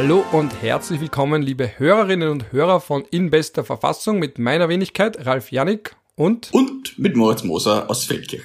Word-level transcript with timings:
Hallo 0.00 0.24
und 0.30 0.62
herzlich 0.62 1.00
willkommen, 1.00 1.42
liebe 1.42 1.76
Hörerinnen 1.76 2.28
und 2.28 2.52
Hörer 2.52 2.78
von 2.78 3.04
In 3.10 3.30
bester 3.30 3.64
Verfassung 3.64 4.20
mit 4.20 4.38
meiner 4.38 4.68
Wenigkeit, 4.68 5.26
Ralf 5.26 5.50
Janik 5.50 5.96
und... 6.14 6.54
Und 6.54 6.96
mit 7.00 7.16
Moritz 7.16 7.42
Moser 7.42 7.90
aus 7.90 8.04
Feldkirch. 8.04 8.44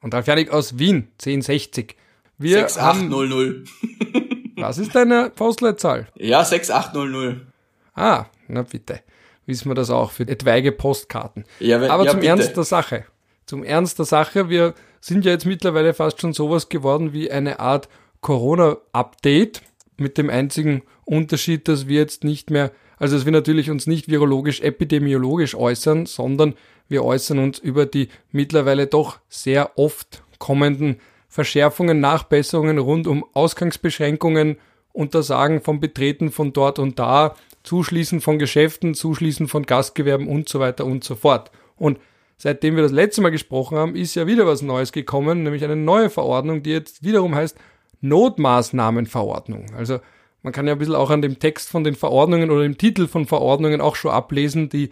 Und 0.00 0.14
Ralf 0.14 0.26
Janik 0.26 0.50
aus 0.50 0.78
Wien, 0.78 1.08
1060. 1.20 1.96
Wir 2.38 2.60
6800. 2.60 3.68
was 4.56 4.78
ist 4.78 4.94
deine 4.94 5.28
Postleitzahl? 5.28 6.08
Ja, 6.14 6.42
6800. 6.42 7.42
Ah, 7.94 8.24
na 8.48 8.62
bitte. 8.62 9.00
Wissen 9.44 9.68
wir 9.68 9.74
das 9.74 9.90
auch 9.90 10.12
für 10.12 10.26
etwaige 10.26 10.72
Postkarten. 10.72 11.44
Ja, 11.60 11.76
Aber 11.90 12.06
ja, 12.06 12.12
zum 12.12 12.20
bitte. 12.20 12.30
Ernst 12.30 12.56
der 12.56 12.64
Sache. 12.64 13.04
Zum 13.44 13.64
Ernst 13.64 13.98
der 13.98 14.06
Sache, 14.06 14.48
wir 14.48 14.72
sind 15.02 15.26
ja 15.26 15.32
jetzt 15.32 15.44
mittlerweile 15.44 15.92
fast 15.92 16.22
schon 16.22 16.32
sowas 16.32 16.70
geworden 16.70 17.12
wie 17.12 17.30
eine 17.30 17.60
Art 17.60 17.90
Corona-Update 18.22 19.60
mit 19.98 20.18
dem 20.18 20.30
einzigen 20.30 20.82
Unterschied, 21.04 21.68
dass 21.68 21.88
wir 21.88 21.98
jetzt 21.98 22.24
nicht 22.24 22.50
mehr, 22.50 22.72
also 22.98 23.16
dass 23.16 23.24
wir 23.24 23.32
natürlich 23.32 23.70
uns 23.70 23.86
nicht 23.86 24.08
virologisch, 24.08 24.60
epidemiologisch 24.60 25.54
äußern, 25.54 26.06
sondern 26.06 26.54
wir 26.88 27.04
äußern 27.04 27.38
uns 27.38 27.58
über 27.58 27.86
die 27.86 28.08
mittlerweile 28.30 28.86
doch 28.86 29.18
sehr 29.28 29.78
oft 29.78 30.22
kommenden 30.38 30.96
Verschärfungen, 31.28 32.00
Nachbesserungen 32.00 32.78
rund 32.78 33.06
um 33.06 33.24
Ausgangsbeschränkungen, 33.32 34.56
Untersagen 34.92 35.60
vom 35.60 35.80
Betreten 35.80 36.30
von 36.30 36.52
dort 36.52 36.78
und 36.78 36.98
da, 36.98 37.34
Zuschließen 37.62 38.20
von 38.20 38.38
Geschäften, 38.38 38.94
Zuschließen 38.94 39.48
von 39.48 39.64
Gastgewerben 39.64 40.28
und 40.28 40.48
so 40.48 40.60
weiter 40.60 40.86
und 40.86 41.04
so 41.04 41.14
fort. 41.14 41.50
Und 41.76 41.98
seitdem 42.38 42.76
wir 42.76 42.82
das 42.82 42.92
letzte 42.92 43.20
Mal 43.20 43.30
gesprochen 43.30 43.76
haben, 43.76 43.96
ist 43.96 44.14
ja 44.14 44.26
wieder 44.26 44.46
was 44.46 44.62
Neues 44.62 44.92
gekommen, 44.92 45.42
nämlich 45.42 45.64
eine 45.64 45.76
neue 45.76 46.08
Verordnung, 46.08 46.62
die 46.62 46.70
jetzt 46.70 47.04
wiederum 47.04 47.34
heißt 47.34 47.58
Notmaßnahmenverordnung. 48.00 49.66
Also 49.76 50.00
man 50.42 50.52
kann 50.52 50.66
ja 50.66 50.74
ein 50.74 50.78
bisschen 50.78 50.94
auch 50.94 51.10
an 51.10 51.22
dem 51.22 51.38
Text 51.38 51.68
von 51.68 51.84
den 51.84 51.94
Verordnungen 51.94 52.50
oder 52.50 52.62
dem 52.62 52.78
Titel 52.78 53.08
von 53.08 53.26
Verordnungen 53.26 53.80
auch 53.80 53.96
schon 53.96 54.12
ablesen, 54.12 54.68
die 54.68 54.90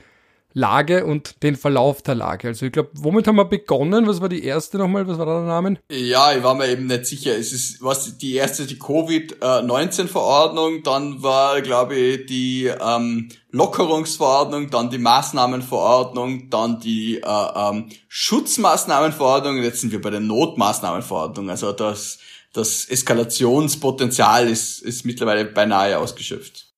Lage 0.57 1.05
und 1.05 1.43
den 1.43 1.57
Verlauf 1.57 2.01
der 2.01 2.15
Lage. 2.15 2.47
Also 2.49 2.67
ich 2.67 2.73
glaube, 2.73 2.91
womit 2.95 3.27
haben 3.27 3.35
wir 3.35 3.45
begonnen? 3.45 4.07
Was 4.07 4.21
war 4.21 4.29
die 4.29 4.45
erste 4.45 4.79
nochmal? 4.79 5.09
Was 5.09 5.19
war 5.19 5.27
der 5.27 5.41
Name? 5.41 5.79
Ja, 5.91 6.33
ich 6.33 6.45
war 6.45 6.55
mir 6.55 6.69
eben 6.69 6.87
nicht 6.87 7.07
sicher. 7.07 7.37
Es 7.37 7.53
ist 7.53 7.83
was 7.83 8.19
die 8.19 8.35
erste 8.35 8.65
die 8.65 8.79
Covid-19-Verordnung, 8.79 10.85
dann 10.85 11.25
war, 11.25 11.61
glaube 11.61 11.97
ich, 11.97 12.27
die 12.27 12.67
ähm, 12.67 13.31
Lockerungsverordnung, 13.51 14.71
dann 14.71 14.91
die 14.91 14.99
Maßnahmenverordnung, 14.99 16.51
dann 16.51 16.79
die 16.79 17.17
äh, 17.17 17.49
ähm, 17.57 17.89
Schutzmaßnahmenverordnung 18.07 19.61
jetzt 19.61 19.81
sind 19.81 19.91
wir 19.91 20.01
bei 20.01 20.11
der 20.11 20.21
Notmaßnahmenverordnung. 20.21 21.51
Also 21.51 21.73
das, 21.73 22.21
das 22.55 22.89
Eskalationspotenzial 22.89 24.49
ist, 24.49 24.81
ist 24.81 25.05
mittlerweile 25.05 25.45
beinahe 25.45 25.99
ausgeschöpft. 25.99 26.73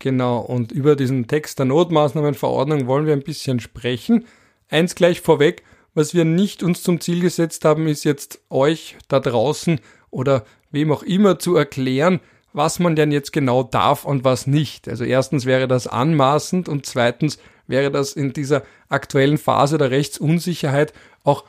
Genau, 0.00 0.40
und 0.40 0.70
über 0.70 0.96
diesen 0.96 1.26
Text 1.26 1.58
der 1.58 1.66
Notmaßnahmenverordnung 1.66 2.86
wollen 2.86 3.06
wir 3.06 3.14
ein 3.14 3.22
bisschen 3.22 3.58
sprechen. 3.60 4.26
Eins 4.68 4.94
gleich 4.94 5.20
vorweg, 5.20 5.64
was 5.94 6.14
wir 6.14 6.24
nicht 6.24 6.62
uns 6.62 6.82
zum 6.82 7.00
Ziel 7.00 7.20
gesetzt 7.20 7.64
haben, 7.64 7.88
ist 7.88 8.04
jetzt 8.04 8.40
euch 8.50 8.96
da 9.08 9.18
draußen 9.18 9.80
oder 10.10 10.44
wem 10.70 10.92
auch 10.92 11.02
immer 11.02 11.38
zu 11.38 11.56
erklären, 11.56 12.20
was 12.52 12.78
man 12.78 12.96
denn 12.96 13.12
jetzt 13.12 13.32
genau 13.32 13.62
darf 13.62 14.04
und 14.04 14.24
was 14.24 14.46
nicht. 14.46 14.88
Also 14.88 15.04
erstens 15.04 15.46
wäre 15.46 15.68
das 15.68 15.86
anmaßend 15.86 16.68
und 16.68 16.86
zweitens 16.86 17.38
wäre 17.66 17.90
das 17.90 18.12
in 18.12 18.32
dieser 18.32 18.62
aktuellen 18.88 19.38
Phase 19.38 19.78
der 19.78 19.90
Rechtsunsicherheit 19.90 20.92
auch 21.24 21.44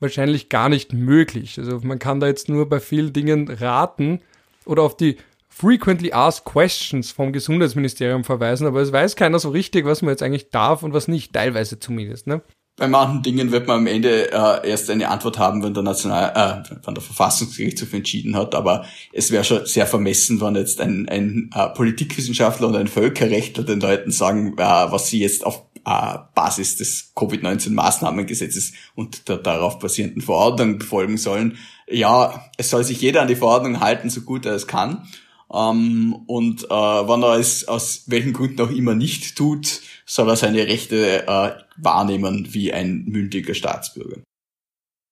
wahrscheinlich 0.00 0.48
gar 0.48 0.68
nicht 0.68 0.92
möglich. 0.92 1.58
Also 1.58 1.80
man 1.82 1.98
kann 1.98 2.20
da 2.20 2.26
jetzt 2.26 2.48
nur 2.48 2.68
bei 2.68 2.80
vielen 2.80 3.12
Dingen 3.12 3.48
raten 3.48 4.20
oder 4.64 4.82
auf 4.82 4.96
die 4.96 5.16
Frequently 5.48 6.12
Asked 6.12 6.44
Questions 6.44 7.12
vom 7.12 7.32
Gesundheitsministerium 7.32 8.24
verweisen, 8.24 8.66
aber 8.66 8.82
es 8.82 8.92
weiß 8.92 9.16
keiner 9.16 9.38
so 9.38 9.50
richtig, 9.50 9.86
was 9.86 10.02
man 10.02 10.10
jetzt 10.10 10.22
eigentlich 10.22 10.50
darf 10.50 10.82
und 10.82 10.92
was 10.92 11.08
nicht, 11.08 11.32
teilweise 11.32 11.78
zumindest. 11.78 12.26
Ne? 12.26 12.42
Bei 12.78 12.88
manchen 12.88 13.22
Dingen 13.22 13.52
wird 13.52 13.66
man 13.66 13.78
am 13.78 13.86
Ende 13.86 14.30
äh, 14.30 14.68
erst 14.68 14.90
eine 14.90 15.08
Antwort 15.08 15.38
haben, 15.38 15.62
wenn 15.62 15.72
der 15.72 15.82
National, 15.82 16.62
äh, 16.66 16.76
wenn 16.84 16.94
der 16.94 17.02
Verfassungsgerichtshof 17.02 17.94
entschieden 17.94 18.36
hat. 18.36 18.54
Aber 18.54 18.84
es 19.14 19.30
wäre 19.30 19.44
schon 19.44 19.64
sehr 19.64 19.86
vermessen, 19.86 20.42
wenn 20.42 20.56
jetzt 20.56 20.82
ein, 20.82 21.08
ein 21.08 21.48
äh, 21.54 21.68
Politikwissenschaftler 21.70 22.68
und 22.68 22.76
ein 22.76 22.88
Völkerrechtler 22.88 23.64
den 23.64 23.80
Leuten 23.80 24.10
sagen, 24.10 24.58
äh, 24.58 24.60
was 24.60 25.08
sie 25.08 25.20
jetzt 25.20 25.46
auf 25.46 25.62
Basis 25.86 26.76
des 26.76 27.12
Covid-19-Maßnahmengesetzes 27.14 28.72
und 28.96 29.28
der 29.28 29.38
darauf 29.38 29.78
basierenden 29.78 30.20
Verordnung 30.20 30.78
befolgen 30.78 31.16
sollen. 31.16 31.58
Ja, 31.88 32.50
es 32.56 32.70
soll 32.70 32.82
sich 32.82 33.00
jeder 33.00 33.22
an 33.22 33.28
die 33.28 33.36
Verordnung 33.36 33.80
halten, 33.80 34.10
so 34.10 34.22
gut 34.22 34.46
er 34.46 34.54
es 34.54 34.66
kann. 34.66 35.06
Ähm, 35.52 36.16
und 36.26 36.64
äh, 36.64 36.68
wenn 36.68 37.22
er 37.22 37.38
es 37.38 37.68
aus 37.68 38.02
welchen 38.06 38.32
Gründen 38.32 38.60
auch 38.62 38.70
immer 38.70 38.96
nicht 38.96 39.36
tut, 39.36 39.80
soll 40.04 40.28
er 40.28 40.36
seine 40.36 40.66
Rechte 40.66 41.26
äh, 41.28 41.52
wahrnehmen 41.76 42.48
wie 42.50 42.72
ein 42.72 43.04
mündiger 43.06 43.54
Staatsbürger. 43.54 44.22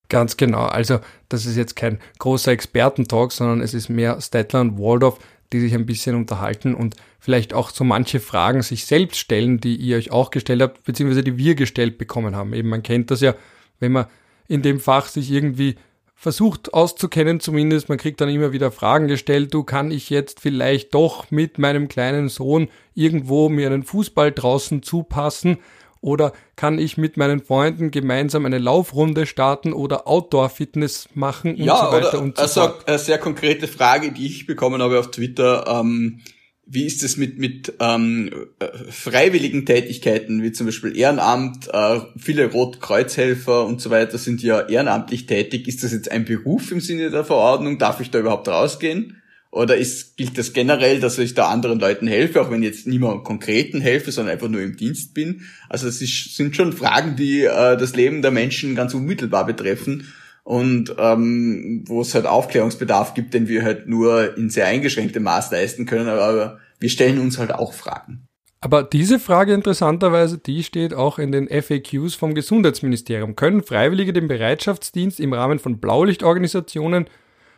Ganz 0.08 0.36
genau. 0.36 0.64
Also 0.64 0.98
das 1.28 1.46
ist 1.46 1.56
jetzt 1.56 1.76
kein 1.76 2.00
großer 2.18 2.50
Expertentalk, 2.50 3.32
sondern 3.32 3.60
es 3.60 3.74
ist 3.74 3.88
mehr 3.88 4.20
Stettler 4.20 4.60
und 4.60 4.78
Waldorf, 4.78 5.18
die 5.54 5.60
sich 5.60 5.74
ein 5.74 5.86
bisschen 5.86 6.16
unterhalten 6.16 6.74
und 6.74 6.96
vielleicht 7.20 7.54
auch 7.54 7.70
so 7.70 7.84
manche 7.84 8.18
Fragen 8.18 8.62
sich 8.62 8.86
selbst 8.86 9.18
stellen, 9.18 9.60
die 9.60 9.76
ihr 9.76 9.96
euch 9.96 10.10
auch 10.10 10.32
gestellt 10.32 10.60
habt, 10.60 10.82
beziehungsweise 10.82 11.22
die 11.22 11.38
wir 11.38 11.54
gestellt 11.54 11.96
bekommen 11.96 12.34
haben. 12.34 12.52
Eben 12.54 12.68
man 12.68 12.82
kennt 12.82 13.12
das 13.12 13.20
ja, 13.20 13.36
wenn 13.78 13.92
man 13.92 14.06
in 14.48 14.62
dem 14.62 14.80
Fach 14.80 15.06
sich 15.06 15.30
irgendwie 15.30 15.76
versucht 16.16 16.74
auszukennen 16.74 17.38
zumindest. 17.38 17.88
Man 17.88 17.98
kriegt 17.98 18.20
dann 18.20 18.30
immer 18.30 18.52
wieder 18.52 18.72
Fragen 18.72 19.06
gestellt, 19.06 19.54
du 19.54 19.62
kann 19.62 19.92
ich 19.92 20.10
jetzt 20.10 20.40
vielleicht 20.40 20.92
doch 20.92 21.30
mit 21.30 21.58
meinem 21.58 21.86
kleinen 21.86 22.28
Sohn 22.28 22.68
irgendwo 22.94 23.48
mir 23.48 23.68
einen 23.68 23.84
Fußball 23.84 24.32
draußen 24.32 24.82
zupassen 24.82 25.58
oder 26.04 26.34
kann 26.54 26.78
ich 26.78 26.98
mit 26.98 27.16
meinen 27.16 27.42
Freunden 27.42 27.90
gemeinsam 27.90 28.44
eine 28.44 28.58
Laufrunde 28.58 29.24
starten 29.24 29.72
oder 29.72 30.06
Outdoor-Fitness 30.06 31.08
machen 31.14 31.52
und 31.52 31.64
ja, 31.64 31.76
so 31.76 31.92
weiter 31.92 32.08
oder 32.10 32.20
und 32.20 32.36
so 32.36 32.42
also 32.42 32.60
fort. 32.60 32.86
Eine 32.86 32.98
sehr 32.98 33.16
konkrete 33.16 33.66
Frage, 33.66 34.12
die 34.12 34.26
ich 34.26 34.46
bekommen 34.46 34.82
habe 34.82 34.98
auf 34.98 35.10
Twitter. 35.10 35.64
Ähm, 35.66 36.20
wie 36.66 36.84
ist 36.84 37.02
es 37.02 37.16
mit, 37.16 37.38
mit 37.38 37.72
ähm, 37.80 38.30
äh, 38.58 38.66
freiwilligen 38.90 39.64
Tätigkeiten, 39.64 40.42
wie 40.42 40.52
zum 40.52 40.66
Beispiel 40.66 40.96
Ehrenamt, 40.96 41.68
äh, 41.72 42.00
viele 42.18 42.50
Rotkreuzhelfer 42.52 43.64
und 43.64 43.80
so 43.80 43.88
weiter 43.88 44.18
sind 44.18 44.42
ja 44.42 44.60
ehrenamtlich 44.60 45.24
tätig. 45.24 45.66
Ist 45.68 45.84
das 45.84 45.92
jetzt 45.92 46.10
ein 46.10 46.26
Beruf 46.26 46.70
im 46.70 46.80
Sinne 46.80 47.10
der 47.10 47.24
Verordnung? 47.24 47.78
Darf 47.78 48.00
ich 48.00 48.10
da 48.10 48.18
überhaupt 48.18 48.48
rausgehen? 48.48 49.22
Oder 49.54 49.76
ist, 49.76 50.16
gilt 50.16 50.36
das 50.36 50.52
generell, 50.52 50.98
dass 50.98 51.16
ich 51.16 51.34
da 51.34 51.46
anderen 51.46 51.78
Leuten 51.78 52.08
helfe, 52.08 52.40
auch 52.40 52.50
wenn 52.50 52.64
ich 52.64 52.70
jetzt 52.70 52.86
niemandem 52.88 53.22
konkreten 53.22 53.80
helfe, 53.80 54.10
sondern 54.10 54.32
einfach 54.32 54.48
nur 54.48 54.60
im 54.60 54.76
Dienst 54.76 55.14
bin? 55.14 55.42
Also 55.68 55.86
es 55.86 56.00
sind 56.00 56.56
schon 56.56 56.72
Fragen, 56.72 57.14
die 57.14 57.44
äh, 57.44 57.76
das 57.76 57.94
Leben 57.94 58.20
der 58.20 58.32
Menschen 58.32 58.74
ganz 58.74 58.94
unmittelbar 58.94 59.46
betreffen 59.46 60.12
und 60.42 60.96
ähm, 60.98 61.84
wo 61.86 62.00
es 62.00 62.16
halt 62.16 62.26
Aufklärungsbedarf 62.26 63.14
gibt, 63.14 63.32
den 63.32 63.46
wir 63.46 63.62
halt 63.62 63.86
nur 63.86 64.36
in 64.36 64.50
sehr 64.50 64.66
eingeschränktem 64.66 65.22
Maß 65.22 65.52
leisten 65.52 65.86
können, 65.86 66.08
aber 66.08 66.58
wir 66.80 66.90
stellen 66.90 67.20
uns 67.20 67.38
halt 67.38 67.54
auch 67.54 67.74
Fragen. 67.74 68.26
Aber 68.60 68.82
diese 68.82 69.20
Frage 69.20 69.54
interessanterweise, 69.54 70.38
die 70.38 70.64
steht 70.64 70.94
auch 70.94 71.20
in 71.20 71.30
den 71.30 71.48
FAQs 71.48 72.14
vom 72.14 72.34
Gesundheitsministerium. 72.34 73.36
Können 73.36 73.62
Freiwillige 73.62 74.12
den 74.12 74.26
Bereitschaftsdienst 74.26 75.20
im 75.20 75.32
Rahmen 75.32 75.60
von 75.60 75.78
Blaulichtorganisationen 75.78 77.06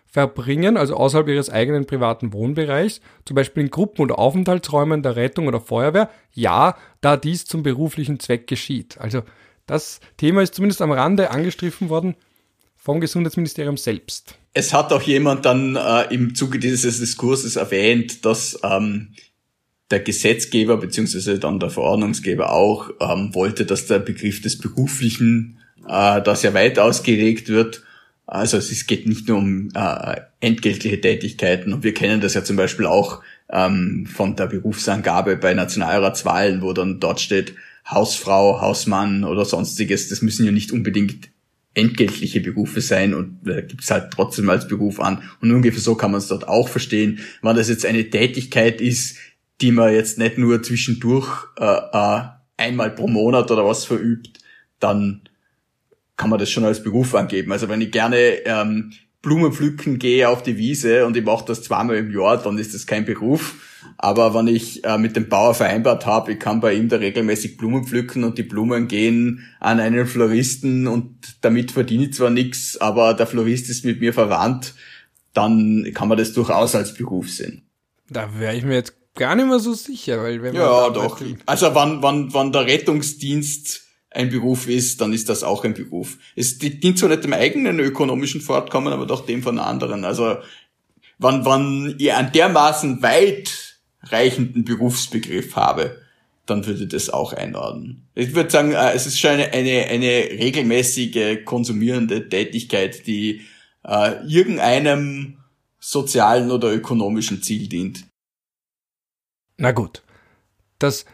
verbringen, 0.07 0.77
also 0.77 0.95
außerhalb 0.95 1.29
ihres 1.29 1.51
eigenen 1.51 1.87
privaten 1.87 2.33
Wohnbereichs, 2.33 3.01
zum 3.25 3.35
Beispiel 3.35 3.65
in 3.65 3.71
Gruppen 3.71 4.03
oder 4.03 4.19
Aufenthaltsräumen 4.19 5.03
der 5.03 5.17
Rettung 5.17 5.47
oder 5.47 5.61
Feuerwehr? 5.61 6.11
Ja, 6.33 6.77
da 7.01 7.17
dies 7.17 7.45
zum 7.45 7.63
beruflichen 7.63 8.19
Zweck 8.21 8.47
geschieht. 8.47 8.99
Also 8.99 9.23
das 9.67 10.01
Thema 10.17 10.43
ist 10.43 10.55
zumindest 10.55 10.81
am 10.81 10.93
Rande 10.93 11.31
angestriffen 11.31 11.89
worden 11.89 12.15
vom 12.77 13.01
Gesundheitsministerium 13.01 13.77
selbst. 13.77 14.39
Es 14.55 14.73
hat 14.73 14.93
auch 14.93 15.03
jemand 15.03 15.45
dann 15.45 15.77
äh, 15.77 16.15
im 16.15 16.35
Zuge 16.35 16.59
dieses 16.59 17.01
Diskurses 17.01 17.57
erwähnt, 17.57 18.25
dass 18.25 18.59
ähm, 18.63 19.13
der 19.91 20.01
Gesetzgeber 20.01 20.77
beziehungsweise 20.77 21.39
dann 21.39 21.61
der 21.61 21.71
Verordnungsgeber 21.71 22.53
auch 22.53 22.91
ähm, 23.01 23.35
wollte, 23.35 23.67
dass 23.67 23.87
der 23.87 23.99
Begriff 23.99 24.41
des 24.41 24.59
Beruflichen 24.59 25.59
äh, 25.87 26.23
da 26.23 26.35
sehr 26.35 26.55
weit 26.55 26.79
ausgelegt 26.79 27.49
wird. 27.49 27.83
Also 28.27 28.57
es 28.57 28.87
geht 28.87 29.07
nicht 29.07 29.29
nur 29.29 29.39
um 29.39 29.69
äh, 29.75 30.21
entgeltliche 30.41 31.01
Tätigkeiten 31.01 31.73
und 31.73 31.85
wir 31.85 31.95
kennen 31.95 32.21
das 32.21 32.35
ja 32.35 32.43
zum 32.43 32.57
Beispiel 32.57 32.87
auch 32.87 33.23
ähm, 33.49 34.07
von 34.07 34.35
der 34.35 34.47
Berufsangabe 34.47 35.37
bei 35.37 35.55
Nationalratswahlen, 35.55 36.61
wo 36.61 36.73
dann 36.73 36.99
dort 36.99 37.21
steht 37.21 37.55
Hausfrau, 37.89 38.61
Hausmann 38.61 39.23
oder 39.23 39.45
sonstiges. 39.45 40.09
Das 40.09 40.23
müssen 40.23 40.45
ja 40.45 40.51
nicht 40.51 40.73
unbedingt 40.73 41.29
entgeltliche 41.75 42.41
Berufe 42.41 42.81
sein 42.81 43.15
und 43.15 43.47
äh, 43.47 43.63
gibt 43.63 43.85
es 43.85 43.91
halt 43.91 44.11
trotzdem 44.13 44.49
als 44.51 44.67
Beruf 44.67 44.99
an. 44.99 45.23
Und 45.41 45.53
ungefähr 45.53 45.81
so 45.81 45.95
kann 45.95 46.11
man 46.11 46.19
es 46.19 46.29
dort 46.29 46.49
auch 46.49 46.69
verstehen. 46.69 47.21
Wenn 47.43 47.55
das 47.55 47.69
jetzt 47.69 47.87
eine 47.87 48.11
Tätigkeit 48.11 48.81
ist, 48.81 49.19
die 49.61 49.73
man 49.73 49.93
jetzt 49.93 50.19
nicht 50.19 50.39
nur 50.39 50.63
zwischendurch 50.63 51.29
äh, 51.59 51.65
äh, 51.65 52.23
einmal 52.57 52.91
pro 52.91 53.07
Monat 53.07 53.51
oder 53.51 53.65
was 53.65 53.85
verübt, 53.85 54.41
dann 54.81 55.29
kann 56.17 56.31
man 56.31 56.39
das 56.39 56.51
schon 56.51 56.65
als 56.65 56.83
Beruf 56.83 57.15
angeben. 57.15 57.53
Also 57.53 57.69
wenn 57.69 57.81
ich 57.81 57.91
gerne 57.91 58.45
ähm, 58.45 58.93
Blumen 59.23 59.53
pflücken 59.53 59.99
gehe 59.99 60.29
auf 60.29 60.43
die 60.43 60.57
Wiese 60.57 61.05
und 61.07 61.17
ich 61.17 61.25
mache 61.25 61.45
das 61.47 61.63
zweimal 61.63 61.97
im 61.97 62.11
Jahr, 62.11 62.43
dann 62.43 62.59
ist 62.59 62.75
das 62.75 62.87
kein 62.87 63.05
Beruf. 63.05 63.55
Aber 63.99 64.35
wenn 64.35 64.47
ich 64.47 64.85
äh, 64.85 64.99
mit 64.99 65.17
dem 65.17 65.29
Bauer 65.29 65.55
vereinbart 65.55 66.07
habe, 66.07 66.33
ich 66.33 66.39
kann 66.39 66.61
bei 66.61 66.75
ihm 66.75 66.89
da 66.89 66.97
regelmäßig 66.97 67.57
Blumen 67.57 67.85
pflücken 67.85 68.25
und 68.25 68.39
die 68.39 68.43
Blumen 68.43 68.89
gehen 68.89 69.47
an 69.59 69.81
einen 69.81 70.07
Floristen 70.07 70.87
und 70.87 71.39
damit 71.41 71.73
verdiene 71.73 72.05
ich 72.05 72.15
zwar 72.15 72.31
nichts, 72.31 72.81
aber 72.81 73.15
der 73.15 73.27
Florist 73.27 73.71
ist 73.71 73.85
mit 73.85 74.01
mir 74.01 74.13
verwandt, 74.13 74.75
dann 75.33 75.91
kann 75.95 76.09
man 76.09 76.19
das 76.19 76.33
durchaus 76.33 76.75
als 76.75 76.95
Beruf 76.95 77.31
sehen. 77.31 77.63
Da 78.09 78.39
wäre 78.39 78.55
ich 78.55 78.65
mir 78.65 78.75
jetzt 78.75 78.95
gar 79.15 79.35
nicht 79.35 79.49
mehr 79.49 79.59
so 79.59 79.73
sicher, 79.73 80.23
weil 80.23 80.43
wenn 80.43 80.55
man 80.55 80.63
Ja, 80.63 80.91
doch. 80.91 81.21
Also 81.47 81.75
wann, 81.75 82.03
wann, 82.03 82.33
wann 82.33 82.53
der 82.53 82.67
Rettungsdienst 82.67 83.86
ein 84.17 84.31
Beruf 84.31 84.67
ist, 84.67 85.01
dann 85.01 85.13
ist 85.13 85.29
das 85.29 85.43
auch 85.43 85.65
ein 85.65 85.75
Beruf. 85.75 86.19
Es 86.35 86.59
dient 86.59 86.99
zwar 86.99 87.11
nicht 87.11 87.25
dem 87.25 87.33
eigenen 87.33 87.79
ökonomischen 87.79 88.41
Fortkommen, 88.41 88.93
aber 88.93 89.07
doch 89.07 89.27
dem 89.27 89.43
von 89.43 89.59
anderen. 89.59 90.05
Also 90.05 90.37
wann, 91.19 91.45
wann 91.45 91.95
ihr 91.99 92.17
einen 92.17 92.33
dermaßen 92.33 93.03
weit 93.03 93.79
reichenden 94.03 94.65
Berufsbegriff 94.65 95.55
habe, 95.55 96.01
dann 96.47 96.65
würde 96.65 96.87
das 96.87 97.11
auch 97.11 97.33
einordnen. 97.33 98.09
Ich 98.15 98.35
würde 98.35 98.51
sagen, 98.51 98.73
äh, 98.73 98.93
es 98.93 99.07
ist 99.07 99.19
schon 99.19 99.33
eine, 99.33 99.53
eine, 99.53 99.87
eine 99.87 100.31
regelmäßige 100.39 101.45
konsumierende 101.45 102.29
Tätigkeit, 102.29 103.07
die 103.07 103.43
äh, 103.85 104.25
irgendeinem 104.27 105.39
sozialen 105.79 106.51
oder 106.51 106.73
ökonomischen 106.73 107.43
Ziel 107.43 107.69
dient. 107.69 108.05
Na 109.59 109.73
gut. 109.73 110.03
Das 110.79 111.05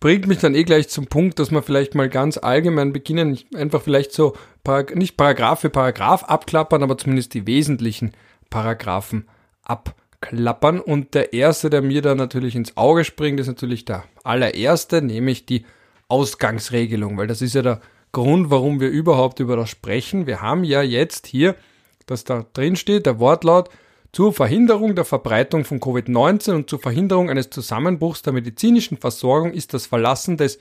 bringt 0.00 0.26
mich 0.26 0.38
dann 0.38 0.54
eh 0.54 0.64
gleich 0.64 0.88
zum 0.88 1.06
Punkt, 1.06 1.38
dass 1.38 1.50
wir 1.50 1.62
vielleicht 1.62 1.94
mal 1.94 2.08
ganz 2.08 2.38
allgemein 2.38 2.92
beginnen, 2.92 3.38
einfach 3.54 3.82
vielleicht 3.82 4.12
so, 4.12 4.34
nicht 4.94 5.16
Paragraph 5.16 5.60
für 5.60 5.70
Paragraph 5.70 6.24
abklappern, 6.24 6.82
aber 6.82 6.98
zumindest 6.98 7.34
die 7.34 7.46
wesentlichen 7.46 8.12
Paragraphen 8.50 9.26
abklappern. 9.62 10.80
Und 10.80 11.14
der 11.14 11.32
erste, 11.32 11.70
der 11.70 11.82
mir 11.82 12.02
da 12.02 12.14
natürlich 12.14 12.54
ins 12.54 12.76
Auge 12.76 13.04
springt, 13.04 13.40
ist 13.40 13.46
natürlich 13.46 13.84
der 13.84 14.04
allererste, 14.24 15.00
nämlich 15.00 15.46
die 15.46 15.64
Ausgangsregelung, 16.08 17.16
weil 17.16 17.26
das 17.26 17.42
ist 17.42 17.54
ja 17.54 17.62
der 17.62 17.80
Grund, 18.12 18.50
warum 18.50 18.80
wir 18.80 18.88
überhaupt 18.88 19.40
über 19.40 19.56
das 19.56 19.70
sprechen. 19.70 20.26
Wir 20.26 20.40
haben 20.40 20.64
ja 20.64 20.82
jetzt 20.82 21.26
hier, 21.26 21.54
dass 22.06 22.24
da 22.24 22.46
drin 22.52 22.76
steht, 22.76 23.06
der 23.06 23.18
Wortlaut, 23.18 23.68
zur 24.18 24.32
Verhinderung 24.32 24.96
der 24.96 25.04
Verbreitung 25.04 25.64
von 25.64 25.78
Covid-19 25.78 26.52
und 26.52 26.68
zur 26.68 26.80
Verhinderung 26.80 27.30
eines 27.30 27.50
Zusammenbruchs 27.50 28.20
der 28.22 28.32
medizinischen 28.32 28.98
Versorgung 28.98 29.52
ist 29.52 29.74
das 29.74 29.86
Verlassen 29.86 30.36
des 30.36 30.58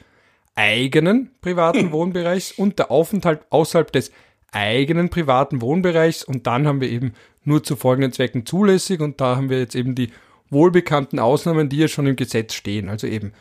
eigenen 0.54 1.32
privaten 1.42 1.92
Wohnbereichs 1.92 2.52
und 2.52 2.78
der 2.78 2.92
Aufenthalt 2.92 3.48
außerhalb 3.50 3.92
des 3.92 4.12
eigenen 4.52 5.10
privaten 5.10 5.60
Wohnbereichs. 5.60 6.24
Und 6.24 6.46
dann 6.46 6.68
haben 6.68 6.82
wir 6.82 6.90
eben 6.92 7.14
nur 7.46 7.64
zu 7.64 7.76
folgenden 7.76 8.12
Zwecken 8.12 8.46
zulässig. 8.46 9.00
Und 9.00 9.20
da 9.22 9.38
haben 9.38 9.50
wir 9.50 9.58
jetzt 9.58 9.74
eben 9.74 9.96
die 9.96 10.12
wohlbekannten 10.52 11.18
Ausnahmen, 11.18 11.68
die 11.68 11.78
ja 11.78 11.88
schon 11.88 12.06
im 12.06 12.16
Gesetz 12.16 12.54
stehen, 12.54 12.90
also 12.90 13.08
eben 13.08 13.34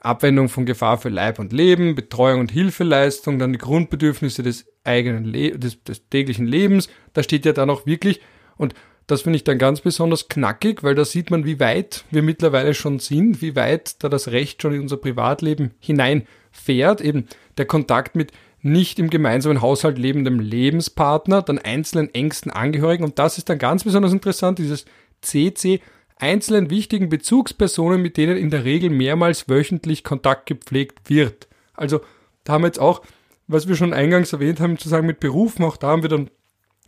Abwendung 0.00 0.48
von 0.48 0.64
Gefahr 0.64 0.96
für 0.96 1.10
Leib 1.10 1.38
und 1.38 1.52
Leben, 1.52 1.94
Betreuung 1.94 2.40
und 2.40 2.52
Hilfeleistung, 2.52 3.38
dann 3.38 3.52
die 3.52 3.58
Grundbedürfnisse 3.58 4.42
des 4.42 4.64
eigenen 4.84 5.26
Le 5.26 5.58
des, 5.58 5.84
des 5.84 6.08
täglichen 6.08 6.46
Lebens, 6.46 6.88
da 7.12 7.22
steht 7.22 7.44
ja 7.44 7.52
dann 7.52 7.68
auch 7.68 7.84
wirklich 7.84 8.22
und 8.56 8.72
das 9.08 9.22
finde 9.22 9.38
ich 9.38 9.44
dann 9.44 9.58
ganz 9.58 9.80
besonders 9.80 10.28
knackig, 10.28 10.82
weil 10.82 10.94
da 10.94 11.04
sieht 11.04 11.30
man, 11.30 11.46
wie 11.46 11.58
weit 11.58 12.04
wir 12.10 12.22
mittlerweile 12.22 12.74
schon 12.74 12.98
sind, 12.98 13.40
wie 13.40 13.56
weit 13.56 14.02
da 14.04 14.10
das 14.10 14.28
Recht 14.28 14.60
schon 14.60 14.74
in 14.74 14.82
unser 14.82 14.98
Privatleben 14.98 15.72
hineinfährt. 15.80 17.00
Eben 17.00 17.26
der 17.56 17.64
Kontakt 17.64 18.16
mit 18.16 18.32
nicht 18.60 18.98
im 18.98 19.08
gemeinsamen 19.08 19.62
Haushalt 19.62 19.96
lebendem 19.96 20.40
Lebenspartner, 20.40 21.40
dann 21.40 21.58
einzelnen 21.58 22.12
engsten 22.12 22.52
Angehörigen. 22.52 23.02
Und 23.02 23.18
das 23.18 23.38
ist 23.38 23.48
dann 23.48 23.58
ganz 23.58 23.84
besonders 23.84 24.12
interessant, 24.12 24.58
dieses 24.58 24.84
CC, 25.22 25.80
einzelnen 26.16 26.68
wichtigen 26.68 27.08
Bezugspersonen, 27.08 28.02
mit 28.02 28.18
denen 28.18 28.36
in 28.36 28.50
der 28.50 28.64
Regel 28.64 28.90
mehrmals 28.90 29.48
wöchentlich 29.48 30.04
Kontakt 30.04 30.44
gepflegt 30.44 31.08
wird. 31.08 31.48
Also 31.72 32.02
da 32.44 32.52
haben 32.52 32.62
wir 32.62 32.68
jetzt 32.68 32.80
auch, 32.80 33.00
was 33.46 33.68
wir 33.68 33.76
schon 33.76 33.94
eingangs 33.94 34.34
erwähnt 34.34 34.60
haben, 34.60 34.76
zu 34.76 34.90
sagen 34.90 35.06
mit 35.06 35.18
Berufen, 35.18 35.64
auch 35.64 35.78
da 35.78 35.88
haben 35.88 36.02
wir 36.02 36.10
dann 36.10 36.28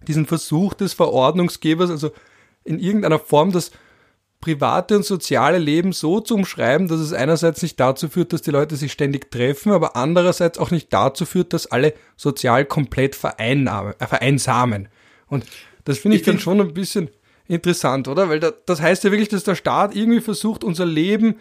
diesen 0.07 0.27
Versuch 0.27 0.75
des 0.75 0.93
Verordnungsgebers, 0.95 1.91
also 1.91 2.11
in 2.65 2.79
irgendeiner 2.79 3.19
Form 3.19 3.53
das 3.53 3.71
private 4.41 4.97
und 4.97 5.05
soziale 5.05 5.59
Leben 5.59 5.93
so 5.93 6.21
zu 6.21 6.35
umschreiben, 6.35 6.89
dass 6.89 7.01
es 7.01 7.13
einerseits 7.13 7.63
nicht 7.63 7.79
dazu 7.79 8.09
führt, 8.09 8.33
dass 8.33 8.43
die 8.43 8.51
Leute 8.51 8.77
sich 8.77 8.91
ständig 8.91 9.31
treffen, 9.31 9.73
aber 9.73 9.97
andererseits 9.97 10.59
auch 10.59 10.71
nicht 10.71 10.93
dazu 10.93 11.27
führt, 11.27 11.53
dass 11.53 11.67
alle 11.67 11.93
sozial 12.17 12.65
komplett 12.65 13.15
äh, 13.15 14.07
vereinsamen. 14.07 14.89
Und 15.27 15.45
das 15.85 15.99
finde 15.99 16.17
ich, 16.17 16.23
ich, 16.23 16.27
dann 16.27 16.39
schon 16.39 16.61
ein 16.61 16.73
bisschen 16.73 17.11
interessant, 17.49 18.09
oder? 18.09 18.29
Weil 18.31 18.41
da, 18.41 18.53
das 18.65 18.81
heißt 18.81 19.05
ja 19.05 19.11
wirklich, 19.11 19.29
dass 19.29 19.45
der 19.45 19.57
Staat 19.57 19.95
irgendwie 19.95 20.21
versucht, 20.21 20.65
unser 20.65 20.87
Leben, 20.87 21.37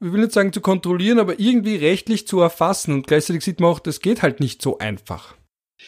ich 0.00 0.12
will 0.12 0.20
nicht 0.20 0.32
sagen 0.32 0.52
zu 0.52 0.60
kontrollieren, 0.60 1.20
aber 1.20 1.38
irgendwie 1.38 1.76
rechtlich 1.76 2.26
zu 2.26 2.40
erfassen. 2.40 2.92
Und 2.92 3.06
gleichzeitig 3.06 3.44
sieht 3.44 3.60
man 3.60 3.70
auch, 3.70 3.78
das 3.78 4.00
geht 4.00 4.22
halt 4.22 4.40
nicht 4.40 4.62
so 4.62 4.78
einfach. 4.78 5.36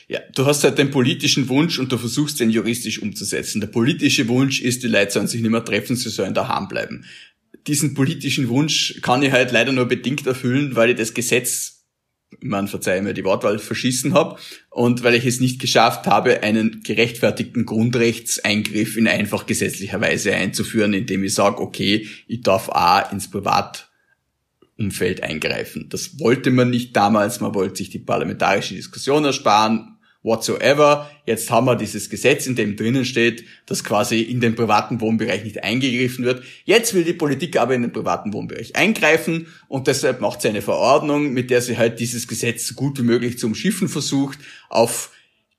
Ja, 0.08 0.20
du 0.34 0.44
hast 0.46 0.64
halt 0.64 0.78
den 0.78 0.90
politischen 0.90 1.48
Wunsch 1.48 1.78
und 1.78 1.90
du 1.90 1.98
versuchst 1.98 2.40
den 2.40 2.50
juristisch 2.50 3.00
umzusetzen. 3.00 3.60
Der 3.60 3.68
politische 3.68 4.28
Wunsch 4.28 4.60
ist, 4.60 4.82
die 4.82 4.88
Leute 4.88 5.12
sollen 5.12 5.26
sich 5.26 5.40
nicht 5.40 5.50
mehr 5.50 5.64
treffen, 5.64 5.96
sie 5.96 6.10
sollen 6.10 6.34
daheim 6.34 6.68
bleiben. 6.68 7.04
Diesen 7.66 7.94
politischen 7.94 8.48
Wunsch 8.48 9.00
kann 9.00 9.22
ich 9.22 9.32
halt 9.32 9.50
leider 9.52 9.72
nur 9.72 9.86
bedingt 9.86 10.26
erfüllen, 10.26 10.76
weil 10.76 10.90
ich 10.90 10.96
das 10.96 11.14
Gesetz, 11.14 11.86
man 12.40 12.68
verzeihe 12.68 13.00
mir 13.00 13.14
die 13.14 13.24
Wortwahl, 13.24 13.58
verschissen 13.58 14.12
habe 14.12 14.38
und 14.70 15.02
weil 15.02 15.14
ich 15.14 15.24
es 15.24 15.40
nicht 15.40 15.60
geschafft 15.60 16.06
habe, 16.06 16.42
einen 16.42 16.82
gerechtfertigten 16.82 17.64
Grundrechtseingriff 17.64 18.98
in 18.98 19.08
einfach 19.08 19.46
gesetzlicher 19.46 20.00
Weise 20.00 20.34
einzuführen, 20.34 20.92
indem 20.92 21.24
ich 21.24 21.32
sage, 21.32 21.62
okay, 21.62 22.06
ich 22.26 22.42
darf 22.42 22.68
auch 22.68 23.10
ins 23.10 23.30
Privat 23.30 23.88
Umfeld 24.78 25.22
eingreifen. 25.22 25.88
Das 25.90 26.18
wollte 26.18 26.50
man 26.50 26.70
nicht 26.70 26.96
damals, 26.96 27.40
man 27.40 27.54
wollte 27.54 27.76
sich 27.76 27.90
die 27.90 27.98
parlamentarische 27.98 28.74
Diskussion 28.74 29.24
ersparen, 29.24 29.94
whatsoever. 30.24 31.08
Jetzt 31.26 31.50
haben 31.50 31.66
wir 31.66 31.76
dieses 31.76 32.10
Gesetz, 32.10 32.46
in 32.46 32.56
dem 32.56 32.74
drinnen 32.76 33.04
steht, 33.04 33.44
dass 33.66 33.84
quasi 33.84 34.22
in 34.22 34.40
den 34.40 34.56
privaten 34.56 35.00
Wohnbereich 35.00 35.44
nicht 35.44 35.62
eingegriffen 35.62 36.24
wird. 36.24 36.42
Jetzt 36.64 36.94
will 36.94 37.04
die 37.04 37.12
Politik 37.12 37.56
aber 37.56 37.74
in 37.74 37.82
den 37.82 37.92
privaten 37.92 38.32
Wohnbereich 38.32 38.74
eingreifen 38.74 39.46
und 39.68 39.86
deshalb 39.86 40.20
macht 40.20 40.42
sie 40.42 40.48
eine 40.48 40.62
Verordnung, 40.62 41.32
mit 41.32 41.50
der 41.50 41.60
sie 41.60 41.78
halt 41.78 42.00
dieses 42.00 42.26
Gesetz 42.26 42.66
so 42.66 42.74
gut 42.74 42.98
wie 42.98 43.04
möglich 43.04 43.38
zu 43.38 43.46
umschiffen 43.46 43.88
versucht, 43.88 44.38
auf 44.70 45.10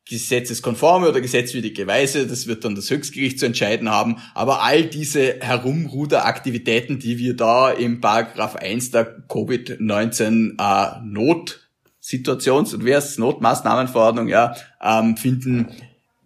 gesetzeskonforme 0.08 1.10
oder 1.10 1.20
gesetzwidrige 1.20 1.88
Weise, 1.88 2.28
das 2.28 2.46
wird 2.46 2.64
dann 2.64 2.76
das 2.76 2.90
Höchstgericht 2.90 3.40
zu 3.40 3.48
entscheiden 3.48 3.90
haben, 3.90 4.18
aber 4.36 4.62
all 4.62 4.86
diese 4.86 5.40
Herumruderaktivitäten, 5.40 7.00
die 7.00 7.18
wir 7.18 7.36
da 7.36 7.72
im 7.72 8.02
Paragraph 8.02 8.56
1 8.56 8.92
der 8.92 9.28
Covid-19 9.28 10.58
äh, 10.60 11.00
Notsituations- 11.04 12.76
und 12.76 12.86
wer 12.86 13.00
ist 13.00 13.18
Notmaßnahmenverordnung, 13.18 14.28
ja, 14.28 14.56
ähm, 14.82 15.18
finden, 15.18 15.70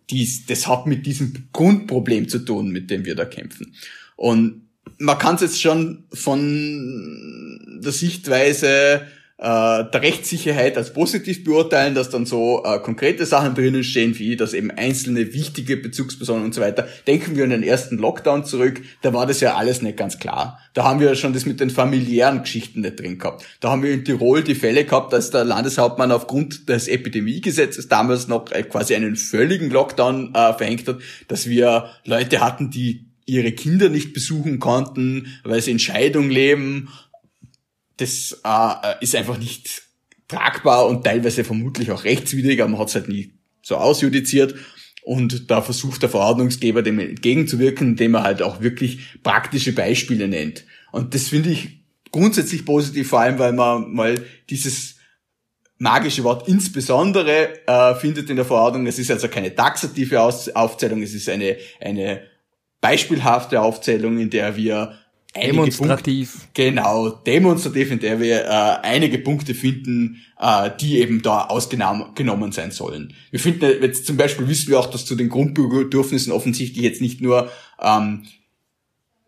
dies, 0.09 0.45
das 0.45 0.67
hat 0.67 0.85
mit 0.85 1.05
diesem 1.05 1.49
Grundproblem 1.53 2.27
zu 2.27 2.39
tun, 2.39 2.71
mit 2.71 2.89
dem 2.89 3.05
wir 3.05 3.15
da 3.15 3.25
kämpfen. 3.25 3.75
Und 4.17 4.69
man 4.97 5.17
kann 5.17 5.35
es 5.35 5.41
jetzt 5.41 5.61
schon 5.61 6.03
von 6.11 7.79
der 7.81 7.93
Sichtweise 7.93 9.07
äh, 9.39 9.85
der 9.91 10.01
Rechtssicherheit 10.01 10.77
als 10.77 10.91
positiv 10.91 11.45
beurteilen, 11.45 11.95
dass 11.95 12.09
dann 12.09 12.25
so 12.25 12.63
äh, 12.65 12.79
konkrete 12.79 13.25
Sachen 13.25 13.55
drinnen 13.55 13.85
stehen, 13.85 14.19
wie 14.19 14.35
dass 14.35 14.53
eben 14.53 14.69
einzelne 14.69 15.33
wichtige 15.33 15.77
Bezugspersonen 15.77 16.43
und 16.43 16.53
so 16.53 16.59
weiter. 16.59 16.87
Denken 17.07 17.37
wir 17.37 17.45
an 17.45 17.51
den 17.51 17.63
ersten 17.63 17.97
Lockdown 17.97 18.43
zurück, 18.43 18.81
da 19.01 19.13
war 19.13 19.25
das 19.25 19.39
ja 19.39 19.55
alles 19.55 19.81
nicht 19.81 19.95
ganz 19.95 20.19
klar. 20.19 20.59
Da 20.73 20.83
haben 20.83 20.99
wir 20.99 21.15
schon 21.15 21.31
das 21.31 21.45
mit 21.45 21.61
den 21.61 21.69
familiären 21.69 22.41
Geschichten 22.41 22.81
nicht 22.81 22.99
drin 22.99 23.17
gehabt. 23.17 23.45
Da 23.61 23.71
haben 23.71 23.81
wir 23.81 23.91
in 23.91 24.03
Tirol 24.03 24.43
die 24.43 24.55
Fälle 24.55 24.83
gehabt, 24.83 25.13
dass 25.13 25.31
der 25.31 25.45
Landeshauptmann 25.45 26.11
aufgrund 26.11 26.67
des 26.67 26.89
Epidemiegesetzes 26.89 27.87
damals 27.87 28.27
noch 28.27 28.51
äh, 28.51 28.63
quasi 28.63 28.93
einen 28.93 29.15
völligen 29.15 29.69
Lockdown 29.69 30.35
äh, 30.35 30.53
verhängt 30.53 30.85
hat, 30.87 30.97
dass 31.29 31.47
wir 31.47 31.91
Leute 32.03 32.41
hatten, 32.41 32.71
die 32.71 33.05
ihre 33.25 33.51
Kinder 33.51 33.89
nicht 33.89 34.13
besuchen 34.13 34.59
konnten, 34.59 35.27
weil 35.43 35.61
sie 35.61 35.71
in 35.71 35.79
Scheidung 35.79 36.29
leben 36.29 36.89
das 37.99 38.41
äh, 38.43 38.95
ist 39.01 39.15
einfach 39.15 39.37
nicht 39.37 39.83
tragbar 40.27 40.87
und 40.87 41.03
teilweise 41.03 41.43
vermutlich 41.43 41.91
auch 41.91 42.03
rechtswidrig, 42.03 42.61
aber 42.61 42.69
man 42.69 42.79
hat 42.79 42.89
es 42.89 42.95
halt 42.95 43.09
nie 43.09 43.33
so 43.61 43.75
ausjudiziert. 43.75 44.55
Und 45.03 45.49
da 45.49 45.61
versucht 45.61 46.01
der 46.03 46.09
Verordnungsgeber 46.09 46.83
dem 46.83 46.99
entgegenzuwirken, 46.99 47.89
indem 47.89 48.15
er 48.15 48.23
halt 48.23 48.41
auch 48.41 48.61
wirklich 48.61 49.21
praktische 49.23 49.73
Beispiele 49.73 50.27
nennt. 50.27 50.65
Und 50.91 51.15
das 51.15 51.29
finde 51.29 51.49
ich 51.49 51.79
grundsätzlich 52.11 52.65
positiv, 52.65 53.09
vor 53.09 53.21
allem 53.21 53.39
weil 53.39 53.53
man 53.53 53.91
mal 53.93 54.23
dieses 54.49 54.95
magische 55.77 56.23
Wort 56.23 56.47
insbesondere 56.47 57.65
äh, 57.65 57.95
findet 57.95 58.29
in 58.29 58.35
der 58.35 58.45
Verordnung. 58.45 58.85
Es 58.85 58.99
ist 58.99 59.09
also 59.09 59.29
keine 59.29 59.55
taxative 59.55 60.21
Aus 60.21 60.49
Aufzählung, 60.49 61.01
es 61.01 61.13
ist 61.13 61.29
eine, 61.29 61.57
eine 61.79 62.21
beispielhafte 62.81 63.61
Aufzählung, 63.61 64.19
in 64.19 64.29
der 64.29 64.55
wir 64.57 64.99
demonstrativ. 65.35 66.31
Punkte, 66.31 66.49
genau, 66.53 67.09
demonstrativ, 67.09 67.91
in 67.91 67.99
der 67.99 68.19
wir 68.19 68.45
äh, 68.45 68.77
einige 68.81 69.19
Punkte 69.19 69.53
finden, 69.53 70.21
äh, 70.39 70.71
die 70.79 70.99
eben 70.99 71.21
da 71.21 71.45
ausgenommen 71.45 72.51
sein 72.51 72.71
sollen. 72.71 73.13
Wir 73.31 73.39
finden 73.39 73.81
jetzt 73.81 74.05
zum 74.05 74.17
Beispiel 74.17 74.47
wissen 74.47 74.69
wir 74.69 74.79
auch, 74.79 74.89
dass 74.89 75.05
zu 75.05 75.15
den 75.15 75.29
Grundbedürfnissen 75.29 76.31
offensichtlich 76.31 76.83
jetzt 76.83 77.01
nicht 77.01 77.21
nur 77.21 77.51
ähm, 77.79 78.25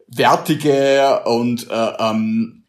wertige 0.07 1.21
und 1.25 1.69
äh, 1.69 1.91
ähm, 1.99 2.63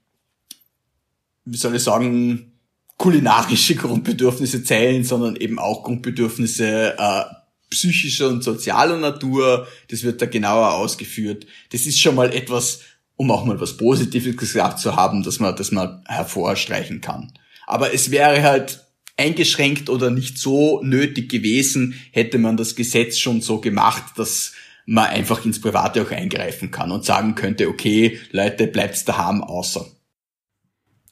wie 1.45 1.57
soll 1.57 1.75
ich 1.75 1.83
sagen, 1.83 2.53
kulinarische 2.99 3.75
Grundbedürfnisse 3.77 4.63
zählen, 4.63 5.05
sondern 5.05 5.37
eben 5.37 5.59
auch 5.59 5.83
Grundbedürfnisse 5.83 6.97
äh, 6.99 7.23
psychischer 7.71 8.29
und 8.29 8.45
sozialer 8.45 8.99
Natur. 8.99 9.67
Das 9.91 10.03
wird 10.03 10.23
da 10.23 10.27
genauer 10.27 10.75
ausgeführt. 10.75 11.47
Das 11.71 11.87
ist 11.87 11.99
schon 11.99 12.15
mal 12.15 12.33
etwas, 12.33 12.81
um 13.23 13.31
auch 13.31 13.45
mal 13.45 13.61
was 13.61 13.77
Positives 13.77 14.37
gesagt 14.37 14.81
zu 14.81 14.97
haben, 14.97 15.23
dass 15.23 15.39
man, 15.39 15.55
dass 15.55 15.71
man 15.71 16.03
hervorstreichen 16.09 17.01
kann. 17.01 17.33
Aber 17.69 17.95
es 17.95 18.11
wäre 18.11 18.43
halt 18.43 18.85
eingeschränkt 19.17 19.89
oder 19.89 20.11
nicht 20.11 20.39
so 20.39 20.83
nötig 20.83 21.31
gewesen, 21.31 21.95
hätte 22.11 22.39
man 22.39 22.57
das 22.57 22.75
Gesetz 22.75 23.19
schon 23.19 23.41
so 23.41 23.61
gemacht, 23.61 24.03
dass 24.17 24.55
man 24.87 25.05
einfach 25.07 25.45
ins 25.45 25.61
Private 25.61 26.03
auch 26.03 26.11
eingreifen 26.11 26.73
kann 26.73 26.91
und 26.91 27.05
sagen 27.05 27.37
könnte, 27.37 27.69
okay, 27.69 28.19
Leute, 28.33 28.67
bleibt's 28.67 29.05
daheim 29.05 29.45
außer. 29.45 29.87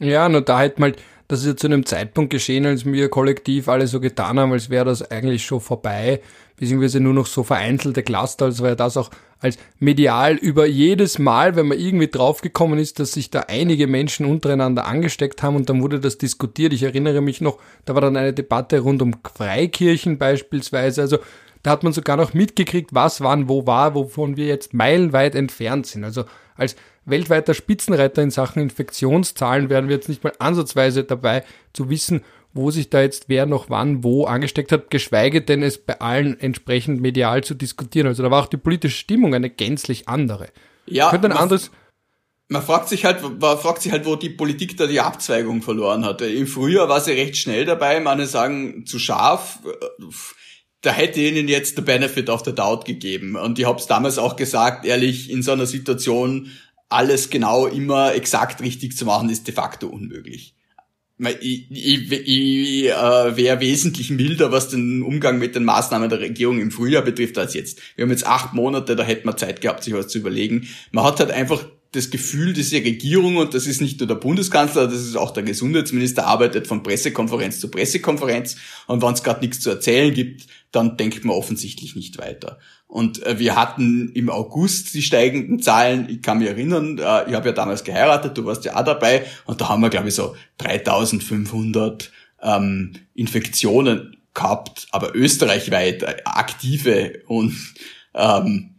Ja, 0.00 0.28
nur 0.28 0.40
da 0.40 0.58
halt 0.58 0.80
mal, 0.80 0.96
das 1.28 1.42
ist 1.42 1.46
ja 1.46 1.56
zu 1.56 1.68
einem 1.68 1.86
Zeitpunkt 1.86 2.30
geschehen, 2.30 2.66
als 2.66 2.84
wir 2.84 3.08
kollektiv 3.08 3.68
alle 3.68 3.86
so 3.86 4.00
getan 4.00 4.40
haben, 4.40 4.50
als 4.50 4.68
wäre 4.68 4.84
das 4.84 5.08
eigentlich 5.08 5.44
schon 5.44 5.60
vorbei, 5.60 6.22
beziehungsweise 6.56 6.98
nur 6.98 7.14
noch 7.14 7.26
so 7.26 7.44
vereinzelte 7.44 8.02
Cluster, 8.02 8.46
als 8.46 8.60
wäre 8.60 8.74
das 8.74 8.96
auch 8.96 9.10
als 9.40 9.58
medial 9.78 10.36
über 10.36 10.66
jedes 10.66 11.18
Mal, 11.18 11.56
wenn 11.56 11.68
man 11.68 11.78
irgendwie 11.78 12.08
draufgekommen 12.08 12.78
ist, 12.78 13.00
dass 13.00 13.12
sich 13.12 13.30
da 13.30 13.40
einige 13.48 13.86
Menschen 13.86 14.26
untereinander 14.26 14.86
angesteckt 14.86 15.42
haben 15.42 15.56
und 15.56 15.68
dann 15.68 15.82
wurde 15.82 15.98
das 15.98 16.18
diskutiert. 16.18 16.72
Ich 16.72 16.82
erinnere 16.82 17.20
mich 17.20 17.40
noch, 17.40 17.58
da 17.86 17.94
war 17.94 18.02
dann 18.02 18.16
eine 18.16 18.34
Debatte 18.34 18.80
rund 18.80 19.02
um 19.02 19.14
Freikirchen 19.34 20.18
beispielsweise, 20.18 21.00
also 21.00 21.18
da 21.62 21.72
hat 21.72 21.82
man 21.82 21.92
sogar 21.92 22.16
noch 22.16 22.32
mitgekriegt, 22.32 22.94
was 22.94 23.20
wann 23.20 23.48
wo 23.48 23.66
war, 23.66 23.94
wovon 23.94 24.36
wir 24.36 24.46
jetzt 24.46 24.72
meilenweit 24.72 25.34
entfernt 25.34 25.86
sind. 25.86 26.04
Also 26.04 26.24
als 26.56 26.76
weltweiter 27.04 27.54
Spitzenreiter 27.54 28.22
in 28.22 28.30
Sachen 28.30 28.62
Infektionszahlen 28.62 29.68
wären 29.68 29.88
wir 29.88 29.96
jetzt 29.96 30.08
nicht 30.08 30.24
mal 30.24 30.32
ansatzweise 30.38 31.04
dabei 31.04 31.44
zu 31.72 31.90
wissen, 31.90 32.22
wo 32.52 32.70
sich 32.70 32.90
da 32.90 33.00
jetzt 33.00 33.28
wer 33.28 33.46
noch 33.46 33.70
wann 33.70 34.02
wo 34.04 34.24
angesteckt 34.24 34.72
hat, 34.72 34.90
geschweige 34.90 35.42
denn 35.42 35.62
es 35.62 35.78
bei 35.78 36.00
allen 36.00 36.38
entsprechend 36.38 37.00
medial 37.00 37.44
zu 37.44 37.54
diskutieren. 37.54 38.06
Also 38.06 38.22
da 38.22 38.30
war 38.30 38.42
auch 38.42 38.48
die 38.48 38.56
politische 38.56 38.96
Stimmung 38.96 39.34
eine 39.34 39.50
gänzlich 39.50 40.08
andere. 40.08 40.48
Ja, 40.86 41.10
könnte 41.10 41.28
ein 41.28 41.34
man, 41.34 41.42
anderes 41.42 41.70
man 42.48 42.62
fragt 42.62 42.88
sich 42.88 43.04
halt, 43.04 43.22
man 43.40 43.58
fragt 43.58 43.80
sich 43.80 43.92
halt, 43.92 44.06
wo 44.06 44.16
die 44.16 44.28
Politik 44.28 44.76
da 44.76 44.88
die 44.88 44.98
Abzweigung 44.98 45.62
verloren 45.62 46.04
hatte. 46.04 46.26
Im 46.26 46.48
Frühjahr 46.48 46.88
war 46.88 47.00
sie 47.00 47.12
recht 47.12 47.36
schnell 47.36 47.64
dabei, 47.64 48.00
meine 48.00 48.26
sagen 48.26 48.84
zu 48.86 48.98
scharf 48.98 49.60
da 50.82 50.92
hätte 50.92 51.20
ihnen 51.20 51.48
jetzt 51.48 51.76
der 51.76 51.82
Benefit 51.82 52.30
of 52.30 52.42
the 52.44 52.54
Doubt 52.54 52.84
gegeben. 52.84 53.36
Und 53.36 53.58
ich 53.58 53.66
habe 53.66 53.78
es 53.78 53.86
damals 53.86 54.18
auch 54.18 54.36
gesagt, 54.36 54.86
ehrlich, 54.86 55.30
in 55.30 55.42
so 55.42 55.52
einer 55.52 55.66
Situation 55.66 56.50
alles 56.88 57.30
genau 57.30 57.66
immer 57.66 58.14
exakt 58.14 58.60
richtig 58.62 58.96
zu 58.96 59.04
machen, 59.04 59.28
ist 59.28 59.46
de 59.46 59.54
facto 59.54 59.88
unmöglich. 59.88 60.54
Ich, 61.40 61.70
ich, 61.70 62.12
ich 62.12 62.88
äh, 62.88 63.36
wäre 63.36 63.60
wesentlich 63.60 64.10
milder, 64.10 64.52
was 64.52 64.68
den 64.68 65.02
Umgang 65.02 65.38
mit 65.38 65.54
den 65.54 65.64
Maßnahmen 65.64 66.08
der 66.08 66.20
Regierung 66.20 66.60
im 66.60 66.70
Frühjahr 66.70 67.02
betrifft, 67.02 67.36
als 67.36 67.54
jetzt. 67.54 67.78
Wir 67.96 68.04
haben 68.04 68.10
jetzt 68.10 68.26
acht 68.26 68.54
Monate, 68.54 68.96
da 68.96 69.02
hätte 69.02 69.26
man 69.26 69.36
Zeit 69.36 69.60
gehabt, 69.60 69.84
sich 69.84 69.92
was 69.92 70.08
zu 70.08 70.18
überlegen. 70.18 70.68
Man 70.92 71.04
hat 71.04 71.20
halt 71.20 71.30
einfach 71.30 71.64
das 71.92 72.10
Gefühl, 72.10 72.52
diese 72.52 72.76
Regierung, 72.76 73.36
und 73.36 73.52
das 73.52 73.66
ist 73.66 73.80
nicht 73.80 73.98
nur 73.98 74.06
der 74.06 74.14
Bundeskanzler, 74.14 74.86
das 74.86 75.00
ist 75.00 75.16
auch 75.16 75.32
der 75.32 75.42
Gesundheitsminister, 75.42 76.26
arbeitet 76.26 76.68
von 76.68 76.82
Pressekonferenz 76.82 77.58
zu 77.58 77.68
Pressekonferenz. 77.68 78.56
Und 78.86 79.02
wenn 79.02 79.12
es 79.12 79.22
gerade 79.22 79.40
nichts 79.40 79.60
zu 79.60 79.70
erzählen 79.70 80.14
gibt, 80.14 80.46
dann 80.70 80.96
denkt 80.96 81.24
man 81.24 81.36
offensichtlich 81.36 81.96
nicht 81.96 82.18
weiter. 82.18 82.58
Und 82.90 83.24
äh, 83.24 83.38
wir 83.38 83.54
hatten 83.54 84.10
im 84.14 84.28
August 84.30 84.94
die 84.94 85.02
steigenden 85.02 85.62
Zahlen. 85.62 86.08
Ich 86.10 86.22
kann 86.22 86.38
mich 86.38 86.48
erinnern, 86.48 86.98
äh, 86.98 87.30
ich 87.30 87.34
habe 87.34 87.46
ja 87.46 87.52
damals 87.52 87.84
geheiratet, 87.84 88.36
du 88.36 88.44
warst 88.44 88.64
ja 88.64 88.74
auch 88.76 88.84
dabei. 88.84 89.24
Und 89.46 89.60
da 89.60 89.68
haben 89.68 89.80
wir, 89.80 89.90
glaube 89.90 90.08
ich, 90.08 90.14
so 90.16 90.34
3500 90.58 92.10
ähm, 92.42 92.94
Infektionen 93.14 94.16
gehabt, 94.34 94.88
aber 94.90 95.14
österreichweit 95.14 96.02
äh, 96.02 96.16
aktive. 96.24 97.22
Und 97.26 97.54
ähm, 98.12 98.69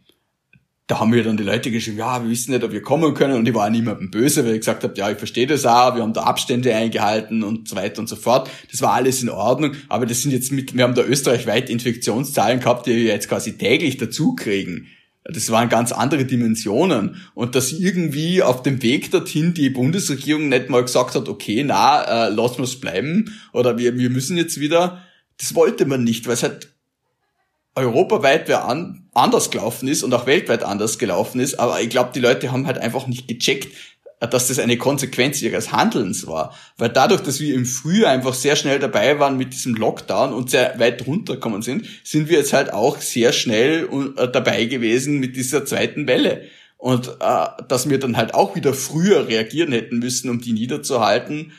da 0.92 1.00
haben 1.00 1.08
mir 1.08 1.24
dann 1.24 1.38
die 1.38 1.42
Leute 1.42 1.70
geschrieben, 1.70 1.96
ja, 1.96 2.22
wir 2.22 2.28
wissen 2.28 2.50
nicht, 2.50 2.62
ob 2.62 2.70
wir 2.70 2.82
kommen 2.82 3.14
können 3.14 3.32
und 3.32 3.48
ich 3.48 3.54
war 3.54 3.70
niemandem 3.70 4.10
böse, 4.10 4.44
weil 4.44 4.52
ich 4.52 4.60
gesagt 4.60 4.84
habe, 4.84 4.92
ja, 4.94 5.10
ich 5.10 5.16
verstehe 5.16 5.46
das 5.46 5.64
auch, 5.64 5.94
wir 5.94 6.02
haben 6.02 6.12
da 6.12 6.24
Abstände 6.24 6.74
eingehalten 6.74 7.42
und 7.42 7.66
so 7.66 7.76
weiter 7.76 8.00
und 8.00 8.10
so 8.10 8.16
fort. 8.16 8.50
Das 8.70 8.82
war 8.82 8.92
alles 8.92 9.22
in 9.22 9.30
Ordnung, 9.30 9.72
aber 9.88 10.04
das 10.04 10.20
sind 10.20 10.32
jetzt 10.32 10.52
mit, 10.52 10.76
wir 10.76 10.84
haben 10.84 10.94
da 10.94 11.02
österreichweit 11.02 11.70
Infektionszahlen 11.70 12.60
gehabt, 12.60 12.86
die 12.86 12.94
wir 12.94 13.04
jetzt 13.04 13.30
quasi 13.30 13.56
täglich 13.56 13.96
dazu 13.96 14.34
kriegen. 14.34 14.86
Das 15.24 15.50
waren 15.50 15.70
ganz 15.70 15.92
andere 15.92 16.26
Dimensionen. 16.26 17.22
Und 17.32 17.54
dass 17.54 17.72
irgendwie 17.72 18.42
auf 18.42 18.62
dem 18.62 18.82
Weg 18.82 19.10
dorthin 19.12 19.54
die 19.54 19.70
Bundesregierung 19.70 20.50
nicht 20.50 20.68
mal 20.68 20.82
gesagt 20.82 21.14
hat, 21.14 21.26
okay, 21.26 21.64
na, 21.64 22.26
äh, 22.26 22.28
lassen 22.28 22.58
wir 22.58 22.64
es 22.64 22.78
bleiben 22.78 23.34
oder 23.54 23.78
wir, 23.78 23.96
wir 23.96 24.10
müssen 24.10 24.36
jetzt 24.36 24.60
wieder, 24.60 25.02
das 25.38 25.54
wollte 25.54 25.86
man 25.86 26.04
nicht, 26.04 26.26
weil 26.26 26.34
es 26.34 26.42
halt 26.42 26.74
europaweit 27.76 28.46
wer 28.48 28.66
an, 28.66 29.01
anders 29.14 29.50
gelaufen 29.50 29.88
ist 29.88 30.02
und 30.02 30.14
auch 30.14 30.26
weltweit 30.26 30.62
anders 30.62 30.98
gelaufen 30.98 31.40
ist, 31.40 31.58
aber 31.58 31.80
ich 31.80 31.90
glaube, 31.90 32.10
die 32.14 32.20
Leute 32.20 32.50
haben 32.50 32.66
halt 32.66 32.78
einfach 32.78 33.06
nicht 33.06 33.28
gecheckt, 33.28 33.68
dass 34.30 34.48
das 34.48 34.58
eine 34.58 34.76
Konsequenz 34.78 35.42
ihres 35.42 35.72
Handelns 35.72 36.26
war. 36.26 36.54
Weil 36.76 36.90
dadurch, 36.90 37.22
dass 37.22 37.40
wir 37.40 37.54
im 37.54 37.66
Frühjahr 37.66 38.12
einfach 38.12 38.34
sehr 38.34 38.56
schnell 38.56 38.78
dabei 38.78 39.18
waren 39.18 39.36
mit 39.36 39.52
diesem 39.52 39.74
Lockdown 39.74 40.32
und 40.32 40.50
sehr 40.50 40.78
weit 40.78 41.06
runtergekommen 41.06 41.62
sind, 41.62 41.86
sind 42.04 42.28
wir 42.28 42.38
jetzt 42.38 42.52
halt 42.52 42.72
auch 42.72 42.98
sehr 42.98 43.32
schnell 43.32 43.88
äh, 44.16 44.28
dabei 44.28 44.66
gewesen 44.66 45.18
mit 45.18 45.36
dieser 45.36 45.64
zweiten 45.64 46.06
Welle. 46.06 46.42
Und 46.78 47.08
äh, 47.20 47.46
dass 47.68 47.88
wir 47.88 47.98
dann 47.98 48.16
halt 48.16 48.34
auch 48.34 48.54
wieder 48.54 48.74
früher 48.74 49.28
reagieren 49.28 49.72
hätten 49.72 49.98
müssen, 49.98 50.30
um 50.30 50.40
die 50.40 50.52
niederzuhalten, 50.52 51.52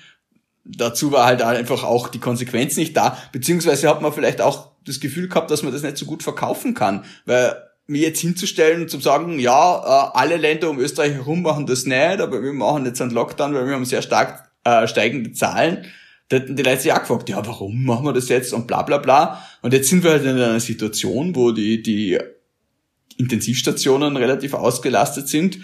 dazu 0.65 1.11
war 1.11 1.25
halt 1.25 1.41
einfach 1.41 1.83
auch 1.83 2.07
die 2.07 2.19
Konsequenz 2.19 2.77
nicht 2.77 2.95
da, 2.95 3.17
beziehungsweise 3.31 3.89
hat 3.89 4.01
man 4.01 4.13
vielleicht 4.13 4.41
auch 4.41 4.71
das 4.85 4.99
Gefühl 4.99 5.27
gehabt, 5.27 5.51
dass 5.51 5.63
man 5.63 5.73
das 5.73 5.83
nicht 5.83 5.97
so 5.97 6.05
gut 6.05 6.23
verkaufen 6.23 6.73
kann, 6.73 7.05
weil 7.25 7.55
mir 7.87 8.01
jetzt 8.01 8.21
hinzustellen 8.21 8.83
und 8.83 8.89
zu 8.89 8.99
sagen, 8.99 9.39
ja, 9.39 9.77
äh, 9.77 10.17
alle 10.17 10.37
Länder 10.37 10.69
um 10.69 10.79
Österreich 10.79 11.13
herum 11.13 11.41
machen 11.41 11.65
das 11.65 11.85
nicht, 11.85 12.21
aber 12.21 12.41
wir 12.41 12.53
machen 12.53 12.85
jetzt 12.85 13.01
einen 13.01 13.11
Lockdown, 13.11 13.53
weil 13.53 13.67
wir 13.67 13.73
haben 13.73 13.85
sehr 13.85 14.01
stark 14.01 14.49
äh, 14.63 14.87
steigende 14.87 15.33
Zahlen. 15.33 15.85
Da 16.29 16.37
hätten 16.37 16.55
die 16.55 16.63
Leute 16.63 16.81
sich 16.81 16.93
auch 16.93 17.01
gefragt, 17.01 17.29
ja, 17.29 17.45
warum 17.45 17.83
machen 17.83 18.05
wir 18.05 18.13
das 18.13 18.29
jetzt 18.29 18.53
und 18.53 18.67
bla 18.67 18.83
bla 18.83 18.97
bla. 18.97 19.45
Und 19.61 19.73
jetzt 19.73 19.89
sind 19.89 20.03
wir 20.03 20.11
halt 20.11 20.23
in 20.23 20.29
einer 20.29 20.59
Situation, 20.61 21.35
wo 21.35 21.51
die, 21.51 21.83
die 21.83 22.17
Intensivstationen 23.17 24.15
relativ 24.15 24.53
ausgelastet 24.53 25.27
sind 25.27 25.59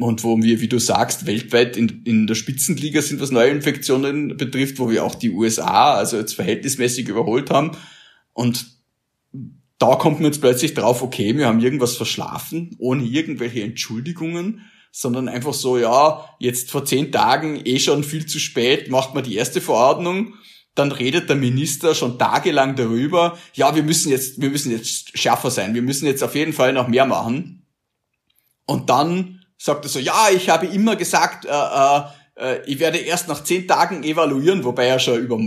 und 0.00 0.24
wo 0.24 0.40
wir, 0.40 0.60
wie 0.60 0.68
du 0.68 0.78
sagst, 0.78 1.26
weltweit 1.26 1.76
in, 1.76 2.02
in 2.04 2.26
der 2.26 2.34
Spitzenliga 2.34 3.02
sind, 3.02 3.20
was 3.20 3.30
Neuinfektionen 3.30 4.36
betrifft, 4.36 4.78
wo 4.78 4.90
wir 4.90 5.04
auch 5.04 5.14
die 5.14 5.30
USA 5.30 5.94
also 5.94 6.16
jetzt 6.16 6.34
verhältnismäßig 6.34 7.08
überholt 7.08 7.50
haben. 7.50 7.72
Und 8.32 8.66
da 9.78 9.96
kommt 9.96 10.20
man 10.20 10.32
jetzt 10.32 10.40
plötzlich 10.40 10.74
drauf, 10.74 11.02
okay, 11.02 11.36
wir 11.36 11.46
haben 11.46 11.60
irgendwas 11.60 11.96
verschlafen, 11.96 12.74
ohne 12.78 13.04
irgendwelche 13.04 13.62
Entschuldigungen, 13.62 14.62
sondern 14.90 15.28
einfach 15.28 15.52
so, 15.52 15.76
ja, 15.76 16.24
jetzt 16.38 16.70
vor 16.70 16.84
zehn 16.84 17.12
Tagen 17.12 17.60
eh 17.64 17.78
schon 17.78 18.04
viel 18.04 18.26
zu 18.26 18.38
spät, 18.38 18.90
macht 18.90 19.14
man 19.14 19.24
die 19.24 19.34
erste 19.34 19.60
Verordnung, 19.60 20.34
dann 20.74 20.92
redet 20.92 21.28
der 21.28 21.36
Minister 21.36 21.94
schon 21.94 22.18
tagelang 22.18 22.76
darüber, 22.76 23.36
ja, 23.52 23.74
wir 23.74 23.82
müssen 23.82 24.10
jetzt, 24.10 24.40
wir 24.40 24.50
müssen 24.50 24.72
jetzt 24.72 25.16
schärfer 25.18 25.50
sein, 25.50 25.74
wir 25.74 25.82
müssen 25.82 26.06
jetzt 26.06 26.22
auf 26.22 26.34
jeden 26.34 26.52
Fall 26.52 26.72
noch 26.72 26.88
mehr 26.88 27.06
machen. 27.06 27.66
Und 28.66 28.88
dann 28.88 29.43
sagt 29.58 29.84
er 29.84 29.88
so, 29.88 29.98
ja, 29.98 30.28
ich 30.34 30.48
habe 30.48 30.66
immer 30.66 30.96
gesagt, 30.96 31.44
äh, 31.44 31.50
äh, 31.50 32.02
äh, 32.36 32.60
ich 32.66 32.78
werde 32.78 32.98
erst 32.98 33.28
nach 33.28 33.44
zehn 33.44 33.66
Tagen 33.66 34.02
evaluieren, 34.02 34.64
wobei 34.64 34.86
er 34.86 34.98
schon 34.98 35.18
über 35.18 35.38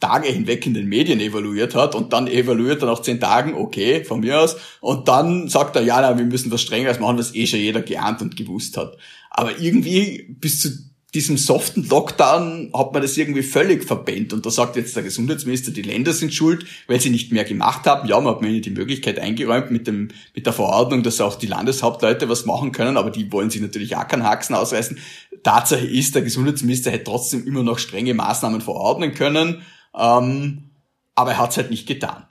Tage 0.00 0.28
hinweg 0.28 0.66
in 0.66 0.74
den 0.74 0.88
Medien 0.88 1.20
evaluiert 1.20 1.74
hat 1.74 1.94
und 1.94 2.12
dann 2.12 2.26
evaluiert 2.26 2.82
er 2.82 2.86
nach 2.86 3.02
zehn 3.02 3.20
Tagen, 3.20 3.54
okay, 3.54 4.04
von 4.04 4.20
mir 4.20 4.40
aus, 4.40 4.56
und 4.80 5.06
dann 5.06 5.48
sagt 5.48 5.76
er, 5.76 5.82
ja, 5.82 6.00
na, 6.00 6.18
wir 6.18 6.24
müssen 6.24 6.50
was 6.50 6.62
Strengeres 6.62 6.98
machen, 6.98 7.18
was 7.18 7.34
eh 7.34 7.46
schon 7.46 7.60
jeder 7.60 7.82
geahnt 7.82 8.20
und 8.20 8.36
gewusst 8.36 8.76
hat. 8.76 8.96
Aber 9.30 9.58
irgendwie 9.58 10.36
bis 10.40 10.60
zu 10.60 10.70
diesem 11.14 11.36
soften 11.36 11.86
Lockdown 11.86 12.70
hat 12.74 12.92
man 12.92 13.02
das 13.02 13.18
irgendwie 13.18 13.42
völlig 13.42 13.84
verpennt. 13.84 14.32
Und 14.32 14.46
da 14.46 14.50
sagt 14.50 14.76
jetzt 14.76 14.96
der 14.96 15.02
Gesundheitsminister, 15.02 15.70
die 15.70 15.82
Länder 15.82 16.14
sind 16.14 16.32
schuld, 16.32 16.64
weil 16.86 17.00
sie 17.00 17.10
nicht 17.10 17.32
mehr 17.32 17.44
gemacht 17.44 17.84
haben. 17.84 18.08
Ja, 18.08 18.18
man 18.18 18.34
hat 18.34 18.42
mir 18.42 18.60
die 18.60 18.70
Möglichkeit 18.70 19.18
eingeräumt 19.18 19.70
mit 19.70 19.86
dem, 19.86 20.08
mit 20.34 20.46
der 20.46 20.54
Verordnung, 20.54 21.02
dass 21.02 21.20
auch 21.20 21.36
die 21.36 21.46
Landeshauptleute 21.46 22.30
was 22.30 22.46
machen 22.46 22.72
können, 22.72 22.96
aber 22.96 23.10
die 23.10 23.30
wollen 23.30 23.50
sich 23.50 23.60
natürlich 23.60 23.94
auch 23.96 24.08
keinen 24.08 24.24
Haxen 24.24 24.54
ausreißen. 24.54 24.98
Tatsache 25.42 25.86
ist, 25.86 26.14
der 26.14 26.22
Gesundheitsminister 26.22 26.90
hätte 26.90 27.04
trotzdem 27.04 27.46
immer 27.46 27.62
noch 27.62 27.78
strenge 27.78 28.14
Maßnahmen 28.14 28.62
verordnen 28.62 29.12
können, 29.12 29.62
ähm, 29.94 30.70
aber 31.14 31.32
er 31.32 31.38
hat 31.38 31.50
es 31.50 31.58
halt 31.58 31.70
nicht 31.70 31.86
getan. 31.86 32.24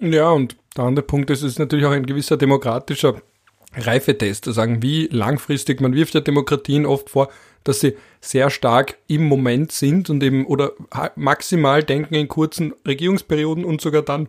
Ja, 0.00 0.30
und 0.30 0.56
der 0.76 0.84
andere 0.84 1.06
Punkt 1.06 1.30
ist, 1.30 1.42
es 1.42 1.52
ist 1.52 1.58
natürlich 1.60 1.86
auch 1.86 1.92
ein 1.92 2.06
gewisser 2.06 2.36
demokratischer 2.36 3.22
Reifetest, 3.74 4.44
zu 4.44 4.52
sagen, 4.52 4.82
wie 4.82 5.06
langfristig, 5.06 5.80
man 5.80 5.94
wirft 5.94 6.14
ja 6.14 6.20
Demokratien 6.20 6.84
oft 6.84 7.10
vor, 7.10 7.28
dass 7.64 7.80
sie 7.80 7.96
sehr 8.20 8.50
stark 8.50 8.98
im 9.08 9.24
Moment 9.24 9.72
sind 9.72 10.10
und 10.10 10.22
eben 10.22 10.46
oder 10.46 10.72
maximal 11.16 11.82
denken 11.82 12.14
in 12.14 12.28
kurzen 12.28 12.72
Regierungsperioden 12.86 13.64
und 13.64 13.80
sogar 13.80 14.02
dann 14.02 14.28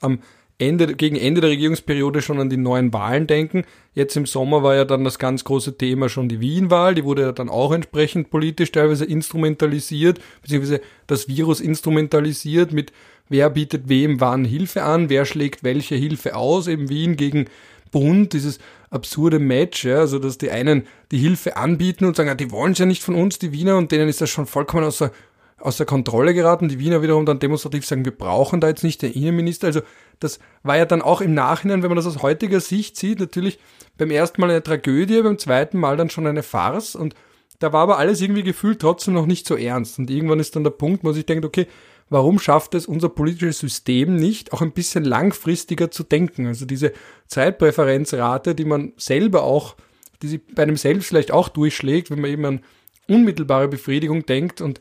am 0.00 0.20
Ende, 0.60 0.94
gegen 0.94 1.16
Ende 1.16 1.40
der 1.40 1.50
Regierungsperiode 1.50 2.20
schon 2.20 2.38
an 2.38 2.50
die 2.50 2.58
neuen 2.58 2.92
Wahlen 2.92 3.26
denken. 3.26 3.64
Jetzt 3.94 4.16
im 4.16 4.26
Sommer 4.26 4.62
war 4.62 4.74
ja 4.74 4.84
dann 4.84 5.04
das 5.04 5.18
ganz 5.18 5.44
große 5.44 5.78
Thema 5.78 6.10
schon 6.10 6.28
die 6.28 6.40
Wien-Wahl, 6.40 6.94
die 6.94 7.04
wurde 7.04 7.22
ja 7.22 7.32
dann 7.32 7.48
auch 7.48 7.72
entsprechend 7.72 8.30
politisch 8.30 8.70
teilweise 8.70 9.06
instrumentalisiert, 9.06 10.20
beziehungsweise 10.42 10.82
das 11.06 11.28
Virus 11.28 11.60
instrumentalisiert 11.60 12.72
mit 12.72 12.92
wer 13.30 13.48
bietet 13.48 13.88
wem 13.88 14.20
wann 14.20 14.44
Hilfe 14.44 14.82
an, 14.82 15.08
wer 15.08 15.24
schlägt 15.24 15.64
welche 15.64 15.94
Hilfe 15.94 16.36
aus, 16.36 16.66
eben 16.66 16.90
Wien 16.90 17.16
gegen 17.16 17.46
Bund, 17.90 18.34
dieses 18.34 18.58
absurde 18.90 19.38
Match, 19.38 19.84
ja, 19.84 19.98
also 19.98 20.18
dass 20.18 20.38
die 20.38 20.50
einen 20.50 20.86
die 21.10 21.18
Hilfe 21.18 21.56
anbieten 21.56 22.04
und 22.04 22.16
sagen, 22.16 22.28
ja, 22.28 22.34
die 22.34 22.50
wollen 22.50 22.72
es 22.72 22.78
ja 22.78 22.86
nicht 22.86 23.02
von 23.02 23.14
uns, 23.14 23.38
die 23.38 23.52
Wiener, 23.52 23.76
und 23.76 23.92
denen 23.92 24.08
ist 24.08 24.20
das 24.20 24.30
schon 24.30 24.46
vollkommen 24.46 24.84
außer, 24.84 25.12
außer 25.58 25.84
Kontrolle 25.84 26.34
geraten. 26.34 26.68
Die 26.68 26.78
Wiener 26.78 27.00
wiederum 27.00 27.24
dann 27.24 27.38
demonstrativ 27.38 27.86
sagen, 27.86 28.04
wir 28.04 28.16
brauchen 28.16 28.60
da 28.60 28.68
jetzt 28.68 28.82
nicht 28.82 29.02
den 29.02 29.12
Innenminister. 29.12 29.68
Also 29.68 29.80
das 30.18 30.40
war 30.62 30.76
ja 30.76 30.84
dann 30.84 31.02
auch 31.02 31.20
im 31.20 31.34
Nachhinein, 31.34 31.82
wenn 31.82 31.90
man 31.90 31.96
das 31.96 32.06
aus 32.06 32.22
heutiger 32.22 32.60
Sicht 32.60 32.96
sieht, 32.96 33.20
natürlich 33.20 33.58
beim 33.96 34.10
ersten 34.10 34.40
Mal 34.40 34.50
eine 34.50 34.62
Tragödie, 34.62 35.22
beim 35.22 35.38
zweiten 35.38 35.78
Mal 35.78 35.96
dann 35.96 36.10
schon 36.10 36.26
eine 36.26 36.42
Farce 36.42 36.94
und 36.96 37.14
da 37.60 37.74
war 37.74 37.82
aber 37.82 37.98
alles 37.98 38.20
irgendwie 38.20 38.42
gefühlt 38.42 38.80
trotzdem 38.80 39.14
noch 39.14 39.26
nicht 39.26 39.46
so 39.46 39.54
ernst. 39.54 39.98
Und 39.98 40.10
irgendwann 40.10 40.40
ist 40.40 40.56
dann 40.56 40.64
der 40.64 40.70
Punkt, 40.70 41.04
wo 41.04 41.12
sich 41.12 41.26
denkt, 41.26 41.44
okay, 41.44 41.66
warum 42.10 42.38
schafft 42.38 42.74
es 42.74 42.86
unser 42.86 43.08
politisches 43.08 43.60
System 43.60 44.16
nicht, 44.16 44.52
auch 44.52 44.60
ein 44.60 44.72
bisschen 44.72 45.04
langfristiger 45.04 45.90
zu 45.90 46.02
denken? 46.02 46.46
Also 46.46 46.66
diese 46.66 46.92
Zeitpräferenzrate, 47.28 48.54
die 48.54 48.64
man 48.64 48.92
selber 48.96 49.44
auch, 49.44 49.76
die 50.20 50.28
sich 50.28 50.40
bei 50.54 50.64
einem 50.64 50.76
selbst 50.76 51.06
vielleicht 51.06 51.30
auch 51.30 51.48
durchschlägt, 51.48 52.10
wenn 52.10 52.20
man 52.20 52.30
eben 52.30 52.44
an 52.44 52.60
unmittelbare 53.08 53.68
Befriedigung 53.68 54.26
denkt 54.26 54.60
und 54.60 54.80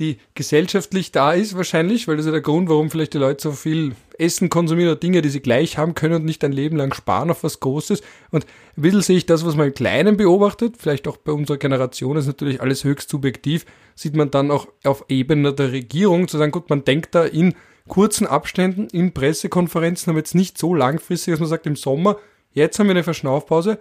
die 0.00 0.16
gesellschaftlich 0.34 1.12
da 1.12 1.34
ist 1.34 1.56
wahrscheinlich, 1.56 2.08
weil 2.08 2.16
das 2.16 2.24
ist 2.24 2.30
ja 2.30 2.32
der 2.32 2.40
Grund, 2.40 2.70
warum 2.70 2.90
vielleicht 2.90 3.12
die 3.12 3.18
Leute 3.18 3.42
so 3.42 3.52
viel 3.52 3.94
Essen 4.18 4.48
konsumieren 4.48 4.92
oder 4.92 4.98
Dinge, 4.98 5.20
die 5.20 5.28
sie 5.28 5.40
gleich 5.40 5.76
haben 5.76 5.94
können 5.94 6.14
und 6.14 6.24
nicht 6.24 6.42
ein 6.42 6.52
Leben 6.52 6.76
lang 6.78 6.94
sparen 6.94 7.30
auf 7.30 7.44
was 7.44 7.60
Großes. 7.60 8.00
Und 8.30 8.46
ein 8.76 8.82
bisschen 8.82 9.02
sehe 9.02 9.18
ich 9.18 9.26
das, 9.26 9.44
was 9.44 9.56
man 9.56 9.68
im 9.68 9.74
Kleinen 9.74 10.16
beobachtet, 10.16 10.76
vielleicht 10.78 11.06
auch 11.06 11.18
bei 11.18 11.32
unserer 11.32 11.58
Generation, 11.58 12.16
ist 12.16 12.26
natürlich 12.26 12.62
alles 12.62 12.82
höchst 12.82 13.10
subjektiv, 13.10 13.66
sieht 14.00 14.16
man 14.16 14.30
dann 14.30 14.50
auch 14.50 14.66
auf 14.82 15.04
Ebene 15.10 15.52
der 15.52 15.72
Regierung 15.72 16.26
zu 16.26 16.38
sagen, 16.38 16.52
gut, 16.52 16.70
man 16.70 16.84
denkt 16.84 17.14
da 17.14 17.26
in 17.26 17.54
kurzen 17.86 18.26
Abständen, 18.26 18.86
in 18.86 19.12
Pressekonferenzen, 19.12 20.08
aber 20.08 20.20
jetzt 20.20 20.34
nicht 20.34 20.56
so 20.56 20.74
langfristig, 20.74 21.32
dass 21.32 21.40
man 21.40 21.50
sagt, 21.50 21.66
im 21.66 21.76
Sommer, 21.76 22.16
jetzt 22.52 22.78
haben 22.78 22.86
wir 22.86 22.92
eine 22.92 23.04
Verschnaufpause, 23.04 23.78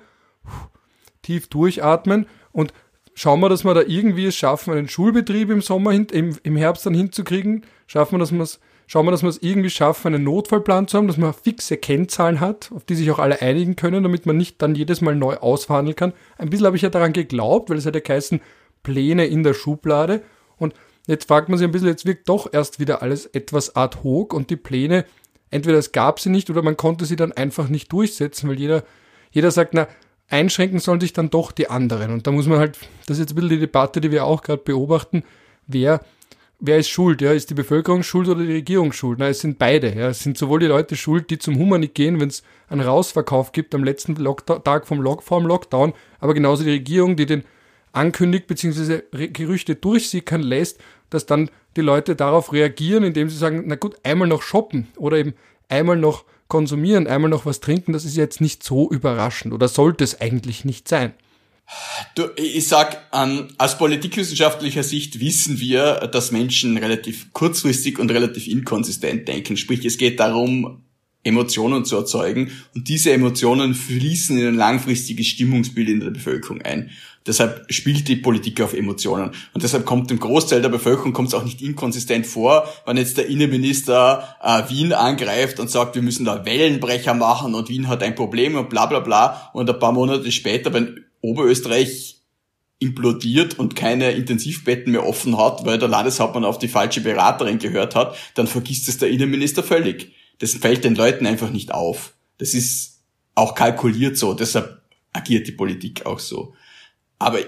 tief 1.21 1.47
durchatmen 1.47 2.27
und 2.51 2.73
schauen 3.13 3.39
wir, 3.39 3.47
dass 3.47 3.63
wir 3.63 3.73
da 3.73 3.81
irgendwie 3.81 4.25
es 4.25 4.35
schaffen, 4.35 4.73
einen 4.73 4.89
Schulbetrieb 4.89 5.51
im 5.51 5.61
Sommer, 5.61 5.93
im, 5.93 6.57
Herbst 6.57 6.85
dann 6.85 6.93
hinzukriegen. 6.93 7.65
Schaffen 7.87 8.15
wir, 8.15 8.19
dass 8.19 8.33
wir 8.33 8.41
es, 8.41 8.59
schauen 8.87 9.05
wir, 9.05 9.11
dass 9.11 9.23
wir 9.23 9.29
es 9.29 9.41
irgendwie 9.41 9.69
schaffen, 9.69 10.13
einen 10.13 10.25
Notfallplan 10.25 10.89
zu 10.89 10.97
haben, 10.97 11.07
dass 11.07 11.15
man 11.15 11.33
fixe 11.33 11.77
Kennzahlen 11.77 12.41
hat, 12.41 12.73
auf 12.75 12.83
die 12.83 12.95
sich 12.95 13.09
auch 13.09 13.19
alle 13.19 13.41
einigen 13.41 13.77
können, 13.77 14.03
damit 14.03 14.25
man 14.25 14.35
nicht 14.35 14.61
dann 14.61 14.75
jedes 14.75 14.99
Mal 14.99 15.15
neu 15.15 15.37
ausverhandeln 15.37 15.95
kann. 15.95 16.11
Ein 16.37 16.49
bisschen 16.49 16.65
habe 16.65 16.75
ich 16.75 16.81
ja 16.81 16.89
daran 16.89 17.13
geglaubt, 17.13 17.69
weil 17.69 17.77
es 17.77 17.85
ja 17.85 17.91
geheißen, 17.91 18.41
Pläne 18.83 19.25
in 19.27 19.43
der 19.43 19.53
Schublade. 19.53 20.23
Und 20.57 20.73
jetzt 21.07 21.27
fragt 21.27 21.49
man 21.49 21.57
sich 21.57 21.67
ein 21.67 21.71
bisschen, 21.71 21.87
jetzt 21.87 22.05
wirkt 22.05 22.29
doch 22.29 22.51
erst 22.51 22.79
wieder 22.79 23.01
alles 23.01 23.25
etwas 23.27 23.75
ad 23.75 23.97
hoc 24.03 24.33
und 24.33 24.49
die 24.49 24.55
Pläne, 24.55 25.05
entweder 25.51 25.77
es 25.77 25.91
gab 25.91 26.19
sie 26.19 26.29
nicht 26.29 26.49
oder 26.49 26.61
man 26.61 26.77
konnte 26.77 27.05
sie 27.05 27.15
dann 27.15 27.31
einfach 27.31 27.69
nicht 27.69 27.91
durchsetzen, 27.91 28.49
weil 28.49 28.59
jeder, 28.59 28.83
jeder 29.31 29.51
sagt, 29.51 29.73
na, 29.73 29.87
einschränken 30.29 30.79
sollen 30.79 31.01
sich 31.01 31.13
dann 31.13 31.29
doch 31.29 31.51
die 31.51 31.69
anderen. 31.69 32.11
Und 32.11 32.27
da 32.27 32.31
muss 32.31 32.47
man 32.47 32.59
halt, 32.59 32.77
das 33.07 33.17
ist 33.17 33.21
jetzt 33.21 33.31
ein 33.31 33.35
bisschen 33.35 33.49
die 33.49 33.59
Debatte, 33.59 34.01
die 34.01 34.11
wir 34.11 34.25
auch 34.25 34.41
gerade 34.41 34.61
beobachten, 34.63 35.23
wer, 35.67 36.01
wer 36.59 36.77
ist 36.77 36.89
schuld? 36.89 37.21
Ja, 37.21 37.31
ist 37.31 37.49
die 37.49 37.55
Bevölkerung 37.55 38.03
schuld 38.03 38.27
oder 38.27 38.45
die 38.45 38.53
Regierung 38.53 38.91
schuld? 38.93 39.19
Na, 39.19 39.27
es 39.27 39.39
sind 39.39 39.57
beide. 39.57 39.93
Ja, 39.93 40.09
es 40.09 40.19
sind 40.19 40.37
sowohl 40.37 40.59
die 40.59 40.67
Leute 40.67 40.95
schuld, 40.95 41.29
die 41.29 41.39
zum 41.39 41.57
Humanik 41.57 41.95
gehen, 41.95 42.19
wenn 42.19 42.29
es 42.29 42.43
einen 42.67 42.81
Rausverkauf 42.81 43.51
gibt 43.51 43.73
am 43.73 43.83
letzten 43.83 44.15
Lockdown, 44.15 44.63
Tag 44.63 44.87
vom 44.87 45.01
Lock, 45.01 45.23
vor 45.23 45.39
dem 45.39 45.47
Lockdown, 45.47 45.93
aber 46.19 46.33
genauso 46.33 46.63
die 46.63 46.71
Regierung, 46.71 47.15
die 47.15 47.25
den 47.25 47.43
ankündigt 47.91 48.47
bzw. 48.47 49.01
Gerüchte 49.27 49.75
durchsickern 49.75 50.41
lässt, 50.41 50.79
dass 51.09 51.25
dann 51.25 51.49
die 51.75 51.81
Leute 51.81 52.15
darauf 52.15 52.53
reagieren, 52.53 53.03
indem 53.03 53.29
sie 53.29 53.37
sagen, 53.37 53.63
na 53.67 53.75
gut, 53.75 53.95
einmal 54.03 54.27
noch 54.27 54.41
shoppen 54.41 54.87
oder 54.97 55.17
eben 55.17 55.33
einmal 55.69 55.97
noch 55.97 56.25
konsumieren, 56.47 57.07
einmal 57.07 57.29
noch 57.29 57.45
was 57.45 57.59
trinken, 57.59 57.93
das 57.93 58.05
ist 58.05 58.17
jetzt 58.17 58.41
nicht 58.41 58.63
so 58.63 58.89
überraschend 58.89 59.53
oder 59.53 59.67
sollte 59.67 60.03
es 60.03 60.19
eigentlich 60.19 60.65
nicht 60.65 60.87
sein. 60.87 61.13
Du, 62.15 62.29
ich 62.35 62.67
sag, 62.67 63.07
ähm, 63.13 63.49
aus 63.59 63.77
politikwissenschaftlicher 63.77 64.81
Sicht 64.81 65.19
wissen 65.19 65.59
wir, 65.59 66.07
dass 66.11 66.31
Menschen 66.31 66.77
relativ 66.77 67.31
kurzfristig 67.31 67.99
und 67.99 68.09
relativ 68.09 68.47
inkonsistent 68.47 69.27
denken. 69.27 69.55
Sprich, 69.55 69.85
es 69.85 69.99
geht 69.99 70.19
darum, 70.19 70.81
Emotionen 71.23 71.85
zu 71.85 71.97
erzeugen 71.97 72.51
und 72.73 72.87
diese 72.87 73.11
Emotionen 73.11 73.75
fließen 73.75 74.37
in 74.37 74.47
ein 74.47 74.55
langfristiges 74.55 75.27
Stimmungsbild 75.27 75.89
in 75.89 75.99
der 75.99 76.11
Bevölkerung 76.11 76.61
ein. 76.61 76.91
Deshalb 77.29 77.71
spielt 77.71 78.07
die 78.07 78.15
Politik 78.15 78.59
auf 78.59 78.73
Emotionen. 78.73 79.29
Und 79.53 79.61
deshalb 79.61 79.85
kommt 79.85 80.09
dem 80.09 80.19
Großteil 80.19 80.63
der 80.63 80.69
Bevölkerung 80.69 81.13
kommt 81.13 81.27
es 81.27 81.35
auch 81.35 81.43
nicht 81.43 81.61
inkonsistent 81.61 82.25
vor, 82.25 82.67
wenn 82.87 82.97
jetzt 82.97 83.19
der 83.19 83.27
Innenminister 83.27 84.35
äh, 84.41 84.63
Wien 84.67 84.93
angreift 84.93 85.59
und 85.59 85.69
sagt, 85.69 85.93
wir 85.93 86.01
müssen 86.01 86.25
da 86.25 86.43
Wellenbrecher 86.43 87.13
machen 87.13 87.53
und 87.53 87.69
Wien 87.69 87.87
hat 87.87 88.01
ein 88.01 88.15
Problem 88.15 88.55
und 88.55 88.71
bla 88.71 88.87
bla 88.87 88.99
bla. 88.99 89.51
Und 89.53 89.69
ein 89.69 89.77
paar 89.77 89.91
Monate 89.91 90.31
später, 90.31 90.73
wenn 90.73 91.05
Oberösterreich 91.21 92.23
implodiert 92.79 93.59
und 93.59 93.75
keine 93.75 94.09
Intensivbetten 94.13 94.91
mehr 94.91 95.05
offen 95.05 95.37
hat, 95.37 95.67
weil 95.67 95.77
der 95.77 95.87
Landeshauptmann 95.87 96.45
auf 96.45 96.57
die 96.57 96.67
falsche 96.67 97.01
Beraterin 97.01 97.59
gehört 97.59 97.93
hat, 97.93 98.17
dann 98.33 98.47
vergisst 98.47 98.89
es 98.89 98.97
der 98.97 99.11
Innenminister 99.11 99.61
völlig. 99.61 100.13
Das 100.39 100.55
fällt 100.55 100.83
den 100.83 100.95
Leuten 100.95 101.27
einfach 101.27 101.51
nicht 101.51 101.71
auf. 101.71 102.15
Das 102.39 102.55
ist 102.55 103.01
auch 103.35 103.53
kalkuliert 103.53 104.17
so, 104.17 104.33
deshalb 104.33 104.81
agiert 105.13 105.47
die 105.47 105.51
Politik 105.51 106.07
auch 106.07 106.17
so. 106.17 106.55
Aber 107.19 107.39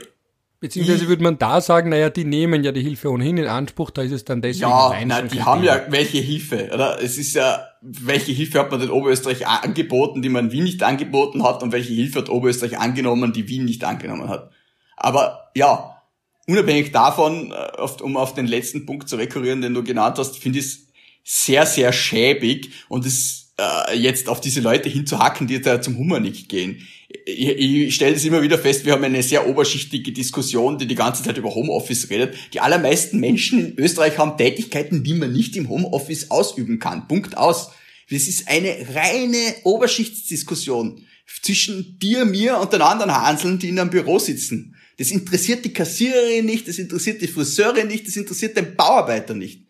Beziehungsweise 0.62 1.08
würde 1.08 1.24
man 1.24 1.40
da 1.40 1.60
sagen, 1.60 1.90
naja, 1.90 2.12
die 2.12 2.24
nehmen 2.24 2.64
ja 2.64 2.72
die 2.72 2.84
Hilfe 2.84 3.10
ohnehin 3.10 3.38
in 3.38 3.48
Anspruch, 3.48 3.90
da 3.90 4.04
ist 4.04 4.12
es 4.12 4.26
dann 4.26 4.44
deswegen 4.44 4.70
Ja, 4.70 4.94
na, 5.08 5.24
die 5.24 5.42
haben 5.42 5.64
ja 5.64 5.86
welche 5.90 6.20
Hilfe, 6.20 6.70
oder? 6.72 7.02
Es 7.02 7.18
ist 7.18 7.34
ja, 7.34 7.66
welche 7.82 8.32
Hilfe 8.32 8.60
hat 8.60 8.70
man 8.70 8.80
den 8.80 8.92
Oberösterreich 8.92 9.48
angeboten, 9.48 10.22
die 10.22 10.30
man 10.30 10.52
Wien 10.52 10.66
nicht 10.66 10.84
angeboten 10.84 11.42
hat 11.42 11.64
und 11.64 11.72
welche 11.72 11.94
Hilfe 11.94 12.20
hat 12.20 12.30
Oberösterreich 12.30 12.78
angenommen, 12.78 13.34
die 13.34 13.48
Wien 13.48 13.66
nicht 13.66 13.84
angenommen 13.84 14.30
hat. 14.30 14.52
Aber 14.98 15.50
ja, 15.56 16.04
unabhängig 16.46 16.92
davon, 16.92 17.52
äh, 17.52 18.04
um 18.04 18.16
auf 18.16 18.36
den 18.36 18.46
letzten 18.46 18.86
Punkt 18.86 19.10
zu 19.10 19.16
rekurrieren, 19.16 19.62
den 19.62 19.74
du 19.74 19.84
genannt 19.84 20.20
hast, 20.20 20.38
finde 20.38 20.60
ich 20.60 20.66
es 20.66 20.88
sehr, 21.24 21.66
sehr 21.66 21.92
schäbig 21.92 22.72
und 22.88 23.04
es 23.08 23.41
äh, 23.62 23.96
jetzt 23.96 24.30
auf 24.30 24.42
diese 24.42 24.62
Leute 24.62 24.90
hinzuhacken, 24.90 25.48
die 25.48 25.62
da 25.62 25.82
zum 25.82 25.98
Humanik 25.98 26.50
gehen 26.50 26.86
ich, 27.26 27.48
ich 27.48 27.96
stelle 27.96 28.14
das 28.14 28.24
immer 28.24 28.42
wieder 28.42 28.58
fest, 28.58 28.86
wir 28.86 28.94
haben 28.94 29.04
eine 29.04 29.24
sehr 29.24 29.48
oberschichtige 29.48 30.12
Diskussion, 30.12 30.78
die 30.78 30.88
die 30.88 30.96
ganze 30.96 31.24
Zeit 31.24 31.38
über 31.38 31.54
Homeoffice 31.54 32.10
redet. 32.10 32.36
Die 32.54 32.60
allermeisten 32.60 33.20
Menschen 33.20 33.72
in 33.72 33.80
Österreich 33.80 34.18
haben 34.18 34.38
Tätigkeiten, 34.38 35.04
die 35.04 35.14
man 35.14 35.32
nicht 35.32 35.56
im 35.56 35.70
Homeoffice 35.70 36.32
ausüben 36.32 36.80
kann. 36.80 37.08
Punkt 37.08 37.38
aus. 37.38 37.72
Das 38.10 38.28
ist 38.28 38.48
eine 38.48 38.76
reine 38.94 39.56
Oberschichtsdiskussion 39.64 41.06
zwischen 41.42 41.98
dir, 42.00 42.26
mir 42.26 42.58
und 42.58 42.74
den 42.74 42.82
anderen 42.82 43.16
Hanseln, 43.16 43.58
die 43.58 43.70
in 43.70 43.80
einem 43.80 43.90
Büro 43.90 44.20
sitzen. 44.20 44.76
Das 44.98 45.12
interessiert 45.12 45.64
die 45.66 45.74
Kassiererin 45.74 46.46
nicht, 46.46 46.68
das 46.68 46.78
interessiert 46.78 47.22
die 47.22 47.28
Friseurin 47.28 47.88
nicht, 47.88 48.08
das 48.08 48.18
interessiert 48.18 48.58
den 48.58 48.76
Bauarbeiter 48.76 49.34
nicht. 49.34 49.66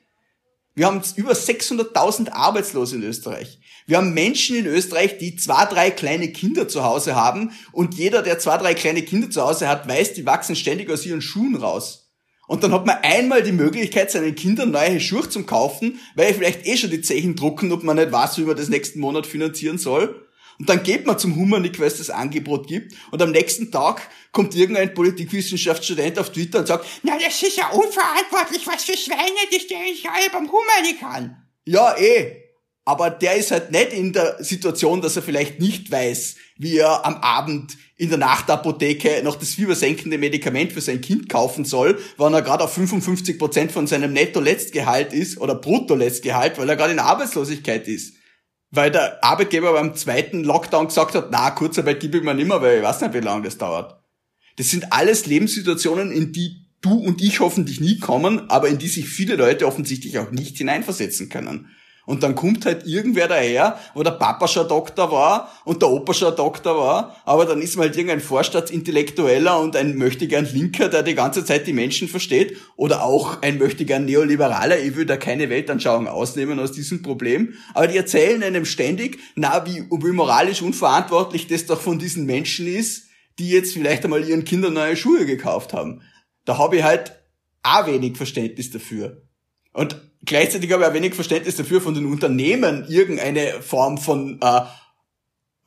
Wir 0.74 0.86
haben 0.86 1.02
über 1.16 1.34
600.000 1.34 2.30
Arbeitslose 2.32 2.96
in 2.96 3.04
Österreich. 3.04 3.60
Wir 3.88 3.98
haben 3.98 4.14
Menschen 4.14 4.56
in 4.56 4.66
Österreich, 4.68 5.18
die 5.18 5.36
zwei, 5.36 5.66
drei 5.66 5.92
kleine 5.92 6.32
Kinder 6.32 6.68
zu 6.68 6.84
Hause 6.84 7.16
haben 7.16 7.52
und 7.74 7.96
jeder, 7.96 8.22
der 8.22 8.40
zwei, 8.40 8.58
drei 8.58 8.74
kleine 8.74 9.02
Kinder 9.02 9.30
zu 9.30 9.42
Hause 9.42 9.68
hat, 9.68 9.88
weiß, 9.88 10.14
die 10.14 10.26
wachsen 10.26 10.56
ständig 10.56 10.90
aus 10.90 11.06
ihren 11.06 11.22
Schuhen 11.22 11.56
raus. 11.56 12.10
Und 12.48 12.64
dann 12.64 12.74
hat 12.74 12.86
man 12.86 12.98
einmal 13.02 13.44
die 13.44 13.52
Möglichkeit, 13.52 14.12
seinen 14.12 14.36
Kindern 14.36 14.72
neue 14.72 15.00
Schuhe 15.00 15.28
zu 15.28 15.44
kaufen, 15.44 16.00
weil 16.16 16.34
vielleicht 16.34 16.66
eh 16.66 16.78
schon 16.78 16.90
die 16.90 17.02
Zechen 17.02 17.36
drucken 17.36 17.72
und 17.72 17.84
man 17.84 17.98
nicht 17.98 18.12
weiß, 18.12 18.38
wie 18.38 18.44
man 18.44 18.58
das 18.58 18.70
nächsten 18.70 19.00
Monat 19.00 19.26
finanzieren 19.26 19.78
soll. 19.78 20.28
Und 20.62 20.70
dann 20.70 20.84
geht 20.84 21.08
man 21.08 21.18
zum 21.18 21.36
Humanik, 21.36 21.80
weil 21.80 21.88
es 21.88 21.98
das 21.98 22.12
Angebot 22.12 22.68
gibt. 22.68 22.94
Und 23.10 23.20
am 23.20 23.32
nächsten 23.32 23.72
Tag 23.72 24.08
kommt 24.32 24.54
irgendein 24.54 24.94
Politikwissenschaftsstudent 24.94 26.20
auf 26.20 26.32
Twitter 26.32 26.60
und 26.60 26.68
sagt, 26.68 26.86
na, 27.02 27.18
das 27.18 27.42
ist 27.42 27.58
ja 27.58 27.70
unverantwortlich, 27.70 28.68
was 28.68 28.84
für 28.84 28.96
Schweine, 28.96 29.40
die 29.52 29.60
stellen 29.60 29.96
sich 29.96 30.08
alle 30.08 30.30
beim 30.32 30.48
Humanik 30.52 31.02
an. 31.02 31.36
Ja, 31.66 31.98
eh 31.98 32.42
aber 32.86 33.10
der 33.10 33.38
ist 33.38 33.50
halt 33.50 33.72
nicht 33.72 33.92
in 33.94 34.14
der 34.14 34.44
Situation, 34.44 35.02
dass 35.02 35.16
er 35.16 35.24
vielleicht 35.24 35.60
nicht 35.60 35.92
weiß, 35.92 36.36
wie 36.58 36.78
er 36.78 37.06
am 37.06 37.16
Abend 37.16 37.78
in 37.98 38.10
der 38.10 38.20
Nachtapotheke 38.20 39.22
noch 39.24 39.36
das 39.36 39.56
fiebersenkende 39.56 40.20
Medikament 40.20 40.74
für 40.74 40.82
sein 40.82 41.02
Kind 41.02 41.28
kaufen 41.28 41.66
soll, 41.66 42.00
wenn 42.18 42.34
er 42.34 42.44
gerade 42.44 42.64
auf 42.64 42.74
55 42.74 43.40
Prozent 43.40 43.72
von 43.72 43.88
seinem 43.88 44.14
Netto-Letztgehalt 44.14 45.12
ist 45.12 45.40
oder 45.40 45.56
Brutto-Letztgehalt, 45.56 46.60
weil 46.60 46.70
er 46.70 46.76
gerade 46.76 46.94
in 46.94 47.00
Arbeitslosigkeit 47.00 47.88
ist. 47.88 48.16
Weil 48.72 48.90
der 48.90 49.24
Arbeitgeber 49.24 49.74
beim 49.74 49.96
zweiten 49.96 50.44
Lockdown 50.44 50.88
gesagt 50.88 51.14
hat, 51.14 51.30
na, 51.32 51.52
Kurzarbeit 51.52 52.00
gebe 52.00 52.18
ich 52.18 52.24
mir 52.24 52.34
nicht 52.34 52.48
mehr, 52.48 52.62
weil 52.62 52.78
ich 52.78 52.84
weiß 52.84 53.02
nicht, 53.02 53.14
wie 53.14 53.20
lange 53.20 53.44
das 53.44 53.58
dauert. 53.58 54.02
Das 54.58 54.70
sind 54.70 54.92
alles 54.92 55.26
Lebenssituationen, 55.26 56.12
in 56.12 56.32
die 56.32 56.66
du 56.82 56.94
und 56.94 57.22
ich 57.22 57.40
hoffentlich 57.42 57.80
nie 57.80 58.00
kommen, 58.00 58.50
aber 58.50 58.70
in 58.70 58.78
die 58.78 58.88
sich 58.88 59.08
viele 59.08 59.36
Leute 59.36 59.68
offensichtlich 59.68 60.18
auch 60.20 60.32
nicht 60.32 60.58
hineinversetzen 60.58 61.30
können. 61.30 61.70
Und 62.06 62.24
dann 62.24 62.36
kommt 62.36 62.66
halt 62.66 62.86
irgendwer 62.86 63.28
daher, 63.28 63.80
wo 63.94 64.04
der 64.04 64.12
Papa 64.12 64.48
schon 64.48 64.68
Doktor 64.68 65.12
war 65.12 65.52
und 65.66 65.82
der 65.82 65.90
Opa 65.90 66.14
schon 66.14 66.36
Doktor 66.36 66.76
war, 66.78 67.16
aber 67.26 67.46
dann 67.46 67.62
ist 67.62 67.76
man 67.76 67.88
halt 67.88 67.96
irgendein 67.96 68.22
Vorstaatsintellektueller 68.22 69.60
und 69.60 69.76
ein 69.76 69.98
möchtegern 69.98 70.48
Linker, 70.52 70.90
der 70.90 71.04
die 71.04 71.16
ganze 71.16 71.46
Zeit 71.46 71.68
die 71.68 71.74
Menschen 71.74 72.08
versteht, 72.08 72.58
oder 72.76 73.04
auch 73.04 73.42
ein 73.42 73.58
möchtegern 73.58 74.06
Neoliberaler, 74.06 74.80
ich 74.80 74.96
will 74.96 75.06
da 75.06 75.18
keine 75.18 75.50
Weltanschauung 75.50 76.08
ausnehmen 76.08 76.60
aus 76.60 76.72
diesem 76.72 77.02
Problem, 77.02 77.54
aber 77.74 77.88
die 77.88 77.98
erzählen 77.98 78.42
einem 78.44 78.66
ständig, 78.66 79.20
na, 79.36 79.66
wie, 79.66 79.84
wie 79.90 80.12
moralisch 80.12 80.62
unverantwortlich 80.62 81.48
das 81.48 81.66
doch 81.68 81.80
von 81.80 82.00
diesen 82.00 82.26
Menschen 82.26 82.68
ist, 82.68 83.08
die 83.40 83.50
jetzt 83.50 83.74
vielleicht 83.74 84.04
einmal 84.04 84.28
ihren 84.28 84.44
Kindern 84.44 84.74
neue 84.74 84.96
Schuhe 84.96 85.26
gekauft 85.26 85.74
haben. 85.74 86.02
Da 86.46 86.58
habe 86.58 86.78
ich 86.78 86.84
halt 86.84 87.14
auch 87.64 87.88
wenig 87.88 88.18
Verständnis 88.18 88.72
dafür. 88.72 89.24
Und 89.74 90.11
gleichzeitig 90.26 90.72
habe 90.72 90.84
ich 90.84 90.90
auch 90.90 90.94
wenig 90.94 91.16
Verständnis 91.16 91.56
dafür, 91.56 91.82
von 91.82 91.94
den 91.94 92.06
Unternehmen 92.06 92.86
irgendeine 92.88 93.62
Form 93.62 93.98
von 93.98 94.40
äh, 94.42 94.62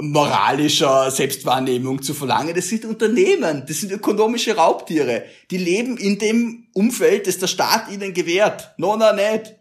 moralischer 0.00 1.10
Selbstwahrnehmung 1.10 2.02
zu 2.02 2.14
verlangen. 2.14 2.54
Das 2.54 2.68
sind 2.68 2.84
Unternehmen, 2.84 3.64
das 3.66 3.80
sind 3.80 3.92
ökonomische 3.92 4.56
Raubtiere. 4.56 5.24
Die 5.50 5.58
leben 5.58 5.96
in 5.96 6.18
dem 6.18 6.66
Umfeld, 6.74 7.26
das 7.26 7.38
der 7.38 7.46
Staat 7.46 7.90
ihnen 7.90 8.12
gewährt. 8.12 8.74
No, 8.76 8.96
no, 8.96 9.12
nicht. 9.12 9.54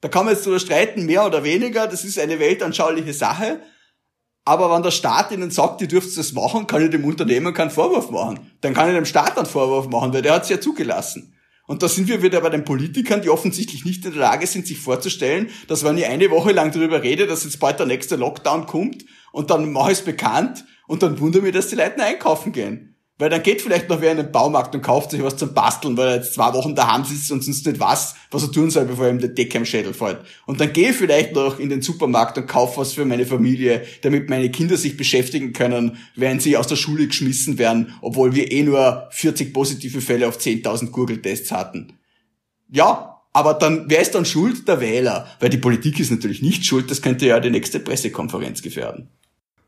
Da 0.00 0.08
kann 0.08 0.26
man 0.26 0.34
jetzt 0.34 0.46
drüber 0.46 0.60
streiten, 0.60 1.06
mehr 1.06 1.26
oder 1.26 1.42
weniger. 1.42 1.86
Das 1.86 2.04
ist 2.04 2.18
eine 2.18 2.38
weltanschauliche 2.38 3.12
Sache. 3.12 3.60
Aber 4.44 4.74
wenn 4.74 4.82
der 4.82 4.92
Staat 4.92 5.32
ihnen 5.32 5.50
sagt, 5.50 5.80
ihr 5.82 5.88
dürft 5.88 6.16
das 6.16 6.32
machen, 6.32 6.66
kann 6.66 6.82
ich 6.82 6.90
dem 6.90 7.04
Unternehmen 7.04 7.52
keinen 7.52 7.70
Vorwurf 7.70 8.10
machen. 8.10 8.50
Dann 8.60 8.74
kann 8.74 8.88
ich 8.88 8.94
dem 8.94 9.04
Staat 9.04 9.36
einen 9.36 9.46
Vorwurf 9.46 9.88
machen, 9.88 10.12
weil 10.12 10.22
der 10.22 10.34
hat 10.34 10.44
es 10.44 10.48
ja 10.48 10.60
zugelassen. 10.60 11.34
Und 11.68 11.82
da 11.82 11.88
sind 11.88 12.08
wir 12.08 12.22
wieder 12.22 12.40
bei 12.40 12.48
den 12.48 12.64
Politikern, 12.64 13.20
die 13.20 13.28
offensichtlich 13.28 13.84
nicht 13.84 14.02
in 14.06 14.12
der 14.12 14.22
Lage 14.22 14.46
sind, 14.46 14.66
sich 14.66 14.78
vorzustellen, 14.78 15.50
dass 15.68 15.84
wenn 15.84 15.98
ich 15.98 16.06
eine 16.06 16.30
Woche 16.30 16.52
lang 16.52 16.72
darüber 16.72 17.02
rede, 17.02 17.26
dass 17.26 17.44
jetzt 17.44 17.60
bald 17.60 17.78
der 17.78 17.84
nächste 17.84 18.16
Lockdown 18.16 18.64
kommt 18.64 19.04
und 19.32 19.50
dann 19.50 19.70
mache 19.70 19.92
ich 19.92 19.98
es 19.98 20.04
bekannt 20.04 20.64
und 20.86 21.02
dann 21.02 21.20
wundere 21.20 21.42
mich, 21.42 21.52
dass 21.52 21.68
die 21.68 21.76
Leute 21.76 22.02
einkaufen 22.02 22.52
gehen. 22.52 22.87
Weil 23.18 23.30
dann 23.30 23.42
geht 23.42 23.60
vielleicht 23.60 23.88
noch 23.88 24.00
wer 24.00 24.12
in 24.12 24.18
den 24.18 24.30
Baumarkt 24.30 24.76
und 24.76 24.82
kauft 24.82 25.10
sich 25.10 25.22
was 25.22 25.36
zum 25.36 25.52
Basteln, 25.52 25.96
weil 25.96 26.08
er 26.08 26.14
jetzt 26.16 26.34
zwei 26.34 26.52
Wochen 26.54 26.76
daheim 26.76 27.04
sitzt 27.04 27.32
und 27.32 27.42
sonst 27.42 27.66
nicht 27.66 27.80
weiß, 27.80 28.14
was 28.30 28.42
er 28.44 28.52
tun 28.52 28.70
soll, 28.70 28.84
bevor 28.84 29.08
ihm 29.08 29.18
der 29.18 29.30
Decke 29.30 29.58
am 29.58 29.64
Schädel 29.64 29.92
fällt. 29.92 30.20
Und 30.46 30.60
dann 30.60 30.72
gehe 30.72 30.90
ich 30.90 30.96
vielleicht 30.96 31.34
noch 31.34 31.58
in 31.58 31.68
den 31.68 31.82
Supermarkt 31.82 32.38
und 32.38 32.46
kaufe 32.46 32.80
was 32.80 32.92
für 32.92 33.04
meine 33.04 33.26
Familie, 33.26 33.84
damit 34.02 34.30
meine 34.30 34.50
Kinder 34.52 34.76
sich 34.76 34.96
beschäftigen 34.96 35.52
können, 35.52 35.98
während 36.14 36.42
sie 36.42 36.56
aus 36.56 36.68
der 36.68 36.76
Schule 36.76 37.08
geschmissen 37.08 37.58
werden, 37.58 37.92
obwohl 38.02 38.36
wir 38.36 38.52
eh 38.52 38.62
nur 38.62 39.08
40 39.10 39.52
positive 39.52 40.00
Fälle 40.00 40.28
auf 40.28 40.38
10.000 40.38 40.90
Google-Tests 40.90 41.50
hatten. 41.50 41.94
Ja, 42.70 43.22
aber 43.32 43.54
dann, 43.54 43.86
wer 43.88 44.00
ist 44.00 44.14
dann 44.14 44.26
schuld? 44.26 44.68
Der 44.68 44.80
Wähler. 44.80 45.26
Weil 45.40 45.50
die 45.50 45.58
Politik 45.58 45.98
ist 45.98 46.12
natürlich 46.12 46.40
nicht 46.40 46.64
schuld, 46.64 46.88
das 46.88 47.02
könnte 47.02 47.26
ja 47.26 47.40
die 47.40 47.50
nächste 47.50 47.80
Pressekonferenz 47.80 48.62
gefährden. 48.62 49.08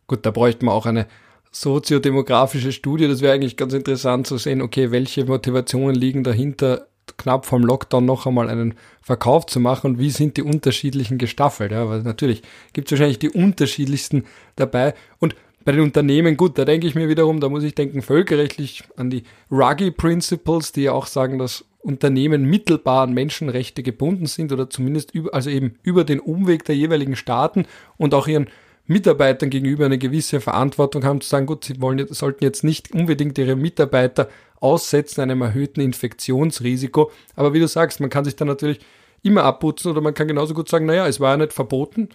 Gut, 0.06 0.24
da 0.24 0.30
bräuchte 0.30 0.64
man 0.64 0.74
auch 0.74 0.86
eine 0.86 1.06
soziodemografische 1.50 2.72
Studie. 2.72 3.08
Das 3.08 3.20
wäre 3.20 3.34
eigentlich 3.34 3.56
ganz 3.56 3.72
interessant 3.72 4.26
zu 4.26 4.38
sehen, 4.38 4.62
okay, 4.62 4.90
welche 4.90 5.24
Motivationen 5.24 5.94
liegen 5.94 6.24
dahinter, 6.24 6.86
knapp 7.16 7.46
vorm 7.46 7.62
Lockdown 7.62 8.04
noch 8.04 8.26
einmal 8.26 8.48
einen 8.48 8.74
Verkauf 9.02 9.46
zu 9.46 9.58
machen 9.60 9.92
und 9.92 9.98
wie 9.98 10.10
sind 10.10 10.36
die 10.36 10.42
unterschiedlichen 10.42 11.18
gestaffelt. 11.18 11.72
Ja, 11.72 11.88
weil 11.88 12.02
natürlich 12.02 12.42
gibt 12.72 12.88
es 12.88 12.92
wahrscheinlich 12.92 13.18
die 13.18 13.30
unterschiedlichsten 13.30 14.24
dabei. 14.56 14.94
Und 15.18 15.34
bei 15.64 15.72
den 15.72 15.82
Unternehmen, 15.82 16.36
gut, 16.36 16.56
da 16.56 16.64
denke 16.64 16.86
ich 16.86 16.94
mir 16.94 17.08
wiederum, 17.08 17.40
da 17.40 17.48
muss 17.48 17.64
ich 17.64 17.74
denken, 17.74 18.00
völkerrechtlich 18.00 18.84
an 18.96 19.10
die 19.10 19.24
Ruggie 19.50 19.90
Principles, 19.90 20.72
die 20.72 20.82
ja 20.82 20.92
auch 20.92 21.06
sagen, 21.06 21.38
dass 21.38 21.64
Unternehmen 21.80 22.44
mittelbar 22.44 23.02
an 23.02 23.12
Menschenrechte 23.12 23.82
gebunden 23.82 24.26
sind 24.26 24.52
oder 24.52 24.70
zumindest 24.70 25.14
über, 25.14 25.34
also 25.34 25.50
eben 25.50 25.76
über 25.82 26.04
den 26.04 26.20
Umweg 26.20 26.64
der 26.64 26.76
jeweiligen 26.76 27.16
Staaten 27.16 27.66
und 27.96 28.14
auch 28.14 28.28
ihren 28.28 28.48
Mitarbeitern 28.90 29.50
gegenüber 29.50 29.86
eine 29.86 29.98
gewisse 29.98 30.40
Verantwortung 30.40 31.04
haben, 31.04 31.20
zu 31.20 31.28
sagen, 31.28 31.46
gut, 31.46 31.64
sie 31.64 31.80
wollen, 31.80 32.12
sollten 32.12 32.42
jetzt 32.42 32.64
nicht 32.64 32.92
unbedingt 32.92 33.38
ihre 33.38 33.54
Mitarbeiter 33.54 34.28
aussetzen 34.58 35.20
einem 35.20 35.42
erhöhten 35.42 35.80
Infektionsrisiko. 35.80 37.12
Aber 37.36 37.54
wie 37.54 37.60
du 37.60 37.68
sagst, 37.68 38.00
man 38.00 38.10
kann 38.10 38.24
sich 38.24 38.34
dann 38.34 38.48
natürlich 38.48 38.80
immer 39.22 39.44
abputzen 39.44 39.92
oder 39.92 40.00
man 40.00 40.14
kann 40.14 40.26
genauso 40.26 40.54
gut 40.54 40.68
sagen, 40.68 40.86
naja, 40.86 41.06
es 41.06 41.20
war 41.20 41.30
ja 41.30 41.36
nicht 41.36 41.52
verboten. 41.52 42.08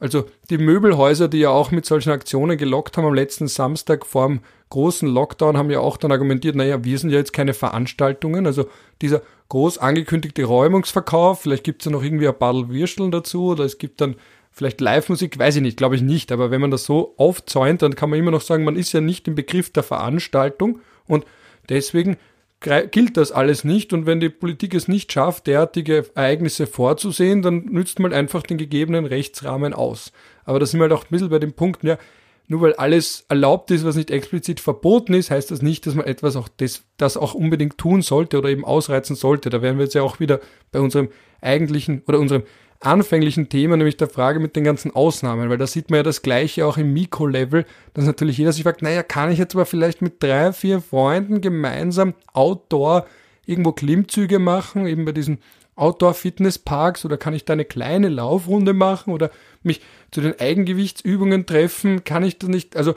Also 0.00 0.24
die 0.48 0.56
Möbelhäuser, 0.56 1.28
die 1.28 1.40
ja 1.40 1.50
auch 1.50 1.70
mit 1.70 1.84
solchen 1.84 2.10
Aktionen 2.10 2.56
gelockt 2.56 2.96
haben 2.96 3.04
am 3.04 3.14
letzten 3.14 3.46
Samstag 3.46 4.06
vor 4.06 4.26
dem 4.26 4.40
großen 4.70 5.08
Lockdown, 5.08 5.58
haben 5.58 5.70
ja 5.70 5.80
auch 5.80 5.98
dann 5.98 6.10
argumentiert, 6.10 6.56
naja, 6.56 6.82
wir 6.84 6.98
sind 6.98 7.10
ja 7.10 7.18
jetzt 7.18 7.34
keine 7.34 7.52
Veranstaltungen. 7.52 8.46
Also 8.46 8.66
dieser 9.02 9.20
groß 9.50 9.76
angekündigte 9.76 10.44
Räumungsverkauf, 10.44 11.42
vielleicht 11.42 11.64
gibt 11.64 11.82
es 11.82 11.86
ja 11.86 11.92
noch 11.92 12.02
irgendwie 12.02 12.26
ein 12.26 12.38
paar 12.38 12.70
Würsteln 12.70 13.10
dazu 13.10 13.48
oder 13.48 13.64
es 13.64 13.76
gibt 13.76 14.00
dann 14.00 14.16
Vielleicht 14.56 14.80
Live-Musik, 14.80 15.36
weiß 15.36 15.56
ich 15.56 15.62
nicht, 15.62 15.76
glaube 15.76 15.96
ich 15.96 16.02
nicht. 16.02 16.30
Aber 16.30 16.52
wenn 16.52 16.60
man 16.60 16.70
das 16.70 16.84
so 16.84 17.14
aufzäunt, 17.16 17.82
dann 17.82 17.96
kann 17.96 18.08
man 18.08 18.20
immer 18.20 18.30
noch 18.30 18.40
sagen, 18.40 18.62
man 18.62 18.76
ist 18.76 18.92
ja 18.92 19.00
nicht 19.00 19.26
im 19.26 19.34
Begriff 19.34 19.72
der 19.72 19.82
Veranstaltung 19.82 20.78
und 21.08 21.24
deswegen 21.68 22.16
gilt 22.60 23.16
das 23.16 23.32
alles 23.32 23.64
nicht. 23.64 23.92
Und 23.92 24.06
wenn 24.06 24.20
die 24.20 24.28
Politik 24.28 24.74
es 24.74 24.86
nicht 24.86 25.12
schafft, 25.12 25.48
derartige 25.48 26.06
Ereignisse 26.14 26.68
vorzusehen, 26.68 27.42
dann 27.42 27.64
nützt 27.64 27.98
man 27.98 28.12
einfach 28.12 28.44
den 28.44 28.56
gegebenen 28.56 29.06
Rechtsrahmen 29.06 29.74
aus. 29.74 30.12
Aber 30.44 30.60
da 30.60 30.66
sind 30.66 30.78
wir 30.78 30.84
halt 30.84 30.92
auch 30.92 31.04
ein 31.04 31.10
bisschen 31.10 31.30
bei 31.30 31.40
dem 31.40 31.54
Punkt, 31.54 31.82
ja, 31.82 31.98
nur 32.46 32.60
weil 32.60 32.74
alles 32.74 33.24
erlaubt 33.28 33.72
ist, 33.72 33.84
was 33.84 33.96
nicht 33.96 34.12
explizit 34.12 34.60
verboten 34.60 35.14
ist, 35.14 35.32
heißt 35.32 35.50
das 35.50 35.62
nicht, 35.62 35.86
dass 35.86 35.94
man 35.94 36.06
etwas 36.06 36.36
auch 36.36 36.48
das, 36.58 36.84
das 36.96 37.16
auch 37.16 37.34
unbedingt 37.34 37.76
tun 37.76 38.02
sollte 38.02 38.38
oder 38.38 38.50
eben 38.50 38.64
ausreizen 38.64 39.16
sollte. 39.16 39.50
Da 39.50 39.62
wären 39.62 39.78
wir 39.78 39.84
jetzt 39.84 39.94
ja 39.94 40.02
auch 40.02 40.20
wieder 40.20 40.40
bei 40.70 40.78
unserem 40.78 41.08
eigentlichen 41.40 42.02
oder 42.06 42.20
unserem 42.20 42.44
anfänglichen 42.86 43.48
Thema, 43.48 43.76
nämlich 43.76 43.96
der 43.96 44.08
Frage 44.08 44.40
mit 44.40 44.56
den 44.56 44.64
ganzen 44.64 44.94
Ausnahmen, 44.94 45.50
weil 45.50 45.58
da 45.58 45.66
sieht 45.66 45.90
man 45.90 45.98
ja 45.98 46.02
das 46.02 46.22
Gleiche 46.22 46.66
auch 46.66 46.76
im 46.76 46.92
Mikro-Level, 46.92 47.64
dass 47.94 48.04
natürlich 48.04 48.38
jeder 48.38 48.52
sich 48.52 48.62
fragt, 48.62 48.82
naja, 48.82 49.02
kann 49.02 49.30
ich 49.30 49.38
jetzt 49.38 49.54
aber 49.54 49.66
vielleicht 49.66 50.02
mit 50.02 50.22
drei, 50.22 50.52
vier 50.52 50.80
Freunden 50.80 51.40
gemeinsam 51.40 52.14
Outdoor 52.32 53.06
irgendwo 53.46 53.72
Klimmzüge 53.72 54.38
machen, 54.38 54.86
eben 54.86 55.04
bei 55.04 55.12
diesen 55.12 55.38
Outdoor-Fitnessparks 55.76 57.04
oder 57.04 57.16
kann 57.16 57.34
ich 57.34 57.44
da 57.44 57.52
eine 57.52 57.64
kleine 57.64 58.08
Laufrunde 58.08 58.72
machen 58.72 59.12
oder 59.12 59.30
mich 59.62 59.80
zu 60.10 60.20
den 60.20 60.38
Eigengewichtsübungen 60.38 61.46
treffen, 61.46 62.04
kann 62.04 62.22
ich 62.22 62.38
das 62.38 62.48
nicht, 62.48 62.76
also 62.76 62.94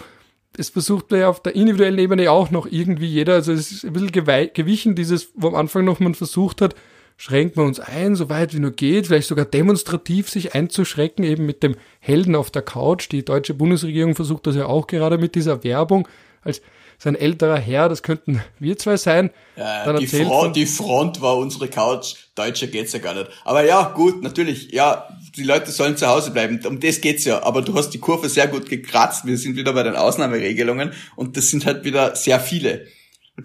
es 0.58 0.70
versucht 0.70 1.12
ja 1.12 1.30
auf 1.30 1.42
der 1.42 1.56
individuellen 1.56 2.00
Ebene 2.00 2.32
auch 2.32 2.52
noch 2.52 2.68
irgendwie 2.70 3.08
jeder, 3.08 3.34
also 3.34 3.52
es 3.52 3.72
ist 3.72 3.86
ein 3.86 3.94
bisschen 3.94 4.52
gewichen, 4.54 4.96
dieses, 4.96 5.32
wo 5.36 5.48
am 5.48 5.56
Anfang 5.56 5.86
noch 5.86 6.00
man 6.00 6.16
versucht 6.16 6.62
hat, 6.62 6.76
schränken 7.18 7.58
wir 7.58 7.68
uns 7.68 7.80
ein, 7.80 8.16
so 8.16 8.30
weit 8.30 8.54
wie 8.54 8.60
nur 8.60 8.72
geht, 8.72 9.08
vielleicht 9.08 9.28
sogar 9.28 9.46
demonstrativ 9.46 10.30
sich 10.30 10.54
einzuschrecken, 10.54 11.26
eben 11.26 11.46
mit 11.46 11.64
dem 11.64 11.76
Helden 12.00 12.36
auf 12.36 12.52
der 12.52 12.62
Couch. 12.62 13.10
Die 13.12 13.26
deutsche 13.26 13.56
Bundesregierung 13.56 14.16
versucht 14.16 14.48
das 14.48 14.56
ja 14.56 14.68
auch 14.68 14.88
gerade 14.88 15.18
mit 15.18 15.36
dieser 15.36 15.64
Werbung 15.64 16.08
als 16.44 16.62
sein 17.00 17.16
älterer 17.16 17.60
Herr, 17.60 17.90
das 17.90 18.02
könnten 18.02 18.42
wir 18.58 18.76
zwei 18.78 18.98
sein. 18.98 19.30
Ja, 19.56 19.94
die, 19.94 20.08
Front, 20.08 20.56
die 20.56 20.66
Front 20.66 21.22
war 21.22 21.38
unsere 21.38 21.68
Couch, 21.68 22.16
Deutscher 22.34 22.68
geht's 22.68 22.92
ja 22.92 23.00
gar 23.00 23.14
nicht. 23.14 23.30
Aber 23.46 23.64
ja, 23.64 23.94
gut, 23.96 24.24
natürlich, 24.24 24.72
ja, 24.72 25.08
die 25.36 25.44
Leute 25.44 25.70
sollen 25.70 25.96
zu 25.96 26.08
Hause 26.08 26.32
bleiben, 26.32 26.60
um 26.66 26.80
das 26.80 27.00
geht's 27.00 27.24
ja. 27.26 27.44
Aber 27.44 27.62
du 27.62 27.76
hast 27.76 27.92
die 27.92 28.00
Kurve 28.00 28.30
sehr 28.30 28.48
gut 28.48 28.68
gekratzt, 28.68 29.26
wir 29.26 29.38
sind 29.38 29.56
wieder 29.56 29.74
bei 29.74 29.84
den 29.84 29.96
Ausnahmeregelungen 29.96 30.92
und 31.16 31.38
das 31.38 31.50
sind 31.50 31.68
halt 31.68 31.84
wieder 31.84 32.16
sehr 32.16 32.40
viele. 32.40 32.88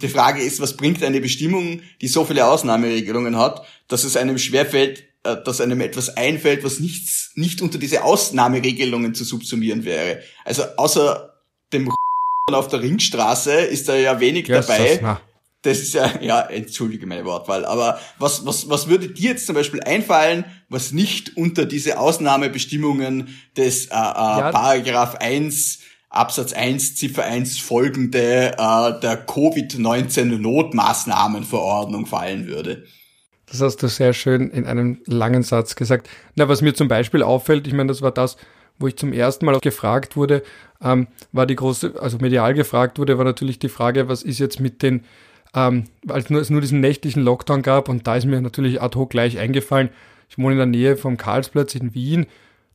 Die 0.00 0.08
Frage 0.08 0.42
ist, 0.42 0.60
was 0.60 0.76
bringt 0.76 1.02
eine 1.02 1.20
Bestimmung, 1.20 1.82
die 2.00 2.08
so 2.08 2.24
viele 2.24 2.46
Ausnahmeregelungen 2.46 3.36
hat, 3.36 3.66
dass 3.88 4.04
es 4.04 4.16
einem 4.16 4.38
schwerfällt, 4.38 5.04
äh, 5.24 5.36
dass 5.44 5.60
einem 5.60 5.80
etwas 5.80 6.16
einfällt, 6.16 6.64
was 6.64 6.80
nichts, 6.80 7.32
nicht 7.34 7.60
unter 7.60 7.78
diese 7.78 8.02
Ausnahmeregelungen 8.02 9.14
zu 9.14 9.24
subsumieren 9.24 9.84
wäre. 9.84 10.22
Also 10.44 10.62
außer 10.76 11.34
dem 11.72 11.92
auf 12.52 12.68
der 12.68 12.80
Ringstraße 12.80 13.52
ist 13.52 13.88
da 13.88 13.94
ja 13.94 14.18
wenig 14.18 14.48
yes, 14.48 14.66
dabei. 14.66 14.96
Das, 14.96 15.18
das 15.62 15.78
ist 15.78 15.94
ja, 15.94 16.20
ja, 16.20 16.40
entschuldige 16.40 17.06
meine 17.06 17.24
Wortwahl, 17.24 17.64
aber 17.64 18.00
was, 18.18 18.44
was, 18.44 18.68
was 18.68 18.88
würde 18.88 19.08
dir 19.08 19.30
jetzt 19.30 19.46
zum 19.46 19.54
Beispiel 19.54 19.80
einfallen, 19.80 20.44
was 20.68 20.90
nicht 20.90 21.36
unter 21.36 21.66
diese 21.66 22.00
Ausnahmebestimmungen 22.00 23.28
des 23.56 23.86
äh, 23.86 23.90
äh, 23.90 23.94
ja. 23.94 24.50
Paragraph 24.50 25.14
1 25.16 25.78
Absatz 26.12 26.52
1, 26.52 26.94
Ziffer 26.96 27.24
1 27.24 27.58
folgende 27.58 28.52
äh, 28.58 29.00
der 29.00 29.16
Covid-19-Notmaßnahmenverordnung 29.26 32.06
fallen 32.06 32.46
würde. 32.46 32.84
Das 33.46 33.62
hast 33.62 33.82
du 33.82 33.88
sehr 33.88 34.12
schön 34.12 34.50
in 34.50 34.66
einem 34.66 35.00
langen 35.06 35.42
Satz 35.42 35.74
gesagt. 35.74 36.08
Na, 36.34 36.48
was 36.48 36.62
mir 36.62 36.74
zum 36.74 36.88
Beispiel 36.88 37.22
auffällt, 37.22 37.66
ich 37.66 37.72
meine, 37.72 37.88
das 37.88 38.02
war 38.02 38.10
das, 38.10 38.36
wo 38.78 38.86
ich 38.86 38.96
zum 38.96 39.12
ersten 39.12 39.46
Mal 39.46 39.58
gefragt 39.60 40.16
wurde, 40.16 40.42
ähm, 40.82 41.06
war 41.32 41.46
die 41.46 41.56
große, 41.56 41.94
also 42.00 42.18
medial 42.18 42.54
gefragt 42.54 42.98
wurde, 42.98 43.16
war 43.16 43.24
natürlich 43.24 43.58
die 43.58 43.68
Frage, 43.68 44.08
was 44.08 44.22
ist 44.22 44.38
jetzt 44.38 44.60
mit 44.60 44.82
den, 44.82 45.04
ähm, 45.54 45.84
als 46.08 46.28
nur, 46.28 46.40
es 46.40 46.50
nur 46.50 46.60
diesen 46.60 46.80
nächtlichen 46.80 47.22
Lockdown 47.22 47.62
gab 47.62 47.88
und 47.88 48.06
da 48.06 48.16
ist 48.16 48.26
mir 48.26 48.40
natürlich 48.40 48.82
ad 48.82 48.98
hoc 48.98 49.10
gleich 49.10 49.38
eingefallen, 49.38 49.90
ich 50.28 50.38
wohne 50.38 50.52
in 50.52 50.58
der 50.58 50.66
Nähe 50.66 50.96
vom 50.96 51.16
Karlsplatz 51.16 51.74
in 51.74 51.94
Wien, 51.94 52.26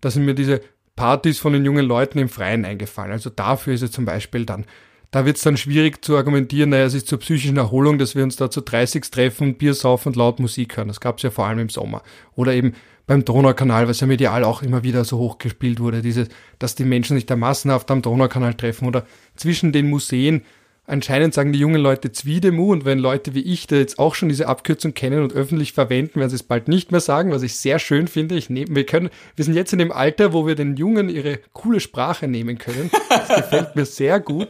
da 0.01 0.11
sind 0.11 0.25
mir 0.25 0.35
diese 0.35 0.61
Partys 0.97 1.39
von 1.39 1.53
den 1.53 1.63
jungen 1.63 1.85
Leuten 1.85 2.19
im 2.19 2.27
Freien 2.27 2.65
eingefallen. 2.65 3.13
Also 3.13 3.29
dafür 3.29 3.73
ist 3.73 3.83
es 3.83 3.91
zum 3.91 4.03
Beispiel 4.03 4.45
dann 4.45 4.65
da 5.11 5.25
wird 5.25 5.37
es 5.37 5.43
dann 5.43 5.55
schwierig 5.55 6.03
zu 6.03 6.17
argumentieren, 6.17 6.69
naja, 6.69 6.85
es 6.85 6.93
ist 6.93 7.07
zur 7.07 7.19
psychischen 7.19 7.57
Erholung, 7.57 7.97
dass 7.97 8.15
wir 8.15 8.23
uns 8.23 8.35
da 8.35 8.49
zu 8.49 8.61
30 8.61 9.09
treffen, 9.09 9.55
Bier 9.55 9.73
saufen 9.73 10.09
und 10.09 10.15
laut 10.17 10.39
Musik 10.39 10.75
hören. 10.75 10.89
Das 10.89 10.99
gab 10.99 11.17
es 11.17 11.23
ja 11.23 11.29
vor 11.29 11.45
allem 11.45 11.59
im 11.59 11.69
Sommer. 11.69 12.03
Oder 12.35 12.53
eben 12.53 12.73
beim 13.05 13.23
Donaukanal, 13.23 13.87
was 13.87 14.01
ja 14.01 14.07
medial 14.07 14.43
auch 14.43 14.61
immer 14.61 14.83
wieder 14.83 15.05
so 15.05 15.17
hochgespielt 15.17 15.79
wurde, 15.79 16.01
dieses, 16.01 16.27
dass 16.59 16.75
die 16.75 16.83
Menschen 16.83 17.15
sich 17.15 17.25
da 17.25 17.37
massenhaft 17.37 17.89
am 17.89 18.01
Donaukanal 18.01 18.53
treffen 18.53 18.85
oder 18.85 19.05
zwischen 19.37 19.71
den 19.71 19.89
Museen. 19.89 20.43
Anscheinend 20.89 21.33
sagen 21.33 21.51
die 21.51 21.59
jungen 21.59 21.81
Leute 21.81 22.13
Zwiedemu 22.13 22.71
und 22.71 22.85
wenn 22.85 22.97
Leute 22.97 23.35
wie 23.35 23.41
ich, 23.41 23.67
da 23.67 23.75
jetzt 23.75 23.99
auch 23.99 24.15
schon 24.15 24.29
diese 24.29 24.47
Abkürzung 24.47 24.93
kennen 24.93 25.21
und 25.21 25.33
öffentlich 25.33 25.73
verwenden, 25.73 26.21
werden 26.21 26.29
sie 26.29 26.37
es 26.37 26.43
bald 26.43 26.69
nicht 26.69 26.93
mehr 26.93 27.01
sagen, 27.01 27.29
was 27.29 27.43
ich 27.43 27.55
sehr 27.55 27.77
schön 27.77 28.07
finde. 28.07 28.35
Ich 28.35 28.49
nehme, 28.49 28.73
wir 28.73 28.85
können, 28.85 29.09
wir 29.35 29.43
sind 29.43 29.53
jetzt 29.53 29.73
in 29.73 29.79
dem 29.79 29.91
Alter, 29.91 30.31
wo 30.31 30.47
wir 30.47 30.55
den 30.55 30.77
Jungen 30.77 31.09
ihre 31.09 31.39
coole 31.51 31.81
Sprache 31.81 32.29
nehmen 32.29 32.57
können. 32.57 32.89
Das 33.09 33.27
gefällt 33.27 33.75
mir 33.75 33.85
sehr 33.85 34.21
gut. 34.21 34.47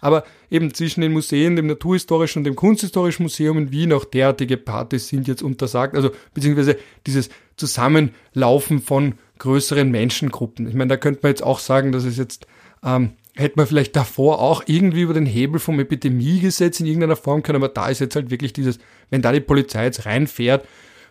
Aber 0.00 0.24
eben 0.50 0.74
zwischen 0.74 1.02
den 1.02 1.12
Museen, 1.12 1.54
dem 1.54 1.68
Naturhistorischen 1.68 2.40
und 2.40 2.44
dem 2.44 2.56
Kunsthistorischen 2.56 3.22
Museum 3.22 3.56
in 3.56 3.70
Wien 3.70 3.92
auch 3.92 4.04
derartige 4.04 4.56
Partys 4.56 5.06
sind 5.06 5.28
jetzt 5.28 5.42
untersagt. 5.42 5.94
Also 5.94 6.10
beziehungsweise 6.34 6.76
dieses 7.06 7.30
Zusammenlaufen 7.56 8.82
von 8.82 9.14
größeren 9.38 9.88
Menschengruppen. 9.88 10.68
Ich 10.68 10.74
meine, 10.74 10.88
da 10.88 10.96
könnte 10.96 11.20
man 11.22 11.30
jetzt 11.30 11.44
auch 11.44 11.60
sagen, 11.60 11.92
dass 11.92 12.04
es 12.04 12.16
jetzt 12.16 12.48
ähm, 12.84 13.12
hätte 13.36 13.56
man 13.56 13.66
vielleicht 13.66 13.94
davor 13.94 14.40
auch 14.40 14.62
irgendwie 14.66 15.02
über 15.02 15.14
den 15.14 15.26
Hebel 15.26 15.60
vom 15.60 15.78
Epidemiegesetz 15.78 16.80
in 16.80 16.86
irgendeiner 16.86 17.16
Form 17.16 17.42
können, 17.42 17.56
aber 17.56 17.68
da 17.68 17.88
ist 17.88 18.00
jetzt 18.00 18.16
halt 18.16 18.30
wirklich 18.30 18.52
dieses, 18.52 18.78
wenn 19.10 19.22
da 19.22 19.32
die 19.32 19.40
Polizei 19.40 19.84
jetzt 19.84 20.06
reinfährt, 20.06 20.66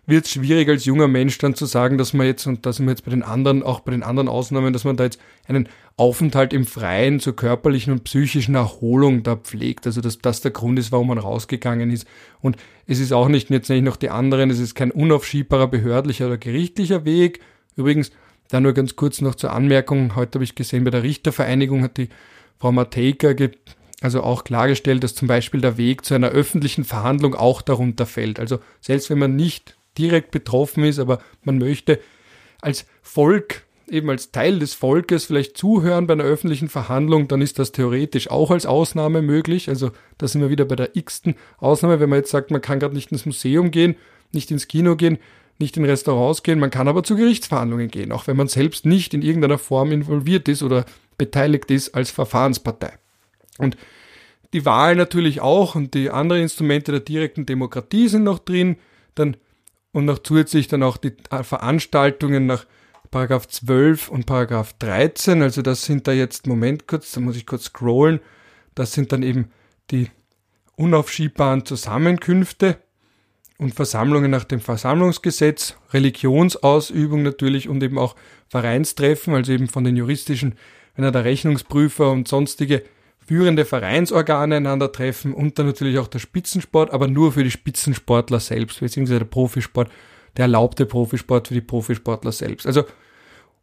wird 0.07 0.25
es 0.25 0.31
schwierig 0.31 0.69
als 0.69 0.85
junger 0.85 1.07
Mensch 1.07 1.37
dann 1.37 1.55
zu 1.55 1.65
sagen, 1.65 1.97
dass 1.97 2.13
man 2.13 2.27
jetzt, 2.27 2.45
und 2.45 2.65
da 2.65 2.73
sind 2.73 2.85
wir 2.85 2.91
jetzt 2.91 3.05
bei 3.05 3.11
den 3.11 3.23
anderen, 3.23 3.63
auch 3.63 3.79
bei 3.79 3.91
den 3.91 4.03
anderen 4.03 4.27
Ausnahmen, 4.27 4.71
dass 4.71 4.83
man 4.83 4.97
da 4.97 5.03
jetzt 5.05 5.19
einen 5.47 5.67
Aufenthalt 5.97 6.53
im 6.53 6.65
Freien 6.65 7.19
zur 7.19 7.35
körperlichen 7.35 7.91
und 7.91 8.03
psychischen 8.03 8.55
Erholung 8.55 9.23
da 9.23 9.35
pflegt. 9.35 9.87
Also 9.87 10.01
dass 10.01 10.19
das 10.19 10.41
der 10.41 10.51
Grund 10.51 10.77
ist, 10.77 10.91
warum 10.91 11.07
man 11.07 11.17
rausgegangen 11.17 11.89
ist. 11.89 12.07
Und 12.39 12.57
es 12.85 12.99
ist 12.99 13.13
auch 13.13 13.29
nicht, 13.29 13.49
jetzt 13.49 13.69
nenne 13.69 13.79
ich 13.79 13.85
noch 13.85 13.95
die 13.95 14.09
anderen, 14.09 14.51
es 14.51 14.59
ist 14.59 14.75
kein 14.75 14.91
unaufschiebbarer 14.91 15.67
behördlicher 15.67 16.27
oder 16.27 16.37
gerichtlicher 16.37 17.05
Weg. 17.05 17.39
Übrigens, 17.75 18.11
da 18.49 18.59
nur 18.59 18.73
ganz 18.73 18.95
kurz 18.95 19.21
noch 19.21 19.35
zur 19.35 19.51
Anmerkung, 19.51 20.15
heute 20.15 20.37
habe 20.37 20.43
ich 20.43 20.55
gesehen, 20.55 20.83
bei 20.83 20.91
der 20.91 21.03
Richtervereinigung 21.03 21.83
hat 21.83 21.97
die 21.97 22.09
Frau 22.59 22.71
Matejka 22.71 23.33
also 24.01 24.21
auch 24.21 24.43
klargestellt, 24.43 25.03
dass 25.03 25.15
zum 25.15 25.27
Beispiel 25.27 25.61
der 25.61 25.77
Weg 25.77 26.05
zu 26.05 26.13
einer 26.13 26.29
öffentlichen 26.29 26.83
Verhandlung 26.83 27.33
auch 27.33 27.61
darunter 27.61 28.05
fällt. 28.05 28.39
Also 28.39 28.59
selbst 28.81 29.09
wenn 29.09 29.19
man 29.19 29.35
nicht 29.35 29.77
direkt 29.97 30.31
betroffen 30.31 30.83
ist, 30.83 30.99
aber 30.99 31.19
man 31.43 31.57
möchte 31.57 31.99
als 32.61 32.85
Volk, 33.01 33.63
eben 33.87 34.09
als 34.09 34.31
Teil 34.31 34.59
des 34.59 34.73
Volkes 34.73 35.25
vielleicht 35.25 35.57
zuhören 35.57 36.07
bei 36.07 36.13
einer 36.13 36.23
öffentlichen 36.23 36.69
Verhandlung, 36.69 37.27
dann 37.27 37.41
ist 37.41 37.59
das 37.59 37.71
theoretisch 37.71 38.29
auch 38.29 38.51
als 38.51 38.65
Ausnahme 38.65 39.21
möglich. 39.21 39.69
Also 39.69 39.91
da 40.17 40.27
sind 40.27 40.41
wir 40.41 40.49
wieder 40.49 40.65
bei 40.65 40.75
der 40.75 40.95
x-ten 40.95 41.35
Ausnahme, 41.57 41.99
wenn 41.99 42.09
man 42.09 42.19
jetzt 42.19 42.31
sagt, 42.31 42.51
man 42.51 42.61
kann 42.61 42.79
gerade 42.79 42.95
nicht 42.95 43.11
ins 43.11 43.25
Museum 43.25 43.71
gehen, 43.71 43.95
nicht 44.31 44.51
ins 44.51 44.67
Kino 44.67 44.95
gehen, 44.95 45.17
nicht 45.57 45.77
in 45.77 45.85
Restaurants 45.85 46.43
gehen, 46.43 46.59
man 46.59 46.69
kann 46.69 46.87
aber 46.87 47.03
zu 47.03 47.15
Gerichtsverhandlungen 47.15 47.89
gehen, 47.89 48.11
auch 48.11 48.27
wenn 48.27 48.37
man 48.37 48.47
selbst 48.47 48.85
nicht 48.85 49.13
in 49.13 49.21
irgendeiner 49.21 49.57
Form 49.57 49.91
involviert 49.91 50.47
ist 50.47 50.63
oder 50.63 50.85
beteiligt 51.17 51.71
ist 51.71 51.95
als 51.95 52.11
Verfahrenspartei. 52.11 52.93
Und 53.57 53.77
die 54.53 54.65
Wahl 54.65 54.95
natürlich 54.95 55.41
auch 55.41 55.75
und 55.75 55.93
die 55.93 56.09
anderen 56.09 56.41
Instrumente 56.41 56.91
der 56.91 57.01
direkten 57.01 57.45
Demokratie 57.45 58.07
sind 58.07 58.23
noch 58.23 58.39
drin. 58.39 58.77
Dann 59.15 59.37
und 59.91 60.05
noch 60.05 60.19
zusätzlich 60.19 60.67
dann 60.67 60.83
auch 60.83 60.97
die 60.97 61.13
Veranstaltungen 61.43 62.45
nach 62.45 62.65
Paragraph 63.11 63.47
12 63.47 64.09
und 64.09 64.25
Paragraph 64.25 64.73
13. 64.79 65.41
Also 65.41 65.61
das 65.61 65.85
sind 65.85 66.05
da 66.05 66.11
jetzt, 66.11 66.47
Moment 66.47 66.85
kurz, 66.85 67.13
da 67.13 67.21
muss 67.21 67.37
ich 67.37 67.45
kurz 67.45 67.65
scrollen. 67.65 68.19
Das 68.75 68.91
sind 68.91 69.13
dann 69.13 69.23
eben 69.23 69.51
die 69.91 70.09
unaufschiebbaren 70.75 71.65
Zusammenkünfte 71.65 72.77
und 73.57 73.73
Versammlungen 73.73 74.31
nach 74.31 74.43
dem 74.43 74.59
Versammlungsgesetz, 74.59 75.75
Religionsausübung 75.93 77.23
natürlich 77.23 77.69
und 77.69 77.81
eben 77.81 77.97
auch 77.97 78.15
Vereinstreffen, 78.47 79.33
also 79.33 79.51
eben 79.51 79.67
von 79.67 79.83
den 79.83 79.95
juristischen, 79.95 80.55
wenn 80.95 81.05
er 81.05 81.11
der 81.11 81.23
Rechnungsprüfer 81.23 82.11
und 82.11 82.27
sonstige 82.27 82.83
führende 83.25 83.65
Vereinsorgane 83.65 84.57
einander 84.57 84.91
treffen 84.91 85.33
und 85.33 85.57
dann 85.57 85.65
natürlich 85.65 85.97
auch 85.97 86.07
der 86.07 86.19
Spitzensport, 86.19 86.91
aber 86.91 87.07
nur 87.07 87.31
für 87.31 87.43
die 87.43 87.51
Spitzensportler 87.51 88.39
selbst, 88.39 88.79
beziehungsweise 88.79 89.19
der 89.19 89.25
Profisport, 89.25 89.89
der 90.37 90.43
erlaubte 90.43 90.85
Profisport 90.85 91.47
für 91.47 91.53
die 91.53 91.61
Profisportler 91.61 92.31
selbst. 92.31 92.67
Also, 92.67 92.83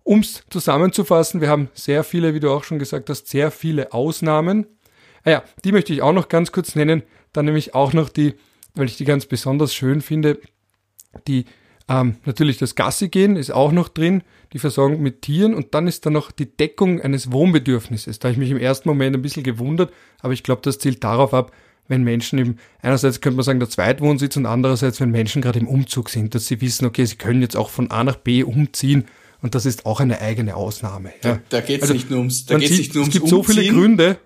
ums 0.05 0.43
zusammenzufassen, 0.51 1.41
wir 1.41 1.49
haben 1.49 1.69
sehr 1.75 2.03
viele, 2.03 2.35
wie 2.35 2.41
du 2.41 2.51
auch 2.51 2.65
schon 2.65 2.81
gesagt 2.81 3.09
hast, 3.09 3.29
sehr 3.29 3.53
viele 3.53 3.93
Ausnahmen. 3.93 4.67
Ah 5.23 5.31
ja, 5.31 5.43
die 5.65 5.71
möchte 5.71 5.93
ich 5.93 6.03
auch 6.03 6.13
noch 6.13 6.29
ganz 6.29 6.51
kurz 6.51 6.75
nennen. 6.75 7.05
Dann 7.33 7.45
nämlich 7.45 7.75
auch 7.75 7.93
noch 7.93 8.09
die, 8.09 8.35
weil 8.75 8.87
ich 8.87 8.97
die 8.97 9.05
ganz 9.05 9.27
besonders 9.27 9.75
schön 9.75 10.01
finde, 10.01 10.39
die 11.27 11.45
ähm, 11.89 12.17
natürlich 12.25 12.59
das 12.59 12.75
Gassi 12.75 13.09
gehen 13.09 13.37
ist 13.37 13.51
auch 13.51 13.73
noch 13.73 13.89
drin, 13.89 14.23
die 14.53 14.59
Versorgung 14.59 15.03
mit 15.03 15.23
Tieren 15.23 15.55
und 15.55 15.75
dann 15.75 15.87
ist 15.87 16.07
da 16.07 16.11
noch 16.11 16.31
die 16.31 16.47
Deckung 16.47 17.01
eines 17.01 17.33
Wohnbedürfnisses. 17.33 18.19
Da 18.19 18.29
habe 18.29 18.33
ich 18.33 18.39
mich 18.39 18.51
im 18.51 18.59
ersten 18.59 18.89
Moment 18.89 19.17
ein 19.17 19.23
bisschen 19.23 19.43
gewundert, 19.43 19.93
aber 20.21 20.33
ich 20.33 20.43
glaube, 20.43 20.63
das 20.63 20.79
zielt 20.79 21.03
darauf 21.05 21.35
ab, 21.35 21.53
wenn 21.89 22.05
Menschen 22.05 22.39
eben, 22.39 22.59
einerseits 22.81 23.21
könnte 23.21 23.37
man 23.37 23.45
sagen, 23.45 23.59
der 23.59 23.69
Zweitwohnsitz 23.69 24.37
und 24.37 24.47
andererseits, 24.47 25.01
wenn 25.01 25.11
Menschen 25.11 25.43
gerade 25.43 25.59
im 25.59 25.69
Umzug 25.69 26.09
sind, 26.11 26.35
dass 26.35 26.47
sie 26.47 26.61
wissen, 26.61 26.87
okay, 26.87 27.05
sie 27.05 27.17
können 27.17 27.43
jetzt 27.43 27.57
auch 27.57 27.71
von 27.71 27.91
A 27.91 28.05
nach 28.05 28.17
B 28.17 28.45
umziehen 28.45 29.07
und 29.43 29.55
das 29.55 29.67
ist 29.67 29.85
auch 29.85 30.01
eine 30.01 30.21
eigene 30.21 30.55
Ausnahme. 30.55 31.13
Ja. 31.23 31.35
Da, 31.35 31.41
da 31.49 31.61
geht 31.61 31.79
es 31.79 31.83
also, 31.83 31.95
nicht 31.95 32.11
nur 32.11 32.21
ums, 32.21 32.47
da 32.47 32.59
geht's 32.59 32.71
sieht, 32.71 32.79
nicht 32.79 32.95
nur 32.95 33.03
ums 33.03 33.15
Es 33.15 33.21
gibt 33.21 33.33
Umziehen. 33.33 33.55
so 33.55 33.61
viele 33.61 33.73
Gründe, 33.73 34.19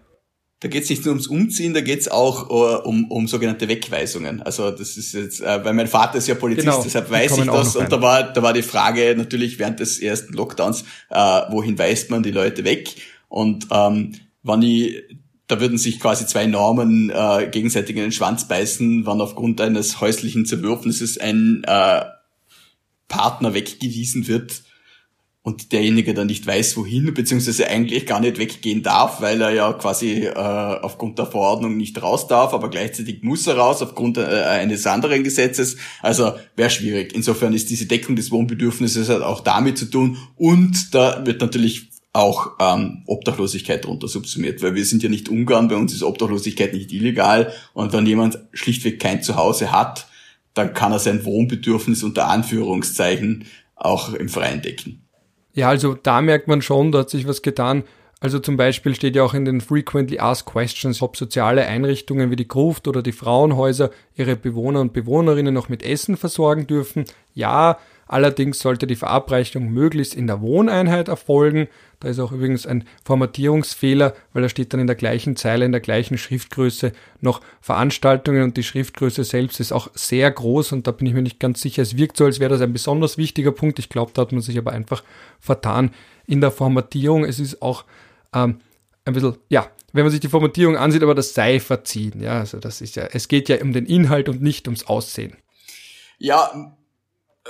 da 0.61 0.69
geht 0.69 0.85
es 0.85 0.91
nicht 0.91 1.05
nur 1.05 1.13
ums 1.13 1.27
Umziehen, 1.27 1.75
da 1.75 1.83
geht 1.83 2.01
es 2.01 2.09
auch 2.09 2.49
uh, 2.49 2.89
um, 2.89 3.11
um 3.11 3.29
sogenannte 3.29 3.69
Wegweisungen. 3.69 4.41
Also 4.43 4.71
das 4.71 4.97
ist 4.97 5.13
jetzt, 5.13 5.43
äh, 5.43 5.65
weil 5.65 5.75
mein 5.75 5.87
Vater 5.87 6.17
ist 6.17 6.29
ja 6.29 6.35
Polizist, 6.35 6.67
genau, 6.67 6.83
deshalb 6.83 7.11
weiß 7.11 7.39
ich 7.39 7.45
das. 7.45 7.77
Und 7.77 7.93
da 7.93 8.01
war, 8.01 8.33
da 8.33 8.43
war 8.43 8.55
die 8.55 8.63
Frage 8.63 9.15
natürlich 9.17 9.59
während 9.59 9.81
des 9.81 9.99
ersten 9.99 10.33
Lockdowns, 10.33 10.85
äh, 11.11 11.43
wohin 11.51 11.79
weist 11.79 12.11
man 12.11 12.23
die 12.23 12.31
Leute 12.31 12.65
weg? 12.65 12.95
Und 13.29 13.67
ähm, 13.71 14.15
wann 14.43 14.63
ich, 14.63 15.03
da 15.47 15.61
würden 15.61 15.77
sich 15.77 16.01
quasi 16.01 16.27
zwei 16.27 16.47
Normen 16.47 17.11
äh, 17.11 17.49
gegenseitig 17.51 17.95
in 17.97 18.03
den 18.03 18.13
Schwanz 18.13 18.49
beißen, 18.49 19.05
wann 19.05 19.21
aufgrund 19.21 19.61
eines 19.61 20.01
häuslichen 20.01 20.47
Zerwürfnisses 20.47 21.19
ein 21.19 21.65
äh, 21.67 22.03
Partner 23.09 23.53
weggewiesen 23.53 24.27
wird, 24.27 24.63
und 25.47 25.71
derjenige 25.71 26.13
dann 26.13 26.27
nicht 26.27 26.45
weiß, 26.45 26.77
wohin, 26.77 27.15
beziehungsweise 27.15 27.69
eigentlich 27.69 28.05
gar 28.05 28.19
nicht 28.19 28.37
weggehen 28.37 28.83
darf, 28.83 29.21
weil 29.21 29.41
er 29.41 29.51
ja 29.51 29.73
quasi 29.75 30.25
äh, 30.25 30.33
aufgrund 30.35 31.21
der 31.21 31.27
Verordnung 31.27 31.77
nicht 31.77 32.03
raus 32.03 32.27
darf, 32.27 32.53
aber 32.53 32.69
gleichzeitig 32.69 33.23
muss 33.23 33.47
er 33.47 33.57
raus 33.57 33.81
aufgrund 33.81 34.19
äh, 34.19 34.25
eines 34.25 34.89
anderen 34.89 35.23
Gesetzes. 35.23 35.77
Also 36.03 36.33
wäre 36.57 36.69
schwierig. 36.69 37.15
Insofern 37.15 37.55
ist 37.55 37.71
diese 37.71 37.87
Deckung 37.87 38.17
des 38.17 38.33
Wohnbedürfnisses 38.33 39.09
halt 39.09 39.23
auch 39.23 39.39
damit 39.39 39.79
zu 39.79 39.89
tun 39.89 40.17
und 40.35 40.93
da 40.93 41.25
wird 41.25 41.41
natürlich 41.41 41.91
auch 42.13 42.57
ähm, 42.59 43.05
Obdachlosigkeit 43.07 43.85
drunter 43.85 44.09
subsumiert, 44.09 44.63
weil 44.63 44.75
wir 44.75 44.85
sind 44.85 45.05
ja 45.05 45.09
nicht 45.09 45.29
Ungarn, 45.29 45.69
bei 45.69 45.77
uns 45.77 45.95
ist 45.95 46.03
Obdachlosigkeit 46.03 46.75
nicht 46.75 46.91
illegal 46.91 47.53
und 47.73 47.93
wenn 47.93 48.05
jemand 48.05 48.41
schlichtweg 48.53 48.99
kein 48.99 49.23
Zuhause 49.23 49.71
hat, 49.71 50.09
dann 50.55 50.75
kann 50.75 50.91
er 50.91 50.99
sein 50.99 51.25
Wohnbedürfnis 51.25 52.03
unter 52.03 52.27
Anführungszeichen 52.27 53.45
auch 53.77 54.13
im 54.13 54.29
Freien 54.29 54.61
decken. 54.61 55.06
Ja, 55.57 55.71
also 55.71 55.95
da 55.95 56.21
merkt 56.21 56.49
man 56.49 56.61
schon, 56.61 56.93
da 56.93 57.01
hat 57.01 57.11
sich 57.11 57.27
was 57.27 57.41
getan. 57.41 57.83
Also 58.21 58.39
zum 58.39 58.57
Beispiel 58.57 58.95
steht 58.95 59.17
ja 59.17 59.25
auch 59.25 59.35
in 59.35 59.47
den 59.47 59.61
Frequently 59.61 60.19
Asked 60.19 60.53
Questions, 60.53 61.01
ob 61.03 61.17
soziale 61.17 61.67
Einrichtungen 61.67 62.31
wie 62.31 62.37
die 62.37 62.47
Gruft 62.47 62.87
oder 62.89 63.03
die 63.03 63.13
Frauenhäuser 63.13 63.91
ihre 64.15 64.37
Bewohner 64.37 64.81
und 64.81 64.93
Bewohnerinnen 64.93 65.55
noch 65.55 65.69
mit 65.69 65.83
Essen 65.83 66.17
versorgen 66.17 66.67
dürfen. 66.67 67.07
Ja, 67.35 67.79
Allerdings 68.09 68.61
sollte 68.61 68.87
die 68.87 68.97
Verabreichung 68.97 69.69
möglichst 69.73 70.15
in 70.15 70.29
der 70.29 70.41
Wohneinheit 70.41 71.09
erfolgen. 71.09 71.69
Da 72.01 72.09
ist 72.09 72.19
auch 72.19 72.33
übrigens 72.33 72.67
ein 72.67 72.85
Formatierungsfehler, 73.05 74.15
weil 74.33 74.43
da 74.43 74.49
steht 74.49 74.73
dann 74.73 74.81
in 74.81 74.87
der 74.87 74.97
gleichen 74.97 75.37
Zeile, 75.37 75.65
in 75.65 75.73
der 75.73 75.81
gleichen 75.81 76.19
Schriftgröße 76.19 76.93
noch 77.21 77.41
Veranstaltungen 77.61 78.43
und 78.43 78.57
die 78.57 78.63
Schriftgröße 78.63 79.25
selbst 79.25 79.61
ist 79.61 79.73
auch 79.73 79.89
sehr 79.95 80.31
groß 80.31 80.73
und 80.73 80.87
da 80.87 80.93
bin 80.93 81.07
ich 81.07 81.15
mir 81.15 81.23
nicht 81.23 81.41
ganz 81.41 81.63
sicher. 81.63 81.83
Es 81.83 81.97
wirkt 81.97 82.19
so, 82.19 82.27
als 82.27 82.39
wäre 82.39 82.51
das 82.51 82.61
ein 82.61 82.73
besonders 82.73 83.17
wichtiger 83.17 83.53
Punkt. 83.53 83.79
Ich 83.79 83.89
glaube, 83.89 84.13
da 84.15 84.23
hat 84.23 84.33
man 84.33 84.43
sich 84.43 84.59
aber 84.59 84.73
einfach 84.73 85.03
vertan 85.41 85.91
in 86.27 86.41
der 86.41 86.51
Formatierung. 86.51 87.25
Es 87.25 87.41
ist 87.41 87.63
auch 87.63 87.85
ähm, 88.35 88.61
ein 89.07 89.15
bisschen, 89.15 89.37
ja, 89.49 89.71
wenn 89.93 90.05
man 90.05 90.11
sich 90.11 90.21
die 90.21 90.29
Formatierung 90.29 90.77
ansieht, 90.77 91.03
aber 91.03 91.15
das 91.15 91.33
sei 91.33 91.61
verziehen. 91.61 92.21
Ja, 92.21 92.41
also 92.41 92.59
das 92.59 92.83
ist 92.83 92.97
ja, 92.97 93.05
es 93.13 93.29
geht 93.29 93.49
ja 93.49 93.63
um 93.63 93.73
den 93.73 93.87
Inhalt 93.87 94.29
und 94.29 94.43
nicht 94.43 94.69
ums 94.69 94.87
Aussehen. 94.87 95.37
Ja, 96.19 96.77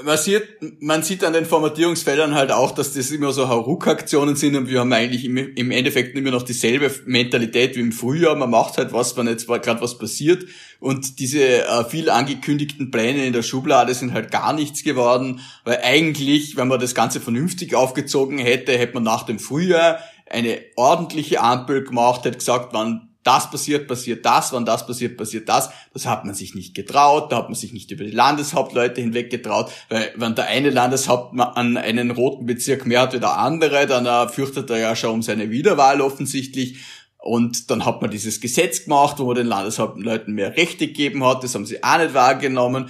man 0.05 0.19
sieht, 0.19 0.43
man 0.81 1.03
sieht 1.03 1.25
an 1.25 1.33
den 1.33 1.47
Formatierungsfeldern 1.47 2.35
halt 2.35 2.53
auch, 2.53 2.73
dass 2.73 2.93
das 2.93 3.11
immer 3.11 3.33
so 3.33 3.49
Hauruck-Aktionen 3.49 4.37
sind 4.37 4.57
und 4.57 4.69
wir 4.69 4.81
haben 4.81 4.93
eigentlich 4.93 5.25
im, 5.25 5.37
im 5.37 5.71
Endeffekt 5.71 6.17
immer 6.17 6.31
noch 6.31 6.43
dieselbe 6.43 6.91
Mentalität 7.07 7.77
wie 7.77 7.81
im 7.81 7.93
Frühjahr. 7.93 8.35
Man 8.37 8.51
macht 8.51 8.79
halt 8.79 8.93
was, 8.93 9.17
wenn 9.17 9.27
jetzt 9.27 9.47
gerade 9.47 9.81
was 9.81 9.99
passiert 9.99 10.45
und 10.81 11.19
diese 11.19 11.67
äh, 11.67 11.85
viel 11.85 12.11
angekündigten 12.11 12.91
Pläne 12.91 13.27
in 13.27 13.33
der 13.33 13.43
Schublade 13.43 13.95
sind 13.95 14.13
halt 14.13 14.31
gar 14.31 14.53
nichts 14.53 14.83
geworden, 14.83 15.41
weil 15.65 15.81
eigentlich, 15.83 16.57
wenn 16.57 16.69
man 16.69 16.81
das 16.81 16.95
Ganze 16.95 17.21
vernünftig 17.21 17.75
aufgezogen 17.75 18.39
hätte, 18.39 18.77
hätte 18.77 18.95
man 18.95 19.03
nach 19.03 19.25
dem 19.25 19.39
Frühjahr 19.39 20.01
eine 20.29 20.61
ordentliche 20.77 21.41
Ampel 21.41 21.85
gemacht, 21.85 22.25
hätte 22.25 22.39
gesagt, 22.39 22.71
wann 22.73 23.16
das 23.27 23.51
passiert, 23.51 23.89
passiert 23.89 24.25
das, 24.25 24.53
wann 24.53 24.65
das 24.65 24.87
passiert, 24.87 25.17
passiert 25.17 25.49
das. 25.49 25.71
Das 25.93 26.07
hat 26.07 26.25
man 26.25 26.35
sich 26.35 26.55
nicht 26.55 26.75
getraut, 26.75 27.33
da 27.33 27.37
hat 27.39 27.49
man 27.49 27.55
sich 27.55 27.73
nicht 27.73 27.91
über 27.91 28.05
die 28.05 28.11
Landeshauptleute 28.11 29.01
hinweg 29.01 29.31
getraut, 29.31 29.71
weil 29.89 30.13
wenn 30.17 30.35
der 30.35 30.47
eine 30.47 30.71
Landeshauptmann 30.71 31.77
einen 31.77 32.11
roten 32.11 32.47
Bezirk 32.47 32.87
mehr 32.87 33.03
hat 33.03 33.15
wie 33.15 33.21
der 33.21 33.39
andere, 33.39 33.87
dann 33.87 34.07
äh, 34.07 34.29
fürchtet 34.29 34.71
er 34.71 34.79
ja 34.79 34.97
schon 34.97 35.11
um 35.11 35.23
seine 35.23 35.51
Wiederwahl 35.51 36.01
offensichtlich. 36.01 36.79
Und 37.19 37.71
dann 37.71 37.85
hat 37.85 38.03
man 38.03 38.11
dieses 38.11 38.41
Gesetz 38.41 38.85
gemacht, 38.85 39.19
wo 39.19 39.25
man 39.25 39.35
den 39.35 39.47
Landeshauptleuten 39.49 40.33
mehr 40.33 40.57
Rechte 40.57 40.87
gegeben 40.87 41.25
hat. 41.25 41.43
Das 41.43 41.55
haben 41.55 41.67
sie 41.67 41.83
auch 41.83 41.99
nicht 41.99 42.15
wahrgenommen. 42.15 42.89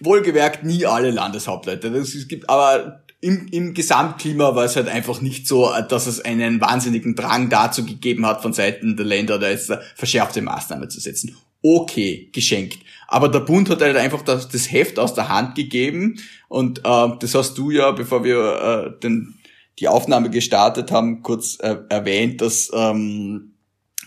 Wohlgemerkt 0.00 0.64
nie 0.64 0.84
alle 0.84 1.10
Landeshauptleute. 1.10 1.88
Es 1.88 2.28
gibt 2.28 2.50
aber 2.50 3.02
im, 3.22 3.46
im 3.52 3.72
Gesamtklima 3.72 4.56
war 4.56 4.64
es 4.64 4.74
halt 4.74 4.88
einfach 4.88 5.20
nicht 5.20 5.46
so, 5.46 5.72
dass 5.88 6.08
es 6.08 6.20
einen 6.20 6.60
wahnsinnigen 6.60 7.14
Drang 7.14 7.48
dazu 7.48 7.86
gegeben 7.86 8.26
hat, 8.26 8.42
von 8.42 8.52
Seiten 8.52 8.96
der 8.96 9.06
Länder 9.06 9.38
da 9.38 9.48
jetzt 9.48 9.72
verschärfte 9.94 10.42
Maßnahmen 10.42 10.90
zu 10.90 11.00
setzen. 11.00 11.36
Okay, 11.62 12.28
geschenkt. 12.32 12.78
Aber 13.06 13.28
der 13.28 13.38
Bund 13.38 13.70
hat 13.70 13.80
halt 13.80 13.96
einfach 13.96 14.22
das, 14.22 14.48
das 14.48 14.72
Heft 14.72 14.98
aus 14.98 15.14
der 15.14 15.28
Hand 15.28 15.54
gegeben 15.54 16.18
und 16.48 16.80
äh, 16.80 17.08
das 17.20 17.36
hast 17.36 17.56
du 17.56 17.70
ja, 17.70 17.92
bevor 17.92 18.24
wir 18.24 18.96
äh, 18.96 19.00
den, 19.00 19.38
die 19.78 19.86
Aufnahme 19.86 20.28
gestartet 20.28 20.90
haben, 20.90 21.22
kurz 21.22 21.58
äh, 21.60 21.76
erwähnt, 21.88 22.40
dass 22.40 22.72
ähm, 22.74 23.52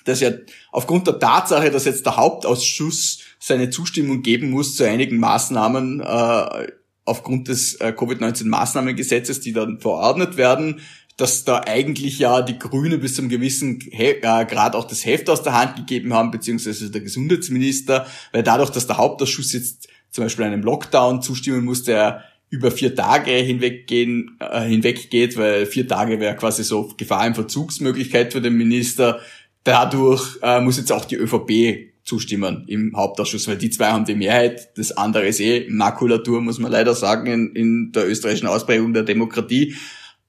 dass 0.03 0.19
ja 0.19 0.31
aufgrund 0.71 1.07
der 1.07 1.17
Tatsache, 1.17 1.71
dass 1.71 1.85
jetzt 1.85 2.05
der 2.05 2.17
Hauptausschuss 2.17 3.21
seine 3.39 3.71
Zustimmung 3.71 4.21
geben 4.21 4.51
muss 4.51 4.75
zu 4.75 4.83
einigen 4.83 5.17
Maßnahmen 5.17 6.01
äh, 6.01 6.67
aufgrund 7.05 7.47
des 7.47 7.75
äh, 7.75 7.93
Covid-19-Maßnahmengesetzes, 7.95 9.39
die 9.39 9.53
dann 9.53 9.79
verordnet 9.79 10.37
werden, 10.37 10.81
dass 11.17 11.45
da 11.45 11.61
eigentlich 11.65 12.19
ja 12.19 12.41
die 12.41 12.59
Grünen 12.59 12.99
bis 12.99 13.15
zum 13.15 13.29
gewissen 13.29 13.79
He 13.79 14.15
äh, 14.21 14.45
Grad 14.45 14.75
auch 14.75 14.85
das 14.85 15.05
Heft 15.05 15.29
aus 15.29 15.43
der 15.43 15.53
Hand 15.53 15.77
gegeben 15.77 16.13
haben, 16.13 16.31
beziehungsweise 16.31 16.91
der 16.91 17.01
Gesundheitsminister, 17.01 18.05
weil 18.33 18.43
dadurch, 18.43 18.71
dass 18.71 18.87
der 18.87 18.97
Hauptausschuss 18.97 19.53
jetzt 19.53 19.87
zum 20.11 20.25
Beispiel 20.25 20.45
einem 20.45 20.63
Lockdown 20.63 21.21
zustimmen 21.21 21.63
muss, 21.63 21.83
der 21.83 22.23
über 22.49 22.71
vier 22.71 22.95
Tage 22.95 23.31
hinweggehen, 23.31 24.37
äh, 24.39 24.61
hinweggeht, 24.61 25.37
weil 25.37 25.65
vier 25.65 25.87
Tage 25.87 26.19
wäre 26.19 26.35
quasi 26.35 26.63
so 26.63 26.93
Gefahr 26.97 27.25
im 27.27 27.35
Verzugsmöglichkeit 27.35 28.33
für 28.33 28.41
den 28.41 28.55
Minister. 28.55 29.19
Dadurch 29.63 30.37
äh, 30.41 30.61
muss 30.61 30.77
jetzt 30.77 30.91
auch 30.91 31.05
die 31.05 31.15
ÖVP 31.15 31.94
zustimmen 32.05 32.63
im 32.67 32.95
Hauptausschuss, 32.95 33.47
weil 33.47 33.57
die 33.57 33.71
zwei 33.71 33.87
haben 33.87 34.05
die 34.05 34.15
Mehrheit. 34.15 34.77
Das 34.77 34.91
andere 34.91 35.27
ist 35.27 35.39
eh 35.39 35.67
Makulatur, 35.69 36.39
muss 36.39 36.59
man 36.59 36.71
leider 36.71 36.93
sagen, 36.93 37.27
in, 37.27 37.55
in 37.55 37.91
der 37.91 38.07
österreichischen 38.07 38.47
Ausprägung 38.47 38.93
der 38.93 39.03
Demokratie. 39.03 39.75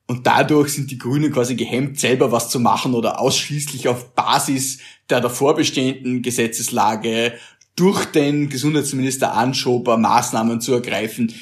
Und 0.07 0.27
dadurch 0.27 0.71
sind 0.71 0.91
die 0.91 0.99
Grünen 0.99 1.33
quasi 1.33 1.55
gehemmt, 1.57 2.01
selber 2.01 2.33
was 2.33 2.49
zu 2.49 2.61
machen 2.61 2.95
oder 2.95 3.21
ausschließlich 3.21 3.89
auf 3.89 4.15
Basis 4.15 4.79
der 5.11 5.21
davor 5.21 5.55
bestehenden 5.55 6.23
Gesetzeslage 6.23 7.35
durch 7.75 8.07
den 8.07 8.49
Gesundheitsminister 8.49 9.35
Anschober 9.35 9.99
Maßnahmen 9.99 10.61
zu 10.61 10.73
ergreifen, 10.73 11.33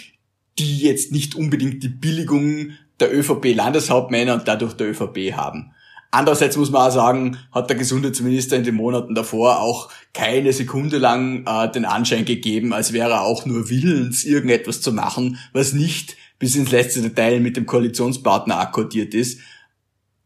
die 0.58 0.78
jetzt 0.78 1.12
nicht 1.12 1.34
unbedingt 1.34 1.82
die 1.82 1.88
Billigung 1.88 2.70
der 3.00 3.14
ÖVP-Landeshauptmänner 3.14 4.34
und 4.34 4.48
dadurch 4.48 4.74
der 4.74 4.90
ÖVP 4.90 5.32
haben. 5.32 5.73
Andererseits 6.14 6.56
muss 6.56 6.70
man 6.70 6.88
auch 6.88 6.94
sagen, 6.94 7.38
hat 7.50 7.68
der 7.68 7.76
Gesundheitsminister 7.76 8.54
in 8.54 8.62
den 8.62 8.76
Monaten 8.76 9.16
davor 9.16 9.58
auch 9.58 9.90
keine 10.12 10.52
Sekunde 10.52 10.98
lang 10.98 11.44
äh, 11.44 11.68
den 11.72 11.84
Anschein 11.84 12.24
gegeben, 12.24 12.72
als 12.72 12.92
wäre 12.92 13.10
er 13.10 13.22
auch 13.22 13.46
nur 13.46 13.68
willens, 13.68 14.22
irgendetwas 14.22 14.80
zu 14.80 14.92
machen, 14.92 15.38
was 15.52 15.72
nicht 15.72 16.16
bis 16.38 16.54
ins 16.54 16.70
letzte 16.70 17.02
Detail 17.02 17.40
mit 17.40 17.56
dem 17.56 17.66
Koalitionspartner 17.66 18.60
akkordiert 18.60 19.12
ist. 19.12 19.40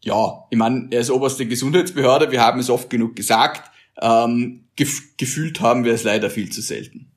Ja, 0.03 0.45
ich 0.51 0.59
meine, 0.59 0.89
er 0.91 1.01
ist 1.01 1.11
oberste 1.11 1.47
Gesundheitsbehörde, 1.47 2.31
wir 2.31 2.43
haben 2.43 2.61
es 2.61 2.69
oft 2.69 2.91
genug 2.91 3.17
gesagt, 3.17 3.71
ähm, 3.99 4.67
gef 4.77 5.17
gefühlt 5.17 5.63
haben 5.63 5.85
wir 5.85 5.95
es 5.95 6.03
leider 6.03 6.29
viel 6.29 6.51
zu 6.51 6.61
selten. 6.61 7.11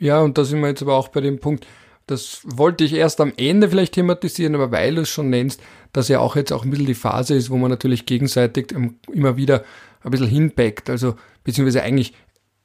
Ja, 0.00 0.18
und 0.22 0.36
da 0.38 0.44
sind 0.44 0.60
wir 0.60 0.66
jetzt 0.66 0.82
aber 0.82 0.96
auch 0.96 1.06
bei 1.06 1.20
dem 1.20 1.38
Punkt, 1.38 1.68
das 2.06 2.40
wollte 2.44 2.84
ich 2.84 2.94
erst 2.94 3.20
am 3.20 3.32
Ende 3.36 3.68
vielleicht 3.68 3.94
thematisieren, 3.94 4.54
aber 4.54 4.72
weil 4.72 4.94
du 4.94 5.02
es 5.02 5.08
schon 5.08 5.30
nennst, 5.30 5.60
dass 5.92 6.08
ja 6.08 6.18
auch 6.18 6.36
jetzt 6.36 6.52
auch 6.52 6.64
ein 6.64 6.70
bisschen 6.70 6.86
die 6.86 6.94
Phase 6.94 7.34
ist, 7.34 7.50
wo 7.50 7.56
man 7.56 7.70
natürlich 7.70 8.06
gegenseitig 8.06 8.74
immer 9.12 9.36
wieder 9.36 9.64
ein 10.02 10.10
bisschen 10.10 10.28
hinbackt. 10.28 10.90
Also, 10.90 11.14
beziehungsweise 11.44 11.82
eigentlich 11.82 12.14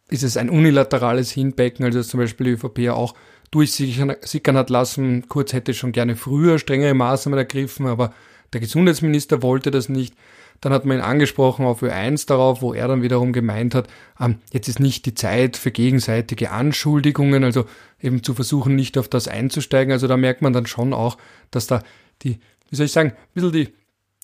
ist 0.10 0.24
es 0.24 0.38
ein 0.38 0.50
unilaterales 0.50 1.32
Hinbacken, 1.32 1.86
also 1.86 2.02
zum 2.02 2.20
Beispiel 2.20 2.46
die 2.46 2.52
ÖVP 2.54 2.80
ja 2.80 2.94
auch 2.94 3.14
durchsickern 3.52 4.58
hat 4.58 4.70
lassen. 4.70 5.28
Kurz 5.28 5.54
hätte 5.54 5.74
schon 5.74 5.92
gerne 5.92 6.16
früher 6.16 6.60
strengere 6.60 6.94
Maßnahmen 6.94 7.38
ergriffen, 7.38 7.88
aber 7.88 8.14
der 8.54 8.62
Gesundheitsminister 8.62 9.42
wollte 9.42 9.72
das 9.72 9.90
nicht. 9.90 10.16
Dann 10.62 10.74
hat 10.74 10.86
man 10.86 10.98
ihn 10.98 11.04
angesprochen 11.04 11.66
auf 11.66 11.84
Ö1 11.84 12.28
darauf, 12.28 12.62
wo 12.62 12.74
er 12.74 12.88
dann 12.88 13.02
wiederum 13.02 13.34
gemeint 13.34 13.76
hat, 13.76 13.88
ähm, 14.20 14.40
jetzt 14.52 14.68
ist 14.68 14.80
nicht 14.80 15.06
die 15.06 15.14
Zeit 15.14 15.58
für 15.58 15.72
gegenseitige 15.72 16.52
Anschuldigungen, 16.52 17.44
also 17.44 17.66
eben 18.02 18.24
zu 18.24 18.34
versuchen, 18.34 18.76
nicht 18.76 18.98
auf 18.98 19.08
das 19.08 19.28
einzusteigen. 19.28 19.92
Also 19.92 20.08
da 20.08 20.18
merkt 20.18 20.42
man 20.42 20.54
dann 20.54 20.66
schon 20.66 20.94
auch, 20.94 21.18
dass 21.52 21.68
da 21.68 21.84
die, 22.24 22.40
wie 22.70 22.76
soll 22.76 22.88
ich 22.88 22.92
sagen, 22.92 23.12
ein 23.12 23.34
bisschen 23.34 23.52
die, 23.52 23.70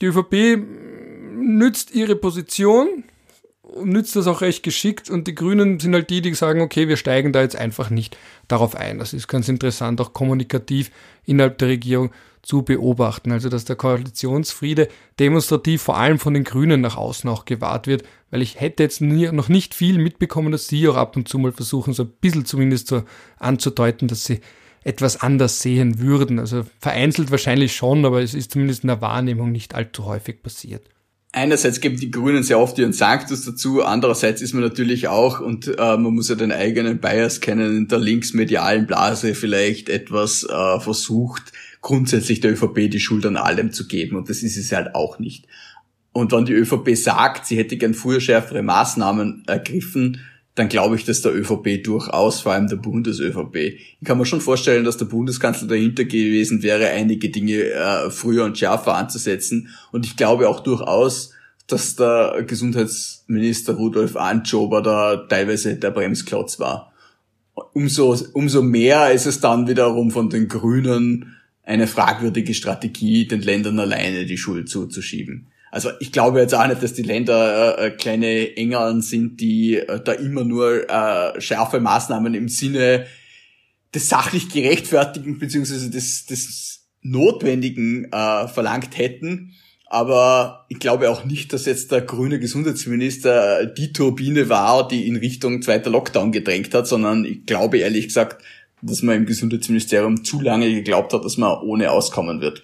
die 0.02 0.06
ÖVP 0.06 0.64
nützt 1.36 1.94
ihre 1.94 2.16
Position, 2.16 3.04
nützt 3.84 4.16
das 4.16 4.28
auch 4.28 4.42
recht 4.42 4.64
geschickt 4.64 5.10
und 5.10 5.28
die 5.28 5.36
Grünen 5.36 5.80
sind 5.80 5.94
halt 5.94 6.10
die, 6.10 6.22
die 6.22 6.34
sagen, 6.34 6.62
okay, 6.62 6.88
wir 6.88 6.98
steigen 6.98 7.32
da 7.32 7.42
jetzt 7.42 7.56
einfach 7.56 7.90
nicht 7.90 8.18
darauf 8.48 8.76
ein. 8.76 9.00
Das 9.00 9.14
ist 9.14 9.28
ganz 9.28 9.48
interessant, 9.50 10.02
auch 10.02 10.14
kommunikativ 10.14 10.92
innerhalb 11.26 11.58
der 11.58 11.70
Regierung 11.70 12.12
zu 12.44 12.62
beobachten. 12.62 13.32
Also 13.32 13.50
dass 13.50 13.66
der 13.66 13.76
Koalitionsfriede 13.76 14.90
demonstrativ 15.20 15.82
vor 15.82 15.98
allem 15.98 16.20
von 16.20 16.36
den 16.36 16.44
Grünen 16.44 16.82
nach 16.82 16.98
außen 16.98 17.30
auch 17.30 17.46
gewahrt 17.46 17.88
wird, 17.88 18.04
weil 18.30 18.44
ich 18.44 18.60
hätte 18.60 18.84
jetzt 18.84 19.02
nie, 19.02 19.32
noch 19.32 19.50
nicht 19.50 19.74
viel 19.74 19.98
mitbekommen, 19.98 20.52
dass 20.52 20.68
sie 20.68 20.88
auch 20.88 20.98
ab 20.98 21.16
und 21.16 21.28
zu 21.28 21.40
mal 21.40 21.54
versuchen, 21.54 21.94
so 21.94 22.04
ein 22.04 22.12
bisschen 22.22 22.46
zumindest 22.46 22.88
so 22.88 23.04
anzudeuten, 23.40 24.08
dass 24.08 24.26
sie 24.26 24.42
etwas 24.84 25.22
anders 25.22 25.62
sehen 25.62 26.00
würden. 26.00 26.40
Also 26.40 26.64
vereinzelt 26.80 27.32
wahrscheinlich 27.32 27.76
schon, 27.76 28.06
aber 28.06 28.22
es 28.22 28.34
ist 28.34 28.52
zumindest 28.52 28.84
in 28.84 28.90
der 28.90 29.02
Wahrnehmung 29.02 29.52
nicht 29.52 29.74
allzu 29.74 30.06
häufig 30.06 30.44
passiert. 30.44 30.84
Einerseits 31.36 31.80
geben 31.80 32.00
die 32.00 32.12
Grünen 32.12 32.44
sehr 32.44 32.60
oft 32.60 32.78
ihren 32.78 32.94
Sanctus 32.94 33.44
dazu, 33.44 33.82
andererseits 33.82 34.40
ist 34.40 34.54
man 34.54 34.62
natürlich 34.62 35.08
auch, 35.08 35.40
und 35.40 35.68
äh, 35.68 35.98
man 35.98 36.14
muss 36.14 36.30
ja 36.30 36.36
den 36.36 36.52
eigenen 36.52 37.00
Bias 37.00 37.42
kennen, 37.42 37.76
in 37.76 37.88
der 37.88 37.98
linksmedialen 37.98 38.86
Blase 38.86 39.34
vielleicht 39.34 39.90
etwas 39.90 40.44
äh, 40.44 40.80
versucht, 40.80 41.52
grundsätzlich 41.84 42.40
der 42.40 42.54
ÖVP 42.54 42.90
die 42.90 43.00
Schuld 43.00 43.26
an 43.28 43.38
allem 43.38 43.72
zu 43.72 43.88
geben 43.88 44.16
und 44.16 44.30
das 44.30 44.42
ist 44.42 44.58
es 44.58 44.72
halt 44.72 44.96
auch 44.96 45.20
nicht. 45.20 45.46
Und 46.14 46.32
wenn 46.32 46.46
die 46.46 46.54
ÖVP 46.54 46.96
sagt, 46.96 47.46
sie 47.46 47.58
hätte 47.58 47.78
gern 47.78 47.94
früher 47.94 48.22
schärfere 48.22 48.64
Maßnahmen 48.64 49.44
ergriffen, 49.46 50.22
dann 50.56 50.70
glaube 50.70 50.96
ich, 50.96 51.04
dass 51.04 51.24
der 51.24 51.36
ÖVP 51.36 51.84
durchaus, 51.84 52.42
vor 52.42 52.54
allem 52.54 52.68
der 52.68 52.76
Bundes-ÖVP, 52.76 53.56
ich 53.56 54.06
kann 54.06 54.20
mir 54.20 54.26
schon 54.26 54.40
vorstellen, 54.40 54.86
dass 54.86 54.98
der 54.98 55.06
Bundeskanzler 55.06 55.68
dahinter 55.68 56.06
gewesen 56.06 56.62
wäre, 56.62 56.88
einige 56.90 57.30
Dinge 57.30 57.72
äh, 57.72 58.12
früher 58.12 58.46
und 58.46 58.58
schärfer 58.58 58.96
anzusetzen. 58.96 59.70
Und 59.92 60.06
ich 60.06 60.16
glaube 60.16 60.48
auch 60.48 60.60
durchaus, 60.60 61.32
dass 61.66 61.96
der 61.96 62.44
Gesundheitsminister 62.46 63.74
Rudolf 63.74 64.16
Anschober 64.16 64.84
da 64.84 65.18
teilweise 65.18 65.76
der 65.76 65.92
Bremsklotz 65.92 66.60
war. 66.60 66.94
Umso, 67.74 68.16
umso 68.34 68.62
mehr 68.62 69.12
ist 69.12 69.26
es 69.26 69.40
dann 69.40 69.68
wiederum 69.68 70.12
von 70.12 70.30
den 70.30 70.48
Grünen 70.48 71.34
eine 71.64 71.88
fragwürdige 71.88 72.54
Strategie, 72.54 73.28
den 73.28 73.42
Ländern 73.42 73.80
alleine 73.80 74.26
die 74.26 74.38
Schuld 74.38 74.70
zuzuschieben. 74.70 75.48
Also 75.72 75.90
ich 76.00 76.12
glaube 76.12 76.40
jetzt 76.40 76.54
auch 76.54 76.68
nicht, 76.68 76.84
dass 76.84 76.94
die 76.94 77.02
Länder 77.02 77.80
äh, 77.80 77.88
äh, 77.88 77.92
kleine 77.92 78.56
Engeln 78.56 79.02
sind, 79.02 79.42
die 79.42 79.78
äh, 79.78 80.00
da 80.04 80.12
immer 80.12 80.44
nur 80.44 80.88
äh, 80.88 81.42
schärfe 81.42 81.80
Maßnahmen 81.80 82.36
im 82.36 82.48
Sinne 82.48 83.08
des 83.94 84.08
sachlich 84.08 84.50
gerechtfertigen 84.50 85.40
beziehungsweise 85.40 85.90
des, 85.90 86.28
des 86.28 86.86
Notwendigen 87.02 88.06
äh, 88.12 88.48
verlangt 88.48 88.98
hätten. 89.00 89.54
Aber 89.88 90.66
ich 90.70 90.80
glaube 90.80 91.10
auch 91.10 91.26
nicht, 91.26 91.54
dass 91.54 91.66
jetzt 91.66 91.92
der 91.92 92.02
grüne 92.02 92.40
Gesundheitsminister 92.40 93.66
die 93.66 93.94
Turbine 93.94 94.50
war, 94.50 94.88
die 94.88 95.08
in 95.08 95.16
Richtung 95.16 95.62
zweiter 95.62 95.90
Lockdown 95.90 96.32
gedrängt 96.32 96.74
hat, 96.74 96.88
sondern 96.88 97.26
ich 97.26 97.46
glaube 97.46 97.80
ehrlich 97.80 98.08
gesagt, 98.08 98.44
dass 98.84 99.02
man 99.02 99.16
im 99.16 99.26
Gesundheitsministerium 99.26 100.24
zu 100.24 100.40
lange 100.42 100.72
geglaubt 100.72 101.12
hat, 101.14 101.26
dass 101.26 101.38
man 101.38 101.60
ohne 101.62 101.90
auskommen 101.92 102.42
wird. 102.42 102.64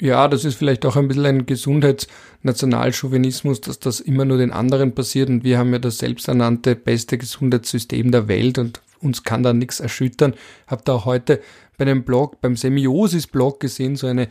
Ja, 0.00 0.26
das 0.28 0.44
ist 0.44 0.56
vielleicht 0.56 0.84
auch 0.86 0.96
ein 0.96 1.08
bisschen 1.08 1.26
ein 1.26 1.46
Gesundheitsnationalchauvinismus, 1.46 3.60
dass 3.60 3.78
das 3.78 4.00
immer 4.00 4.24
nur 4.24 4.38
den 4.38 4.50
anderen 4.50 4.92
passiert 4.94 5.28
und 5.28 5.44
wir 5.44 5.58
haben 5.58 5.72
ja 5.72 5.78
das 5.78 5.98
selbsternannte 5.98 6.74
beste 6.74 7.16
Gesundheitssystem 7.16 8.10
der 8.10 8.26
Welt 8.26 8.58
und 8.58 8.80
uns 9.00 9.22
kann 9.22 9.44
da 9.44 9.52
nichts 9.52 9.80
erschüttern. 9.80 10.34
Hab 10.66 10.84
da 10.84 10.94
auch 10.94 11.04
heute 11.04 11.40
bei 11.78 11.84
dem 11.84 12.02
Blog, 12.04 12.40
beim 12.40 12.56
Semiosis-Blog 12.56 13.60
gesehen, 13.60 13.96
so 13.96 14.06
eine 14.06 14.28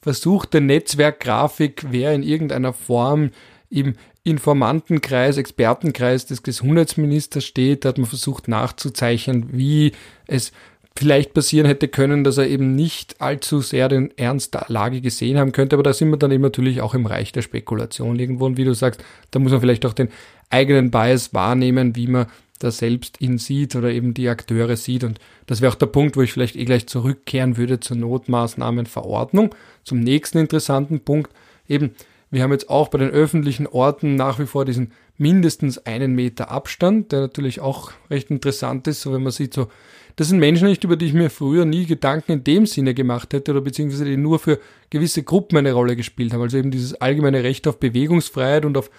versuchte 0.00 0.60
Netzwerkgrafik, 0.60 1.86
wer 1.90 2.12
in 2.12 2.22
irgendeiner 2.22 2.72
Form 2.72 3.30
im 3.70 3.94
Informantenkreis, 4.28 5.36
Expertenkreis 5.36 6.26
des 6.26 6.42
Gesundheitsministers 6.42 7.44
steht. 7.44 7.84
Da 7.84 7.90
hat 7.90 7.98
man 7.98 8.06
versucht 8.06 8.48
nachzuzeichnen, 8.48 9.48
wie 9.52 9.92
es 10.26 10.52
vielleicht 10.96 11.32
passieren 11.32 11.66
hätte 11.66 11.86
können, 11.86 12.24
dass 12.24 12.38
er 12.38 12.48
eben 12.48 12.74
nicht 12.74 13.20
allzu 13.20 13.60
sehr 13.60 13.88
den 13.88 14.16
Ernst 14.18 14.54
der 14.54 14.64
Lage 14.68 15.00
gesehen 15.00 15.38
haben 15.38 15.52
könnte. 15.52 15.76
Aber 15.76 15.82
da 15.84 15.92
sind 15.92 16.10
wir 16.10 16.16
dann 16.16 16.32
eben 16.32 16.42
natürlich 16.42 16.80
auch 16.80 16.94
im 16.94 17.06
Reich 17.06 17.30
der 17.32 17.42
Spekulation 17.42 18.18
irgendwo. 18.18 18.46
Und 18.46 18.56
wie 18.56 18.64
du 18.64 18.74
sagst, 18.74 19.02
da 19.30 19.38
muss 19.38 19.52
man 19.52 19.60
vielleicht 19.60 19.86
auch 19.86 19.92
den 19.92 20.08
eigenen 20.50 20.90
Bias 20.90 21.32
wahrnehmen, 21.32 21.94
wie 21.94 22.08
man 22.08 22.26
da 22.58 22.72
selbst 22.72 23.20
ihn 23.20 23.38
sieht 23.38 23.76
oder 23.76 23.90
eben 23.90 24.14
die 24.14 24.28
Akteure 24.28 24.76
sieht. 24.76 25.04
Und 25.04 25.20
das 25.46 25.60
wäre 25.60 25.72
auch 25.72 25.76
der 25.76 25.86
Punkt, 25.86 26.16
wo 26.16 26.22
ich 26.22 26.32
vielleicht 26.32 26.56
eh 26.56 26.64
gleich 26.64 26.88
zurückkehren 26.88 27.56
würde 27.56 27.78
zur 27.78 27.96
Notmaßnahmenverordnung. 27.96 29.54
Zum 29.84 30.00
nächsten 30.00 30.38
interessanten 30.38 31.00
Punkt 31.00 31.30
eben, 31.68 31.92
wir 32.30 32.42
haben 32.42 32.52
jetzt 32.52 32.68
auch 32.68 32.88
bei 32.88 32.98
den 32.98 33.10
öffentlichen 33.10 33.66
Orten 33.66 34.14
nach 34.14 34.38
wie 34.38 34.46
vor 34.46 34.64
diesen 34.64 34.92
mindestens 35.16 35.78
einen 35.78 36.14
Meter 36.14 36.50
Abstand, 36.50 37.12
der 37.12 37.20
natürlich 37.20 37.60
auch 37.60 37.92
recht 38.10 38.30
interessant 38.30 38.86
ist, 38.86 39.00
so 39.00 39.12
wenn 39.12 39.22
man 39.22 39.32
sieht, 39.32 39.54
so, 39.54 39.68
das 40.16 40.28
sind 40.28 40.38
Menschen 40.38 40.68
nicht, 40.68 40.84
über 40.84 40.96
die 40.96 41.06
ich 41.06 41.12
mir 41.12 41.30
früher 41.30 41.64
nie 41.64 41.86
Gedanken 41.86 42.32
in 42.32 42.44
dem 42.44 42.66
Sinne 42.66 42.92
gemacht 42.92 43.32
hätte 43.32 43.52
oder 43.52 43.60
beziehungsweise 43.60 44.04
die 44.04 44.16
nur 44.16 44.38
für 44.38 44.58
gewisse 44.90 45.22
Gruppen 45.22 45.56
eine 45.56 45.72
Rolle 45.72 45.96
gespielt 45.96 46.32
haben. 46.32 46.42
Also 46.42 46.58
eben 46.58 46.70
dieses 46.70 46.94
allgemeine 46.94 47.44
Recht 47.44 47.66
auf 47.68 47.78
Bewegungsfreiheit 47.78 48.64
und 48.64 48.76
auf 48.76 48.90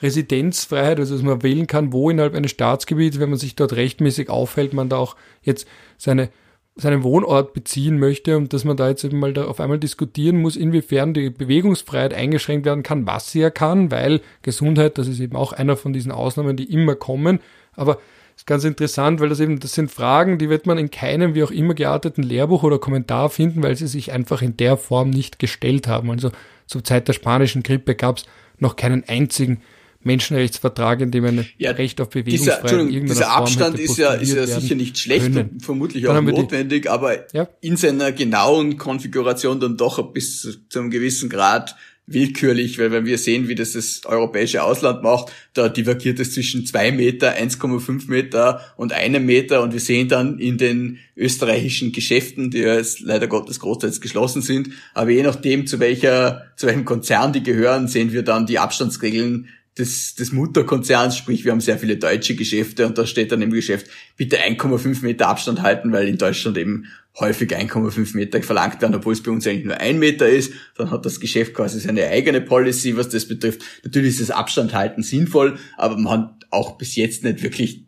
Residenzfreiheit, 0.00 0.98
also 0.98 1.14
dass 1.14 1.22
man 1.22 1.42
wählen 1.42 1.66
kann, 1.66 1.92
wo 1.92 2.10
innerhalb 2.10 2.34
eines 2.34 2.50
Staatsgebiets, 2.50 3.20
wenn 3.20 3.30
man 3.30 3.38
sich 3.38 3.54
dort 3.54 3.74
rechtmäßig 3.74 4.28
aufhält, 4.30 4.72
man 4.72 4.88
da 4.88 4.96
auch 4.96 5.16
jetzt 5.42 5.68
seine 5.98 6.30
seinen 6.74 7.02
Wohnort 7.02 7.52
beziehen 7.52 7.98
möchte 7.98 8.36
und 8.36 8.52
dass 8.52 8.64
man 8.64 8.76
da 8.76 8.88
jetzt 8.88 9.04
eben 9.04 9.18
mal 9.18 9.32
da 9.32 9.44
auf 9.44 9.60
einmal 9.60 9.78
diskutieren 9.78 10.40
muss, 10.40 10.56
inwiefern 10.56 11.12
die 11.12 11.28
Bewegungsfreiheit 11.28 12.14
eingeschränkt 12.14 12.64
werden 12.64 12.82
kann, 12.82 13.06
was 13.06 13.30
sie 13.30 13.40
ja 13.40 13.50
kann, 13.50 13.90
weil 13.90 14.20
Gesundheit, 14.40 14.96
das 14.96 15.06
ist 15.06 15.20
eben 15.20 15.36
auch 15.36 15.52
einer 15.52 15.76
von 15.76 15.92
diesen 15.92 16.12
Ausnahmen, 16.12 16.56
die 16.56 16.72
immer 16.72 16.94
kommen. 16.94 17.40
Aber 17.74 17.98
ist 18.36 18.46
ganz 18.46 18.64
interessant, 18.64 19.20
weil 19.20 19.28
das 19.28 19.40
eben, 19.40 19.60
das 19.60 19.74
sind 19.74 19.90
Fragen, 19.90 20.38
die 20.38 20.48
wird 20.48 20.66
man 20.66 20.78
in 20.78 20.90
keinem 20.90 21.34
wie 21.34 21.44
auch 21.44 21.50
immer 21.50 21.74
gearteten 21.74 22.22
Lehrbuch 22.22 22.62
oder 22.62 22.78
Kommentar 22.78 23.28
finden, 23.28 23.62
weil 23.62 23.76
sie 23.76 23.86
sich 23.86 24.12
einfach 24.12 24.40
in 24.40 24.56
der 24.56 24.78
Form 24.78 25.10
nicht 25.10 25.38
gestellt 25.38 25.86
haben. 25.86 26.10
Also 26.10 26.30
zur 26.66 26.82
Zeit 26.82 27.06
der 27.06 27.12
spanischen 27.12 27.62
Grippe 27.62 27.94
gab 27.94 28.18
es 28.18 28.24
noch 28.58 28.76
keinen 28.76 29.04
einzigen 29.06 29.60
Menschenrechtsvertrag, 30.04 31.00
in 31.00 31.10
dem 31.10 31.24
ein 31.24 31.46
ja, 31.58 31.72
Recht 31.72 32.00
auf 32.00 32.10
Bewegungsfreiheit 32.10 32.64
dieser, 32.64 32.80
in 32.80 32.90
irgendeiner 32.90 33.20
dieser 33.20 33.30
Abstand 33.30 33.78
ist 33.78 33.98
ja, 33.98 34.14
ist 34.14 34.34
ja 34.34 34.46
sicher 34.46 34.74
nicht 34.74 34.98
schlecht 34.98 35.32
können. 35.32 35.50
und 35.54 35.64
vermutlich 35.64 36.06
auch 36.08 36.20
notwendig, 36.20 36.82
die, 36.82 36.88
aber 36.88 37.32
ja. 37.32 37.48
in 37.60 37.76
seiner 37.76 38.12
genauen 38.12 38.78
Konfiguration 38.78 39.60
dann 39.60 39.76
doch 39.76 40.12
bis 40.12 40.40
zu 40.68 40.78
einem 40.78 40.90
gewissen 40.90 41.28
Grad 41.28 41.76
willkürlich, 42.06 42.78
weil 42.78 42.90
wenn 42.90 43.06
wir 43.06 43.16
sehen, 43.16 43.48
wie 43.48 43.54
das 43.54 43.72
das 43.72 44.02
europäische 44.04 44.62
Ausland 44.64 45.02
macht, 45.02 45.32
da 45.54 45.68
divergiert 45.68 46.18
es 46.18 46.34
zwischen 46.34 46.66
zwei 46.66 46.90
Meter, 46.90 47.36
1,5 47.36 48.10
Meter 48.10 48.60
und 48.76 48.92
einem 48.92 49.24
Meter 49.24 49.62
und 49.62 49.72
wir 49.72 49.80
sehen 49.80 50.08
dann 50.08 50.38
in 50.38 50.58
den 50.58 50.98
österreichischen 51.16 51.92
Geschäften, 51.92 52.50
die 52.50 52.58
ja 52.58 52.74
jetzt 52.74 53.00
leider 53.00 53.28
Gottes 53.28 53.60
großteils 53.60 54.00
geschlossen 54.00 54.42
sind, 54.42 54.70
aber 54.94 55.10
je 55.10 55.22
nachdem, 55.22 55.66
zu 55.66 55.78
welcher, 55.78 56.46
zu 56.56 56.66
welchem 56.66 56.84
Konzern 56.84 57.32
die 57.32 57.42
gehören, 57.42 57.86
sehen 57.86 58.12
wir 58.12 58.22
dann 58.22 58.46
die 58.46 58.58
Abstandsregeln 58.58 59.48
des, 59.78 60.14
des 60.14 60.32
Mutterkonzerns, 60.32 61.16
sprich 61.16 61.44
wir 61.44 61.52
haben 61.52 61.60
sehr 61.60 61.78
viele 61.78 61.96
deutsche 61.96 62.34
Geschäfte 62.34 62.86
und 62.86 62.98
da 62.98 63.06
steht 63.06 63.32
dann 63.32 63.40
im 63.40 63.50
Geschäft, 63.50 63.86
bitte 64.16 64.38
1,5 64.38 65.02
Meter 65.02 65.28
Abstand 65.28 65.62
halten, 65.62 65.92
weil 65.92 66.08
in 66.08 66.18
Deutschland 66.18 66.58
eben 66.58 66.86
häufig 67.18 67.50
1,5 67.50 68.16
Meter 68.16 68.42
verlangt 68.42 68.80
werden, 68.82 68.94
obwohl 68.94 69.12
es 69.12 69.22
bei 69.22 69.30
uns 69.30 69.46
eigentlich 69.46 69.64
nur 69.64 69.78
ein 69.78 69.98
Meter 69.98 70.28
ist. 70.28 70.52
Dann 70.76 70.90
hat 70.90 71.06
das 71.06 71.20
Geschäft 71.20 71.54
quasi 71.54 71.80
seine 71.80 72.06
eigene 72.06 72.40
Policy, 72.40 72.96
was 72.96 73.08
das 73.08 73.26
betrifft. 73.26 73.62
Natürlich 73.84 74.10
ist 74.10 74.20
das 74.20 74.30
Abstand 74.30 74.74
halten 74.74 75.02
sinnvoll, 75.02 75.58
aber 75.76 75.96
man 75.96 76.12
hat 76.12 76.46
auch 76.50 76.76
bis 76.78 76.96
jetzt 76.96 77.24
nicht 77.24 77.42
wirklich 77.42 77.84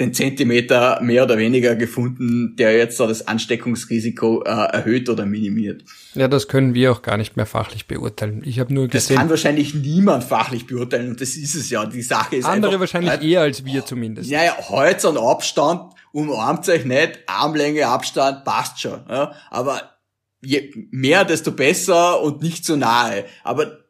den 0.00 0.12
Zentimeter 0.12 1.00
mehr 1.02 1.22
oder 1.22 1.38
weniger 1.38 1.76
gefunden, 1.76 2.56
der 2.56 2.76
jetzt 2.76 2.98
da 2.98 3.06
das 3.06 3.28
Ansteckungsrisiko 3.28 4.42
äh, 4.42 4.48
erhöht 4.48 5.08
oder 5.08 5.24
minimiert. 5.24 5.84
Ja, 6.14 6.26
das 6.26 6.48
können 6.48 6.74
wir 6.74 6.90
auch 6.90 7.02
gar 7.02 7.16
nicht 7.16 7.36
mehr 7.36 7.46
fachlich 7.46 7.86
beurteilen. 7.86 8.42
Ich 8.44 8.58
habe 8.58 8.74
nur 8.74 8.88
gesehen. 8.88 9.14
Das 9.14 9.20
kann 9.20 9.30
wahrscheinlich 9.30 9.72
niemand 9.72 10.24
fachlich 10.24 10.66
beurteilen 10.66 11.10
und 11.10 11.20
das 11.20 11.36
ist 11.36 11.54
es 11.54 11.70
ja. 11.70 11.86
Die 11.86 12.02
Sache 12.02 12.36
ist 12.36 12.44
andere 12.44 12.72
einfach, 12.72 12.80
wahrscheinlich 12.80 13.10
halt, 13.10 13.22
eher 13.22 13.42
als 13.42 13.64
wir 13.64 13.86
zumindest. 13.86 14.32
Naja, 14.32 14.56
heute 14.68 15.08
an 15.08 15.16
Abstand 15.16 15.94
umarmt 16.10 16.68
euch 16.68 16.84
nicht, 16.84 17.20
Armlänge 17.26 17.86
Abstand 17.86 18.44
passt 18.44 18.80
schon. 18.80 19.00
Ja? 19.08 19.32
Aber 19.50 19.94
je 20.42 20.72
mehr, 20.90 21.24
desto 21.24 21.52
besser 21.52 22.20
und 22.20 22.42
nicht 22.42 22.64
so 22.64 22.74
nahe. 22.74 23.26
Aber 23.44 23.83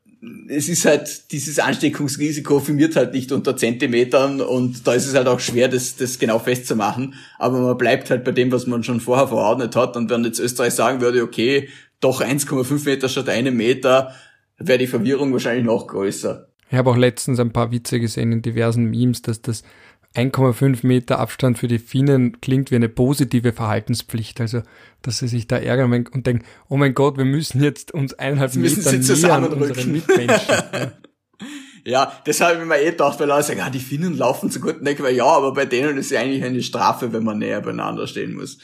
es 0.49 0.69
ist 0.69 0.85
halt, 0.85 1.33
dieses 1.33 1.59
Ansteckungsrisiko 1.59 2.61
firmiert 2.61 2.97
halt 2.97 3.13
nicht 3.15 3.33
unter 3.33 3.57
Zentimetern 3.57 4.41
und 4.41 4.87
da 4.87 4.95
ist 4.95 5.07
es 5.07 5.15
halt 5.15 5.27
auch 5.27 5.41
schwer, 5.41 5.69
das, 5.69 5.97
das 5.97 6.19
genau 6.19 6.39
festzumachen. 6.39 7.15
Aber 7.39 7.61
man 7.61 7.79
bleibt 7.79 8.11
halt 8.11 8.25
bei 8.25 8.33
dem, 8.33 8.53
was 8.53 8.67
man 8.67 8.83
schon 8.83 9.01
vorher 9.01 9.29
verordnet 9.29 9.77
hat. 9.77 9.97
Und 9.97 10.11
wenn 10.11 10.25
jetzt 10.25 10.39
Österreich 10.39 10.75
sagen 10.75 11.01
würde, 11.01 11.23
okay, 11.23 11.69
doch 12.01 12.21
1,5 12.21 12.85
Meter 12.85 13.09
statt 13.09 13.29
einem 13.29 13.57
Meter, 13.57 14.15
wäre 14.59 14.79
die 14.79 14.87
Verwirrung 14.87 15.33
wahrscheinlich 15.33 15.65
noch 15.65 15.87
größer. 15.87 16.49
Ich 16.71 16.79
habe 16.79 16.91
auch 16.91 16.97
letztens 16.97 17.41
ein 17.41 17.53
paar 17.53 17.71
Witze 17.73 18.01
gesehen 18.01 18.33
in 18.33 18.43
diversen 18.43 18.85
Memes, 18.85 19.23
dass 19.23 19.43
das 19.43 19.63
1,5 20.15 20.87
Meter 20.87 21.19
Abstand 21.19 21.59
für 21.59 21.67
die 21.67 21.79
Finnen 21.79 22.41
klingt 22.41 22.71
wie 22.71 22.77
eine 22.77 22.89
positive 22.89 23.53
Verhaltenspflicht. 23.53 24.41
Also, 24.41 24.63
dass 25.03 25.19
sie 25.19 25.29
sich 25.29 25.49
da 25.49 25.57
ärgern 25.57 26.07
und 26.13 26.27
denken, 26.27 26.45
oh 26.69 26.77
mein 26.77 26.95
Gott, 26.95 27.19
wir 27.19 27.25
müssen 27.25 27.63
jetzt 27.63 27.93
uns 27.93 28.15
eineinhalb 28.15 28.55
Meter 28.55 28.93
nähern 28.93 29.53
unseren 29.53 29.93
Mitmenschen. 29.93 30.55
ja. 31.85 32.13
das 32.25 32.41
habe 32.41 32.61
ich 32.61 32.65
mir 32.65 32.81
eh 32.81 32.91
gedacht, 32.91 33.19
weil 33.19 33.31
alle 33.31 33.43
sagen, 33.43 33.61
ah, 33.61 33.71
die 33.71 33.81
Finnen 33.81 34.17
laufen 34.17 34.51
zu 34.51 34.61
gut. 34.61 34.87
Denke 34.87 35.09
ich, 35.09 35.17
ja, 35.17 35.27
aber 35.27 35.53
bei 35.53 35.67
denen 35.67 35.99
ist 35.99 36.13
ja 36.13 36.21
eigentlich 36.21 36.45
eine 36.45 36.63
Strafe, 36.63 37.13
wenn 37.13 37.25
man 37.25 37.39
näher 37.39 37.61
beieinander 37.61 38.07
stehen 38.07 38.35
muss. 38.35 38.59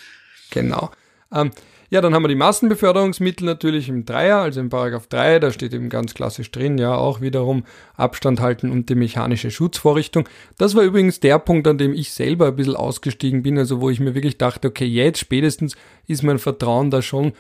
Genau. 0.50 0.90
Ähm, 1.32 1.50
ja, 1.90 2.00
dann 2.00 2.14
haben 2.14 2.22
wir 2.22 2.28
die 2.28 2.36
Massenbeförderungsmittel 2.36 3.44
natürlich 3.44 3.88
im 3.88 4.04
Dreier, 4.04 4.38
also 4.38 4.60
im 4.60 4.68
Paragraph 4.68 5.08
3, 5.08 5.40
da 5.40 5.50
steht 5.50 5.74
eben 5.74 5.88
ganz 5.88 6.14
klassisch 6.14 6.52
drin, 6.52 6.78
ja, 6.78 6.94
auch 6.94 7.20
wiederum 7.20 7.64
Abstand 7.96 8.40
halten 8.40 8.70
und 8.70 8.88
die 8.88 8.94
mechanische 8.94 9.50
Schutzvorrichtung. 9.50 10.28
Das 10.56 10.76
war 10.76 10.84
übrigens 10.84 11.18
der 11.18 11.40
Punkt, 11.40 11.66
an 11.66 11.78
dem 11.78 11.92
ich 11.92 12.12
selber 12.12 12.46
ein 12.46 12.56
bisschen 12.56 12.76
ausgestiegen 12.76 13.42
bin, 13.42 13.58
also 13.58 13.80
wo 13.80 13.90
ich 13.90 13.98
mir 13.98 14.14
wirklich 14.14 14.38
dachte, 14.38 14.68
okay, 14.68 14.84
jetzt 14.84 15.18
spätestens 15.18 15.76
ist 16.06 16.22
mein 16.22 16.38
Vertrauen 16.38 16.90
da 16.92 17.02
schon, 17.02 17.32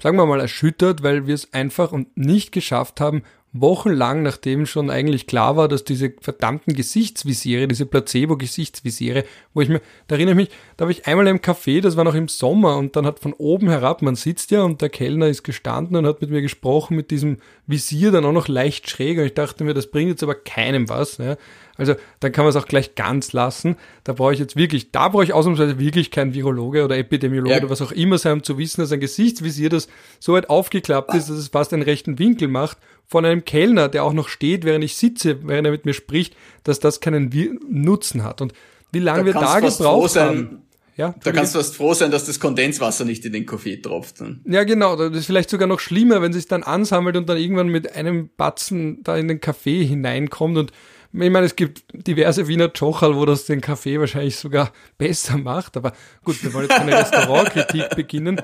sagen 0.00 0.16
wir 0.16 0.26
mal, 0.26 0.40
erschüttert, 0.40 1.04
weil 1.04 1.28
wir 1.28 1.34
es 1.34 1.52
einfach 1.52 1.92
und 1.92 2.16
nicht 2.16 2.50
geschafft 2.50 3.00
haben, 3.00 3.22
wochenlang, 3.54 4.24
nachdem 4.24 4.66
schon 4.66 4.90
eigentlich 4.90 5.28
klar 5.28 5.56
war, 5.56 5.68
dass 5.68 5.84
diese 5.84 6.12
verdammten 6.20 6.74
Gesichtsvisiere, 6.74 7.68
diese 7.68 7.86
Placebo-Gesichtsvisiere, 7.86 9.24
wo 9.54 9.60
ich 9.60 9.68
mir, 9.68 9.80
da 10.08 10.16
erinnere 10.16 10.32
ich 10.32 10.48
mich, 10.48 10.58
da 10.76 10.82
habe 10.82 10.92
ich 10.92 11.06
einmal 11.06 11.28
im 11.28 11.38
Café, 11.38 11.80
das 11.80 11.96
war 11.96 12.02
noch 12.02 12.16
im 12.16 12.26
Sommer, 12.26 12.76
und 12.76 12.96
dann 12.96 13.06
hat 13.06 13.20
von 13.20 13.32
oben 13.32 13.70
herab, 13.70 14.02
man 14.02 14.16
sitzt 14.16 14.50
ja 14.50 14.62
und 14.62 14.82
der 14.82 14.88
Kellner 14.88 15.28
ist 15.28 15.44
gestanden 15.44 15.96
und 15.96 16.04
hat 16.04 16.20
mit 16.20 16.30
mir 16.30 16.42
gesprochen 16.42 16.96
mit 16.96 17.12
diesem 17.12 17.38
Visier 17.68 18.10
dann 18.10 18.24
auch 18.24 18.32
noch 18.32 18.48
leicht 18.48 18.90
schräg 18.90 19.18
und 19.18 19.24
ich 19.24 19.34
dachte 19.34 19.62
mir, 19.62 19.72
das 19.72 19.86
bringt 19.86 20.10
jetzt 20.10 20.24
aber 20.24 20.34
keinem 20.34 20.88
was. 20.88 21.18
Ja. 21.18 21.36
Also 21.76 21.94
dann 22.20 22.30
kann 22.32 22.44
man 22.44 22.50
es 22.50 22.56
auch 22.56 22.66
gleich 22.66 22.94
ganz 22.94 23.32
lassen. 23.32 23.76
Da 24.04 24.12
brauche 24.12 24.32
ich 24.32 24.38
jetzt 24.38 24.56
wirklich, 24.56 24.92
da 24.92 25.08
brauche 25.08 25.24
ich 25.24 25.32
ausnahmsweise 25.32 25.78
wirklich 25.78 26.10
kein 26.10 26.32
Virologe 26.32 26.84
oder 26.84 26.96
Epidemiologe 26.96 27.50
ja. 27.50 27.58
oder 27.58 27.70
was 27.70 27.82
auch 27.82 27.92
immer 27.92 28.18
sein, 28.18 28.34
um 28.34 28.42
zu 28.42 28.58
wissen, 28.58 28.80
dass 28.80 28.92
ein 28.92 29.00
Gesichtsvisier, 29.00 29.70
das 29.70 29.88
so 30.20 30.34
weit 30.34 30.50
aufgeklappt 30.50 31.14
ist, 31.14 31.28
dass 31.28 31.36
es 31.36 31.48
fast 31.48 31.72
einen 31.72 31.82
rechten 31.82 32.18
Winkel 32.18 32.48
macht, 32.48 32.78
von 33.06 33.24
einem 33.24 33.44
Kellner, 33.44 33.88
der 33.88 34.04
auch 34.04 34.12
noch 34.12 34.28
steht, 34.28 34.64
während 34.64 34.84
ich 34.84 34.96
sitze, 34.96 35.46
während 35.46 35.66
er 35.66 35.72
mit 35.72 35.84
mir 35.84 35.94
spricht, 35.94 36.36
dass 36.62 36.80
das 36.80 37.00
keinen 37.00 37.30
Nutzen 37.68 38.22
hat. 38.22 38.40
Und 38.40 38.54
wie 38.92 39.00
lange 39.00 39.32
da 39.32 39.40
wir 39.40 39.46
da 39.46 39.60
gebraucht 39.60 40.16
haben. 40.16 40.60
Ja, 40.96 41.12
da 41.24 41.32
kannst 41.32 41.54
du 41.54 41.58
fast 41.58 41.74
froh 41.74 41.92
sein, 41.92 42.12
dass 42.12 42.24
das 42.26 42.38
Kondenswasser 42.38 43.04
nicht 43.04 43.24
in 43.24 43.32
den 43.32 43.46
Kaffee 43.46 43.78
tropft. 43.78 44.20
Ne? 44.20 44.38
Ja, 44.46 44.62
genau. 44.62 44.94
Das 44.94 45.10
ist 45.10 45.26
vielleicht 45.26 45.50
sogar 45.50 45.66
noch 45.66 45.80
schlimmer, 45.80 46.22
wenn 46.22 46.30
es 46.30 46.36
sich 46.36 46.46
dann 46.46 46.62
ansammelt 46.62 47.16
und 47.16 47.28
dann 47.28 47.36
irgendwann 47.36 47.66
mit 47.66 47.96
einem 47.96 48.30
Batzen 48.36 49.02
da 49.02 49.16
in 49.16 49.26
den 49.26 49.40
Kaffee 49.40 49.84
hineinkommt. 49.84 50.56
Und 50.56 50.72
ich 51.22 51.30
meine, 51.30 51.46
es 51.46 51.54
gibt 51.54 51.84
diverse 51.92 52.48
Wiener 52.48 52.70
Jochal, 52.74 53.14
wo 53.14 53.24
das 53.24 53.46
den 53.46 53.60
Kaffee 53.60 54.00
wahrscheinlich 54.00 54.36
sogar 54.36 54.72
besser 54.98 55.38
macht. 55.38 55.76
Aber 55.76 55.92
gut, 56.24 56.42
wir 56.42 56.52
wollen 56.52 56.68
jetzt 56.68 56.76
keine 56.76 56.92
Restaurantkritik 56.92 57.90
beginnen. 57.94 58.40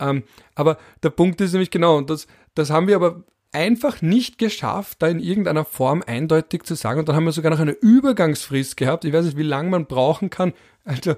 Ähm, 0.00 0.24
aber 0.54 0.78
der 1.02 1.10
Punkt 1.10 1.40
ist 1.42 1.52
nämlich 1.52 1.70
genau, 1.70 1.96
und 1.96 2.08
das, 2.08 2.26
das 2.54 2.70
haben 2.70 2.88
wir 2.88 2.96
aber 2.96 3.22
einfach 3.52 4.02
nicht 4.02 4.38
geschafft, 4.38 5.02
da 5.02 5.08
in 5.08 5.20
irgendeiner 5.20 5.64
Form 5.64 6.02
eindeutig 6.06 6.64
zu 6.64 6.74
sagen. 6.74 6.98
Und 6.98 7.08
dann 7.08 7.16
haben 7.16 7.24
wir 7.24 7.32
sogar 7.32 7.52
noch 7.52 7.60
eine 7.60 7.72
Übergangsfrist 7.72 8.76
gehabt. 8.76 9.04
Ich 9.04 9.12
weiß 9.12 9.26
nicht, 9.26 9.36
wie 9.36 9.42
lange 9.42 9.70
man 9.70 9.86
brauchen 9.86 10.30
kann, 10.30 10.54
also 10.84 11.12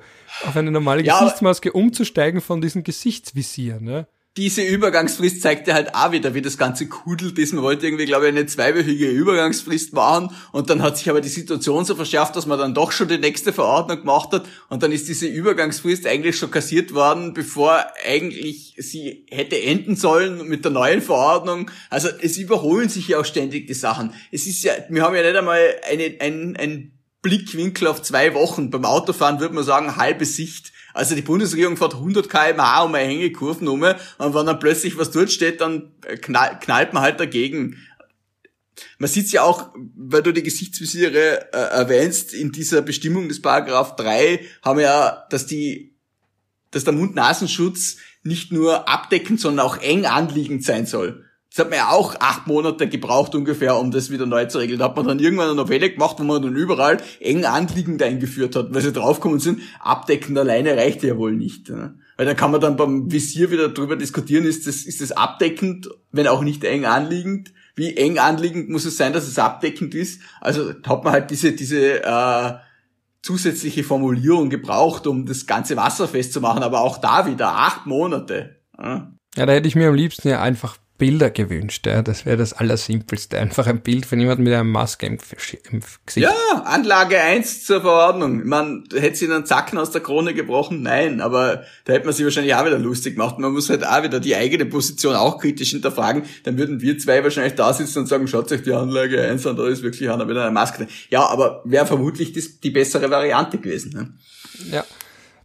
auf 0.44 0.56
eine 0.56 0.70
normale 0.70 1.02
ja, 1.02 1.18
Gesichtsmaske 1.18 1.72
umzusteigen 1.72 2.40
von 2.40 2.60
diesen 2.60 2.82
Gesichtsvisieren. 2.84 3.84
Ne? 3.84 4.06
Diese 4.36 4.62
Übergangsfrist 4.62 5.40
zeigt 5.40 5.66
ja 5.66 5.74
halt 5.74 5.94
auch 5.94 6.12
wieder, 6.12 6.34
wie 6.34 6.42
das 6.42 6.58
Ganze 6.58 6.86
kudelt 6.88 7.38
ist. 7.38 7.54
Man 7.54 7.62
wollte 7.62 7.86
irgendwie, 7.86 8.04
glaube 8.04 8.26
ich, 8.26 8.32
eine 8.32 8.44
zweiwöchige 8.44 9.08
Übergangsfrist 9.08 9.94
machen 9.94 10.34
und 10.52 10.68
dann 10.68 10.82
hat 10.82 10.98
sich 10.98 11.08
aber 11.08 11.22
die 11.22 11.30
Situation 11.30 11.86
so 11.86 11.94
verschärft, 11.94 12.36
dass 12.36 12.44
man 12.44 12.58
dann 12.58 12.74
doch 12.74 12.92
schon 12.92 13.08
die 13.08 13.16
nächste 13.16 13.54
Verordnung 13.54 14.00
gemacht 14.00 14.32
hat 14.32 14.46
und 14.68 14.82
dann 14.82 14.92
ist 14.92 15.08
diese 15.08 15.26
Übergangsfrist 15.26 16.06
eigentlich 16.06 16.36
schon 16.36 16.50
kassiert 16.50 16.92
worden, 16.92 17.32
bevor 17.32 17.86
eigentlich 18.06 18.74
sie 18.76 19.26
hätte 19.30 19.60
enden 19.60 19.96
sollen 19.96 20.46
mit 20.46 20.64
der 20.64 20.72
neuen 20.72 21.00
Verordnung. 21.00 21.70
Also 21.88 22.08
es 22.20 22.36
überholen 22.36 22.90
sich 22.90 23.08
ja 23.08 23.18
auch 23.18 23.24
ständig 23.24 23.66
die 23.66 23.74
Sachen. 23.74 24.12
Es 24.32 24.46
ist 24.46 24.62
ja, 24.62 24.72
wir 24.90 25.02
haben 25.02 25.14
ja 25.14 25.22
nicht 25.22 25.36
einmal 25.36 25.60
eine, 25.90 26.14
ein, 26.20 26.56
ein 26.58 26.92
Blickwinkel 27.22 27.88
auf 27.88 28.02
zwei 28.02 28.34
Wochen. 28.34 28.70
Beim 28.70 28.84
Autofahren 28.84 29.40
würde 29.40 29.54
man 29.54 29.64
sagen, 29.64 29.96
halbe 29.96 30.26
Sicht 30.26 30.72
also 30.96 31.14
die 31.14 31.22
Bundesregierung 31.22 31.76
fährt 31.76 31.94
100 31.94 32.28
kmh 32.28 32.82
um 32.82 32.94
eine 32.94 33.08
Hängekurven 33.08 33.68
um 33.68 33.82
und 33.82 34.34
wenn 34.34 34.46
dann 34.46 34.58
plötzlich 34.58 34.96
was 34.96 35.10
dort 35.10 35.30
steht, 35.30 35.60
dann 35.60 35.92
knall, 36.22 36.58
knallt 36.58 36.94
man 36.94 37.02
halt 37.02 37.20
dagegen. 37.20 37.76
Man 38.98 39.08
sieht's 39.08 39.32
ja 39.32 39.42
auch, 39.42 39.74
weil 39.94 40.22
du 40.22 40.32
die 40.32 40.42
Gesichtsvisiere 40.42 41.52
äh, 41.52 41.56
erwähnst, 41.56 42.34
in 42.34 42.50
dieser 42.50 42.82
Bestimmung 42.82 43.28
des 43.28 43.42
Paragraph 43.42 43.96
3 43.96 44.40
haben 44.62 44.78
wir 44.78 44.86
ja, 44.86 45.26
dass 45.30 45.46
die, 45.46 45.94
dass 46.70 46.84
der 46.84 46.94
Mund-Nasenschutz 46.94 47.98
nicht 48.22 48.52
nur 48.52 48.88
abdeckend, 48.88 49.40
sondern 49.40 49.66
auch 49.66 49.78
eng 49.78 50.06
anliegend 50.06 50.64
sein 50.64 50.86
soll. 50.86 51.25
Das 51.56 51.64
hat 51.64 51.70
man 51.70 51.78
ja 51.78 51.88
auch 51.88 52.16
acht 52.20 52.46
Monate 52.46 52.86
gebraucht 52.86 53.34
ungefähr, 53.34 53.78
um 53.78 53.90
das 53.90 54.10
wieder 54.10 54.26
neu 54.26 54.44
zu 54.44 54.58
regeln. 54.58 54.78
Da 54.78 54.84
hat 54.84 54.96
man 54.96 55.06
dann 55.06 55.20
irgendwann 55.20 55.46
eine 55.46 55.54
Novelle 55.54 55.90
gemacht, 55.90 56.16
wo 56.18 56.22
man 56.22 56.42
dann 56.42 56.54
überall 56.54 56.98
eng 57.18 57.46
anliegend 57.46 58.02
eingeführt 58.02 58.54
hat, 58.54 58.74
weil 58.74 58.82
sie 58.82 58.92
draufgekommen 58.92 59.40
sind, 59.40 59.62
abdeckend 59.80 60.36
alleine 60.36 60.76
reicht 60.76 61.02
ja 61.02 61.16
wohl 61.16 61.32
nicht. 61.32 61.70
Ne? 61.70 61.98
Weil 62.18 62.26
da 62.26 62.34
kann 62.34 62.50
man 62.50 62.60
dann 62.60 62.76
beim 62.76 63.10
Visier 63.10 63.50
wieder 63.50 63.70
drüber 63.70 63.96
diskutieren, 63.96 64.44
ist 64.44 64.66
das, 64.66 64.82
ist 64.82 65.00
das 65.00 65.12
abdeckend, 65.12 65.88
wenn 66.12 66.26
auch 66.26 66.42
nicht 66.42 66.62
eng 66.62 66.84
anliegend? 66.84 67.54
Wie 67.74 67.96
eng 67.96 68.18
anliegend 68.18 68.68
muss 68.68 68.84
es 68.84 68.98
sein, 68.98 69.14
dass 69.14 69.26
es 69.26 69.38
abdeckend 69.38 69.94
ist? 69.94 70.20
Also 70.42 70.74
hat 70.86 71.04
man 71.04 71.14
halt 71.14 71.30
diese, 71.30 71.52
diese 71.52 72.04
äh, 72.04 72.52
zusätzliche 73.22 73.82
Formulierung 73.82 74.50
gebraucht, 74.50 75.06
um 75.06 75.24
das 75.24 75.46
ganze 75.46 75.78
Wasser 75.78 76.06
festzumachen, 76.06 76.62
aber 76.62 76.82
auch 76.82 76.98
da 76.98 77.26
wieder 77.26 77.48
acht 77.48 77.86
Monate. 77.86 78.56
Ja, 78.78 79.10
ja 79.36 79.46
da 79.46 79.52
hätte 79.54 79.68
ich 79.68 79.74
mir 79.74 79.88
am 79.88 79.94
liebsten 79.94 80.28
ja 80.28 80.42
einfach 80.42 80.76
Bilder 80.98 81.30
gewünscht. 81.30 81.86
Ja. 81.86 82.02
Das 82.02 82.26
wäre 82.26 82.36
das 82.36 82.52
Allersimpelste. 82.52 83.38
Einfach 83.38 83.66
ein 83.66 83.80
Bild 83.80 84.06
von 84.06 84.18
jemandem 84.18 84.44
mit 84.44 84.54
einer 84.54 84.64
Maske 84.64 85.06
im, 85.06 85.18
im 85.70 85.80
Gesicht. 86.04 86.26
Ja, 86.26 86.62
Anlage 86.64 87.20
1 87.20 87.64
zur 87.64 87.80
Verordnung. 87.82 88.46
Man 88.46 88.84
hätte 88.92 89.16
sie 89.16 89.32
einen 89.32 89.46
Zacken 89.46 89.78
aus 89.78 89.90
der 89.90 90.00
Krone 90.00 90.34
gebrochen? 90.34 90.82
Nein, 90.82 91.20
aber 91.20 91.64
da 91.84 91.92
hätte 91.92 92.06
man 92.06 92.14
sich 92.14 92.24
wahrscheinlich 92.24 92.54
auch 92.54 92.64
wieder 92.64 92.78
lustig 92.78 93.16
gemacht. 93.16 93.38
Man 93.38 93.52
muss 93.52 93.68
halt 93.68 93.86
auch 93.86 94.02
wieder 94.02 94.20
die 94.20 94.36
eigene 94.36 94.66
Position 94.66 95.14
auch 95.14 95.38
kritisch 95.38 95.70
hinterfragen. 95.70 96.22
Dann 96.44 96.58
würden 96.58 96.80
wir 96.80 96.98
zwei 96.98 97.22
wahrscheinlich 97.22 97.54
da 97.54 97.72
sitzen 97.72 98.00
und 98.00 98.06
sagen, 98.06 98.26
schaut 98.28 98.50
euch 98.52 98.62
die 98.62 98.72
Anlage 98.72 99.22
1 99.22 99.46
an, 99.46 99.56
da 99.56 99.66
ist 99.66 99.82
wirklich 99.82 100.10
einer 100.10 100.24
mit 100.24 100.36
einer 100.36 100.50
Maske. 100.50 100.86
Ja, 101.10 101.26
aber 101.26 101.62
wäre 101.64 101.86
vermutlich 101.86 102.32
die, 102.32 102.44
die 102.62 102.70
bessere 102.70 103.10
Variante 103.10 103.58
gewesen. 103.58 103.92
Ne? 103.92 104.14
Ja. 104.70 104.84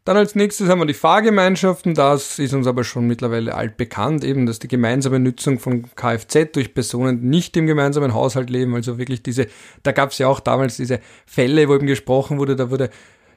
Dann 0.03 0.17
als 0.17 0.33
nächstes 0.33 0.67
haben 0.67 0.79
wir 0.79 0.87
die 0.87 0.95
Fahrgemeinschaften. 0.95 1.93
Das 1.93 2.39
ist 2.39 2.53
uns 2.53 2.65
aber 2.65 2.83
schon 2.83 3.05
mittlerweile 3.05 3.53
altbekannt, 3.53 4.23
eben, 4.23 4.47
dass 4.47 4.57
die 4.57 4.67
gemeinsame 4.67 5.19
Nutzung 5.19 5.59
von 5.59 5.93
Kfz 5.95 6.53
durch 6.53 6.73
Personen, 6.73 7.29
nicht 7.29 7.55
im 7.55 7.67
gemeinsamen 7.67 8.13
Haushalt 8.13 8.49
leben, 8.49 8.73
also 8.73 8.97
wirklich 8.97 9.21
diese, 9.21 9.47
da 9.83 9.91
gab 9.91 10.09
es 10.11 10.17
ja 10.17 10.27
auch 10.27 10.39
damals 10.39 10.77
diese 10.77 10.99
Fälle, 11.27 11.69
wo 11.69 11.75
eben 11.75 11.85
gesprochen 11.85 12.39
wurde, 12.39 12.55
da 12.55 12.71
wurde 12.71 12.89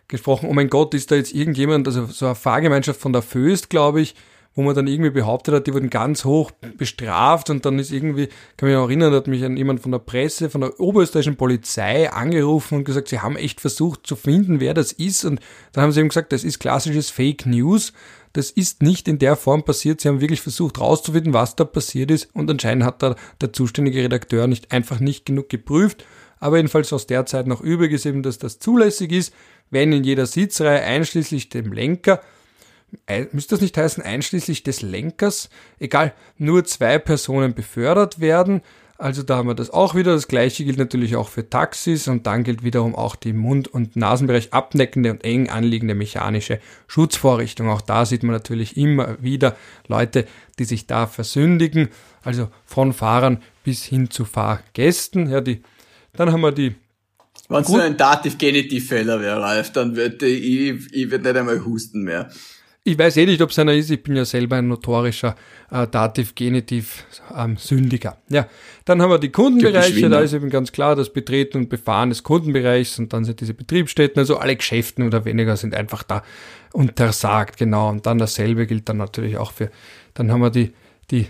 gesprochen, 0.09 0.49
oh 0.49 0.55
mein 0.55 0.71
Gott, 0.71 0.95
ist 0.95 1.11
da 1.11 1.17
jetzt 1.17 1.35
irgendjemand, 1.35 1.87
also 1.87 2.07
so 2.07 2.27
eine 2.27 2.35
Fahrgemeinschaft 2.35 3.01
von 3.01 3.13
der 3.13 3.23
Föst, 3.23 3.69
glaube 3.69 4.01
ich, 4.01 4.15
wo 4.55 4.63
man 4.63 4.75
dann 4.75 4.87
irgendwie 4.87 5.11
behauptet 5.11 5.55
hat, 5.55 5.67
die 5.67 5.75
wurden 5.75 5.91
ganz 5.91 6.25
hoch 6.25 6.53
bestraft 6.77 7.51
und 7.51 7.67
dann 7.67 7.79
ist 7.79 7.91
irgendwie, 7.91 8.29
kann 8.57 8.69
mich 8.69 8.77
auch 8.77 8.85
erinnern, 8.85 9.13
hat 9.13 9.27
mich 9.27 9.41
jemand 9.41 9.81
von 9.81 9.93
der 9.93 9.99
Presse, 9.99 10.49
von 10.49 10.61
der 10.61 10.79
oberösterreichischen 10.79 11.37
Polizei 11.37 12.11
angerufen 12.11 12.79
und 12.79 12.85
gesagt, 12.85 13.09
sie 13.09 13.21
haben 13.21 13.37
echt 13.37 13.61
versucht 13.61 14.07
zu 14.07 14.15
finden, 14.15 14.61
wer 14.61 14.75
das 14.75 14.93
ist 14.93 15.25
und 15.25 15.41
dann 15.73 15.85
haben 15.85 15.93
sie 15.93 16.01
eben 16.01 16.09
gesagt, 16.09 16.33
das 16.33 16.45
ist 16.45 16.61
klassisches 16.61 17.11
Fake 17.11 17.47
News. 17.47 17.93
Das 18.33 18.51
ist 18.51 18.83
nicht 18.83 19.07
in 19.07 19.21
der 19.21 19.37
Form 19.37 19.65
passiert. 19.65 20.01
Sie 20.01 20.09
haben 20.09 20.21
wirklich 20.21 20.41
versucht 20.41 20.79
herauszufinden, 20.79 21.33
was 21.33 21.55
da 21.55 21.65
passiert 21.65 22.11
ist 22.11 22.29
und 22.35 22.51
anscheinend 22.51 22.85
hat 22.85 23.03
da 23.03 23.15
der 23.41 23.53
zuständige 23.53 24.03
Redakteur 24.03 24.49
nicht 24.49 24.73
einfach 24.73 24.99
nicht 24.99 25.25
genug 25.25 25.49
geprüft. 25.49 26.05
Aber 26.41 26.57
jedenfalls 26.57 26.93
aus 26.93 27.07
der 27.07 27.27
Zeit 27.27 27.47
noch 27.47 27.61
übrig 27.61 27.93
ist 27.93 28.07
eben, 28.07 28.23
dass 28.23 28.39
das 28.39 28.59
zulässig 28.59 29.13
ist, 29.13 29.33
wenn 29.71 29.93
in 29.93 30.05
jeder 30.05 30.27
Sitzreihe 30.27 30.83
einschließlich 30.83 31.49
dem 31.49 31.73
Lenker 31.73 32.21
müsste 33.33 33.55
das 33.55 33.63
nicht 33.63 33.77
heißen, 33.77 34.03
einschließlich 34.03 34.63
des 34.63 34.83
Lenkers, 34.83 35.49
egal, 35.79 36.15
nur 36.39 36.65
zwei 36.65 36.99
Personen 36.99 37.55
befördert 37.55 38.21
werden. 38.21 38.63
Also 38.97 39.25
da 39.25 39.37
haben 39.37 39.49
wir 39.49 39.55
das 39.55 39.71
auch 39.71 39.95
wieder. 39.97 40.13
Das 40.13 40.29
gleiche 40.29 40.65
gilt 40.65 40.79
natürlich 40.79 41.17
auch 41.17 41.29
für 41.29 41.51
Taxis 41.51 42.07
und 42.07 42.27
dann 42.27 42.45
gilt 42.45 42.63
wiederum 42.63 42.95
auch 42.95 43.17
die 43.17 43.33
Mund- 43.33 43.67
und 43.67 43.97
Nasenbereich 43.97 44.53
abdeckende 44.53 45.11
und 45.11 45.25
eng 45.25 45.51
anliegende 45.51 45.95
mechanische 45.97 46.61
Schutzvorrichtung. 46.87 47.69
Auch 47.69 47.81
da 47.81 48.07
sieht 48.07 48.23
man 48.23 48.33
natürlich 48.33 48.77
immer 48.77 49.21
wieder 49.21 49.57
Leute, 49.89 50.27
die 50.59 50.65
sich 50.65 50.87
da 50.87 51.09
versündigen. 51.09 51.89
Also 52.23 52.49
von 52.65 52.93
Fahrern 52.93 53.43
bis 53.65 53.85
hin 53.85 54.11
zu 54.11 54.25
Fahrgästen. 54.25 55.29
Ja, 55.29 55.41
die, 55.41 55.63
dann 56.13 56.31
haben 56.31 56.43
wir 56.43 56.53
die 56.53 56.77
wenn 57.49 57.63
es 57.63 57.69
nur 57.69 57.83
ein 57.83 57.97
Dativ-Genitiv-Fehler 57.97 59.21
wäre, 59.21 59.41
Ralf, 59.41 59.71
dann 59.73 59.97
würde 59.97 60.27
ich, 60.27 60.93
ich 60.93 61.11
würd 61.11 61.25
nicht 61.25 61.37
einmal 61.37 61.65
husten 61.65 62.03
mehr. 62.03 62.31
Ich 62.87 62.99
weiß 62.99 63.17
eh 63.17 63.25
nicht, 63.25 63.41
ob 63.41 63.49
es 63.49 63.59
einer 63.59 63.73
ist. 63.73 63.91
Ich 63.91 64.03
bin 64.03 64.15
ja 64.15 64.27
selber 64.27 64.57
ein 64.57 64.69
notorischer 64.69 65.37
äh, 65.71 65.87
Dativ-Genitiv-Sündiger. 65.87 68.11
Ähm, 68.11 68.35
ja, 68.35 68.47
dann 68.85 69.01
haben 69.01 69.09
wir 69.09 69.19
die 69.19 69.33
Kundenbereiche. 69.33 70.11
Da 70.11 70.21
ist 70.21 70.35
eben 70.35 70.51
ganz 70.51 70.71
klar 70.71 70.95
das 70.95 71.11
Betreten 71.11 71.57
und 71.57 71.71
Befahren 71.71 72.11
des 72.11 72.23
Kundenbereichs 72.23 72.99
und 72.99 73.15
dann 73.15 73.25
sind 73.25 73.41
diese 73.41 73.55
Betriebsstätten. 73.55 74.21
Also 74.21 74.37
alle 74.37 74.55
Geschäften 74.55 75.07
oder 75.07 75.25
weniger 75.25 75.57
sind 75.57 75.75
einfach 75.75 76.03
da 76.03 76.23
untersagt. 76.75 77.57
Genau. 77.57 77.89
Und 77.89 78.05
dann 78.05 78.19
dasselbe 78.19 78.67
gilt 78.67 78.87
dann 78.91 78.99
natürlich 78.99 79.39
auch 79.39 79.53
für. 79.53 79.71
Dann 80.13 80.31
haben 80.31 80.43
wir 80.43 80.51
die 80.51 80.75
die 81.11 81.29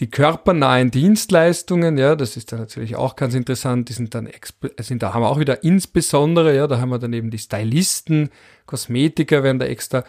die 0.00 0.10
körpernahen 0.10 0.90
Dienstleistungen, 0.90 1.96
ja, 1.96 2.16
das 2.16 2.36
ist 2.36 2.52
dann 2.52 2.58
natürlich 2.58 2.96
auch 2.96 3.16
ganz 3.16 3.34
interessant, 3.34 3.88
die 3.88 3.94
sind 3.94 4.14
dann, 4.14 4.28
sind, 4.80 5.02
da 5.02 5.14
haben 5.14 5.22
wir 5.22 5.30
auch 5.30 5.38
wieder 5.38 5.62
insbesondere, 5.62 6.54
ja, 6.54 6.66
da 6.66 6.80
haben 6.80 6.90
wir 6.90 6.98
dann 6.98 7.12
eben 7.12 7.30
die 7.30 7.38
Stylisten, 7.38 8.30
Kosmetiker 8.66 9.42
werden 9.42 9.58
da 9.58 9.66
extra 9.66 10.04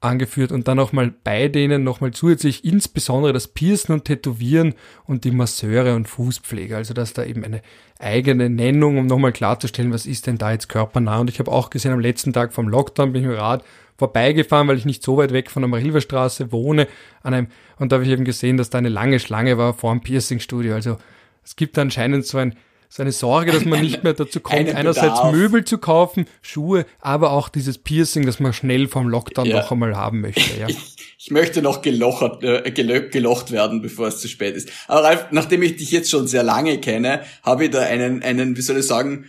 angeführt 0.00 0.52
und 0.52 0.68
dann 0.68 0.76
nochmal 0.76 1.12
bei 1.24 1.48
denen 1.48 1.82
nochmal 1.82 2.12
zusätzlich 2.12 2.64
insbesondere 2.64 3.32
das 3.32 3.48
Piercen 3.48 3.92
und 3.92 4.04
Tätowieren 4.04 4.74
und 5.04 5.24
die 5.24 5.32
Masseure 5.32 5.96
und 5.96 6.06
Fußpflege. 6.06 6.76
Also 6.76 6.94
dass 6.94 7.14
da 7.14 7.24
eben 7.24 7.44
eine 7.44 7.62
eigene 7.98 8.48
Nennung, 8.48 8.98
um 8.98 9.06
nochmal 9.06 9.32
klarzustellen, 9.32 9.92
was 9.92 10.06
ist 10.06 10.26
denn 10.26 10.38
da 10.38 10.52
jetzt 10.52 10.68
körpernah. 10.68 11.18
Und 11.18 11.30
ich 11.30 11.40
habe 11.40 11.50
auch 11.50 11.70
gesehen, 11.70 11.92
am 11.92 12.00
letzten 12.00 12.32
Tag 12.32 12.52
vom 12.52 12.68
Lockdown 12.68 13.12
bin 13.12 13.22
ich 13.22 13.28
mit 13.28 13.36
dem 13.36 13.40
Rad 13.40 13.64
vorbeigefahren, 13.96 14.68
weil 14.68 14.78
ich 14.78 14.84
nicht 14.84 15.02
so 15.02 15.16
weit 15.16 15.32
weg 15.32 15.50
von 15.50 15.62
der 15.62 15.68
Marilverstraße 15.68 16.52
wohne, 16.52 16.86
an 17.22 17.34
einem, 17.34 17.48
und 17.78 17.90
da 17.90 17.96
habe 17.96 18.04
ich 18.04 18.10
eben 18.10 18.24
gesehen, 18.24 18.56
dass 18.56 18.70
da 18.70 18.78
eine 18.78 18.88
lange 18.88 19.18
Schlange 19.18 19.58
war 19.58 19.74
vor 19.74 19.92
dem 19.92 20.00
Piercingstudio. 20.00 20.74
Also 20.74 20.98
es 21.44 21.56
gibt 21.56 21.76
anscheinend 21.76 22.24
so 22.24 22.38
ein 22.38 22.54
so 22.88 23.02
eine 23.02 23.12
Sorge, 23.12 23.52
dass 23.52 23.64
man 23.64 23.80
nicht 23.80 24.02
mehr 24.02 24.14
dazu 24.14 24.40
kommt, 24.40 24.68
einerseits 24.74 25.22
Möbel 25.30 25.64
zu 25.64 25.78
kaufen, 25.78 26.26
Schuhe, 26.40 26.86
aber 27.00 27.32
auch 27.32 27.48
dieses 27.48 27.78
Piercing, 27.78 28.24
das 28.24 28.40
man 28.40 28.52
schnell 28.52 28.88
vom 28.88 29.08
Lockdown 29.08 29.46
ja. 29.46 29.58
noch 29.58 29.70
einmal 29.70 29.96
haben 29.96 30.20
möchte. 30.20 30.58
Ja. 30.58 30.68
Ich, 30.68 30.78
ich 31.18 31.30
möchte 31.30 31.60
noch 31.60 31.82
gelochert, 31.82 32.42
äh, 32.42 32.70
gelocht 32.70 33.50
werden, 33.50 33.82
bevor 33.82 34.08
es 34.08 34.20
zu 34.20 34.28
spät 34.28 34.56
ist. 34.56 34.70
Aber 34.86 35.04
Ralf, 35.04 35.26
nachdem 35.30 35.62
ich 35.62 35.76
dich 35.76 35.90
jetzt 35.90 36.10
schon 36.10 36.26
sehr 36.26 36.42
lange 36.42 36.78
kenne, 36.78 37.22
habe 37.42 37.66
ich 37.66 37.70
da 37.70 37.80
einen, 37.80 38.22
einen, 38.22 38.56
wie 38.56 38.62
soll 38.62 38.78
ich 38.78 38.86
sagen, 38.86 39.26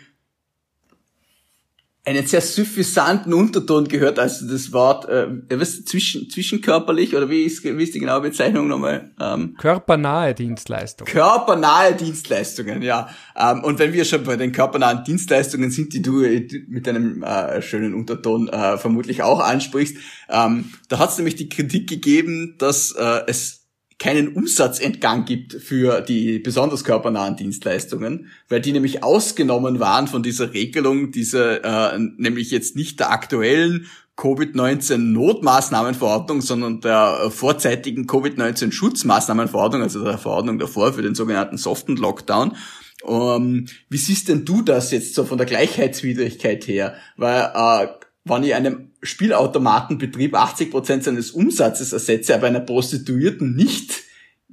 einen 2.10 2.26
sehr 2.26 2.42
suffisanten 2.42 3.34
Unterton 3.36 3.88
gehört, 3.88 4.18
also 4.18 4.48
das 4.48 4.74
Wort, 4.74 5.08
äh, 5.08 5.28
was, 5.52 5.86
zwischen, 5.86 6.28
zwischenkörperlich 6.28 7.16
oder 7.16 7.30
wie 7.30 7.44
ist, 7.44 7.64
wie 7.64 7.84
ist 7.84 7.94
die 7.94 8.00
genaue 8.00 8.22
Bezeichnung 8.22 8.68
nochmal? 8.68 9.12
Ähm, 9.22 9.56
körpernahe 9.60 10.34
Dienstleistungen. 10.34 11.12
Körpernahe 11.12 11.94
Dienstleistungen, 11.94 12.82
ja. 12.82 13.10
Ähm, 13.36 13.64
und 13.64 13.78
wenn 13.78 13.94
wir 13.94 14.06
schon 14.06 14.24
bei 14.24 14.38
den 14.38 14.52
körpernahen 14.52 15.04
Dienstleistungen 15.04 15.70
sind, 15.70 15.94
die 15.94 16.02
du 16.02 16.24
mit 16.68 16.88
deinem 16.88 17.22
äh, 17.22 17.62
schönen 17.62 17.94
Unterton 17.94 18.48
äh, 18.48 18.80
vermutlich 18.80 19.22
auch 19.22 19.40
ansprichst, 19.40 19.98
ähm, 20.30 20.72
da 20.88 20.98
hat 20.98 21.12
es 21.12 21.18
nämlich 21.18 21.36
die 21.36 21.50
Kritik 21.50 21.88
gegeben, 21.88 22.56
dass 22.58 22.92
äh, 22.92 23.22
es 23.28 23.59
keinen 24.00 24.30
Umsatzentgang 24.30 25.26
gibt 25.26 25.54
für 25.54 26.02
die 26.02 26.40
besonders 26.40 26.86
körpernahen 26.86 27.36
Dienstleistungen, 27.36 28.28
weil 28.48 28.62
die 28.62 28.72
nämlich 28.72 29.04
ausgenommen 29.04 29.80
waren 29.80 30.08
von 30.08 30.24
dieser 30.24 30.54
Regelung, 30.54 31.12
dieser 31.12 31.94
äh, 31.94 32.00
nämlich 32.18 32.50
jetzt 32.50 32.78
nicht 32.78 33.00
der 33.02 33.12
aktuellen 33.12 33.88
Covid-19 34.16 34.98
Notmaßnahmenverordnung, 34.98 36.42
sondern 36.42 36.80
der 36.80 37.24
äh, 37.26 37.30
vorzeitigen 37.30 38.06
Covid-19 38.06 38.72
Schutzmaßnahmenverordnung, 38.72 39.82
also 39.82 40.04
der 40.04 40.18
Verordnung 40.18 40.60
davor 40.60 40.94
für 40.94 41.02
den 41.02 41.16
sogenannten 41.16 41.58
soften 41.58 41.98
Lockdown. 41.98 42.56
Um, 43.02 43.16
ähm, 43.16 43.66
wie 43.90 43.98
siehst 43.98 44.28
denn 44.28 44.44
du 44.44 44.62
das 44.62 44.92
jetzt 44.92 45.16
so 45.16 45.24
von 45.24 45.38
der 45.38 45.48
Gleichheitswidrigkeit 45.48 46.68
her? 46.68 46.96
Weil 47.16 47.52
äh, 47.54 47.88
wenn 48.26 48.44
ich 48.44 48.54
einem 48.54 48.89
Spielautomatenbetrieb 49.02 50.36
80% 50.36 51.04
seines 51.04 51.32
Umsatzes 51.32 51.94
ersetze, 51.94 52.36
aber 52.36 52.48
einer 52.48 52.60
Prostituierten 52.60 53.56
nicht, 53.56 54.04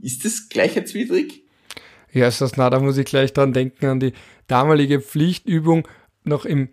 ist 0.00 0.24
das 0.24 0.48
gleichheitswidrig? 0.48 1.42
Ja, 2.12 2.28
ist 2.28 2.40
das 2.40 2.56
na, 2.56 2.70
da 2.70 2.80
muss 2.80 2.96
ich 2.96 3.06
gleich 3.06 3.32
dran 3.32 3.52
denken 3.52 3.86
an 3.86 4.00
die 4.00 4.12
damalige 4.46 5.00
Pflichtübung 5.00 5.86
noch 6.24 6.44
im 6.44 6.68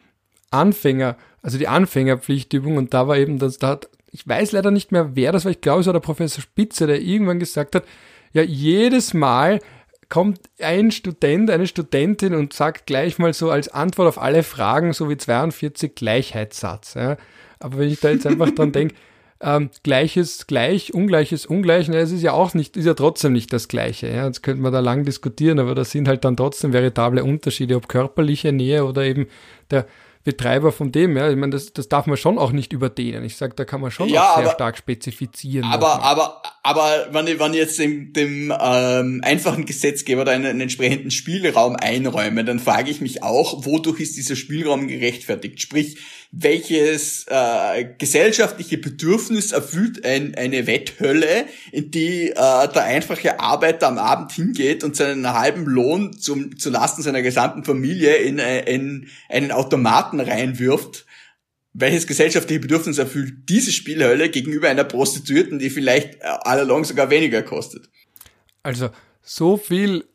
Anfänger, 0.52 1.18
also 1.42 1.58
die 1.58 1.68
Anfängerpflichtübung 1.68 2.78
und 2.78 2.94
da 2.94 3.08
war 3.08 3.18
eben 3.18 3.40
das, 3.40 3.58
da 3.58 3.70
hat, 3.70 3.90
ich 4.12 4.28
weiß 4.28 4.52
leider 4.52 4.72
nicht 4.72 4.92
mehr 4.92 5.16
wer 5.16 5.32
das 5.32 5.46
war, 5.46 5.52
ich 5.52 5.62
glaube 5.62 5.82
es 5.82 5.88
war 5.88 5.94
der 5.94 6.00
Professor 6.00 6.42
Spitze, 6.42 6.86
der 6.86 7.02
irgendwann 7.02 7.40
gesagt 7.40 7.76
hat, 7.76 7.86
ja, 8.34 8.44
jedes 8.44 9.14
Mal 9.14 9.60
kommt 10.10 10.42
ein 10.60 10.92
Student, 10.92 11.50
eine 11.50 11.66
Studentin 11.66 12.36
und 12.36 12.54
sagt 12.54 12.86
gleich 12.86 13.18
mal 13.18 13.34
so 13.34 13.50
als 13.50 13.68
Antwort 13.70 14.08
auf 14.08 14.22
alle 14.22 14.44
Fragen, 14.44 14.94
so 14.94 15.10
wie 15.10 15.18
42 15.18 15.96
Gleichheitssatz. 15.96 16.94
Ja. 16.94 17.18
Aber 17.64 17.78
wenn 17.80 17.90
ich 17.90 18.00
da 18.00 18.10
jetzt 18.10 18.28
einfach 18.28 18.52
dran 18.52 18.72
denke, 18.72 18.96
ähm, 19.42 19.70
Gleiches 19.84 20.48
gleich, 20.48 20.94
Ungleiches 20.94 21.46
ungleich, 21.46 21.88
na, 21.88 21.96
es 21.98 22.12
ist 22.12 22.22
ja 22.22 22.34
auch 22.34 22.54
nicht, 22.54 22.78
ist 22.78 22.86
ja 22.86 22.94
trotzdem 22.94 23.34
nicht 23.34 23.52
das 23.52 23.68
Gleiche. 23.68 24.08
Ja. 24.08 24.26
Jetzt 24.26 24.44
könnte 24.44 24.62
man 24.62 24.72
da 24.72 24.80
lang 24.80 25.04
diskutieren, 25.04 25.60
aber 25.60 25.76
das 25.76 25.92
sind 25.92 26.08
halt 26.08 26.24
dann 26.24 26.38
trotzdem 26.38 26.74
veritable 26.74 27.24
Unterschiede, 27.24 27.76
ob 27.76 27.88
körperliche 27.88 28.52
Nähe 28.52 28.86
oder 28.86 29.04
eben 29.04 29.28
der 29.72 29.86
Betreiber 30.24 30.72
von 30.72 30.92
dem, 30.92 31.18
ja, 31.18 31.30
ich 31.30 31.36
meine, 31.36 31.52
das, 31.52 31.74
das 31.74 31.90
darf 31.90 32.08
man 32.08 32.16
schon 32.16 32.38
auch 32.38 32.54
nicht 32.54 32.72
überdehnen. 32.72 33.26
Ich 33.26 33.36
sage, 33.36 33.56
da 33.56 33.66
kann 33.66 33.82
man 33.82 33.92
schon 33.92 34.08
ja, 34.08 34.22
auch 34.22 34.36
sehr 34.36 34.46
aber, 34.46 34.54
stark 34.54 34.78
spezifizieren. 34.78 35.70
Aber, 35.70 36.02
aber, 36.02 36.42
aber 36.66 37.10
wenn 37.12 37.28
ich, 37.28 37.40
wenn 37.40 37.52
ich 37.52 37.60
jetzt 37.60 37.78
dem, 37.78 38.14
dem 38.14 38.54
ähm, 38.58 39.20
einfachen 39.22 39.66
Gesetzgeber 39.66 40.24
da 40.24 40.32
einen, 40.32 40.46
einen 40.46 40.62
entsprechenden 40.62 41.12
Spielraum 41.12 41.76
einräume, 41.76 42.46
dann 42.46 42.60
frage 42.60 42.90
ich 42.90 43.02
mich 43.02 43.22
auch, 43.22 43.66
wodurch 43.66 44.00
ist 44.00 44.16
dieser 44.16 44.38
Spielraum 44.38 44.88
gerechtfertigt? 44.88 45.62
Sprich, 45.62 45.98
welches 46.32 47.26
äh, 47.28 47.86
gesellschaftliche 47.98 48.78
Bedürfnis 48.78 49.52
erfüllt 49.52 50.06
ein, 50.06 50.36
eine 50.36 50.66
Wetthölle, 50.66 51.46
in 51.74 51.92
die 51.92 52.30
äh, 52.30 52.34
der 52.34 52.84
einfache 52.86 53.42
Arbeiter 53.42 53.90
am 53.90 53.98
Abend 53.98 54.32
hingeht 54.32 54.86
und 54.86 54.96
seinen 54.96 55.32
halben 55.34 55.66
Lohn 55.66 56.18
zum, 56.18 56.58
zu 56.58 56.70
Lasten 56.70 57.02
seiner 57.02 57.22
gesamten 57.22 57.66
Familie 57.66 58.16
in, 58.16 58.40
äh, 58.40 58.62
in 58.74 59.10
einen 59.28 59.52
Automaten 59.52 60.22
reinwirft. 60.22 61.06
Welches 61.74 62.06
gesellschaftliche 62.06 62.60
Bedürfnis 62.60 63.00
erfüllt 63.00 63.50
diese 63.50 63.72
Spielhölle 63.72 64.30
gegenüber 64.30 64.70
einer 64.70 64.84
Prostituierten, 64.84 65.58
die 65.60 65.70
vielleicht 65.70 66.16
äh, 66.16 66.20
allalong 66.22 66.86
sogar 66.86 67.10
weniger 67.10 67.42
kostet? 67.42 67.90
Also 68.62 68.90
so 69.22 69.58
viel 69.58 70.06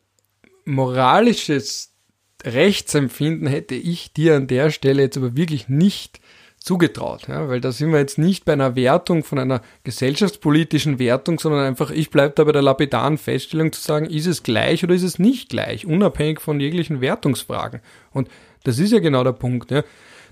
moralisches 0.64 1.92
Rechtsempfinden 2.44 3.48
hätte 3.48 3.74
ich 3.74 4.12
dir 4.12 4.36
an 4.36 4.46
der 4.46 4.70
Stelle 4.70 5.02
jetzt 5.02 5.16
aber 5.16 5.36
wirklich 5.36 5.68
nicht 5.68 6.20
zugetraut, 6.60 7.28
ja, 7.28 7.48
weil 7.48 7.60
da 7.60 7.72
sind 7.72 7.92
wir 7.92 7.98
jetzt 7.98 8.18
nicht 8.18 8.44
bei 8.44 8.52
einer 8.52 8.76
Wertung 8.76 9.24
von 9.24 9.38
einer 9.38 9.62
gesellschaftspolitischen 9.84 10.98
Wertung, 10.98 11.38
sondern 11.38 11.64
einfach, 11.64 11.90
ich 11.90 12.10
bleibe 12.10 12.34
da 12.34 12.44
bei 12.44 12.52
der 12.52 12.62
lapidaren 12.62 13.16
Feststellung 13.16 13.72
zu 13.72 13.80
sagen, 13.80 14.06
ist 14.06 14.26
es 14.26 14.42
gleich 14.42 14.84
oder 14.84 14.94
ist 14.94 15.02
es 15.02 15.18
nicht 15.18 15.48
gleich, 15.48 15.86
unabhängig 15.86 16.40
von 16.40 16.60
jeglichen 16.60 17.00
Wertungsfragen. 17.00 17.80
Und 18.12 18.28
das 18.64 18.78
ist 18.78 18.92
ja 18.92 18.98
genau 18.98 19.24
der 19.24 19.32
Punkt, 19.32 19.70
ja, 19.70 19.82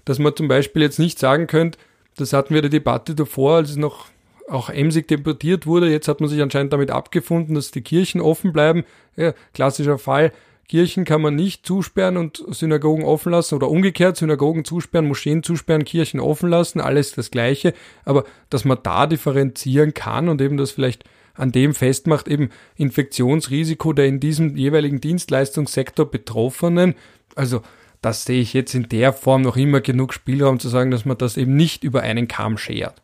dass 0.07 0.19
man 0.19 0.35
zum 0.35 0.49
Beispiel 0.49 0.81
jetzt 0.81 0.99
nicht 0.99 1.19
sagen 1.19 1.47
könnte, 1.47 1.79
das 2.17 2.33
hatten 2.33 2.55
wir 2.55 2.63
die 2.63 2.71
Debatte 2.71 3.15
davor, 3.15 3.57
als 3.57 3.71
es 3.71 3.77
noch 3.77 4.07
auch 4.49 4.71
emsig 4.71 5.09
deportiert 5.09 5.67
wurde, 5.67 5.91
jetzt 5.91 6.09
hat 6.09 6.21
man 6.21 6.31
sich 6.31 6.41
anscheinend 6.41 6.73
damit 6.73 6.91
abgefunden, 6.91 7.55
dass 7.55 7.73
die 7.73 7.83
Kirchen 7.83 8.21
offen 8.21 8.53
bleiben. 8.53 8.85
Ja, 9.17 9.35
klassischer 9.53 9.99
Fall, 9.99 10.33
Kirchen 10.69 11.05
kann 11.05 11.21
man 11.21 11.35
nicht 11.35 11.67
zusperren 11.67 12.17
und 12.17 12.43
Synagogen 12.51 13.05
offen 13.05 13.33
lassen 13.33 13.55
oder 13.55 13.69
umgekehrt, 13.69 14.17
Synagogen 14.17 14.65
zusperren, 14.65 15.07
Moscheen 15.07 15.43
zusperren, 15.43 15.85
Kirchen 15.85 16.21
offen 16.21 16.49
lassen, 16.49 16.81
alles 16.81 17.13
das 17.13 17.31
Gleiche. 17.31 17.73
Aber 18.05 18.25
dass 18.51 18.65
man 18.65 18.79
da 18.83 19.07
differenzieren 19.07 19.95
kann 19.95 20.29
und 20.29 20.41
eben 20.41 20.57
das 20.57 20.73
vielleicht 20.73 21.05
an 21.35 21.53
dem 21.53 21.75
festmacht, 21.75 22.29
eben 22.29 22.51
Infektionsrisiko 22.77 23.93
der 23.93 24.07
in 24.07 24.21
diesem 24.21 24.57
jeweiligen 24.57 25.01
Dienstleistungssektor 25.01 26.11
Betroffenen, 26.11 26.95
also 27.35 27.63
das 28.07 28.25
sehe 28.25 28.41
ich 28.41 28.53
jetzt 28.53 28.73
in 28.73 28.89
der 28.89 29.13
Form 29.13 29.43
noch 29.43 29.57
immer 29.57 29.81
genug 29.81 30.15
Spielraum 30.15 30.61
zu 30.61 30.69
sagen, 30.69 30.93
dass 30.93 31.05
man 31.05 31.19
das 31.19 31.37
eben 31.37 31.57
nicht 31.57 31.83
über 31.83 32.03
einen 32.03 32.29
Kamm 32.29 32.57
schert. 32.57 33.03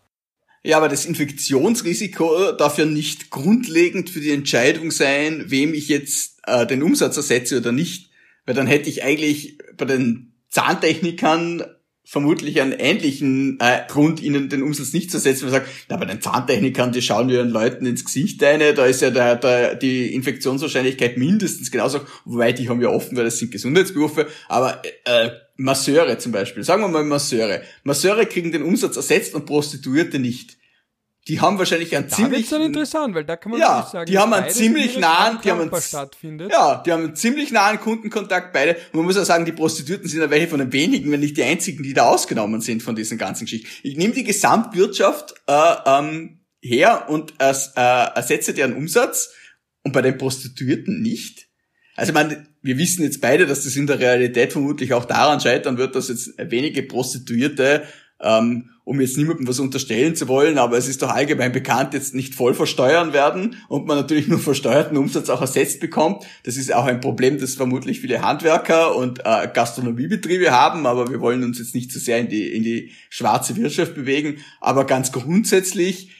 Ja, 0.62 0.76
aber 0.76 0.88
das 0.88 1.06
Infektionsrisiko 1.06 2.52
darf 2.52 2.78
ja 2.78 2.84
nicht 2.84 3.30
grundlegend 3.30 4.10
für 4.10 4.20
die 4.20 4.30
Entscheidung 4.30 4.92
sein, 4.92 5.46
wem 5.48 5.74
ich 5.74 5.88
jetzt 5.88 6.38
äh, 6.46 6.68
den 6.68 6.84
Umsatz 6.84 7.16
ersetze 7.16 7.58
oder 7.58 7.72
nicht. 7.72 8.10
Weil 8.46 8.54
dann 8.54 8.68
hätte 8.68 8.88
ich 8.88 9.02
eigentlich 9.02 9.58
bei 9.76 9.86
den 9.86 10.34
Zahntechnikern 10.50 11.64
vermutlich 12.04 12.60
einen 12.60 12.72
ähnlichen 12.72 13.58
äh, 13.60 13.80
Grund, 13.88 14.20
ihnen 14.20 14.48
den 14.48 14.62
Umsatz 14.62 14.92
nicht 14.92 15.10
zu 15.10 15.18
ersetzen. 15.18 15.44
Man 15.44 15.52
sagt, 15.52 15.68
na, 15.88 15.96
bei 15.96 16.04
den 16.04 16.20
Zahntechnikern, 16.20 16.92
die 16.92 17.02
schauen 17.02 17.28
wir 17.28 17.42
den 17.42 17.50
Leuten 17.50 17.86
ins 17.86 18.04
Gesicht 18.04 18.42
eine, 18.44 18.74
da 18.74 18.86
ist 18.86 19.02
ja 19.02 19.10
der, 19.10 19.36
der, 19.36 19.76
die 19.76 20.14
Infektionswahrscheinlichkeit 20.14 21.16
mindestens 21.16 21.70
genauso, 21.70 22.00
wobei 22.24 22.52
die 22.52 22.68
haben 22.68 22.80
wir 22.80 22.90
offen, 22.90 23.16
weil 23.16 23.24
das 23.24 23.38
sind 23.38 23.52
Gesundheitsberufe, 23.52 24.26
aber 24.48 24.82
äh, 25.04 25.30
Masseure 25.56 26.18
zum 26.18 26.32
Beispiel, 26.32 26.64
sagen 26.64 26.82
wir 26.82 26.88
mal 26.88 27.04
Masseure. 27.04 27.62
Masseure 27.84 28.26
kriegen 28.26 28.52
den 28.52 28.62
Umsatz 28.62 28.96
ersetzt 28.96 29.34
und 29.34 29.46
Prostituierte 29.46 30.18
nicht 30.18 30.56
die 31.28 31.40
haben 31.40 31.56
wahrscheinlich 31.58 31.94
einen 31.94 32.08
da 32.08 32.16
ziemlich 32.16 32.48
dann 32.48 32.62
interessant, 32.62 33.14
weil 33.14 33.24
da 33.24 33.36
kann 33.36 33.52
man 33.52 33.60
ja, 33.60 33.88
sagen, 33.90 34.10
die 34.10 34.18
haben 34.18 34.32
einen 34.32 34.50
ziemlich 34.50 34.98
nahen, 34.98 35.38
die 35.44 35.50
haben 35.52 35.60
einen, 35.60 36.50
ja, 36.50 36.82
die 36.84 36.90
haben 36.90 37.04
einen 37.04 37.16
ziemlich 37.16 37.52
nahen 37.52 37.78
Kundenkontakt 37.78 38.52
beide. 38.52 38.74
Und 38.92 38.94
man 38.94 39.04
muss 39.04 39.16
auch 39.16 39.24
sagen, 39.24 39.44
die 39.44 39.52
Prostituierten 39.52 40.08
sind 40.08 40.20
ja 40.20 40.30
welche 40.30 40.48
von 40.48 40.58
den 40.58 40.72
wenigen, 40.72 41.12
wenn 41.12 41.20
nicht 41.20 41.36
die 41.36 41.44
einzigen, 41.44 41.84
die 41.84 41.94
da 41.94 42.06
ausgenommen 42.06 42.60
sind 42.60 42.82
von 42.82 42.96
diesen 42.96 43.18
ganzen 43.18 43.44
Geschichten. 43.44 43.68
Ich 43.84 43.96
nehme 43.96 44.14
die 44.14 44.24
Gesamtwirtschaft 44.24 45.34
äh, 45.46 45.74
ähm, 45.86 46.40
her 46.60 47.06
und 47.08 47.34
äh, 47.38 47.52
ersetze 47.76 48.52
deren 48.52 48.74
Umsatz 48.74 49.30
und 49.84 49.92
bei 49.92 50.02
den 50.02 50.18
Prostituierten 50.18 51.02
nicht. 51.02 51.46
Also 51.94 52.12
man, 52.12 52.48
wir 52.62 52.78
wissen 52.78 53.04
jetzt 53.04 53.20
beide, 53.20 53.46
dass 53.46 53.62
das 53.62 53.76
in 53.76 53.86
der 53.86 54.00
Realität 54.00 54.52
vermutlich 54.52 54.92
auch 54.92 55.04
daran 55.04 55.40
scheitern 55.40 55.78
wird, 55.78 55.94
dass 55.94 56.08
jetzt 56.08 56.32
wenige 56.38 56.82
Prostituierte 56.82 57.84
ähm, 58.20 58.70
um 58.84 59.00
jetzt 59.00 59.16
niemandem 59.16 59.46
was 59.46 59.60
unterstellen 59.60 60.16
zu 60.16 60.26
wollen, 60.28 60.58
aber 60.58 60.76
es 60.76 60.88
ist 60.88 61.02
doch 61.02 61.10
allgemein 61.10 61.52
bekannt, 61.52 61.94
jetzt 61.94 62.14
nicht 62.14 62.34
voll 62.34 62.54
versteuern 62.54 63.12
werden 63.12 63.56
und 63.68 63.86
man 63.86 63.96
natürlich 63.96 64.26
nur 64.26 64.38
versteuerten 64.38 64.96
Umsatz 64.96 65.28
auch 65.28 65.40
ersetzt 65.40 65.80
bekommt. 65.80 66.24
Das 66.42 66.56
ist 66.56 66.74
auch 66.74 66.84
ein 66.84 67.00
Problem, 67.00 67.38
das 67.38 67.54
vermutlich 67.54 68.00
viele 68.00 68.22
Handwerker 68.22 68.96
und 68.96 69.20
äh, 69.20 69.48
Gastronomiebetriebe 69.52 70.50
haben, 70.50 70.86
aber 70.86 71.10
wir 71.10 71.20
wollen 71.20 71.44
uns 71.44 71.58
jetzt 71.58 71.74
nicht 71.74 71.92
zu 71.92 71.98
so 71.98 72.06
sehr 72.06 72.18
in 72.18 72.28
die, 72.28 72.52
in 72.52 72.64
die 72.64 72.90
schwarze 73.08 73.56
Wirtschaft 73.56 73.94
bewegen. 73.94 74.38
Aber 74.60 74.84
ganz 74.84 75.12
grundsätzlich, 75.12 76.10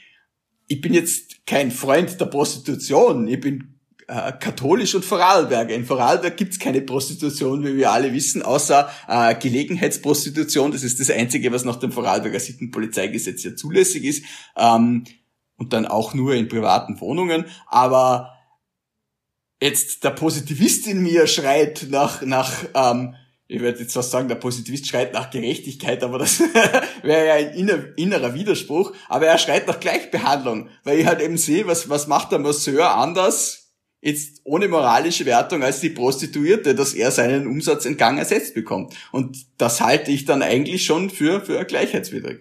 ich 0.68 0.80
bin 0.80 0.94
jetzt 0.94 1.44
kein 1.46 1.70
Freund 1.70 2.20
der 2.20 2.26
Prostitution. 2.26 3.26
Ich 3.26 3.40
bin 3.40 3.71
äh, 4.12 4.32
katholisch 4.32 4.94
und 4.94 5.06
Vorarlberger. 5.06 5.74
In 5.74 5.86
Vorarlberg 5.86 6.36
gibt's 6.36 6.58
keine 6.58 6.82
Prostitution, 6.82 7.64
wie 7.64 7.76
wir 7.76 7.92
alle 7.92 8.12
wissen, 8.12 8.42
außer 8.42 8.90
äh, 9.08 9.34
Gelegenheitsprostitution. 9.36 10.70
Das 10.70 10.82
ist 10.82 11.00
das 11.00 11.10
Einzige, 11.10 11.50
was 11.50 11.64
nach 11.64 11.76
dem 11.76 11.92
Vorarlberger 11.92 12.38
Sittenpolizeigesetz 12.38 13.42
ja 13.42 13.56
zulässig 13.56 14.04
ist. 14.04 14.24
Ähm, 14.54 15.04
und 15.56 15.72
dann 15.72 15.86
auch 15.86 16.12
nur 16.12 16.34
in 16.34 16.48
privaten 16.48 17.00
Wohnungen. 17.00 17.46
Aber 17.68 18.34
jetzt 19.62 20.04
der 20.04 20.10
Positivist 20.10 20.86
in 20.88 21.02
mir 21.02 21.26
schreit 21.26 21.86
nach, 21.88 22.20
nach 22.20 22.52
ähm, 22.74 23.14
ich 23.48 23.62
werde 23.62 23.80
jetzt 23.80 23.96
was 23.96 24.10
sagen, 24.10 24.28
der 24.28 24.34
Positivist 24.34 24.88
schreit 24.88 25.14
nach 25.14 25.30
Gerechtigkeit, 25.30 26.02
aber 26.02 26.18
das 26.18 26.40
wäre 27.02 27.26
ja 27.28 27.34
ein 27.34 27.54
inner, 27.54 27.96
innerer 27.96 28.34
Widerspruch. 28.34 28.92
Aber 29.08 29.26
er 29.26 29.38
schreit 29.38 29.66
nach 29.68 29.80
Gleichbehandlung, 29.80 30.68
weil 30.84 30.98
ich 30.98 31.06
halt 31.06 31.22
eben 31.22 31.38
sehe, 31.38 31.66
was, 31.66 31.88
was 31.88 32.08
macht 32.08 32.30
der 32.30 32.40
Masseur 32.40 32.94
anders 32.94 33.61
jetzt 34.02 34.40
ohne 34.44 34.68
moralische 34.68 35.24
Wertung 35.24 35.62
als 35.62 35.80
die 35.80 35.90
Prostituierte, 35.90 36.74
dass 36.74 36.92
er 36.92 37.10
seinen 37.12 37.46
Umsatz 37.46 37.86
in 37.86 37.96
Gang 37.96 38.18
ersetzt 38.18 38.54
bekommt. 38.54 38.94
Und 39.12 39.46
das 39.56 39.80
halte 39.80 40.10
ich 40.10 40.24
dann 40.24 40.42
eigentlich 40.42 40.84
schon 40.84 41.08
für, 41.08 41.40
für 41.40 41.64
gleichheitswidrig. 41.64 42.40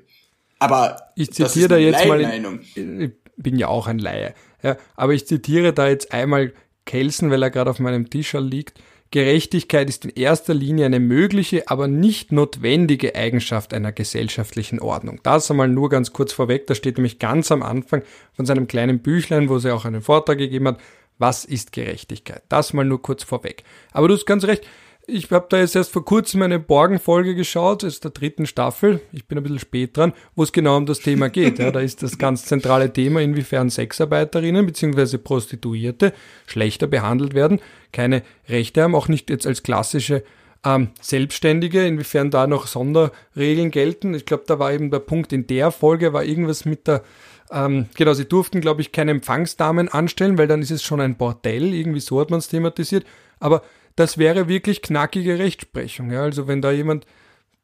Aber 0.59 0.97
ich 1.15 1.31
zitiere 1.31 1.69
da 1.69 1.77
jetzt 1.77 2.05
mal, 2.05 2.61
ich 2.75 3.11
bin 3.37 3.57
ja 3.57 3.67
auch 3.67 3.87
ein 3.87 3.99
Laie, 3.99 4.33
ja, 4.61 4.77
aber 4.95 5.13
ich 5.13 5.25
zitiere 5.25 5.73
da 5.73 5.87
jetzt 5.87 6.11
einmal 6.11 6.53
Kelsen, 6.85 7.31
weil 7.31 7.41
er 7.41 7.51
gerade 7.51 7.69
auf 7.69 7.79
meinem 7.79 8.09
Tisch 8.09 8.33
liegt. 8.33 8.79
Gerechtigkeit 9.11 9.89
ist 9.89 10.05
in 10.05 10.11
erster 10.11 10.53
Linie 10.53 10.85
eine 10.85 10.99
mögliche, 11.01 11.67
aber 11.67 11.87
nicht 11.87 12.31
notwendige 12.31 13.13
Eigenschaft 13.13 13.73
einer 13.73 13.91
gesellschaftlichen 13.91 14.79
Ordnung. 14.79 15.19
Das 15.23 15.51
einmal 15.51 15.67
nur 15.67 15.89
ganz 15.89 16.13
kurz 16.13 16.31
vorweg, 16.31 16.65
da 16.67 16.75
steht 16.75 16.97
nämlich 16.97 17.19
ganz 17.19 17.51
am 17.51 17.61
Anfang 17.61 18.03
von 18.33 18.45
seinem 18.45 18.67
kleinen 18.67 18.99
Büchlein, 18.99 19.49
wo 19.49 19.59
sie 19.59 19.73
auch 19.73 19.83
einen 19.83 20.01
Vortrag 20.01 20.37
gegeben 20.37 20.69
hat, 20.69 20.79
was 21.21 21.45
ist 21.45 21.71
Gerechtigkeit? 21.71 22.41
Das 22.49 22.73
mal 22.73 22.83
nur 22.83 23.01
kurz 23.01 23.23
vorweg. 23.23 23.63
Aber 23.91 24.07
du 24.07 24.15
hast 24.15 24.25
ganz 24.25 24.43
recht. 24.43 24.63
Ich 25.07 25.31
habe 25.31 25.47
da 25.49 25.57
jetzt 25.57 25.75
erst 25.75 25.91
vor 25.91 26.05
kurzem 26.05 26.41
eine 26.41 26.59
Borgenfolge 26.59 27.35
geschaut, 27.35 27.83
das 27.83 27.95
ist 27.95 28.03
der 28.03 28.11
dritten 28.11 28.45
Staffel, 28.45 29.01
ich 29.11 29.25
bin 29.25 29.37
ein 29.37 29.43
bisschen 29.43 29.59
spät 29.59 29.97
dran, 29.97 30.13
wo 30.35 30.43
es 30.43 30.51
genau 30.51 30.77
um 30.77 30.85
das 30.85 30.99
Thema 30.99 31.29
geht. 31.29 31.57
Ja, 31.57 31.71
da 31.71 31.79
ist 31.79 32.03
das 32.03 32.17
ganz 32.17 32.45
zentrale 32.45 32.93
Thema, 32.93 33.19
inwiefern 33.19 33.69
Sexarbeiterinnen 33.69 34.65
bzw. 34.65 35.17
Prostituierte 35.17 36.13
schlechter 36.45 36.85
behandelt 36.85 37.33
werden, 37.33 37.59
keine 37.91 38.21
Rechte 38.47 38.83
haben, 38.83 38.93
auch 38.93 39.07
nicht 39.07 39.29
jetzt 39.31 39.47
als 39.47 39.63
klassische 39.63 40.23
ähm, 40.63 40.89
Selbstständige, 41.01 41.85
inwiefern 41.85 42.29
da 42.29 42.45
noch 42.47 42.67
Sonderregeln 42.67 43.71
gelten. 43.71 44.13
Ich 44.13 44.25
glaube, 44.25 44.43
da 44.45 44.59
war 44.59 44.71
eben 44.71 44.91
der 44.91 44.99
Punkt 44.99 45.33
in 45.33 45.47
der 45.47 45.71
Folge, 45.71 46.13
war 46.13 46.23
irgendwas 46.23 46.65
mit 46.65 46.87
der, 46.87 47.03
ähm, 47.51 47.87
genau, 47.95 48.13
sie 48.13 48.25
durften, 48.25 48.61
glaube 48.61 48.81
ich, 48.81 48.91
keine 48.91 49.11
Empfangsdamen 49.11 49.89
anstellen, 49.89 50.37
weil 50.37 50.47
dann 50.47 50.61
ist 50.61 50.71
es 50.71 50.83
schon 50.83 51.01
ein 51.01 51.17
Bordell, 51.17 51.73
irgendwie 51.73 51.99
so 51.99 52.19
hat 52.19 52.29
man 52.29 52.39
es 52.39 52.47
thematisiert. 52.47 53.05
Aber 53.39 53.61
das 53.95 54.17
wäre 54.17 54.47
wirklich 54.47 54.81
knackige 54.81 55.37
Rechtsprechung. 55.37 56.11
Ja? 56.11 56.23
Also 56.23 56.47
wenn 56.47 56.61
da 56.61 56.71
jemand 56.71 57.05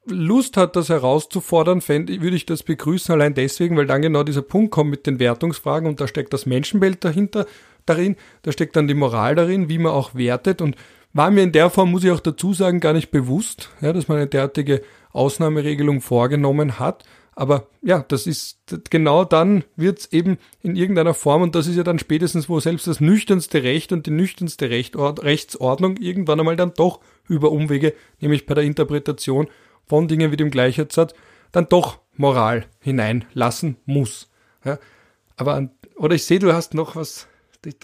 Lust 0.09 0.55
hat, 0.57 0.75
das 0.75 0.89
herauszufordern, 0.89 1.81
fände, 1.81 2.21
würde 2.21 2.35
ich 2.35 2.45
das 2.45 2.63
begrüßen, 2.63 3.13
allein 3.13 3.33
deswegen, 3.33 3.75
weil 3.75 3.87
dann 3.87 4.01
genau 4.01 4.23
dieser 4.23 4.41
Punkt 4.41 4.71
kommt 4.71 4.89
mit 4.89 5.05
den 5.05 5.19
Wertungsfragen 5.19 5.87
und 5.87 5.99
da 5.99 6.07
steckt 6.07 6.33
das 6.33 6.45
Menschenbild 6.45 7.03
dahinter, 7.03 7.45
darin, 7.85 8.15
da 8.43 8.51
steckt 8.51 8.75
dann 8.75 8.87
die 8.87 8.93
Moral 8.93 9.35
darin, 9.35 9.69
wie 9.69 9.77
man 9.77 9.91
auch 9.91 10.15
wertet 10.15 10.61
und 10.61 10.75
war 11.13 11.31
mir 11.31 11.43
in 11.43 11.51
der 11.51 11.69
Form, 11.69 11.91
muss 11.91 12.03
ich 12.03 12.11
auch 12.11 12.19
dazu 12.19 12.53
sagen, 12.53 12.79
gar 12.79 12.93
nicht 12.93 13.11
bewusst, 13.11 13.69
ja, 13.81 13.91
dass 13.91 14.07
man 14.07 14.17
eine 14.17 14.27
derartige 14.27 14.81
Ausnahmeregelung 15.11 16.01
vorgenommen 16.01 16.79
hat. 16.79 17.03
Aber 17.39 17.67
ja, 17.83 18.03
das 18.07 18.25
ist 18.25 18.57
genau 18.89 19.23
dann 19.23 19.63
wird 19.75 19.99
es 19.99 20.11
eben 20.11 20.39
in 20.63 20.75
irgendeiner 20.75 21.13
Form, 21.13 21.43
und 21.43 21.53
das 21.53 21.67
ist 21.67 21.75
ja 21.75 21.83
dann 21.83 21.99
spätestens, 21.99 22.49
wo 22.49 22.59
selbst 22.59 22.87
das 22.87 22.99
nüchternste 22.99 23.61
Recht 23.61 23.91
und 23.91 24.07
die 24.07 24.11
nüchternste 24.11 24.71
Rechtsordnung 24.71 25.97
irgendwann 25.97 26.39
einmal 26.39 26.55
dann 26.55 26.73
doch 26.73 26.99
über 27.27 27.51
Umwege, 27.51 27.93
nämlich 28.19 28.47
bei 28.47 28.55
der 28.55 28.63
Interpretation 28.63 29.49
von 29.85 30.07
Dingen 30.07 30.31
wie 30.31 30.35
dem 30.35 30.49
Gleichheitssatz, 30.49 31.13
dann 31.51 31.69
doch 31.69 31.99
Moral 32.15 32.65
hineinlassen 32.79 33.77
muss. 33.85 34.31
Ja, 34.65 34.79
aber, 35.35 35.69
oder 35.95 36.15
ich 36.15 36.25
sehe, 36.25 36.39
du 36.39 36.53
hast 36.53 36.73
noch 36.73 36.95
was 36.95 37.27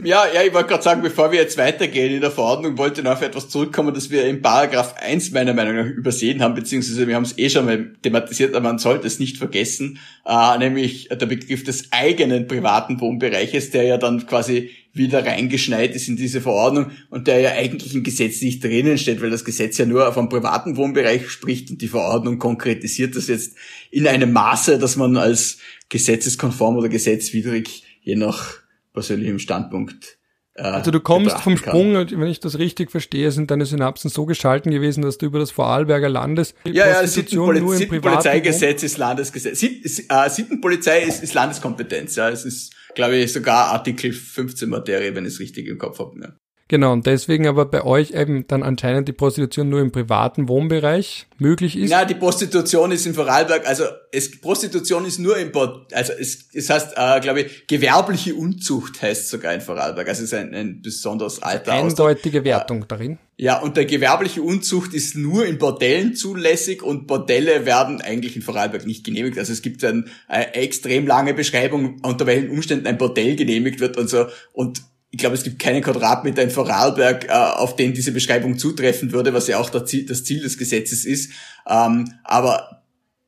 ja, 0.03 0.26
ja, 0.34 0.43
ich 0.43 0.53
wollte 0.53 0.69
gerade 0.69 0.84
sagen, 0.84 1.01
bevor 1.01 1.32
wir 1.32 1.39
jetzt 1.39 1.57
weitergehen 1.57 2.13
in 2.13 2.21
der 2.21 2.32
Verordnung, 2.32 2.78
wollte 2.78 3.01
ich 3.01 3.05
noch 3.05 3.13
auf 3.13 3.21
etwas 3.21 3.49
zurückkommen, 3.49 3.93
das 3.93 4.09
wir 4.09 4.26
im 4.26 4.41
Paragraph 4.41 4.95
1 4.97 5.32
meiner 5.32 5.53
Meinung 5.53 5.76
nach 5.76 5.86
übersehen 5.86 6.41
haben, 6.41 6.53
beziehungsweise 6.53 7.07
wir 7.07 7.15
haben 7.15 7.24
es 7.24 7.38
eh 7.38 7.49
schon 7.49 7.65
mal 7.65 7.93
thematisiert, 8.01 8.53
aber 8.53 8.67
man 8.67 8.80
sollte 8.80 9.07
es 9.07 9.19
nicht 9.19 9.38
vergessen, 9.38 9.99
äh, 10.26 10.57
nämlich 10.57 11.09
der 11.09 11.26
Begriff 11.26 11.63
des 11.63 11.91
eigenen 11.91 12.47
privaten 12.47 12.99
Wohnbereiches, 12.99 13.71
der 13.71 13.84
ja 13.84 13.97
dann 13.97 14.26
quasi 14.28 14.71
wieder 14.93 15.26
reingeschneit 15.26 15.95
ist 15.95 16.07
in 16.07 16.17
diese 16.17 16.39
Verordnung 16.39 16.91
und 17.09 17.28
der 17.28 17.39
ja 17.39 17.51
eigentlich 17.53 17.95
im 17.95 18.03
Gesetz 18.03 18.41
nicht 18.41 18.63
drinnen 18.63 18.97
steht, 18.97 19.21
weil 19.21 19.32
das 19.32 19.43
Gesetz 19.43 19.78
ja 19.80 19.86
nur 19.86 20.11
vom 20.13 20.30
privaten 20.30 20.78
Wohnbereich 20.78 21.30
spricht 21.30 21.71
und 21.71 21.82
die 21.82 21.88
Verordnung 21.88 22.38
konkretisiert 22.38 23.15
das 23.15 23.28
jetzt 23.28 23.55
in 23.89 24.07
einem 24.07 24.32
Maße, 24.32 24.78
dass 24.78 24.95
man 24.95 25.17
als 25.17 25.57
gesetzeskonform 25.89 26.78
oder 26.78 26.89
gesetzwidrig 26.89 27.84
je 28.03 28.15
nach 28.15 28.62
persönlichem 28.93 29.39
Standpunkt. 29.39 30.17
Äh, 30.55 30.63
also 30.63 30.91
du 30.91 30.99
kommst 30.99 31.39
vom 31.39 31.57
Sprung, 31.57 31.93
kann. 31.93 32.11
wenn 32.11 32.27
ich 32.27 32.39
das 32.39 32.59
richtig 32.59 32.91
verstehe, 32.91 33.31
sind 33.31 33.49
deine 33.51 33.65
Synapsen 33.65 34.09
so 34.09 34.25
geschalten 34.25 34.71
gewesen, 34.71 35.01
dass 35.01 35.17
du 35.17 35.25
über 35.25 35.39
das 35.39 35.51
Vorarlberger 35.51 36.09
Landes 36.09 36.53
ja, 36.65 36.87
ja, 36.87 37.07
Sittenpolizei, 37.07 37.77
Sittenpolizeigesetz 37.77 38.83
ist 38.83 38.97
Landesgesetz. 38.97 39.59
Sitt, 39.59 40.05
äh, 40.09 40.29
Sittenpolizei 40.29 41.01
ist, 41.03 41.23
ist 41.23 41.33
Landeskompetenz. 41.33 42.15
Ja, 42.15 42.29
es 42.29 42.45
ist, 42.45 42.73
glaube 42.95 43.15
ich, 43.17 43.33
sogar 43.33 43.71
Artikel 43.71 44.13
15 44.13 44.69
Materie, 44.69 45.15
wenn 45.15 45.25
ich 45.25 45.33
es 45.33 45.39
richtig 45.39 45.67
im 45.67 45.77
Kopf 45.77 45.99
habe. 45.99 46.19
Ja. 46.21 46.33
Genau, 46.70 46.93
und 46.93 47.05
deswegen 47.05 47.45
aber 47.45 47.66
bei 47.66 47.84
euch 47.84 48.11
eben 48.11 48.47
dann 48.47 48.64
anscheinend 48.64 49.07
die 49.07 49.14
Prostitution 49.14 49.68
nur 49.68 49.82
im 49.82 49.91
privaten 49.91 50.47
Wohnbereich 50.47 51.28
möglich 51.38 51.78
ist. 51.78 51.91
Ja, 51.91 52.05
die 52.05 52.16
Prostitution 52.16 52.91
ist 52.91 53.05
in 53.05 53.14
Vorarlberg, 53.14 53.68
also 53.68 53.84
es, 54.11 54.39
Prostitution 54.39 55.05
ist 55.05 55.20
nur 55.20 55.38
im, 55.38 55.51
also 55.91 56.14
es, 56.14 56.47
es 56.53 56.70
heißt, 56.70 56.93
äh, 56.95 57.20
glaube 57.20 57.41
ich, 57.41 57.68
gewerbliche 57.68 58.34
Unzucht 58.36 59.01
heißt 59.01 59.30
sogar 59.30 59.53
in 59.53 59.59
Vorarlberg. 59.59 60.07
Also 60.07 60.24
es 60.24 60.32
ist 60.32 60.39
ein, 60.39 60.53
ein 60.55 60.82
besonders 60.82 61.43
alter 61.43 61.74
Eindeutige 61.74 62.39
Ausdruck. 62.39 62.45
Wertung 62.45 62.88
darin. 62.88 63.20
Ja, 63.36 63.59
und 63.59 63.76
der 63.76 63.86
gewerbliche 63.86 64.41
Unzucht 64.41 64.93
ist 64.93 65.16
nur 65.16 65.45
in 65.45 65.57
Bordellen 65.57 66.16
zulässig 66.16 66.82
und 66.82 67.07
Bordelle 67.07 67.66
werden 67.66 67.99
eigentlich 67.99 68.38
in 68.38 68.41
Vorarlberg 68.41 68.86
nicht 68.86 69.03
genehmigt. 69.03 69.38
Also 69.38 69.51
es 69.51 69.61
gibt 69.61 69.84
eine, 69.84 70.05
eine 70.28 70.53
extrem 70.53 71.07
lange 71.07 71.34
Beschreibung, 71.34 71.99
unter 72.03 72.26
welchen 72.26 72.51
Umständen 72.51 72.88
ein 72.88 72.97
Bordell 72.97 73.36
genehmigt 73.36 73.80
wird 73.80 73.97
und 73.97 74.09
so. 74.09 74.28
Und 74.53 74.82
ich 75.14 75.20
glaube, 75.20 75.36
es 75.36 75.43
gibt 75.43 75.59
keinen 75.59 75.84
Quadratmeter 75.84 76.41
in 76.41 76.49
Vorarlberg, 76.49 77.26
äh, 77.26 77.32
auf 77.32 77.76
den 77.76 77.93
diese 77.93 78.11
Beschreibung 78.11 78.57
zutreffen 78.57 79.11
würde, 79.11 79.32
was 79.32 79.45
ja 79.45 79.59
auch 79.59 79.70
das 79.70 79.86
Ziel, 79.86 80.07
des 80.07 80.57
Gesetzes 80.57 81.05
ist. 81.05 81.34
Ähm, 81.70 82.11
aber 82.24 82.82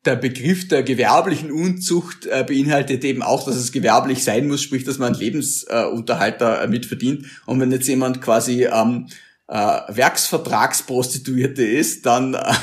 der 0.03 0.15
Begriff 0.15 0.67
der 0.67 0.81
gewerblichen 0.81 1.51
Unzucht 1.51 2.25
äh, 2.25 2.43
beinhaltet 2.43 3.03
eben 3.03 3.21
auch, 3.21 3.45
dass 3.45 3.55
es 3.55 3.71
gewerblich 3.71 4.23
sein 4.23 4.47
muss, 4.47 4.63
sprich, 4.63 4.83
dass 4.83 4.97
man 4.97 5.13
einen 5.13 5.21
Lebensunterhalter 5.21 6.63
äh, 6.63 6.67
mitverdient. 6.67 7.27
Und 7.45 7.59
wenn 7.59 7.71
jetzt 7.71 7.87
jemand 7.87 8.19
quasi 8.19 8.65
ähm, 8.65 9.05
äh, 9.47 9.55
Werksvertragsprostituierte 9.55 11.63
ist, 11.63 12.05
dann 12.05 12.33
äh, 12.33 12.53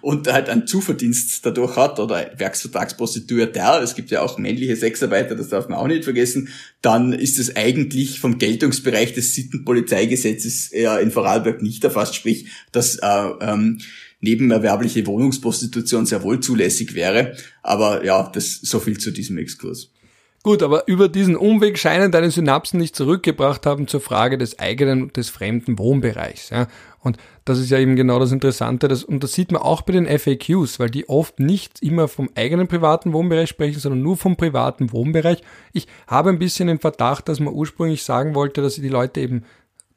und 0.00 0.32
halt 0.32 0.48
einen 0.48 0.66
Zuverdienst 0.66 1.44
dadurch 1.44 1.76
hat 1.76 2.00
oder 2.00 2.30
Werksvertragsprostituierter, 2.36 3.82
es 3.82 3.94
gibt 3.94 4.10
ja 4.10 4.22
auch 4.22 4.38
männliche 4.38 4.76
Sexarbeiter, 4.76 5.34
das 5.34 5.48
darf 5.48 5.68
man 5.68 5.78
auch 5.78 5.86
nicht 5.86 6.04
vergessen, 6.04 6.48
dann 6.80 7.12
ist 7.12 7.38
es 7.38 7.54
eigentlich 7.54 8.18
vom 8.18 8.38
Geltungsbereich 8.38 9.12
des 9.12 9.34
Sittenpolizeigesetzes 9.34 10.72
eher 10.72 11.00
in 11.00 11.10
Vorarlberg 11.10 11.60
nicht 11.60 11.84
erfasst, 11.84 12.14
sprich, 12.14 12.46
dass 12.72 12.96
äh, 12.96 13.30
ähm, 13.40 13.80
nebenerwerbliche 14.20 15.06
Wohnungsprostitution 15.06 16.06
sehr 16.06 16.22
wohl 16.22 16.40
zulässig 16.40 16.94
wäre. 16.94 17.36
Aber 17.62 18.04
ja, 18.04 18.30
das 18.32 18.60
so 18.62 18.80
viel 18.80 18.98
zu 18.98 19.10
diesem 19.10 19.36
Exkurs. 19.36 19.90
Gut, 20.44 20.64
aber 20.64 20.88
über 20.88 21.08
diesen 21.08 21.36
Umweg 21.36 21.78
scheinen 21.78 22.10
deine 22.10 22.32
Synapsen 22.32 22.80
nicht 22.80 22.96
zurückgebracht 22.96 23.64
haben 23.64 23.86
zur 23.86 24.00
Frage 24.00 24.38
des 24.38 24.58
eigenen 24.58 25.02
und 25.02 25.16
des 25.16 25.30
fremden 25.30 25.78
Wohnbereichs. 25.78 26.50
Ja? 26.50 26.66
Und 26.98 27.16
das 27.44 27.60
ist 27.60 27.70
ja 27.70 27.78
eben 27.78 27.94
genau 27.94 28.18
das 28.18 28.32
Interessante. 28.32 28.88
Das, 28.88 29.04
und 29.04 29.22
das 29.22 29.34
sieht 29.34 29.52
man 29.52 29.62
auch 29.62 29.82
bei 29.82 29.92
den 29.92 30.06
FAQs, 30.06 30.80
weil 30.80 30.90
die 30.90 31.08
oft 31.08 31.38
nicht 31.38 31.80
immer 31.80 32.08
vom 32.08 32.28
eigenen 32.34 32.66
privaten 32.66 33.12
Wohnbereich 33.12 33.50
sprechen, 33.50 33.78
sondern 33.78 34.02
nur 34.02 34.16
vom 34.16 34.36
privaten 34.36 34.92
Wohnbereich. 34.92 35.42
Ich 35.72 35.86
habe 36.08 36.30
ein 36.30 36.40
bisschen 36.40 36.66
den 36.66 36.80
Verdacht, 36.80 37.28
dass 37.28 37.38
man 37.38 37.54
ursprünglich 37.54 38.02
sagen 38.02 38.34
wollte, 38.34 38.62
dass 38.62 38.74
die 38.74 38.88
Leute 38.88 39.20
eben 39.20 39.44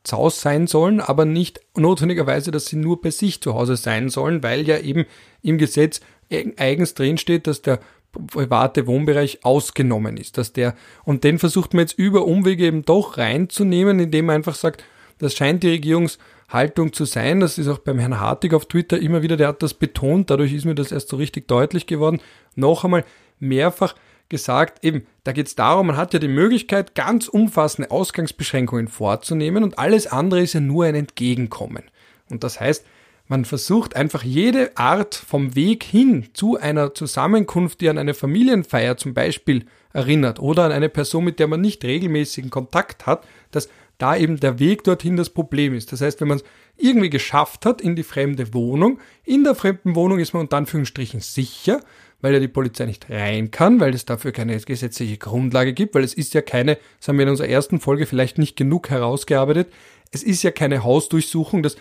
zu 0.04 0.18
Hause 0.18 0.40
sein 0.40 0.68
sollen, 0.68 1.02
aber 1.02 1.26
nicht 1.26 1.60
notwendigerweise, 1.76 2.52
dass 2.52 2.68
sie 2.68 2.76
nur 2.76 3.02
bei 3.02 3.10
sich 3.10 3.42
zu 3.42 3.56
Hause 3.56 3.78
sein 3.78 4.10
sollen, 4.10 4.44
weil 4.44 4.68
ja 4.68 4.78
eben 4.78 5.06
im 5.42 5.58
Gesetz 5.58 6.02
eigens 6.30 6.94
drin 6.94 7.18
steht, 7.18 7.48
dass 7.48 7.64
der 7.64 7.80
private 8.28 8.88
Wohnbereich 8.88 9.40
ausgenommen 9.44 10.18
ist, 10.18 10.38
dass 10.38 10.54
der, 10.54 10.76
und 11.04 11.24
den 11.24 11.40
versucht 11.40 11.74
man 11.74 11.82
jetzt 11.82 11.98
über 11.98 12.26
Umwege 12.26 12.66
eben 12.66 12.84
doch 12.84 13.18
reinzunehmen, 13.18 14.00
indem 14.00 14.28
man 14.28 14.38
einfach 14.38 14.56
sagt, 14.56 14.84
das 15.18 15.34
scheint 15.34 15.64
die 15.64 15.70
Regierungshaltung 15.70 16.94
zu 16.94 17.06
sein. 17.06 17.40
Das 17.40 17.58
ist 17.58 17.68
auch 17.68 17.80
beim 17.80 18.00
Herrn 18.00 18.20
Hartig 18.20 18.54
auf 18.54 18.66
Twitter 18.66 19.00
immer 19.00 19.22
wieder, 19.22 19.38
der 19.38 19.50
hat 19.50 19.64
das 19.64 19.74
betont, 19.74 20.30
dadurch 20.30 20.54
ist 20.54 20.66
mir 20.66 20.76
das 20.76 20.92
erst 20.92 21.10
so 21.10 21.18
richtig 21.18 21.48
deutlich 21.48 21.88
geworden. 21.88 22.22
Noch 22.56 22.84
einmal 22.84 23.06
mehrfach 23.40 23.96
gesagt, 24.30 24.84
eben, 24.84 25.06
da 25.24 25.32
geht 25.32 25.48
es 25.48 25.56
darum, 25.56 25.88
man 25.88 25.98
hat 25.98 26.14
ja 26.14 26.20
die 26.20 26.28
Möglichkeit, 26.28 26.96
ganz 26.96 27.28
umfassende 27.28 27.92
Ausgangsbeschränkungen 27.92 28.88
vorzunehmen 28.88 29.64
und 29.64 29.78
alles 29.78 30.08
andere 30.08 30.42
ist 30.42 30.54
ja 30.54 30.60
nur 30.60 30.86
ein 30.86 30.96
Entgegenkommen. 30.96 31.84
Und 32.30 32.44
das 32.44 32.60
heißt, 32.60 32.86
man 33.28 33.46
versucht 33.46 33.96
einfach 33.96 34.24
jede 34.24 34.78
Art 34.78 35.16
vom 35.16 35.56
Weg 35.56 35.84
hin 35.84 36.28
zu 36.34 36.58
einer 36.58 36.94
Zusammenkunft, 36.94 37.82
die 37.82 37.90
an 37.90 37.98
eine 37.98 38.14
Familienfeier 38.14 38.98
zum 38.98 39.14
Beispiel 39.14 39.66
erinnert 39.94 40.40
oder 40.40 40.66
an 40.66 40.72
eine 40.72 40.90
Person, 40.90 41.24
mit 41.24 41.40
der 41.40 41.48
man 41.48 41.62
nicht 41.62 41.84
regelmäßigen 41.84 42.52
Kontakt 42.52 43.06
hat, 43.06 43.26
dass 43.52 43.70
da 43.98 44.16
eben 44.16 44.40
der 44.40 44.60
Weg 44.60 44.84
dorthin 44.84 45.16
das 45.16 45.30
Problem 45.30 45.74
ist. 45.74 45.92
Das 45.92 46.02
heißt, 46.02 46.22
wenn 46.22 46.28
man 46.28 46.38
es 46.38 46.44
irgendwie 46.78 47.10
geschafft 47.10 47.66
hat 47.66 47.82
in 47.82 47.96
die 47.96 48.04
fremde 48.04 48.54
Wohnung, 48.54 49.00
in 49.24 49.44
der 49.44 49.56
fremden 49.56 49.96
Wohnung 49.96 50.20
ist 50.20 50.34
man 50.34 50.42
unter 50.42 50.58
Anführungsstrichen 50.58 51.22
sicher, 51.22 51.80
weil 52.22 52.34
ja 52.34 52.40
die 52.40 52.48
Polizei 52.48 52.86
nicht 52.86 53.10
rein 53.10 53.52
kann, 53.52 53.80
weil 53.80 53.94
es 53.94 54.06
dafür 54.06 54.32
keine 54.32 54.60
gesetzliche 54.60 55.18
Grundlage 55.18 55.74
gibt, 55.74 55.96
weil 55.96 56.04
es 56.04 56.14
ist 56.14 56.34
ja 56.34 56.42
keine, 56.42 56.78
das 57.00 57.08
haben 57.08 57.18
wir 57.18 57.24
in 57.24 57.30
unserer 57.30 57.48
ersten 57.48 57.80
Folge 57.80 58.06
vielleicht 58.06 58.38
nicht 58.38 58.58
genug 58.58 58.90
herausgearbeitet, 58.90 59.72
es 60.12 60.24
ist 60.24 60.44
ja 60.44 60.52
keine 60.52 60.84
Hausdurchsuchung, 60.84 61.64
das 61.64 61.78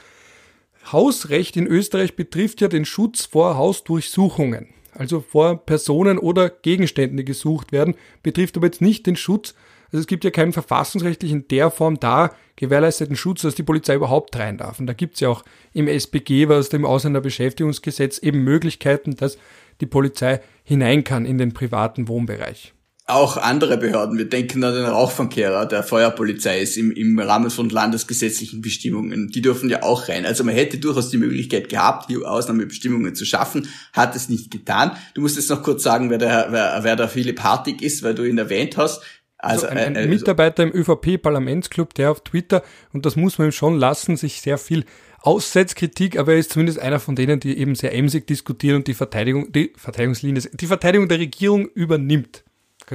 Hausrecht 0.92 1.56
in 1.56 1.66
Österreich 1.66 2.16
betrifft 2.16 2.60
ja 2.60 2.68
den 2.68 2.84
Schutz 2.84 3.24
vor 3.24 3.56
Hausdurchsuchungen, 3.56 4.68
also 4.92 5.20
vor 5.20 5.64
Personen 5.64 6.18
oder 6.18 6.50
Gegenständen, 6.50 7.16
die 7.16 7.24
gesucht 7.24 7.72
werden, 7.72 7.94
betrifft 8.22 8.56
aber 8.56 8.66
jetzt 8.66 8.80
nicht 8.80 9.06
den 9.06 9.16
Schutz, 9.16 9.54
also 9.94 10.00
es 10.00 10.06
gibt 10.08 10.24
ja 10.24 10.30
keinen 10.30 10.52
verfassungsrechtlichen 10.52 11.46
der 11.46 11.70
Form 11.70 12.00
da 12.00 12.34
gewährleisteten 12.56 13.14
Schutz, 13.14 13.42
dass 13.42 13.54
die 13.54 13.62
Polizei 13.62 13.94
überhaupt 13.94 14.36
rein 14.36 14.58
darf. 14.58 14.80
Und 14.80 14.88
da 14.88 14.92
gibt 14.92 15.14
es 15.14 15.20
ja 15.20 15.28
auch 15.28 15.44
im 15.72 15.86
SPG, 15.86 16.48
was 16.48 16.68
dem 16.68 16.84
Ausländerbeschäftigungsgesetz, 16.84 18.18
eben 18.18 18.42
Möglichkeiten, 18.42 19.14
dass 19.14 19.38
die 19.80 19.86
Polizei 19.86 20.40
hinein 20.64 21.04
kann 21.04 21.26
in 21.26 21.38
den 21.38 21.54
privaten 21.54 22.08
Wohnbereich 22.08 22.73
auch 23.06 23.36
andere 23.36 23.76
Behörden. 23.76 24.16
Wir 24.16 24.28
denken 24.28 24.64
an 24.64 24.72
den 24.72 24.86
Rauchfangkehrer, 24.86 25.66
der 25.66 25.82
Feuerpolizei 25.82 26.60
ist 26.60 26.78
im, 26.78 26.90
im 26.90 27.18
Rahmen 27.18 27.50
von 27.50 27.68
landesgesetzlichen 27.68 28.62
Bestimmungen. 28.62 29.28
Die 29.28 29.42
dürfen 29.42 29.68
ja 29.68 29.82
auch 29.82 30.08
rein. 30.08 30.24
Also 30.24 30.42
man 30.42 30.54
hätte 30.54 30.78
durchaus 30.78 31.10
die 31.10 31.18
Möglichkeit 31.18 31.68
gehabt, 31.68 32.06
hier 32.08 32.26
Ausnahmebestimmungen 32.28 33.14
zu 33.14 33.26
schaffen, 33.26 33.68
hat 33.92 34.16
es 34.16 34.30
nicht 34.30 34.50
getan. 34.50 34.92
Du 35.12 35.20
musst 35.20 35.36
jetzt 35.36 35.50
noch 35.50 35.62
kurz 35.62 35.82
sagen, 35.82 36.08
wer 36.08 36.16
der, 36.16 36.46
wer, 36.50 36.80
wer 36.82 36.96
der 36.96 37.08
Philipp 37.08 37.40
Hartig 37.40 37.82
ist, 37.82 38.02
weil 38.02 38.14
du 38.14 38.24
ihn 38.24 38.38
erwähnt 38.38 38.78
hast. 38.78 39.02
Also, 39.36 39.66
also 39.66 39.78
ein, 39.78 39.94
ein 39.94 39.96
äh, 39.96 40.06
Mitarbeiter 40.06 40.62
im 40.62 40.72
ÖVP-Parlamentsclub, 40.72 41.92
der 41.92 42.10
auf 42.10 42.24
Twitter, 42.24 42.62
und 42.94 43.04
das 43.04 43.16
muss 43.16 43.36
man 43.36 43.48
ihm 43.48 43.52
schon 43.52 43.78
lassen, 43.78 44.16
sich 44.16 44.40
sehr 44.40 44.56
viel 44.56 44.86
Aussetzkritik, 45.20 46.18
aber 46.18 46.32
er 46.32 46.38
ist 46.38 46.52
zumindest 46.52 46.78
einer 46.78 47.00
von 47.00 47.16
denen, 47.16 47.40
die 47.40 47.58
eben 47.58 47.74
sehr 47.74 47.94
emsig 47.94 48.26
diskutieren 48.26 48.76
und 48.76 48.86
die 48.86 48.94
Verteidigung, 48.94 49.52
die 49.52 49.74
Verteidigungslinie, 49.76 50.42
die 50.54 50.66
Verteidigung 50.66 51.08
der 51.08 51.18
Regierung 51.18 51.68
übernimmt. 51.68 52.44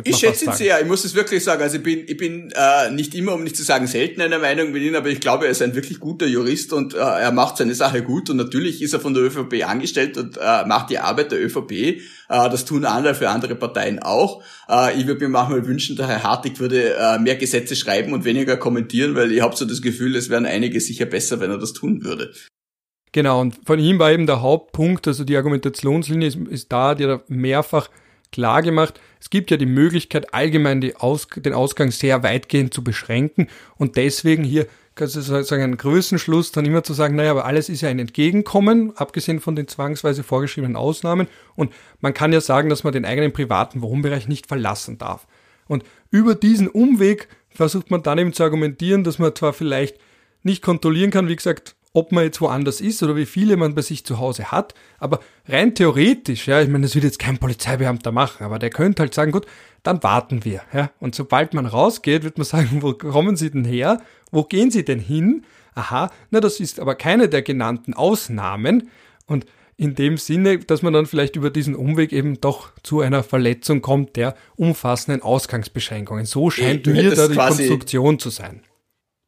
Ich 0.04 0.18
schätze 0.18 0.46
ihn 0.46 0.52
sehr, 0.52 0.80
ich 0.80 0.88
muss 0.88 1.04
es 1.04 1.16
wirklich 1.16 1.44
sagen. 1.44 1.64
Also 1.64 1.78
ich 1.78 1.84
bin, 1.84 2.04
ich 2.08 2.18
bin 2.18 2.52
äh, 2.56 2.92
nicht 2.92 3.16
immer, 3.16 3.34
um 3.34 3.44
nicht 3.44 3.58
zu 3.58 3.64
sagen 3.64 3.88
selten 3.88 4.22
einer 4.22 4.38
Meinung 4.38 4.72
mit 4.72 4.84
ihm, 4.84 4.94
aber 4.94 5.10
ich 5.10 5.20
glaube, 5.20 5.46
er 5.46 5.52
ist 5.52 5.64
ein 5.64 5.74
wirklich 5.74 6.00
guter 6.00 6.28
Jurist 6.28 6.74
und 6.74 6.94
äh, 6.94 6.98
er 6.98 7.32
macht 7.32 7.58
seine 7.58 7.74
Sache 7.74 8.04
gut 8.04 8.30
und 8.30 8.38
natürlich 8.38 8.84
ist 8.84 8.94
er 8.94 9.00
von 9.00 9.16
der 9.16 9.24
ÖVP 9.24 9.68
angestellt 9.68 10.18
und 10.18 10.38
äh, 10.38 10.66
macht 10.66 10.92
die 10.92 11.00
Arbeit 11.00 11.32
der 11.32 11.44
ÖVP. 11.44 11.72
Äh, 11.72 11.98
das 12.28 12.66
tun 12.66 12.86
andere 12.86 13.16
für 13.16 13.30
andere 13.30 13.56
Parteien 13.56 14.00
auch. 14.00 14.44
Äh, 14.70 15.00
ich 15.00 15.08
würde 15.08 15.22
mir 15.22 15.30
manchmal 15.30 15.66
wünschen, 15.66 15.96
der 15.96 16.08
Herr 16.08 16.24
Hartig 16.24 16.60
würde 16.60 16.96
äh, 16.96 17.18
mehr 17.18 17.36
Gesetze 17.36 17.76
schreiben 17.76 18.14
und 18.14 18.26
weniger 18.26 18.58
kommentieren, 18.58 19.16
weil 19.16 19.32
ich 19.32 19.42
habe 19.42 19.56
so 19.56 19.66
das 19.66 19.82
Gefühl, 19.82 20.16
es 20.16 20.30
wären 20.30 20.46
einige 20.46 20.80
sicher 20.82 21.06
besser, 21.06 21.40
wenn 21.40 21.50
er 21.50 21.58
das 21.58 21.74
tun 21.74 22.04
würde. 22.04 22.32
Genau, 23.12 23.42
und 23.42 23.58
von 23.66 23.80
ihm 23.80 23.98
war 23.98 24.12
eben 24.12 24.28
der 24.28 24.44
Hauptpunkt, 24.44 25.08
also 25.08 25.24
die 25.24 25.36
Argumentationslinie 25.36 26.28
ist, 26.28 26.38
ist 26.50 26.72
da, 26.72 26.94
die 26.94 27.06
er 27.06 27.24
mehrfach 27.28 27.90
klar 28.32 28.62
gemacht, 28.62 29.00
es 29.20 29.30
gibt 29.30 29.52
ja 29.52 29.58
die 29.58 29.66
Möglichkeit, 29.66 30.34
allgemein 30.34 30.94
Aus 30.98 31.28
den 31.36 31.54
Ausgang 31.54 31.92
sehr 31.92 32.24
weitgehend 32.24 32.74
zu 32.74 32.84
beschränken 32.84 33.48
und 33.78 33.98
deswegen 33.98 34.44
hier 34.44 34.68
sozusagen 34.98 35.64
einen 35.64 35.78
Größenschluss 35.78 36.52
dann 36.52 36.66
immer 36.66 36.84
zu 36.84 36.94
sagen, 36.94 37.16
naja, 37.16 37.32
aber 37.32 37.46
alles 37.46 37.70
ist 37.70 37.82
ja 37.82 37.90
ein 37.90 38.00
Entgegenkommen, 38.00 38.92
abgesehen 38.98 39.40
von 39.40 39.56
den 39.56 39.68
zwangsweise 39.68 40.24
vorgeschriebenen 40.24 40.76
Ausnahmen 40.76 41.28
und 41.56 41.72
man 42.02 42.14
kann 42.14 42.34
ja 42.34 42.42
sagen, 42.42 42.70
dass 42.70 42.84
man 42.84 42.92
den 42.92 43.06
eigenen 43.06 43.32
privaten 43.32 43.82
Wohnbereich 43.82 44.28
nicht 44.28 44.48
verlassen 44.48 44.98
darf. 44.98 45.26
Und 45.68 45.84
über 46.12 46.36
diesen 46.36 46.68
Umweg 46.68 47.30
versucht 47.50 47.92
man 47.92 48.04
dann 48.04 48.18
eben 48.18 48.34
zu 48.34 48.44
argumentieren, 48.44 49.04
dass 49.04 49.20
man 49.20 49.36
zwar 49.36 49.54
vielleicht 49.54 49.98
nicht 50.44 50.62
kontrollieren 50.62 51.12
kann, 51.12 51.28
wie 51.28 51.36
gesagt, 51.36 51.76
ob 51.94 52.12
man 52.12 52.24
jetzt 52.24 52.40
woanders 52.40 52.82
ist 52.82 53.02
oder 53.02 53.16
wie 53.16 53.26
viele 53.26 53.58
man 53.58 53.74
bei 53.74 53.82
sich 53.82 54.06
zu 54.06 54.20
Hause 54.20 54.52
hat. 54.52 54.76
Aber 55.00 55.20
rein 55.48 55.74
theoretisch, 55.74 56.48
ja, 56.48 56.62
ich 56.62 56.70
meine, 56.70 56.84
das 56.84 56.96
wird 56.96 57.04
jetzt 57.04 57.20
kein 57.20 57.38
Polizeibeamter 57.38 58.12
machen, 58.12 58.44
aber 58.44 58.60
der 58.60 58.70
könnte 58.70 59.02
halt 59.02 59.14
sagen, 59.14 59.32
gut, 59.32 59.48
dann 59.84 60.04
warten 60.04 60.46
wir. 60.46 60.62
Ja. 60.74 60.92
Und 61.00 61.16
sobald 61.16 61.54
man 61.54 61.66
rausgeht, 61.66 62.24
wird 62.24 62.38
man 62.38 62.46
sagen, 62.46 62.82
wo 62.82 62.94
kommen 62.94 63.36
Sie 63.36 63.50
denn 63.50 63.66
her? 63.66 64.02
Wo 64.32 64.44
gehen 64.44 64.72
Sie 64.72 64.86
denn 64.86 65.00
hin? 65.00 65.46
Aha, 65.74 66.12
na, 66.30 66.40
das 66.40 66.60
ist 66.60 66.80
aber 66.80 66.96
keine 66.96 67.30
der 67.30 67.42
genannten 67.42 67.94
Ausnahmen. 67.94 68.90
Und 69.26 69.46
in 69.78 69.96
dem 69.96 70.18
Sinne, 70.18 70.60
dass 70.60 70.82
man 70.82 70.94
dann 70.94 71.06
vielleicht 71.06 71.38
über 71.38 71.50
diesen 71.50 71.74
Umweg 71.74 72.12
eben 72.12 72.42
doch 72.42 72.72
zu 72.84 73.00
einer 73.00 73.24
Verletzung 73.24 73.82
kommt 73.82 74.18
der 74.18 74.36
umfassenden 74.58 75.22
Ausgangsbeschränkungen. 75.22 76.26
So 76.26 76.50
scheint 76.50 76.86
mir 76.86 77.16
da 77.16 77.28
die 77.30 77.36
Konstruktion 77.36 78.20
zu 78.20 78.30
sein 78.30 78.62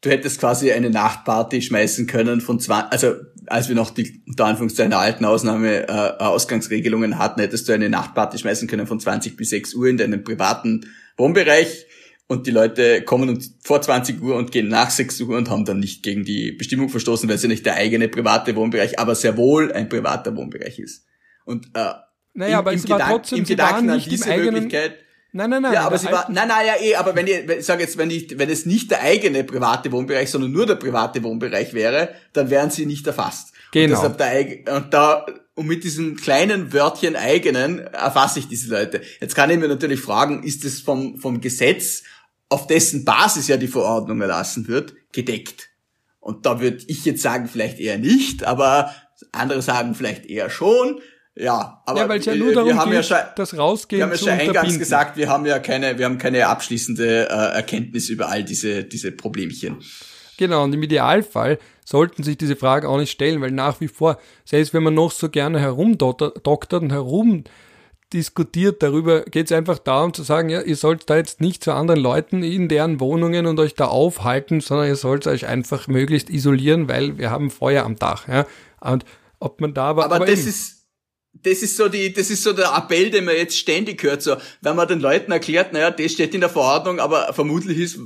du 0.02 0.10
hättest 0.10 0.40
quasi 0.40 0.72
eine 0.72 0.90
Nachtparty 0.90 1.62
schmeißen 1.62 2.08
können 2.08 2.42
von 2.42 2.60
20, 2.60 2.92
also 2.92 3.16
als 3.48 3.70
wir 3.70 3.76
noch 3.76 3.92
die 3.92 4.24
unter 4.28 4.46
Anführungszeichen 4.46 4.94
alten 4.94 5.26
Ausnahme 5.26 5.88
äh, 5.88 6.24
Ausgangsregelungen 6.24 7.18
hatten, 7.18 7.42
hättest 7.42 7.70
du 7.70 7.74
eine 7.74 7.90
Nachtparty 7.90 8.40
schmeißen 8.40 8.68
können 8.68 8.88
von 8.88 9.00
20 9.00 9.38
bis 9.38 9.50
6 9.52 9.76
Uhr 9.76 9.88
in 9.88 9.98
deinem 9.98 10.24
privaten 10.24 10.88
Wohnbereich 11.18 11.86
und 12.28 12.48
die 12.48 12.52
Leute 12.52 13.04
kommen 13.04 13.44
vor 13.64 13.82
20 13.82 14.22
Uhr 14.22 14.36
und 14.36 14.52
gehen 14.52 14.70
nach 14.70 14.90
6 14.90 15.22
Uhr 15.22 15.38
und 15.38 15.50
haben 15.50 15.66
dann 15.66 15.80
nicht 15.80 16.02
gegen 16.02 16.24
die 16.24 16.54
Bestimmung 16.54 16.90
verstoßen, 16.90 17.28
weil 17.28 17.36
es 17.36 17.44
ja 17.44 17.50
nicht 17.50 17.66
der 17.66 17.76
eigene 17.76 18.08
private 18.08 18.56
Wohnbereich, 18.56 19.00
aber 19.00 19.16
sehr 19.16 19.38
wohl 19.38 19.72
ein 19.72 19.90
privater 19.90 20.36
Wohnbereich 20.36 20.80
ist. 20.80 21.06
Und 21.46 21.68
äh, 21.74 21.92
naja, 22.34 22.54
im, 22.54 22.56
aber 22.60 22.72
im 22.72 22.78
es 22.78 22.84
Gedank, 22.84 23.02
war 23.02 23.10
trotzdem, 23.10 23.40
im 23.40 23.46
Gedanken 23.46 23.90
an 23.90 24.00
diese 24.00 24.38
Möglichkeit 24.38 25.00
Nein, 25.34 25.50
nein, 25.50 25.62
nein. 25.62 25.74
Ja, 25.74 25.86
aber 25.86 25.98
sie 25.98 26.12
war, 26.12 26.30
nein, 26.30 26.50
nein, 26.50 26.68
ja 26.68 26.74
eh, 26.82 26.96
aber 26.96 27.16
wenn 27.16 27.26
ich, 27.26 27.48
ich 27.50 27.66
sage 27.66 27.84
jetzt, 27.84 27.98
wenn 27.98 28.12
ich, 28.12 28.38
wenn 28.38 28.50
es 28.50 28.66
nicht 28.66 28.92
der 28.92 29.02
eigene 29.02 29.44
private 29.46 29.92
Wohnbereich, 29.92 30.30
sondern 30.30 30.52
nur 30.52 30.66
der 30.66 30.76
private 30.76 31.24
Wohnbereich 31.24 31.74
wäre, 31.74 32.10
dann 32.34 32.50
wären 32.50 32.70
sie 32.70 32.86
nicht 32.86 33.08
erfasst. 33.08 33.54
Genau. 33.72 34.06
Und, 34.06 34.20
der, 34.20 34.76
und 34.76 34.94
da, 34.94 35.26
und 35.56 35.68
mit 35.68 35.86
diesem 35.86 36.18
kleinen 36.18 36.74
Wörtchen 36.74 37.16
eigenen 37.16 37.80
erfasse 37.80 38.40
ich 38.40 38.50
diese 38.50 38.70
Leute. 38.70 39.02
Jetzt 39.22 39.36
kann 39.36 39.50
ich 39.50 39.58
mir 39.58 39.70
natürlich 39.70 40.02
fragen, 40.02 40.44
ist 40.44 40.66
es 40.66 40.82
vom, 40.82 41.18
vom 41.18 41.40
Gesetz, 41.40 42.04
auf 42.50 42.68
dessen 42.68 43.06
Basis 43.06 43.48
ja 43.48 43.56
die 43.56 43.68
Verordnung 43.68 44.20
erlassen 44.20 44.68
wird, 44.68 44.94
gedeckt? 45.14 45.70
Und 46.20 46.46
da 46.46 46.60
würde 46.60 46.84
ich 46.88 47.06
jetzt 47.06 47.22
sagen, 47.22 47.48
vielleicht 47.48 47.80
eher 47.80 47.98
nicht, 47.98 48.44
aber 48.44 48.94
andere 49.32 49.62
sagen 49.62 49.96
vielleicht 49.96 50.26
eher 50.26 50.50
schon. 50.50 51.00
Ja, 51.36 51.82
aber 51.86 52.02
ja, 52.02 52.10
weil 52.10 52.20
es 52.20 52.26
ja 52.26 52.36
nur 52.36 52.54
darum 52.54 52.70
wir 52.70 52.76
haben 52.76 52.92
geht, 52.92 52.98
ja 52.98 53.04
schon, 53.04 53.18
das 53.38 53.58
Rausgehen 53.58 54.00
Wir 54.00 54.04
haben 54.04 54.12
ja 54.12 54.18
schon 54.18 54.30
eingangs 54.30 54.78
gesagt, 54.78 55.16
wir 55.16 55.30
haben 55.30 55.46
ja 55.46 55.60
keine, 55.60 55.98
wir 55.98 56.06
haben 56.06 56.18
keine 56.18 56.48
abschließende 56.48 57.30
äh, 57.30 57.56
Erkenntnis 57.56 58.10
über 58.10 58.28
all 58.30 58.44
diese, 58.44 58.84
diese 58.84 59.14
Problemchen. 59.14 59.78
Genau, 60.38 60.64
und 60.64 60.74
im 60.74 60.84
Idealfall 60.84 61.58
sollten 61.86 62.24
sich 62.24 62.38
diese 62.38 62.56
Fragen 62.56 62.88
auch 62.88 62.98
nicht 62.98 63.12
stellen, 63.12 63.42
weil 63.42 63.52
nach 63.52 63.80
wie 63.80 63.88
vor, 63.88 64.18
selbst 64.44 64.74
wenn 64.74 64.84
man 64.84 64.94
noch 64.94 65.12
so 65.12 65.30
gerne 65.30 65.60
herumdoktert 65.60 66.74
und 66.82 66.92
herumdiskutiert 66.92 68.84
darüber, 68.84 69.22
geht 69.22 69.46
es 69.46 69.52
einfach 69.56 69.80
darum 69.80 70.14
zu 70.14 70.24
sagen, 70.24 70.50
ja, 70.50 70.62
ihr 70.62 70.76
sollt 70.76 71.10
da 71.10 71.16
jetzt 71.16 71.40
nicht 71.40 71.64
zu 71.64 71.72
anderen 71.72 72.02
Leuten 72.02 72.44
in 72.44 72.68
deren 72.68 73.00
Wohnungen 73.00 73.46
und 73.46 73.58
euch 73.60 73.76
da 73.76 73.86
aufhalten, 73.86 74.60
sondern 74.60 74.88
ihr 74.88 74.96
sollt 74.98 75.28
euch 75.28 75.48
einfach 75.48 75.88
möglichst 75.88 76.30
isolieren, 76.30 76.90
weil 76.90 77.18
wir 77.18 77.30
haben 77.30 77.52
Feuer 77.52 77.86
am 77.86 77.96
Dach. 77.96 78.28
Ja? 78.28 78.46
Und 78.82 79.06
ob 79.40 79.62
man 79.62 79.74
da 79.74 79.86
aber. 79.86 80.06
Aber, 80.06 80.16
aber 80.16 80.26
das 80.26 80.46
ist 80.46 80.81
das 81.34 81.64
ist 81.64 81.78
so 81.78 81.88
die, 81.88 82.14
das 82.14 82.30
ist 82.30 82.44
so 82.44 82.54
der 82.54 82.74
Appell, 82.76 83.10
den 83.10 83.26
man 83.26 83.36
jetzt 83.36 83.58
ständig 83.58 84.04
hört, 84.04 84.22
so, 84.22 84.36
wenn 84.62 84.76
man 84.76 84.88
den 84.88 85.00
Leuten 85.00 85.32
erklärt, 85.32 85.74
naja, 85.74 85.92
das 85.92 86.12
steht 86.12 86.34
in 86.34 86.42
der 86.42 86.50
Verordnung, 86.50 87.00
aber 87.00 87.34
vermutlich 87.34 87.78
ist 87.78 88.00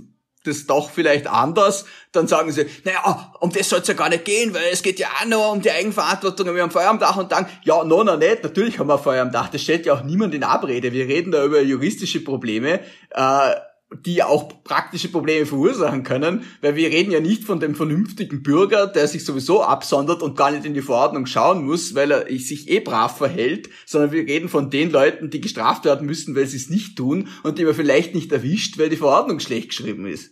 das 0.43 0.67
doch 0.67 0.91
vielleicht 0.91 1.25
anders, 1.25 1.85
dann 2.11 2.27
sagen 2.27 2.51
sie, 2.51 2.67
naja, 2.83 3.33
um 3.39 3.51
das 3.51 3.69
soll 3.69 3.79
es 3.79 3.87
ja 3.87 3.95
gar 3.95 4.09
nicht 4.09 4.25
gehen, 4.25 4.53
weil 4.53 4.65
es 4.71 4.83
geht 4.83 4.99
ja 4.99 5.07
auch 5.07 5.25
nur 5.25 5.51
um 5.51 5.61
die 5.61 5.71
Eigenverantwortung, 5.71 6.53
wir 6.53 6.61
haben 6.61 6.71
Feuer 6.71 6.89
am 6.89 6.99
Dach 6.99 7.17
und 7.17 7.31
dann, 7.31 7.47
ja, 7.63 7.83
no, 7.83 8.03
no, 8.03 8.15
nicht, 8.15 8.43
natürlich 8.43 8.77
haben 8.77 8.87
wir 8.87 8.99
Feuer 8.99 9.23
am 9.23 9.31
Dach, 9.31 9.49
das 9.49 9.61
stellt 9.61 9.87
ja 9.87 9.93
auch 9.93 10.03
niemand 10.03 10.35
in 10.35 10.43
Abrede, 10.43 10.93
wir 10.93 11.07
reden 11.07 11.31
da 11.31 11.43
über 11.43 11.61
juristische 11.61 12.23
Probleme, 12.23 12.79
äh, 13.09 13.55
die 13.93 14.23
auch 14.23 14.63
praktische 14.63 15.09
Probleme 15.09 15.45
verursachen 15.45 16.03
können, 16.03 16.43
weil 16.61 16.75
wir 16.75 16.89
reden 16.89 17.11
ja 17.11 17.19
nicht 17.19 17.43
von 17.43 17.59
dem 17.59 17.75
vernünftigen 17.75 18.41
Bürger, 18.41 18.87
der 18.87 19.07
sich 19.07 19.23
sowieso 19.23 19.61
absondert 19.61 20.23
und 20.23 20.35
gar 20.35 20.51
nicht 20.51 20.65
in 20.65 20.73
die 20.73 20.81
Verordnung 20.81 21.27
schauen 21.27 21.65
muss, 21.65 21.93
weil 21.93 22.11
er 22.11 22.27
sich 22.39 22.69
eh 22.69 22.79
brav 22.79 23.17
verhält, 23.17 23.69
sondern 23.85 24.11
wir 24.11 24.23
reden 24.23 24.49
von 24.49 24.71
den 24.71 24.89
Leuten, 24.89 25.29
die 25.29 25.39
gestraft 25.39 25.85
werden 25.85 26.07
müssen, 26.07 26.35
weil 26.35 26.47
sie 26.47 26.57
es 26.57 26.69
nicht 26.69 26.97
tun 26.97 27.29
und 27.43 27.59
die 27.59 27.65
man 27.65 27.75
vielleicht 27.75 28.15
nicht 28.15 28.31
erwischt, 28.31 28.79
weil 28.79 28.89
die 28.89 28.97
Verordnung 28.97 29.39
schlecht 29.39 29.69
geschrieben 29.69 30.07
ist. 30.07 30.31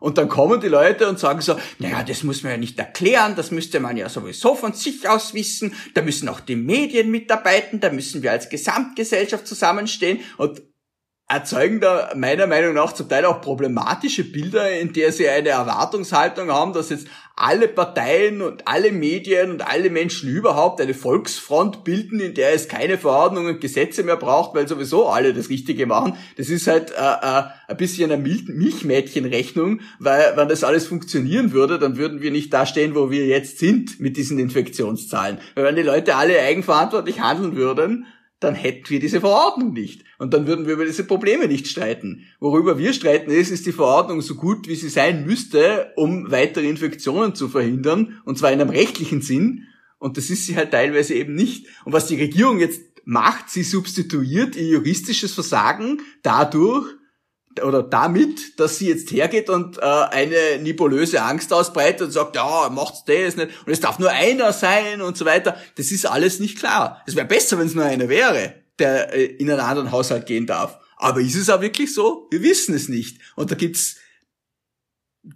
Und 0.00 0.18
dann 0.18 0.28
kommen 0.28 0.60
die 0.60 0.68
Leute 0.68 1.08
und 1.08 1.18
sagen 1.18 1.40
so, 1.40 1.56
naja, 1.78 2.02
das 2.02 2.24
muss 2.24 2.42
man 2.42 2.52
ja 2.52 2.58
nicht 2.58 2.78
erklären, 2.78 3.36
das 3.36 3.50
müsste 3.50 3.80
man 3.80 3.96
ja 3.96 4.08
sowieso 4.08 4.54
von 4.54 4.72
sich 4.72 5.08
aus 5.08 5.32
wissen, 5.32 5.72
da 5.94 6.02
müssen 6.02 6.28
auch 6.28 6.40
die 6.40 6.56
Medien 6.56 7.10
mitarbeiten, 7.10 7.80
da 7.80 7.90
müssen 7.90 8.22
wir 8.22 8.32
als 8.32 8.48
Gesamtgesellschaft 8.48 9.46
zusammenstehen 9.46 10.20
und 10.36 10.62
erzeugen 11.34 11.80
da 11.80 12.12
meiner 12.14 12.46
Meinung 12.46 12.74
nach 12.74 12.92
zum 12.92 13.08
Teil 13.08 13.24
auch 13.24 13.40
problematische 13.40 14.24
Bilder, 14.24 14.70
in 14.78 14.92
der 14.92 15.12
sie 15.12 15.28
eine 15.28 15.48
Erwartungshaltung 15.48 16.50
haben, 16.50 16.72
dass 16.72 16.90
jetzt 16.90 17.08
alle 17.36 17.66
Parteien 17.66 18.40
und 18.40 18.68
alle 18.68 18.92
Medien 18.92 19.50
und 19.50 19.66
alle 19.66 19.90
Menschen 19.90 20.28
überhaupt 20.28 20.80
eine 20.80 20.94
Volksfront 20.94 21.82
bilden, 21.82 22.20
in 22.20 22.34
der 22.34 22.54
es 22.54 22.68
keine 22.68 22.96
Verordnungen 22.96 23.54
und 23.54 23.60
Gesetze 23.60 24.04
mehr 24.04 24.16
braucht, 24.16 24.54
weil 24.54 24.68
sowieso 24.68 25.08
alle 25.08 25.34
das 25.34 25.48
Richtige 25.48 25.86
machen. 25.86 26.16
Das 26.36 26.48
ist 26.48 26.68
halt 26.68 26.92
äh, 26.92 26.94
äh, 26.94 27.42
ein 27.66 27.76
bisschen 27.76 28.12
eine 28.12 28.22
Mil 28.22 28.44
Milchmädchenrechnung, 28.46 29.80
weil 29.98 30.36
wenn 30.36 30.48
das 30.48 30.62
alles 30.62 30.86
funktionieren 30.86 31.52
würde, 31.52 31.80
dann 31.80 31.96
würden 31.96 32.22
wir 32.22 32.30
nicht 32.30 32.52
da 32.52 32.66
stehen, 32.66 32.94
wo 32.94 33.10
wir 33.10 33.26
jetzt 33.26 33.58
sind 33.58 33.98
mit 33.98 34.16
diesen 34.16 34.38
Infektionszahlen. 34.38 35.38
Weil 35.56 35.64
wenn 35.64 35.76
die 35.76 35.82
Leute 35.82 36.14
alle 36.14 36.38
eigenverantwortlich 36.38 37.20
handeln 37.20 37.56
würden, 37.56 38.06
dann 38.44 38.54
hätten 38.54 38.88
wir 38.90 39.00
diese 39.00 39.20
Verordnung 39.20 39.72
nicht. 39.72 40.04
Und 40.18 40.32
dann 40.32 40.46
würden 40.46 40.66
wir 40.66 40.74
über 40.74 40.84
diese 40.84 41.04
Probleme 41.04 41.48
nicht 41.48 41.66
streiten. 41.66 42.24
Worüber 42.38 42.78
wir 42.78 42.92
streiten 42.92 43.30
ist, 43.30 43.50
ist 43.50 43.66
die 43.66 43.72
Verordnung 43.72 44.20
so 44.20 44.36
gut, 44.36 44.68
wie 44.68 44.76
sie 44.76 44.88
sein 44.88 45.26
müsste, 45.26 45.92
um 45.96 46.30
weitere 46.30 46.68
Infektionen 46.68 47.34
zu 47.34 47.48
verhindern, 47.48 48.20
und 48.24 48.38
zwar 48.38 48.52
in 48.52 48.60
einem 48.60 48.70
rechtlichen 48.70 49.20
Sinn. 49.20 49.64
Und 49.98 50.16
das 50.16 50.30
ist 50.30 50.46
sie 50.46 50.56
halt 50.56 50.70
teilweise 50.70 51.14
eben 51.14 51.34
nicht. 51.34 51.66
Und 51.84 51.92
was 51.92 52.06
die 52.06 52.20
Regierung 52.20 52.58
jetzt 52.58 52.82
macht, 53.04 53.50
sie 53.50 53.62
substituiert 53.62 54.56
ihr 54.56 54.68
juristisches 54.68 55.32
Versagen 55.34 56.00
dadurch, 56.22 56.86
oder 57.62 57.82
damit, 57.82 58.58
dass 58.58 58.78
sie 58.78 58.88
jetzt 58.88 59.10
hergeht 59.10 59.50
und 59.50 59.78
äh, 59.78 59.80
eine 59.82 60.58
nebulöse 60.60 61.22
Angst 61.22 61.52
ausbreitet 61.52 62.02
und 62.02 62.10
sagt, 62.10 62.36
ja, 62.36 62.68
macht's 62.70 63.04
das 63.04 63.36
nicht 63.36 63.50
und 63.66 63.72
es 63.72 63.80
darf 63.80 63.98
nur 63.98 64.10
einer 64.10 64.52
sein 64.52 65.00
und 65.00 65.16
so 65.16 65.24
weiter. 65.24 65.56
Das 65.76 65.90
ist 65.90 66.06
alles 66.06 66.40
nicht 66.40 66.58
klar. 66.58 67.02
Es 67.06 67.16
wäre 67.16 67.26
besser, 67.26 67.58
wenn 67.58 67.66
es 67.66 67.74
nur 67.74 67.84
einer 67.84 68.08
wäre, 68.08 68.54
der 68.78 69.14
äh, 69.14 69.24
in 69.24 69.50
einen 69.50 69.60
anderen 69.60 69.92
Haushalt 69.92 70.26
gehen 70.26 70.46
darf. 70.46 70.78
Aber 70.96 71.20
ist 71.20 71.36
es 71.36 71.50
auch 71.50 71.60
wirklich 71.60 71.92
so? 71.92 72.28
Wir 72.30 72.42
wissen 72.42 72.74
es 72.74 72.88
nicht. 72.88 73.18
Und 73.36 73.50
da 73.50 73.54
gibt's 73.54 73.96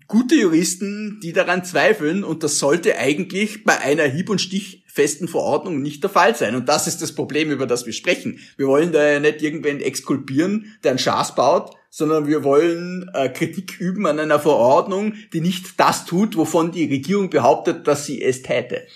gute 0.07 0.35
Juristen, 0.35 1.19
die 1.23 1.33
daran 1.33 1.65
zweifeln 1.65 2.25
und 2.25 2.43
das 2.43 2.59
sollte 2.59 2.99
eigentlich 2.99 3.65
bei 3.65 3.79
einer 3.79 4.05
hieb- 4.05 4.31
und 4.31 4.41
stichfesten 4.41 5.29
Verordnung 5.29 5.81
nicht 5.81 6.03
der 6.03 6.11
Fall 6.11 6.37
sein. 6.37 6.55
Und 6.55 6.69
das 6.69 6.87
ist 6.87 7.01
das 7.01 7.15
Problem, 7.15 7.51
über 7.51 7.67
das 7.67 7.87
wir 7.87 7.93
sprechen. 7.93 8.39
Wir 8.57 8.67
wollen 8.67 8.93
da 8.93 9.07
ja 9.07 9.21
nicht 9.21 9.43
irgendwen 9.43 9.81
exkulpieren, 9.81 10.77
der 10.85 10.93
einen 10.93 10.99
Schaß 10.99 11.35
baut, 11.35 11.75
sondern 11.91 12.27
wir 12.27 12.45
wollen 12.45 13.11
äh, 13.15 13.29
Kritik 13.31 13.81
üben 13.81 14.07
an 14.07 14.19
einer 14.19 14.41
Verordnung, 14.41 15.15
die 15.33 15.41
nicht 15.41 15.81
das 15.81 16.05
tut, 16.05 16.37
wovon 16.37 16.71
die 16.73 16.85
Regierung 16.85 17.31
behauptet, 17.31 17.87
dass 17.87 18.05
sie 18.05 18.23
es 18.23 18.43
täte. 18.43 18.87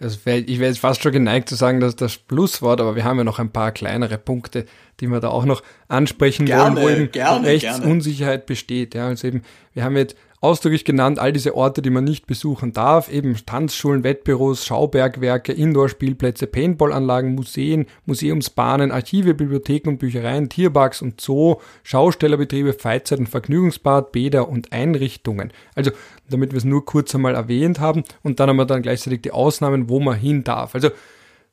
Wär, 0.00 0.38
ich 0.38 0.58
wäre 0.58 0.70
jetzt 0.70 0.80
fast 0.80 1.02
schon 1.02 1.12
geneigt 1.12 1.48
zu 1.48 1.54
sagen, 1.54 1.78
dass 1.80 1.94
das 1.94 2.20
Schlusswort, 2.26 2.80
aber 2.80 2.96
wir 2.96 3.04
haben 3.04 3.18
ja 3.18 3.24
noch 3.24 3.38
ein 3.38 3.50
paar 3.50 3.70
kleinere 3.70 4.16
Punkte, 4.16 4.64
die 5.00 5.08
wir 5.08 5.20
da 5.20 5.28
auch 5.28 5.44
noch 5.44 5.62
ansprechen 5.88 6.46
gerne, 6.46 6.76
wollen, 6.76 6.84
wo 6.84 6.88
eben 7.02 7.12
gerne, 7.12 7.46
Rechtsunsicherheit 7.46 8.40
gerne. 8.40 8.46
besteht. 8.46 8.94
Ja, 8.94 9.08
also 9.08 9.28
eben, 9.28 9.42
wir 9.74 9.84
haben 9.84 9.96
jetzt 9.96 10.16
ausdrücklich 10.40 10.86
genannt, 10.86 11.18
all 11.18 11.32
diese 11.32 11.54
Orte, 11.54 11.82
die 11.82 11.90
man 11.90 12.04
nicht 12.04 12.26
besuchen 12.26 12.72
darf, 12.72 13.12
eben 13.12 13.36
Tanzschulen, 13.44 14.04
Wettbüros, 14.04 14.64
Schaubergwerke, 14.64 15.52
Indoor-Spielplätze, 15.52 16.46
Paintballanlagen, 16.46 17.34
Museen, 17.34 17.86
Museumsbahnen, 18.06 18.90
Archive, 18.90 19.34
Bibliotheken 19.34 19.90
und 19.90 19.98
Büchereien, 19.98 20.48
Tierparks 20.48 21.02
und 21.02 21.20
Zoo, 21.20 21.56
Schaustellerbetriebe, 21.82 22.72
Freizeit- 22.72 23.18
und 23.18 23.28
Vergnügungsbad, 23.28 24.12
Bäder 24.12 24.48
und 24.48 24.72
Einrichtungen. 24.72 25.52
Also, 25.74 25.90
damit 26.28 26.52
wir 26.52 26.58
es 26.58 26.64
nur 26.64 26.86
kurz 26.86 27.14
einmal 27.14 27.34
erwähnt 27.34 27.78
haben 27.78 28.04
und 28.22 28.40
dann 28.40 28.48
haben 28.48 28.56
wir 28.56 28.66
dann 28.66 28.82
gleichzeitig 28.82 29.20
die 29.20 29.32
Ausnahmen, 29.32 29.90
wo 29.90 30.00
man 30.00 30.16
hin 30.16 30.42
darf. 30.42 30.74
Also, 30.74 30.90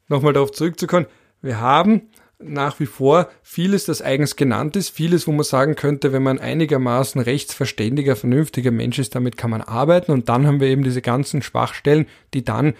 nochmal 0.08 0.32
darauf 0.32 0.52
zurückzukommen, 0.54 1.08
wir 1.42 1.60
haben 1.60 2.10
nach 2.40 2.80
wie 2.80 2.86
vor 2.86 3.30
vieles, 3.42 3.86
das 3.86 4.02
eigens 4.02 4.36
genannt 4.36 4.76
ist, 4.76 4.90
vieles, 4.90 5.28
wo 5.28 5.32
man 5.32 5.44
sagen 5.44 5.76
könnte, 5.76 6.14
wenn 6.14 6.24
man 6.24 6.40
einigermaßen 6.40 7.20
rechtsverständiger, 7.20 8.16
vernünftiger 8.16 8.72
Mensch 8.72 9.00
ist, 9.00 9.16
damit 9.16 9.38
kann 9.38 9.50
man 9.50 9.62
arbeiten. 9.62 10.12
Und 10.12 10.30
dann 10.30 10.46
haben 10.46 10.60
wir 10.60 10.68
eben 10.68 10.84
diese 10.84 11.02
ganzen 11.02 11.42
Schwachstellen, 11.42 12.06
die 12.34 12.46
dann 12.46 12.76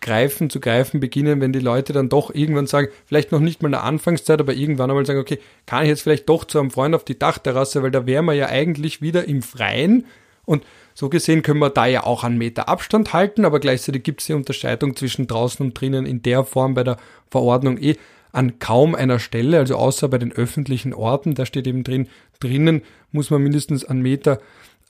greifen, 0.00 0.50
zu 0.50 0.60
greifen 0.60 1.00
beginnen, 1.00 1.40
wenn 1.40 1.52
die 1.52 1.58
Leute 1.58 1.92
dann 1.92 2.08
doch 2.08 2.32
irgendwann 2.32 2.66
sagen, 2.66 2.88
vielleicht 3.06 3.32
noch 3.32 3.40
nicht 3.40 3.62
mal 3.62 3.68
in 3.68 3.72
der 3.72 3.84
Anfangszeit, 3.84 4.40
aber 4.40 4.54
irgendwann 4.54 4.90
einmal 4.90 5.06
sagen, 5.06 5.18
okay, 5.18 5.38
kann 5.66 5.82
ich 5.82 5.88
jetzt 5.88 6.02
vielleicht 6.02 6.28
doch 6.28 6.44
zu 6.44 6.60
einem 6.60 6.70
Freund 6.70 6.94
auf 6.94 7.04
die 7.04 7.18
Dachterrasse, 7.18 7.82
weil 7.82 7.90
da 7.90 8.06
wären 8.06 8.26
wir 8.26 8.34
ja 8.34 8.46
eigentlich 8.46 9.02
wieder 9.02 9.26
im 9.26 9.42
Freien. 9.42 10.06
Und 10.44 10.64
so 10.94 11.08
gesehen 11.08 11.42
können 11.42 11.60
wir 11.60 11.70
da 11.70 11.86
ja 11.86 12.04
auch 12.04 12.24
einen 12.24 12.38
Meter 12.38 12.68
Abstand 12.68 13.12
halten, 13.12 13.44
aber 13.44 13.60
gleichzeitig 13.60 14.02
gibt 14.02 14.20
es 14.20 14.26
die 14.26 14.34
Unterscheidung 14.34 14.96
zwischen 14.96 15.26
draußen 15.26 15.64
und 15.64 15.78
drinnen 15.78 16.06
in 16.06 16.22
der 16.22 16.44
Form 16.44 16.74
bei 16.74 16.84
der 16.84 16.96
Verordnung 17.30 17.78
eh 17.78 17.96
an 18.32 18.58
kaum 18.58 18.94
einer 18.94 19.18
Stelle, 19.18 19.58
also 19.58 19.76
außer 19.76 20.08
bei 20.08 20.18
den 20.18 20.32
öffentlichen 20.32 20.94
Orten, 20.94 21.34
da 21.34 21.46
steht 21.46 21.66
eben 21.66 21.84
drin, 21.84 22.08
drinnen 22.40 22.82
muss 23.12 23.30
man 23.30 23.42
mindestens 23.42 23.84
einen 23.84 24.02
Meter 24.02 24.40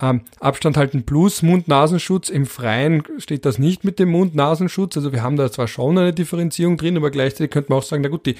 ähm, 0.00 0.22
Abstand 0.38 0.76
halten 0.76 1.04
plus 1.04 1.42
Mund-Nasenschutz. 1.42 2.28
Im 2.28 2.46
Freien 2.46 3.02
steht 3.18 3.44
das 3.44 3.58
nicht 3.58 3.84
mit 3.84 3.98
dem 3.98 4.10
Mund-Nasenschutz. 4.10 4.96
Also 4.96 5.12
wir 5.12 5.22
haben 5.22 5.36
da 5.36 5.50
zwar 5.50 5.68
schon 5.68 5.98
eine 5.98 6.12
Differenzierung 6.12 6.76
drin, 6.76 6.96
aber 6.96 7.10
gleichzeitig 7.10 7.50
könnte 7.50 7.72
man 7.72 7.80
auch 7.80 7.84
sagen, 7.84 8.02
na 8.02 8.08
gut, 8.08 8.26
die, 8.26 8.36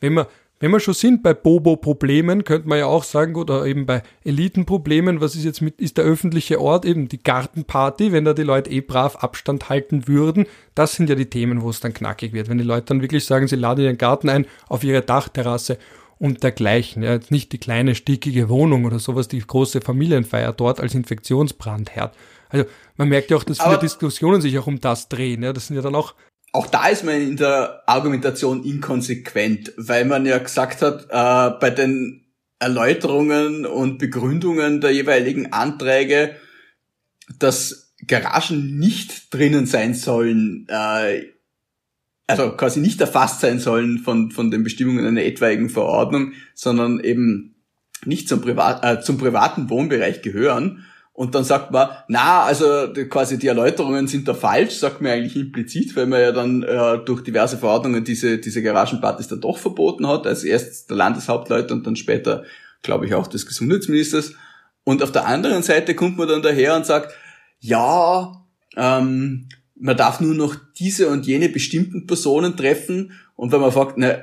wenn 0.00 0.14
man 0.14 0.26
wenn 0.64 0.70
wir 0.70 0.80
schon 0.80 0.94
sind 0.94 1.22
bei 1.22 1.34
Bobo-Problemen, 1.34 2.42
könnte 2.42 2.66
man 2.66 2.78
ja 2.78 2.86
auch 2.86 3.04
sagen, 3.04 3.36
oder 3.36 3.66
eben 3.66 3.84
bei 3.84 4.02
Eliten-Problemen, 4.24 5.20
was 5.20 5.36
ist 5.36 5.44
jetzt 5.44 5.60
mit, 5.60 5.78
ist 5.78 5.98
der 5.98 6.06
öffentliche 6.06 6.58
Ort, 6.58 6.86
eben 6.86 7.06
die 7.06 7.22
Gartenparty, 7.22 8.12
wenn 8.12 8.24
da 8.24 8.32
die 8.32 8.44
Leute 8.44 8.70
eh 8.70 8.80
brav 8.80 9.16
Abstand 9.16 9.68
halten 9.68 10.08
würden. 10.08 10.46
Das 10.74 10.94
sind 10.94 11.10
ja 11.10 11.16
die 11.16 11.28
Themen, 11.28 11.60
wo 11.60 11.68
es 11.68 11.80
dann 11.80 11.92
knackig 11.92 12.32
wird. 12.32 12.48
Wenn 12.48 12.56
die 12.56 12.64
Leute 12.64 12.86
dann 12.86 13.02
wirklich 13.02 13.26
sagen, 13.26 13.46
sie 13.46 13.56
laden 13.56 13.84
ihren 13.84 13.98
Garten 13.98 14.30
ein 14.30 14.46
auf 14.66 14.82
ihre 14.84 15.02
Dachterrasse 15.02 15.76
und 16.18 16.42
dergleichen. 16.42 17.02
Ja, 17.02 17.12
jetzt 17.12 17.30
nicht 17.30 17.52
die 17.52 17.58
kleine, 17.58 17.94
stickige 17.94 18.48
Wohnung 18.48 18.86
oder 18.86 18.98
sowas, 18.98 19.28
die 19.28 19.40
große 19.40 19.82
Familienfeier 19.82 20.54
dort 20.54 20.80
als 20.80 20.94
Infektionsbrandherd. 20.94 22.16
Also 22.48 22.64
man 22.96 23.10
merkt 23.10 23.30
ja 23.30 23.36
auch, 23.36 23.44
dass 23.44 23.58
viele 23.58 23.72
Aber 23.72 23.80
Diskussionen 23.82 24.40
sich 24.40 24.58
auch 24.58 24.66
um 24.66 24.80
das 24.80 25.10
drehen. 25.10 25.42
Ja, 25.42 25.52
das 25.52 25.66
sind 25.66 25.76
ja 25.76 25.82
dann 25.82 25.94
auch 25.94 26.14
auch 26.54 26.68
da 26.68 26.86
ist 26.86 27.02
man 27.02 27.20
in 27.20 27.36
der 27.36 27.82
Argumentation 27.86 28.62
inkonsequent, 28.62 29.72
weil 29.76 30.04
man 30.04 30.24
ja 30.24 30.38
gesagt 30.38 30.82
hat, 30.82 31.06
äh, 31.10 31.58
bei 31.58 31.70
den 31.70 32.26
Erläuterungen 32.60 33.66
und 33.66 33.98
Begründungen 33.98 34.80
der 34.80 34.92
jeweiligen 34.92 35.52
Anträge, 35.52 36.36
dass 37.40 37.92
Garagen 38.06 38.78
nicht 38.78 39.34
drinnen 39.34 39.66
sein 39.66 39.94
sollen, 39.94 40.66
äh, 40.68 41.24
also 42.28 42.52
quasi 42.52 42.78
nicht 42.78 43.00
erfasst 43.00 43.40
sein 43.40 43.58
sollen 43.58 43.98
von, 43.98 44.30
von 44.30 44.52
den 44.52 44.62
Bestimmungen 44.62 45.04
einer 45.04 45.24
etwaigen 45.24 45.68
Verordnung, 45.68 46.34
sondern 46.54 47.00
eben 47.00 47.56
nicht 48.04 48.28
zum, 48.28 48.40
Privat, 48.40 48.84
äh, 48.84 49.00
zum 49.00 49.18
privaten 49.18 49.70
Wohnbereich 49.70 50.22
gehören. 50.22 50.84
Und 51.14 51.36
dann 51.36 51.44
sagt 51.44 51.70
man, 51.70 51.90
na, 52.08 52.42
also 52.42 52.92
quasi 53.08 53.38
die 53.38 53.46
Erläuterungen 53.46 54.08
sind 54.08 54.26
da 54.26 54.34
falsch, 54.34 54.74
sagt 54.74 55.00
man 55.00 55.12
eigentlich 55.12 55.36
implizit, 55.36 55.94
weil 55.94 56.06
man 56.06 56.20
ja 56.20 56.32
dann 56.32 56.64
äh, 56.64 56.98
durch 57.04 57.22
diverse 57.22 57.56
Verordnungen 57.56 58.02
diese, 58.02 58.38
diese 58.38 58.64
Garagenpartys 58.64 59.28
dann 59.28 59.40
doch 59.40 59.58
verboten 59.58 60.08
hat. 60.08 60.26
Also 60.26 60.48
erst 60.48 60.90
der 60.90 60.96
Landeshauptleute 60.96 61.72
und 61.72 61.86
dann 61.86 61.94
später, 61.94 62.42
glaube 62.82 63.06
ich, 63.06 63.14
auch 63.14 63.28
des 63.28 63.46
Gesundheitsministers. 63.46 64.34
Und 64.82 65.04
auf 65.04 65.12
der 65.12 65.26
anderen 65.26 65.62
Seite 65.62 65.94
kommt 65.94 66.18
man 66.18 66.26
dann 66.26 66.42
daher 66.42 66.74
und 66.74 66.84
sagt, 66.84 67.14
ja, 67.60 68.44
ähm, 68.76 69.48
man 69.76 69.96
darf 69.96 70.20
nur 70.20 70.34
noch 70.34 70.56
diese 70.76 71.08
und 71.10 71.26
jene 71.26 71.48
bestimmten 71.48 72.08
Personen 72.08 72.56
treffen. 72.56 73.12
Und 73.36 73.52
wenn 73.52 73.60
man 73.60 73.70
fragt, 73.70 73.98
na, 73.98 74.16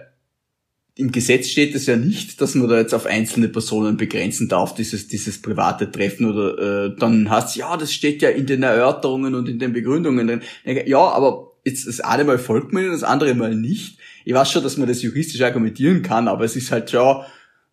im 1.02 1.12
Gesetz 1.12 1.49
steht 1.49 1.74
es 1.74 1.88
ja 1.88 1.97
nicht, 1.97 2.39
dass 2.39 2.54
man 2.54 2.70
da 2.70 2.78
jetzt 2.78 2.93
auf 2.93 3.08
einzelne 3.08 3.49
Personen 3.49 3.97
begrenzen 3.97 4.47
darf, 4.47 4.76
dieses, 4.76 5.08
dieses 5.08 5.41
private 5.41 5.91
Treffen 5.91 6.30
oder 6.30 6.86
äh, 6.86 6.95
dann 6.97 7.30
heißt 7.30 7.56
ja, 7.56 7.76
das 7.76 7.91
steht 7.91 8.22
ja 8.22 8.30
in 8.30 8.45
den 8.45 8.62
Erörterungen 8.62 9.34
und 9.34 9.49
in 9.49 9.58
den 9.58 9.74
Begründungen 9.74 10.28
drin. 10.28 10.41
Ja, 10.86 10.99
aber 10.99 11.54
jetzt 11.66 11.88
das 11.88 11.99
eine 11.99 12.24
Mal 12.24 12.38
folgt 12.38 12.72
man 12.72 12.88
das 12.88 13.04
andere 13.04 13.34
Mal 13.34 13.56
nicht. 13.56 13.97
Ich 14.26 14.34
weiß 14.34 14.52
schon, 14.52 14.64
dass 14.64 14.78
man 14.78 14.88
das 14.88 15.02
juristisch 15.02 15.41
argumentieren 15.41 16.04
kann, 16.04 16.28
aber 16.28 16.45
es 16.45 16.56
ist 16.56 16.72
halt 16.72 16.91
schon 16.91 17.24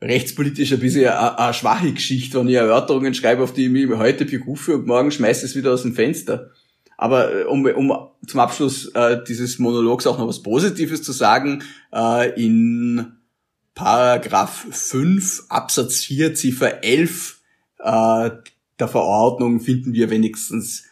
rechtspolitisch 0.00 0.72
ein 0.72 0.80
bisschen 0.80 1.08
eine, 1.08 1.38
eine 1.38 1.54
schwache 1.54 1.92
Geschichte, 1.92 2.38
wenn 2.38 2.48
ich 2.48 2.54
Erörterungen 2.54 3.12
schreibe, 3.12 3.42
auf 3.42 3.52
die 3.52 3.66
ich 3.66 3.70
mich 3.70 3.90
heute 3.90 4.24
berufe 4.24 4.76
und 4.76 4.86
morgen 4.86 5.10
schmeiße 5.10 5.44
es 5.44 5.54
wieder 5.54 5.72
aus 5.72 5.82
dem 5.82 5.94
Fenster. 5.94 6.50
Aber 6.96 7.32
äh, 7.32 7.44
um, 7.44 7.64
um 7.66 7.92
zum 8.26 8.40
Abschluss 8.40 8.86
äh, 8.94 9.22
dieses 9.26 9.58
Monologs 9.58 10.06
auch 10.06 10.18
noch 10.18 10.26
was 10.26 10.42
Positives 10.42 11.02
zu 11.02 11.12
sagen, 11.12 11.62
äh, 11.94 12.42
in 12.42 13.17
Paragraph 13.78 14.66
5 14.72 15.44
Absatz 15.50 16.02
4 16.02 16.34
Ziffer 16.34 16.82
11 16.82 17.38
äh, 17.78 18.30
der 18.80 18.88
Verordnung 18.88 19.60
finden 19.60 19.92
wir 19.92 20.10
wenigstens 20.10 20.82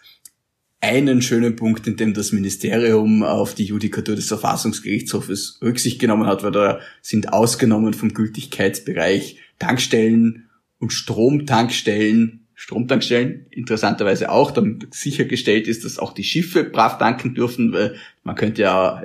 einen 0.81 1.21
schönen 1.21 1.57
Punkt, 1.57 1.89
in 1.89 1.97
dem 1.97 2.15
das 2.15 2.31
Ministerium 2.31 3.25
auf 3.25 3.57
die 3.57 3.65
Judikatur 3.65 4.15
des 4.15 4.29
Verfassungsgerichtshofes 4.29 5.59
Rücksicht 5.63 5.99
genommen 5.99 6.29
hat, 6.29 6.45
weil 6.45 6.53
da 6.53 6.79
sind 7.03 7.33
ausgenommen 7.33 7.93
vom 7.93 8.15
Gültigkeitsbereich 8.15 9.41
Tankstellen 9.59 10.49
und 10.79 10.93
Stromtankstellen. 10.93 12.47
Stromtankstellen 12.55 13.47
interessanterweise 13.51 14.31
auch 14.31 14.53
dann 14.53 14.87
sichergestellt 14.93 15.67
ist, 15.67 15.85
dass 15.85 15.99
auch 15.99 16.15
die 16.15 16.23
Schiffe 16.23 16.63
brav 16.63 16.99
tanken 16.99 17.35
dürfen, 17.35 17.73
weil 17.73 17.97
man 18.23 18.37
könnte 18.37 18.63
ja 18.63 19.03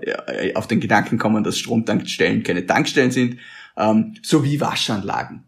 auf 0.53 0.67
den 0.67 0.79
Gedanken 0.79 1.17
kommen, 1.17 1.43
dass 1.43 1.57
Stromtankstellen 1.57 2.43
keine 2.43 2.67
Tankstellen 2.67 3.09
sind, 3.09 3.37
ähm, 3.77 4.15
sowie 4.21 4.59
Waschanlagen. 4.59 5.43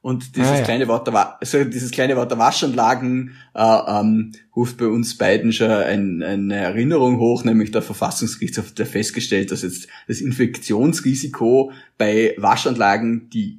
Und 0.00 0.36
dieses 0.36 0.50
ah, 0.50 0.58
ja. 0.58 0.64
kleine 0.64 0.86
Wort 0.86 1.08
der 1.08 1.40
also 1.40 1.64
dieses 1.64 1.90
kleine 1.90 2.16
Wort 2.16 2.30
der 2.30 2.38
Waschanlagen 2.38 3.32
äh, 3.54 3.60
ähm, 3.88 4.32
ruft 4.54 4.76
bei 4.78 4.86
uns 4.86 5.18
beiden 5.18 5.52
schon 5.52 5.70
ein, 5.70 6.22
eine 6.22 6.56
Erinnerung 6.56 7.18
hoch, 7.18 7.44
nämlich 7.44 7.72
der 7.72 7.82
Verfassungsgerichtshof 7.82 8.72
hat 8.78 8.88
festgestellt, 8.88 9.50
dass 9.50 9.62
jetzt 9.62 9.88
das 10.06 10.20
Infektionsrisiko 10.20 11.72
bei 11.98 12.34
Waschanlagen, 12.38 13.28
die 13.30 13.58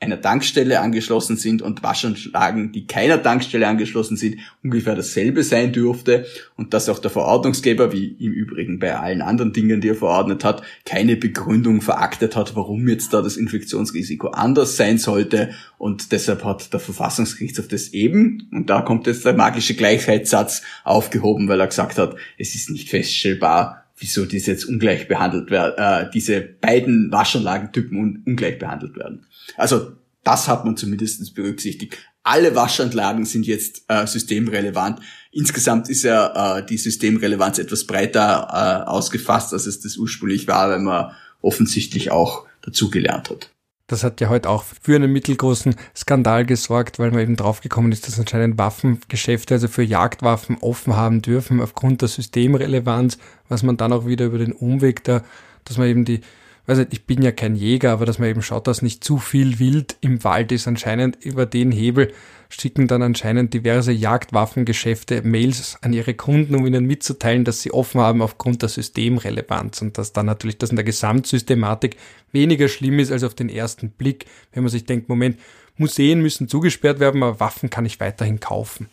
einer 0.00 0.20
Tankstelle 0.20 0.80
angeschlossen 0.80 1.36
sind 1.36 1.60
und 1.60 1.82
Waschanlagen, 1.82 2.70
die 2.70 2.86
keiner 2.86 3.20
Tankstelle 3.20 3.66
angeschlossen 3.66 4.16
sind, 4.16 4.38
ungefähr 4.62 4.94
dasselbe 4.94 5.42
sein 5.42 5.72
dürfte 5.72 6.24
und 6.56 6.72
dass 6.72 6.88
auch 6.88 7.00
der 7.00 7.10
Verordnungsgeber, 7.10 7.92
wie 7.92 8.06
im 8.06 8.32
Übrigen 8.32 8.78
bei 8.78 8.96
allen 8.96 9.22
anderen 9.22 9.52
Dingen, 9.52 9.80
die 9.80 9.88
er 9.88 9.96
verordnet 9.96 10.44
hat, 10.44 10.62
keine 10.84 11.16
Begründung 11.16 11.80
veraktet 11.80 12.36
hat, 12.36 12.54
warum 12.54 12.86
jetzt 12.86 13.12
da 13.12 13.22
das 13.22 13.36
Infektionsrisiko 13.36 14.28
anders 14.28 14.76
sein 14.76 14.98
sollte. 14.98 15.50
Und 15.78 16.12
deshalb 16.12 16.44
hat 16.44 16.72
der 16.72 16.80
Verfassungsgerichtshof 16.80 17.66
das 17.66 17.88
eben, 17.88 18.48
und 18.52 18.70
da 18.70 18.82
kommt 18.82 19.08
jetzt 19.08 19.24
der 19.24 19.34
magische 19.34 19.74
Gleichheitssatz 19.74 20.62
aufgehoben, 20.84 21.48
weil 21.48 21.60
er 21.60 21.66
gesagt 21.66 21.98
hat, 21.98 22.14
es 22.38 22.54
ist 22.54 22.70
nicht 22.70 22.88
feststellbar, 22.88 23.87
wieso 23.98 24.24
diese 24.24 24.52
jetzt 24.52 24.64
ungleich 24.64 25.08
behandelt 25.08 25.50
werden, 25.50 25.74
äh, 25.76 26.10
diese 26.10 26.40
beiden 26.40 27.10
Waschanlagentypen 27.10 27.98
un 27.98 28.22
ungleich 28.26 28.58
behandelt 28.58 28.96
werden. 28.96 29.26
Also 29.56 29.92
das 30.24 30.48
hat 30.48 30.64
man 30.64 30.76
zumindest 30.76 31.34
berücksichtigt. 31.34 31.96
Alle 32.22 32.54
Waschanlagen 32.54 33.24
sind 33.24 33.46
jetzt 33.46 33.84
äh, 33.88 34.06
systemrelevant. 34.06 35.00
Insgesamt 35.32 35.88
ist 35.88 36.02
ja 36.02 36.58
äh, 36.58 36.66
die 36.66 36.76
Systemrelevanz 36.76 37.58
etwas 37.58 37.86
breiter 37.86 38.48
äh, 38.52 38.88
ausgefasst, 38.88 39.52
als 39.52 39.66
es 39.66 39.80
das 39.80 39.96
ursprünglich 39.96 40.46
war, 40.46 40.68
weil 40.70 40.80
man 40.80 41.12
offensichtlich 41.40 42.10
auch 42.10 42.46
dazugelernt 42.62 43.30
hat. 43.30 43.50
Das 43.88 44.04
hat 44.04 44.20
ja 44.20 44.28
heute 44.28 44.50
auch 44.50 44.64
für 44.82 44.96
einen 44.96 45.10
mittelgroßen 45.10 45.74
Skandal 45.96 46.44
gesorgt, 46.44 46.98
weil 46.98 47.10
man 47.10 47.20
eben 47.20 47.36
draufgekommen 47.36 47.90
ist, 47.90 48.06
dass 48.06 48.20
anscheinend 48.20 48.58
Waffengeschäfte, 48.58 49.54
also 49.54 49.66
für 49.66 49.82
Jagdwaffen 49.82 50.58
offen 50.60 50.94
haben 50.94 51.22
dürfen 51.22 51.62
aufgrund 51.62 52.02
der 52.02 52.08
Systemrelevanz, 52.08 53.16
was 53.48 53.62
man 53.62 53.78
dann 53.78 53.94
auch 53.94 54.06
wieder 54.06 54.26
über 54.26 54.36
den 54.36 54.52
Umweg 54.52 55.04
da, 55.04 55.22
dass 55.64 55.78
man 55.78 55.88
eben 55.88 56.04
die, 56.04 56.20
weiß 56.66 56.76
nicht, 56.76 56.92
ich 56.92 57.06
bin 57.06 57.22
ja 57.22 57.32
kein 57.32 57.56
Jäger, 57.56 57.92
aber 57.92 58.04
dass 58.04 58.18
man 58.18 58.28
eben 58.28 58.42
schaut, 58.42 58.66
dass 58.66 58.82
nicht 58.82 59.02
zu 59.02 59.16
viel 59.16 59.58
Wild 59.58 59.96
im 60.02 60.22
Wald 60.22 60.52
ist, 60.52 60.68
anscheinend 60.68 61.24
über 61.24 61.46
den 61.46 61.72
Hebel 61.72 62.12
schicken 62.48 62.88
dann 62.88 63.02
anscheinend 63.02 63.52
diverse 63.52 63.92
Jagdwaffengeschäfte 63.92 65.22
Mails 65.22 65.78
an 65.82 65.92
ihre 65.92 66.14
Kunden, 66.14 66.54
um 66.54 66.66
ihnen 66.66 66.86
mitzuteilen, 66.86 67.44
dass 67.44 67.60
sie 67.60 67.72
offen 67.72 68.00
haben 68.00 68.22
aufgrund 68.22 68.62
der 68.62 68.68
Systemrelevanz 68.68 69.82
und 69.82 69.98
dass 69.98 70.12
dann 70.12 70.26
natürlich 70.26 70.58
das 70.58 70.70
in 70.70 70.76
der 70.76 70.84
Gesamtsystematik 70.84 71.96
weniger 72.32 72.68
schlimm 72.68 72.98
ist 72.98 73.12
als 73.12 73.24
auf 73.24 73.34
den 73.34 73.48
ersten 73.48 73.90
Blick, 73.90 74.26
wenn 74.52 74.62
man 74.62 74.70
sich 74.70 74.84
denkt, 74.84 75.08
Moment, 75.08 75.38
Museen 75.76 76.20
müssen 76.20 76.48
zugesperrt 76.48 77.00
werden, 77.00 77.22
aber 77.22 77.38
Waffen 77.40 77.70
kann 77.70 77.86
ich 77.86 78.00
weiterhin 78.00 78.40
kaufen. 78.40 78.88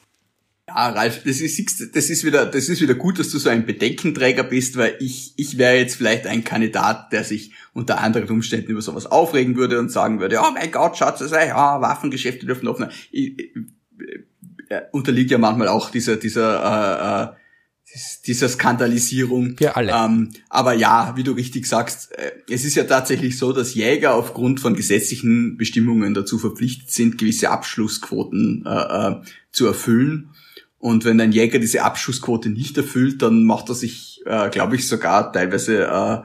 Ja, 0.76 0.90
Ralf, 0.90 1.24
das 1.24 1.40
ist, 1.40 1.96
das 1.96 2.10
ist 2.10 2.26
wieder, 2.26 2.46
das 2.46 2.68
ist 2.68 2.82
wieder 2.82 2.96
gut, 2.96 3.18
dass 3.18 3.30
du 3.30 3.38
so 3.38 3.48
ein 3.48 3.66
Bedenkenträger 3.66 4.44
bist, 4.44 4.76
weil 4.76 4.98
ich, 5.00 5.34
ich 5.38 5.58
wäre 5.58 5.78
jetzt 5.78 5.96
vielleicht 5.96 6.28
ein 6.28 6.44
Kandidat, 6.44 7.14
der 7.14 7.24
sich 7.24 7.54
unter 7.74 8.02
anderen 8.02 8.30
Umständen 8.30 8.72
über 8.72 8.82
sowas 8.82 9.06
aufregen 9.06 9.56
würde 9.56 9.80
und 9.80 9.90
sagen 9.90 10.20
würde, 10.20 10.42
oh 10.46 10.52
mein 10.54 10.72
Gott, 10.72 10.98
Schatz, 10.98 11.20
das 11.20 11.30
sei, 11.30 11.48
ja, 11.48 11.80
Waffengeschäfte 11.80 12.46
dürfen 12.46 12.68
offen. 12.68 12.88
Ich, 13.12 13.40
ich, 13.40 13.56
ich, 13.56 13.66
unterliegt 14.92 15.32
ja 15.32 15.38
manchmal 15.38 15.70
auch 15.70 15.92
dieser, 15.92 16.18
dieser, 16.18 17.32
äh, 17.32 17.32
äh, 17.32 17.36
dieser 18.26 18.50
Skandalisierung. 18.50 19.58
Wir 19.58 19.78
alle. 19.78 19.94
Ähm, 19.94 20.32
aber 20.50 20.74
ja, 20.74 21.14
wie 21.16 21.24
du 21.24 21.32
richtig 21.32 21.68
sagst, 21.68 22.12
äh, 22.18 22.32
es 22.50 22.66
ist 22.66 22.76
ja 22.76 22.84
tatsächlich 22.84 23.38
so, 23.38 23.54
dass 23.54 23.76
Jäger 23.76 24.16
aufgrund 24.16 24.60
von 24.60 24.76
gesetzlichen 24.76 25.56
Bestimmungen 25.56 26.14
dazu 26.14 26.38
verpflichtet 26.38 26.92
sind, 26.92 27.18
gewisse 27.18 27.50
Abschlussquoten 27.50 28.66
äh, 28.66 28.70
äh, 29.08 29.22
zu 29.54 29.68
erfüllen. 29.68 30.32
Und 30.86 31.04
wenn 31.04 31.20
ein 31.20 31.32
Jäger 31.32 31.58
diese 31.58 31.82
Abschussquote 31.82 32.50
nicht 32.50 32.78
erfüllt, 32.78 33.24
dann 33.24 33.44
macht 33.44 33.70
er 33.70 33.74
sich, 33.74 34.22
äh, 34.28 34.52
glaube 34.52 34.76
ich, 34.76 34.88
sogar 34.88 35.34
teilweise 35.34 35.88
äh, 35.88 36.20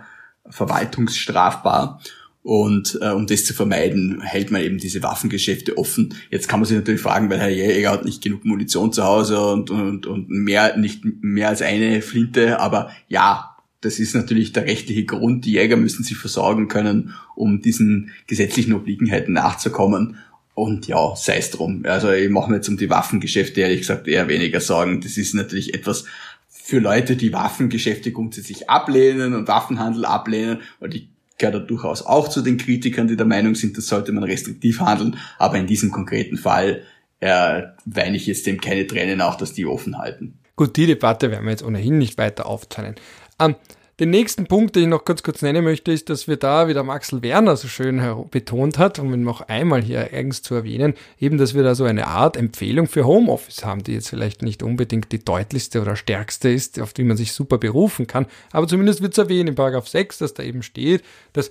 verwaltungsstrafbar. 0.53 2.03
Und 2.43 2.99
äh, 3.01 3.09
um 3.09 3.27
das 3.27 3.47
zu 3.47 3.55
vermeiden, 3.55 4.21
hält 4.21 4.51
man 4.51 4.61
eben 4.61 4.77
diese 4.77 5.03
Waffengeschäfte 5.03 5.79
offen. 5.79 6.15
Jetzt 6.29 6.47
kann 6.47 6.61
man 6.61 6.67
sich 6.67 6.77
natürlich 6.77 7.01
fragen, 7.01 7.31
weil 7.31 7.41
Herr 7.41 7.49
Jäger 7.49 7.91
hat 7.91 8.05
nicht 8.05 8.23
genug 8.23 8.45
Munition 8.45 8.93
zu 8.93 9.03
Hause 9.03 9.41
und, 9.41 9.71
und, 9.71 10.05
und 10.07 10.29
mehr, 10.29 10.77
nicht 10.77 11.07
mehr 11.07 11.49
als 11.49 11.63
eine 11.63 12.03
Flinte. 12.03 12.61
Aber 12.61 12.91
ja, 13.09 13.57
das 13.81 13.99
ist 13.99 14.15
natürlich 14.15 14.53
der 14.53 14.67
rechtliche 14.67 15.07
Grund. 15.07 15.47
Die 15.47 15.53
Jäger 15.53 15.79
müssen 15.79 16.05
sich 16.05 16.19
versorgen 16.19 16.69
können, 16.69 17.15
um 17.35 17.63
diesen 17.63 18.11
gesetzlichen 18.27 18.75
Obliegenheiten 18.75 19.33
nachzukommen. 19.33 20.19
Und 20.61 20.87
ja, 20.89 21.15
sei 21.17 21.39
es 21.39 21.51
drum. 21.51 21.87
Also 21.87 22.13
ich 22.13 22.29
mache 22.29 22.51
mir 22.51 22.57
jetzt 22.57 22.69
um 22.69 22.77
die 22.77 22.91
Waffengeschäfte 22.91 23.63
ehrlich 23.63 23.81
gesagt 23.81 24.07
eher 24.07 24.29
weniger 24.29 24.61
Sorgen. 24.61 25.01
Das 25.01 25.17
ist 25.17 25.35
natürlich 25.35 25.73
etwas 25.73 26.05
für 26.51 26.81
Leute, 26.81 27.17
die 27.17 27.33
Waffengeschäfte 27.33 28.13
grundsätzlich 28.13 28.69
ablehnen 28.69 29.33
und 29.33 29.49
Waffenhandel 29.49 30.05
ablehnen. 30.05 30.61
Und 30.79 30.95
ich 30.95 31.09
gehöre 31.39 31.53
da 31.53 31.59
durchaus 31.61 32.03
auch 32.03 32.29
zu 32.29 32.43
den 32.43 32.59
Kritikern, 32.59 33.09
die 33.09 33.17
der 33.17 33.25
Meinung 33.25 33.55
sind, 33.55 33.79
das 33.79 33.87
sollte 33.87 34.13
man 34.13 34.23
restriktiv 34.23 34.81
handeln. 34.81 35.17
Aber 35.39 35.57
in 35.57 35.67
diesem 35.67 35.91
konkreten 35.93 36.37
Fall 36.37 36.83
äh, 37.21 37.63
weine 37.87 38.19
ich 38.19 38.27
jetzt 38.27 38.47
dem 38.47 38.61
keine 38.61 38.87
Tränen 38.87 39.23
auch, 39.23 39.37
dass 39.37 39.55
die 39.55 39.65
offen 39.65 39.97
halten. 39.97 40.39
Gut, 40.57 40.77
die 40.77 40.85
Debatte 40.85 41.31
werden 41.31 41.47
wir 41.47 41.53
jetzt 41.53 41.65
ohnehin 41.65 41.97
nicht 41.97 42.19
weiter 42.19 42.45
aufzeichnen. 42.45 42.97
Ähm, 43.41 43.57
den 44.01 44.11
nächsten 44.11 44.47
Punkt, 44.47 44.75
den 44.75 44.85
ich 44.85 44.89
noch 44.89 45.05
ganz 45.05 45.23
kurz 45.23 45.43
nennen 45.43 45.63
möchte, 45.63 45.93
ist, 45.93 46.09
dass 46.09 46.27
wir 46.27 46.37
da, 46.37 46.69
wie 46.69 46.75
der 46.75 46.83
Maxel 46.83 47.23
Werner 47.23 47.57
so 47.57 47.69
schön 47.69 48.03
betont 48.31 48.79
hat, 48.79 48.99
um 48.99 49.13
ihn 49.13 49.23
noch 49.23 49.43
einmal 49.43 49.83
hier 49.83 50.13
eigens 50.13 50.43
zu 50.43 50.55
erwähnen, 50.55 50.95
eben, 51.19 51.37
dass 51.37 51.55
wir 51.55 51.63
da 51.63 51.75
so 51.75 51.85
eine 51.85 52.07
Art 52.07 52.37
Empfehlung 52.37 52.89
für 52.89 53.05
Homeoffice 53.05 53.65
haben, 53.65 53.85
die 53.85 53.93
jetzt 53.93 54.09
vielleicht 54.09 54.41
nicht 54.41 54.63
unbedingt 54.63 55.13
die 55.13 55.23
deutlichste 55.23 55.83
oder 55.83 55.97
stärkste 55.97 56.49
ist, 56.49 56.81
auf 56.81 56.95
die 56.95 57.05
man 57.05 57.19
sich 57.19 57.33
super 57.33 57.59
berufen 57.59 58.07
kann, 58.07 58.27
aber 58.53 58.67
zumindest 58.67 59.03
wird 59.03 59.13
es 59.13 59.19
erwähnt 59.19 59.51
in 59.51 59.55
Paragraph 59.55 59.87
6, 59.87 60.19
dass 60.19 60.33
da 60.33 60.43
eben 60.43 60.63
steht, 60.63 61.05
dass 61.35 61.51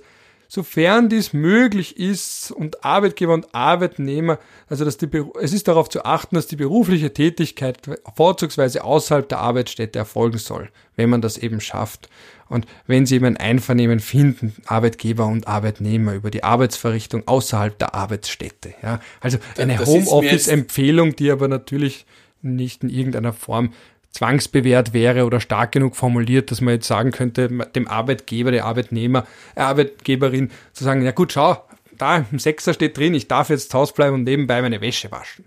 sofern 0.50 1.08
dies 1.08 1.32
möglich 1.32 1.96
ist 1.96 2.50
und 2.50 2.84
Arbeitgeber 2.84 3.34
und 3.34 3.54
Arbeitnehmer, 3.54 4.40
also 4.68 4.84
dass 4.84 4.96
die, 4.96 5.08
es 5.40 5.52
ist 5.52 5.68
darauf 5.68 5.88
zu 5.88 6.04
achten, 6.04 6.34
dass 6.34 6.48
die 6.48 6.56
berufliche 6.56 7.14
Tätigkeit 7.14 7.78
vorzugsweise 8.16 8.82
außerhalb 8.82 9.28
der 9.28 9.38
Arbeitsstätte 9.38 10.00
erfolgen 10.00 10.38
soll, 10.38 10.70
wenn 10.96 11.08
man 11.08 11.22
das 11.22 11.38
eben 11.38 11.60
schafft. 11.60 12.10
Und 12.50 12.66
wenn 12.86 13.06
Sie 13.06 13.14
eben 13.14 13.26
ein 13.26 13.36
Einvernehmen 13.36 14.00
finden, 14.00 14.54
Arbeitgeber 14.66 15.26
und 15.26 15.46
Arbeitnehmer 15.46 16.14
über 16.14 16.30
die 16.30 16.42
Arbeitsverrichtung 16.42 17.26
außerhalb 17.26 17.78
der 17.78 17.94
Arbeitsstätte. 17.94 18.74
Ja, 18.82 19.00
also 19.20 19.38
eine 19.56 19.78
Homeoffice-Empfehlung, 19.78 21.14
die 21.14 21.30
aber 21.30 21.46
natürlich 21.46 22.06
nicht 22.42 22.82
in 22.82 22.90
irgendeiner 22.90 23.32
Form 23.32 23.72
zwangsbewährt 24.10 24.92
wäre 24.92 25.24
oder 25.24 25.40
stark 25.40 25.70
genug 25.70 25.94
formuliert, 25.94 26.50
dass 26.50 26.60
man 26.60 26.74
jetzt 26.74 26.88
sagen 26.88 27.12
könnte, 27.12 27.48
dem 27.48 27.86
Arbeitgeber, 27.86 28.50
der 28.50 28.64
Arbeitnehmer, 28.64 29.26
äh, 29.54 29.60
Arbeitgeberin 29.60 30.50
zu 30.72 30.82
sagen, 30.82 31.02
ja 31.02 31.12
gut, 31.12 31.32
schau, 31.32 31.64
da 31.96 32.26
im 32.32 32.40
Sechser 32.40 32.74
steht 32.74 32.96
drin, 32.96 33.14
ich 33.14 33.28
darf 33.28 33.50
jetzt 33.50 33.70
zu 33.70 33.78
Hause 33.78 33.92
bleiben 33.94 34.14
und 34.14 34.24
nebenbei 34.24 34.60
meine 34.60 34.80
Wäsche 34.80 35.12
waschen. 35.12 35.44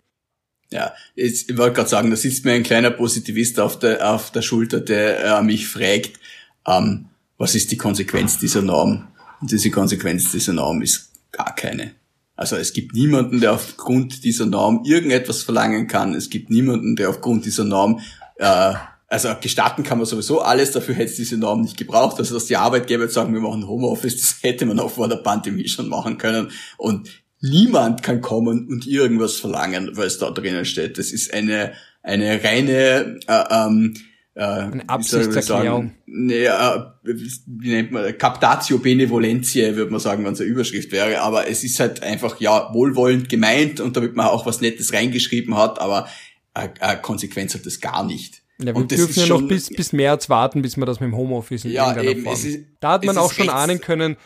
Ja, 0.72 0.94
ich 1.14 1.46
wollte 1.58 1.76
gerade 1.76 1.90
sagen, 1.90 2.10
da 2.10 2.16
sitzt 2.16 2.46
mir 2.46 2.54
ein 2.54 2.64
kleiner 2.64 2.92
Positivist 2.92 3.60
auf 3.60 3.78
der, 3.78 4.10
auf 4.10 4.32
der 4.32 4.42
Schulter, 4.42 4.80
der 4.80 5.40
äh, 5.40 5.44
mich 5.44 5.68
fragt, 5.68 6.20
ähm, 6.68 7.06
was 7.38 7.56
ist 7.56 7.72
die 7.72 7.78
Konsequenz 7.78 8.38
dieser 8.38 8.62
Norm? 8.62 9.08
Und 9.42 9.52
diese 9.52 9.72
Konsequenz 9.72 10.32
dieser 10.32 10.54
Norm 10.54 10.82
ist 10.82 11.12
gar 11.32 11.54
keine. 11.56 11.92
Also 12.36 12.56
es 12.56 12.74
gibt 12.74 12.94
niemanden, 12.94 13.42
der 13.42 13.54
aufgrund 13.54 14.24
dieser 14.24 14.46
Norm 14.46 14.84
irgendetwas 14.86 15.44
verlangen 15.44 15.88
kann. 15.88 16.16
Es 16.16 16.30
gibt 16.30 16.50
niemanden, 16.50 16.96
der 16.96 17.10
aufgrund 17.10 17.46
dieser 17.46 17.64
Norm 17.64 18.00
äh, 18.38 18.74
also 19.14 19.30
gestatten 19.40 19.84
kann 19.84 20.00
man 20.00 20.08
sowieso 20.08 20.42
alles, 20.42 20.72
dafür 20.72 20.96
hätte 20.96 21.12
es 21.12 21.18
diese 21.18 21.38
Norm 21.38 21.62
nicht 21.62 21.78
gebraucht. 21.78 22.18
Also 22.18 22.34
dass 22.34 22.48
die 22.48 22.58
Arbeitgeber 22.58 23.04
jetzt 23.04 23.14
sagen, 23.14 23.32
wir 23.32 23.42
machen 23.42 23.68
Homeoffice, 23.68 24.18
das 24.18 24.38
hätte 24.42 24.66
man 24.66 24.80
auch 24.80 24.90
vor 24.90 25.08
der 25.08 25.18
Pandemie 25.18 25.68
schon 25.68 25.88
machen 25.88 26.18
können. 26.18 26.50
Und 26.78 27.10
niemand 27.40 28.02
kann 28.02 28.22
kommen 28.22 28.68
und 28.68 28.88
irgendwas 28.88 29.36
verlangen, 29.36 29.96
weil 29.96 30.08
es 30.08 30.18
da 30.18 30.32
drinnen 30.32 30.66
steht. 30.66 30.98
Das 30.98 31.12
ist 31.12 31.32
eine, 31.32 31.74
eine 32.02 32.44
reine 32.44 33.20
äh, 33.28 33.44
ähm, 33.52 33.94
äh, 34.36 34.42
eine 34.44 34.90
Absichtserklärung. 34.90 35.92
Nee, 36.06 36.46
äh, 36.46 36.84
wie 37.04 37.70
nennt 37.70 37.92
man, 37.92 38.18
Captatio 38.18 38.80
Benevolentiae, 38.80 39.76
würde 39.76 39.92
man 39.92 40.00
sagen, 40.00 40.26
wenn 40.26 40.34
es 40.34 40.42
eine 40.42 40.50
Überschrift 40.50 40.92
wäre. 40.92 41.22
Aber 41.22 41.48
es 41.48 41.64
ist 41.64 41.80
halt 41.80 42.02
einfach, 42.02 42.40
ja, 42.40 42.74
wohlwollend 42.74 43.30
gemeint 43.30 43.80
und 43.80 43.96
damit 43.96 44.16
man 44.16 44.28
auch 44.28 44.46
was 44.46 44.62
Nettes 44.62 44.94
reingeschrieben 44.94 45.56
hat, 45.56 45.80
aber 45.80 46.08
äh, 46.56 46.70
äh, 46.80 46.96
Konsequenz 46.98 47.54
hat 47.54 47.66
das 47.66 47.80
gar 47.80 48.06
nicht. 48.06 48.42
Ja, 48.60 48.68
wir 48.68 48.76
und 48.78 48.92
dürfen 48.92 49.20
ja 49.20 49.28
noch 49.28 49.42
bis, 49.48 49.70
bis 49.70 49.94
März 49.94 50.30
warten, 50.30 50.62
bis 50.62 50.78
wir 50.78 50.86
das 50.86 51.00
mit 51.00 51.08
dem 51.08 51.18
Homeoffice 51.18 51.66
in 51.66 51.72
ja, 51.72 52.00
eben, 52.02 52.24
Form. 52.24 52.34
Ist, 52.36 52.60
da 52.80 52.94
hat 52.94 53.06
man 53.06 53.18
auch 53.18 53.34
schon 53.34 53.50
ahnen 53.50 53.82
können, 53.82 54.18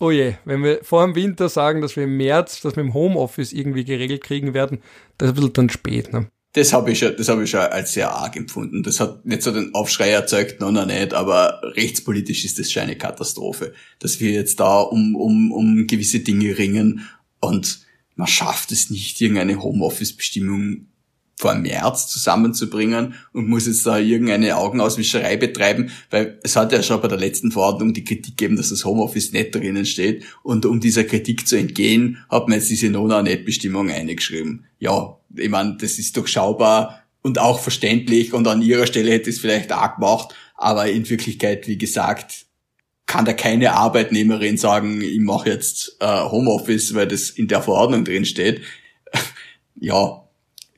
oh 0.00 0.10
je, 0.10 0.34
wenn 0.44 0.62
wir 0.62 0.80
vor 0.82 1.04
dem 1.04 1.14
Winter 1.14 1.48
sagen, 1.48 1.80
dass 1.80 1.96
wir 1.96 2.04
im 2.04 2.16
März 2.16 2.60
das 2.60 2.76
mit 2.76 2.84
dem 2.84 2.94
Homeoffice 2.94 3.52
irgendwie 3.52 3.84
geregelt 3.84 4.22
kriegen 4.22 4.54
werden, 4.54 4.80
das 5.18 5.28
ist 5.28 5.32
ein 5.32 5.36
bisschen 5.36 5.52
dann 5.54 5.70
spät. 5.70 6.12
Ne? 6.12 6.28
Das 6.56 6.72
habe 6.72 6.90
ich, 6.90 7.00
das 7.00 7.28
hab 7.28 7.38
ich 7.38 7.50
schon 7.50 7.60
als 7.60 7.92
sehr 7.92 8.10
arg 8.12 8.34
empfunden. 8.34 8.82
Das 8.82 8.98
hat 8.98 9.26
nicht 9.26 9.42
so 9.42 9.52
den 9.52 9.74
Aufschrei 9.74 10.08
erzeugt, 10.08 10.58
noch, 10.58 10.70
noch 10.70 10.86
nicht, 10.86 11.12
aber 11.12 11.60
rechtspolitisch 11.62 12.46
ist 12.46 12.58
das 12.58 12.72
schon 12.72 12.84
eine 12.84 12.96
Katastrophe, 12.96 13.74
dass 13.98 14.20
wir 14.20 14.30
jetzt 14.30 14.58
da 14.58 14.80
um, 14.80 15.16
um, 15.16 15.52
um 15.52 15.86
gewisse 15.86 16.20
Dinge 16.20 16.56
ringen 16.56 17.06
und 17.40 17.80
man 18.14 18.26
schafft 18.26 18.72
es 18.72 18.88
nicht, 18.88 19.20
irgendeine 19.20 19.62
Homeoffice-Bestimmung 19.62 20.86
vor 21.38 21.54
März 21.54 22.08
zusammenzubringen 22.08 23.14
und 23.32 23.48
muss 23.48 23.66
jetzt 23.66 23.86
da 23.86 23.98
irgendeine 23.98 24.56
Augenauswischerei 24.56 25.36
betreiben, 25.36 25.90
weil 26.10 26.38
es 26.42 26.56
hat 26.56 26.72
ja 26.72 26.82
schon 26.82 27.00
bei 27.02 27.08
der 27.08 27.18
letzten 27.18 27.52
Verordnung 27.52 27.92
die 27.92 28.04
Kritik 28.04 28.38
gegeben, 28.38 28.56
dass 28.56 28.70
das 28.70 28.86
Homeoffice 28.86 29.32
nicht 29.32 29.54
drinnen 29.54 29.84
steht 29.84 30.24
und 30.42 30.64
um 30.64 30.80
dieser 30.80 31.04
Kritik 31.04 31.46
zu 31.46 31.56
entgehen, 31.56 32.24
hat 32.30 32.48
man 32.48 32.58
jetzt 32.58 32.70
diese 32.70 32.88
Nona-Net-Bestimmung 32.88 33.90
eingeschrieben. 33.90 34.64
Ja, 34.78 35.18
ich 35.34 35.50
meine, 35.50 35.76
das 35.78 35.98
ist 35.98 36.16
durchschaubar 36.16 37.02
und 37.20 37.38
auch 37.38 37.60
verständlich 37.60 38.32
und 38.32 38.48
an 38.48 38.62
ihrer 38.62 38.86
Stelle 38.86 39.10
hätte 39.10 39.28
es 39.28 39.38
vielleicht 39.38 39.72
auch 39.72 39.96
gemacht, 39.96 40.34
aber 40.54 40.88
in 40.88 41.08
Wirklichkeit, 41.08 41.68
wie 41.68 41.76
gesagt, 41.76 42.46
kann 43.04 43.26
da 43.26 43.34
keine 43.34 43.74
Arbeitnehmerin 43.74 44.56
sagen, 44.56 45.02
ich 45.02 45.20
mache 45.20 45.50
jetzt 45.50 45.96
äh, 46.00 46.06
Homeoffice, 46.06 46.94
weil 46.94 47.06
das 47.06 47.30
in 47.30 47.46
der 47.46 47.62
Verordnung 47.62 48.04
drin 48.04 48.24
steht. 48.24 48.62
ja, 49.76 50.25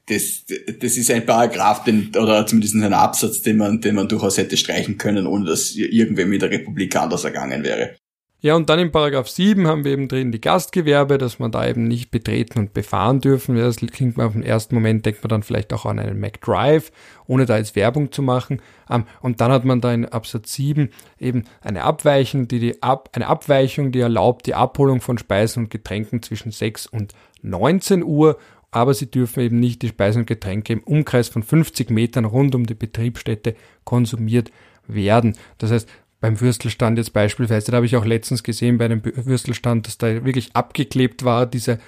das, 0.09 0.45
das 0.81 0.97
ist 0.97 1.11
ein 1.11 1.27
Paragraph, 1.27 1.85
den, 1.85 2.11
oder 2.17 2.47
zumindest 2.47 2.75
ein 2.75 2.93
Absatz, 2.93 3.43
den 3.43 3.57
man, 3.59 3.81
den 3.81 3.95
man 3.95 4.09
durchaus 4.09 4.39
hätte 4.39 4.57
streichen 4.57 4.99
können, 4.99 5.27
ohne 5.27 5.45
dass 5.45 5.75
irgendwem 5.75 6.31
mit 6.31 6.43
der 6.43 6.51
Republik 6.51 6.97
anders 6.97 7.25
ergangen 7.25 7.63
wäre. 7.63 7.97
Ja, 8.41 8.55
und 8.55 8.71
dann 8.71 8.79
in 8.79 8.93
Paragraph 8.93 9.29
7 9.29 9.67
haben 9.67 9.85
wir 9.85 9.91
eben 9.91 10.07
drin 10.07 10.31
die 10.31 10.41
Gastgewerbe, 10.41 11.19
dass 11.19 11.41
man 11.41 11.51
da 11.51 11.67
eben 11.67 11.89
nicht 11.89 12.13
betreten 12.13 12.61
und 12.61 12.73
befahren 12.73 13.21
dürfen. 13.21 13.57
Das 13.57 13.79
klingt 13.79 14.17
man 14.17 14.29
auf 14.29 14.35
den 14.35 14.45
ersten 14.45 14.77
Moment, 14.77 15.05
denkt 15.05 15.25
man 15.25 15.29
dann 15.29 15.43
vielleicht 15.43 15.73
auch 15.73 15.85
an 15.85 15.99
einen 15.99 16.21
McDrive, 16.21 16.93
ohne 17.27 17.47
da 17.47 17.57
jetzt 17.57 17.75
Werbung 17.75 18.13
zu 18.13 18.23
machen. 18.23 18.63
Ähm, 18.89 19.07
und 19.23 19.41
dann 19.41 19.51
hat 19.51 19.65
man 19.65 19.81
da 19.81 19.93
in 19.93 20.05
Absatz 20.05 20.53
7 20.53 20.91
eben 21.19 21.47
eine 21.63 21.83
Abweichung, 21.83 22.47
die, 22.47 22.61
die 22.61 22.81
Ab, 22.81 23.11
eine 23.13 23.27
Abweichung, 23.27 23.91
die 23.91 23.99
erlaubt 23.99 24.47
die 24.47 24.55
Abholung 24.55 25.01
von 25.01 25.19
Speisen 25.19 25.65
und 25.65 25.71
Getränken 25.71 26.23
zwischen 26.23 26.53
6 26.53 26.87
und 26.87 27.15
19 27.43 28.05
Uhr 28.05 28.39
aber 28.71 28.95
sie 28.95 29.11
dürfen 29.11 29.41
eben 29.41 29.61
nicht 29.61 29.83
die 29.83 29.89
Speisen 29.89 30.21
und 30.21 30.27
Getränke 30.27 30.73
im 30.73 30.83
Umkreis 30.83 31.29
von 31.29 31.43
50 31.43 31.91
Metern 31.91 32.25
rund 32.25 32.55
um 32.55 32.67
die 32.67 32.75
Betriebsstätte 32.75 33.57
konsumiert 33.85 34.51
werden. 34.87 35.37
Das 35.59 35.71
heißt, 35.71 35.89
beim 36.21 36.41
Würstelstand 36.41 36.99
jetzt 36.99 37.13
beispielsweise, 37.13 37.71
da 37.71 37.77
habe 37.77 37.87
ich 37.87 37.97
auch 37.97 38.05
letztens 38.05 38.43
gesehen 38.43 38.79
bei 38.79 38.87
einem 38.87 39.03
Würstelstand, 39.05 39.87
dass 39.87 39.99
da 39.99 40.25
wirklich 40.25 40.55
abgeklebt 40.55 41.25
war, 41.25 41.47
diese 41.47 41.79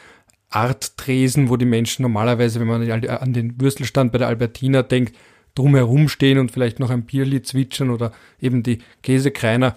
Art 0.49 0.97
Tresen, 0.97 1.49
wo 1.49 1.57
die 1.57 1.65
Menschen 1.65 2.03
normalerweise, 2.03 2.61
wenn 2.61 2.67
man 2.67 2.91
an 2.91 3.33
den 3.33 3.61
Würstelstand 3.61 4.13
bei 4.13 4.19
der 4.19 4.29
Albertina 4.29 4.83
denkt, 4.83 5.15
drumherum 5.55 6.09
stehen 6.09 6.39
und 6.39 6.51
vielleicht 6.51 6.79
noch 6.79 6.91
ein 6.91 7.03
Bierlied 7.03 7.47
zwitschern 7.47 7.91
oder 7.91 8.13
eben 8.41 8.63
die 8.63 8.79
Käsekreiner 9.03 9.77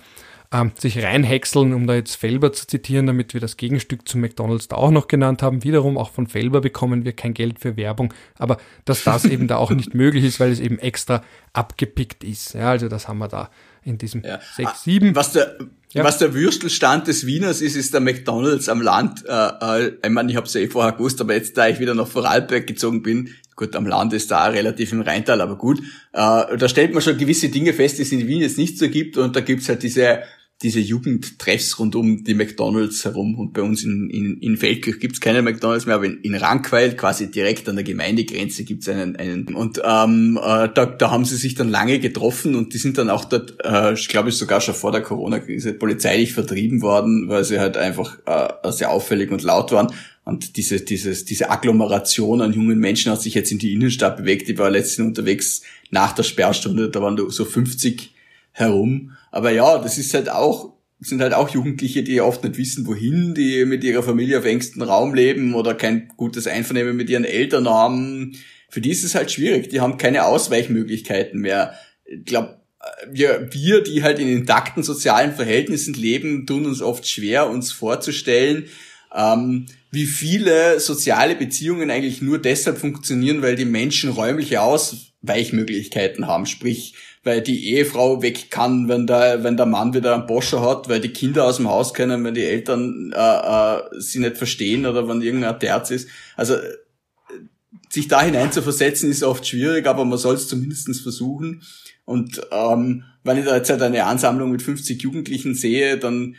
ähm, 0.53 0.71
sich 0.77 1.03
reinhäckseln, 1.03 1.73
um 1.73 1.87
da 1.87 1.95
jetzt 1.95 2.15
Felber 2.15 2.53
zu 2.53 2.67
zitieren, 2.67 3.07
damit 3.07 3.33
wir 3.33 3.41
das 3.41 3.57
Gegenstück 3.57 4.07
zu 4.07 4.19
McDonalds 4.19 4.67
da 4.67 4.75
auch 4.75 4.91
noch 4.91 5.07
genannt 5.07 5.41
haben. 5.41 5.63
Wiederum 5.63 5.97
auch 5.97 6.11
von 6.11 6.27
Felber 6.27 6.61
bekommen 6.61 7.03
wir 7.05 7.13
kein 7.13 7.33
Geld 7.33 7.59
für 7.59 7.75
Werbung, 7.75 8.13
aber 8.37 8.57
dass 8.85 9.03
das 9.03 9.25
eben 9.33 9.47
da 9.47 9.57
auch 9.57 9.71
nicht 9.71 9.95
möglich 9.95 10.23
ist, 10.23 10.39
weil 10.39 10.51
es 10.51 10.59
eben 10.59 10.77
extra 10.77 11.23
abgepickt 11.53 12.23
ist. 12.23 12.53
Ja, 12.53 12.69
also 12.69 12.87
das 12.87 13.07
haben 13.07 13.17
wir 13.17 13.27
da 13.27 13.49
in 13.83 13.97
diesem 13.97 14.23
ja. 14.23 14.39
6, 14.55 14.83
7. 14.83 15.15
Was 15.15 15.33
der, 15.33 15.57
ja. 15.91 16.03
was 16.03 16.19
der 16.19 16.33
Würstelstand 16.35 17.07
des 17.07 17.25
Wieners 17.25 17.61
ist, 17.61 17.75
ist 17.75 17.93
der 17.93 18.01
McDonalds 18.01 18.69
am 18.69 18.81
Land. 18.81 19.25
Äh, 19.27 19.85
äh, 19.85 19.91
ich 20.03 20.09
meine, 20.09 20.29
ich 20.29 20.37
habe 20.37 20.45
es 20.45 20.53
ja 20.53 20.61
eh 20.61 20.67
vorher 20.67 20.93
gewusst, 20.93 21.19
aber 21.19 21.33
jetzt, 21.33 21.57
da 21.57 21.67
ich 21.67 21.79
wieder 21.79 21.95
nach 21.95 22.07
Vorarlberg 22.07 22.67
gezogen 22.67 23.01
bin, 23.01 23.31
gut, 23.55 23.75
am 23.75 23.87
Land 23.87 24.13
ist 24.13 24.29
da 24.29 24.45
relativ 24.45 24.91
im 24.91 25.01
Rheintal, 25.01 25.41
aber 25.41 25.57
gut, 25.57 25.79
äh, 26.13 26.57
da 26.57 26.69
stellt 26.69 26.93
man 26.93 27.01
schon 27.01 27.17
gewisse 27.17 27.49
Dinge 27.49 27.73
fest, 27.73 27.97
die 27.97 28.03
es 28.03 28.11
in 28.11 28.27
Wien 28.27 28.41
jetzt 28.41 28.57
nicht 28.57 28.77
so 28.77 28.87
gibt 28.87 29.17
und 29.17 29.35
da 29.35 29.41
gibt's 29.41 29.67
halt 29.67 29.83
diese 29.83 30.23
diese 30.63 30.79
Jugendtreffs 30.79 31.77
rund 31.77 31.95
um 31.95 32.23
die 32.23 32.33
McDonalds 32.33 33.03
herum. 33.03 33.37
Und 33.37 33.53
bei 33.53 33.61
uns 33.61 33.83
in, 33.83 34.09
in, 34.09 34.37
in 34.39 34.57
Feldkirch 34.57 34.99
gibt's 34.99 35.19
keine 35.19 35.41
McDonalds 35.41 35.85
mehr, 35.85 35.95
aber 35.95 36.05
in, 36.05 36.21
in 36.21 36.35
Rankweil, 36.35 36.95
quasi 36.95 37.29
direkt 37.29 37.67
an 37.67 37.75
der 37.75 37.83
Gemeindegrenze, 37.83 38.63
gibt's 38.63 38.87
einen. 38.87 39.15
einen 39.17 39.53
und 39.53 39.81
ähm, 39.83 40.39
äh, 40.41 40.69
da, 40.73 40.85
da 40.85 41.11
haben 41.11 41.25
sie 41.25 41.35
sich 41.35 41.55
dann 41.55 41.69
lange 41.69 41.99
getroffen 41.99 42.55
und 42.55 42.73
die 42.73 42.77
sind 42.77 42.97
dann 42.97 43.09
auch 43.09 43.25
dort, 43.25 43.57
äh, 43.63 43.93
ich 43.93 44.07
glaube 44.07 44.31
sogar 44.31 44.61
schon 44.61 44.73
vor 44.73 44.91
der 44.91 45.01
Corona-Krise, 45.01 45.73
polizeilich 45.73 46.33
vertrieben 46.33 46.81
worden, 46.81 47.27
weil 47.27 47.43
sie 47.43 47.59
halt 47.59 47.77
einfach 47.77 48.17
äh, 48.25 48.71
sehr 48.71 48.89
auffällig 48.89 49.31
und 49.31 49.43
laut 49.43 49.71
waren. 49.71 49.93
Und 50.25 50.55
diese, 50.55 50.79
dieses, 50.79 51.25
diese 51.25 51.49
Agglomeration 51.49 52.41
an 52.41 52.53
jungen 52.53 52.79
Menschen 52.79 53.11
hat 53.11 53.21
sich 53.21 53.33
jetzt 53.33 53.51
in 53.51 53.59
die 53.59 53.73
Innenstadt 53.73 54.15
bewegt. 54.15 54.47
Ich 54.47 54.57
war 54.57 54.69
letztens 54.69 55.09
unterwegs 55.09 55.63
nach 55.91 56.13
der 56.13 56.23
Sperrstunde, 56.23 56.89
da 56.89 57.01
waren 57.01 57.17
so 57.29 57.43
50 57.43 58.13
herum. 58.53 59.11
Aber 59.33 59.49
ja, 59.49 59.79
das 59.79 59.97
ist 59.97 60.13
halt 60.13 60.29
auch, 60.29 60.73
sind 60.99 61.19
halt 61.19 61.33
auch 61.33 61.49
Jugendliche, 61.49 62.03
die 62.03 62.21
oft 62.21 62.43
nicht 62.43 62.55
wissen, 62.59 62.85
wohin, 62.85 63.33
die 63.33 63.65
mit 63.65 63.83
ihrer 63.83 64.03
Familie 64.03 64.37
auf 64.37 64.45
engstem 64.45 64.83
Raum 64.83 65.15
leben 65.15 65.55
oder 65.55 65.73
kein 65.73 66.07
gutes 66.17 66.45
Einvernehmen 66.45 66.95
mit 66.95 67.09
ihren 67.09 67.25
Eltern 67.25 67.67
haben. 67.67 68.37
Für 68.69 68.79
die 68.79 68.91
ist 68.91 69.03
es 69.03 69.15
halt 69.15 69.31
schwierig. 69.31 69.69
Die 69.69 69.81
haben 69.81 69.97
keine 69.97 70.25
Ausweichmöglichkeiten 70.25 71.41
mehr. 71.41 71.73
Ich 72.05 72.25
glaube, 72.25 72.61
wir, 73.11 73.49
wir, 73.51 73.81
die 73.81 74.03
halt 74.03 74.19
in 74.19 74.27
intakten 74.27 74.83
sozialen 74.83 75.33
Verhältnissen 75.33 75.95
leben, 75.95 76.45
tun 76.45 76.67
uns 76.67 76.83
oft 76.83 77.07
schwer, 77.07 77.49
uns 77.49 77.71
vorzustellen, 77.71 78.65
ähm, 79.15 79.65
wie 79.89 80.05
viele 80.05 80.79
soziale 80.79 81.35
Beziehungen 81.35 81.89
eigentlich 81.89 82.21
nur 82.21 82.37
deshalb 82.37 82.77
funktionieren, 82.77 83.41
weil 83.41 83.55
die 83.55 83.65
Menschen 83.65 84.11
räumliche 84.11 84.61
Ausweichmöglichkeiten 84.61 86.27
haben. 86.27 86.45
Sprich, 86.45 86.93
weil 87.23 87.41
die 87.41 87.69
Ehefrau 87.73 88.21
weg 88.21 88.51
kann, 88.51 88.89
wenn 88.89 89.07
der, 89.07 89.43
wenn 89.43 89.57
der 89.57 89.65
Mann 89.65 89.93
wieder 89.93 90.13
einen 90.13 90.27
Boscher 90.27 90.61
hat, 90.61 90.89
weil 90.89 90.99
die 90.99 91.13
Kinder 91.13 91.45
aus 91.45 91.57
dem 91.57 91.69
Haus 91.69 91.93
können, 91.93 92.23
wenn 92.23 92.33
die 92.33 92.43
Eltern 92.43 93.13
äh, 93.15 93.19
äh, 93.19 93.81
sie 93.97 94.19
nicht 94.19 94.37
verstehen 94.37 94.85
oder 94.85 95.07
wenn 95.07 95.21
irgendein 95.21 95.59
Terz 95.59 95.89
ist. 95.91 96.09
Also 96.35 96.55
sich 97.89 98.07
da 98.07 98.21
hinein 98.21 98.51
zu 98.51 98.61
versetzen 98.61 99.09
ist 99.09 99.23
oft 99.23 99.47
schwierig, 99.47 99.87
aber 99.87 100.03
man 100.03 100.17
soll 100.17 100.35
es 100.35 100.47
zumindest 100.47 101.01
versuchen. 101.01 101.61
Und 102.05 102.41
ähm, 102.51 103.03
wenn 103.23 103.37
ich 103.37 103.45
da 103.45 103.55
jetzt 103.55 103.69
halt 103.69 103.81
eine 103.81 104.05
Ansammlung 104.05 104.51
mit 104.51 104.61
50 104.61 105.01
Jugendlichen 105.01 105.55
sehe, 105.55 105.97
dann 105.97 106.35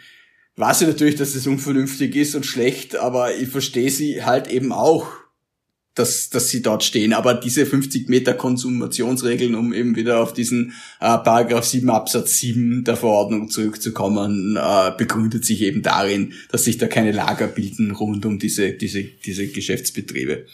weiß 0.56 0.82
ich 0.82 0.88
natürlich, 0.88 1.16
dass 1.16 1.34
es 1.34 1.46
unvernünftig 1.46 2.14
ist 2.14 2.34
und 2.34 2.44
schlecht, 2.44 2.96
aber 2.96 3.34
ich 3.34 3.48
verstehe 3.48 3.90
sie 3.90 4.24
halt 4.24 4.48
eben 4.48 4.72
auch 4.72 5.06
dass, 5.94 6.30
dass 6.30 6.48
sie 6.48 6.62
dort 6.62 6.82
stehen. 6.82 7.12
Aber 7.12 7.34
diese 7.34 7.66
50 7.66 8.08
Meter 8.08 8.34
Konsumationsregeln, 8.34 9.54
um 9.54 9.72
eben 9.72 9.96
wieder 9.96 10.20
auf 10.20 10.32
diesen 10.32 10.72
äh, 11.00 11.18
Paragraph 11.18 11.64
7 11.64 11.88
Absatz 11.90 12.38
7 12.38 12.84
der 12.84 12.96
Verordnung 12.96 13.48
zurückzukommen, 13.50 14.56
äh, 14.56 14.92
begründet 14.96 15.44
sich 15.44 15.62
eben 15.62 15.82
darin, 15.82 16.32
dass 16.50 16.64
sich 16.64 16.78
da 16.78 16.86
keine 16.86 17.12
Lager 17.12 17.46
bilden 17.46 17.92
rund 17.92 18.26
um 18.26 18.38
diese, 18.38 18.72
diese, 18.72 19.04
diese 19.04 19.46
Geschäftsbetriebe. 19.46 20.46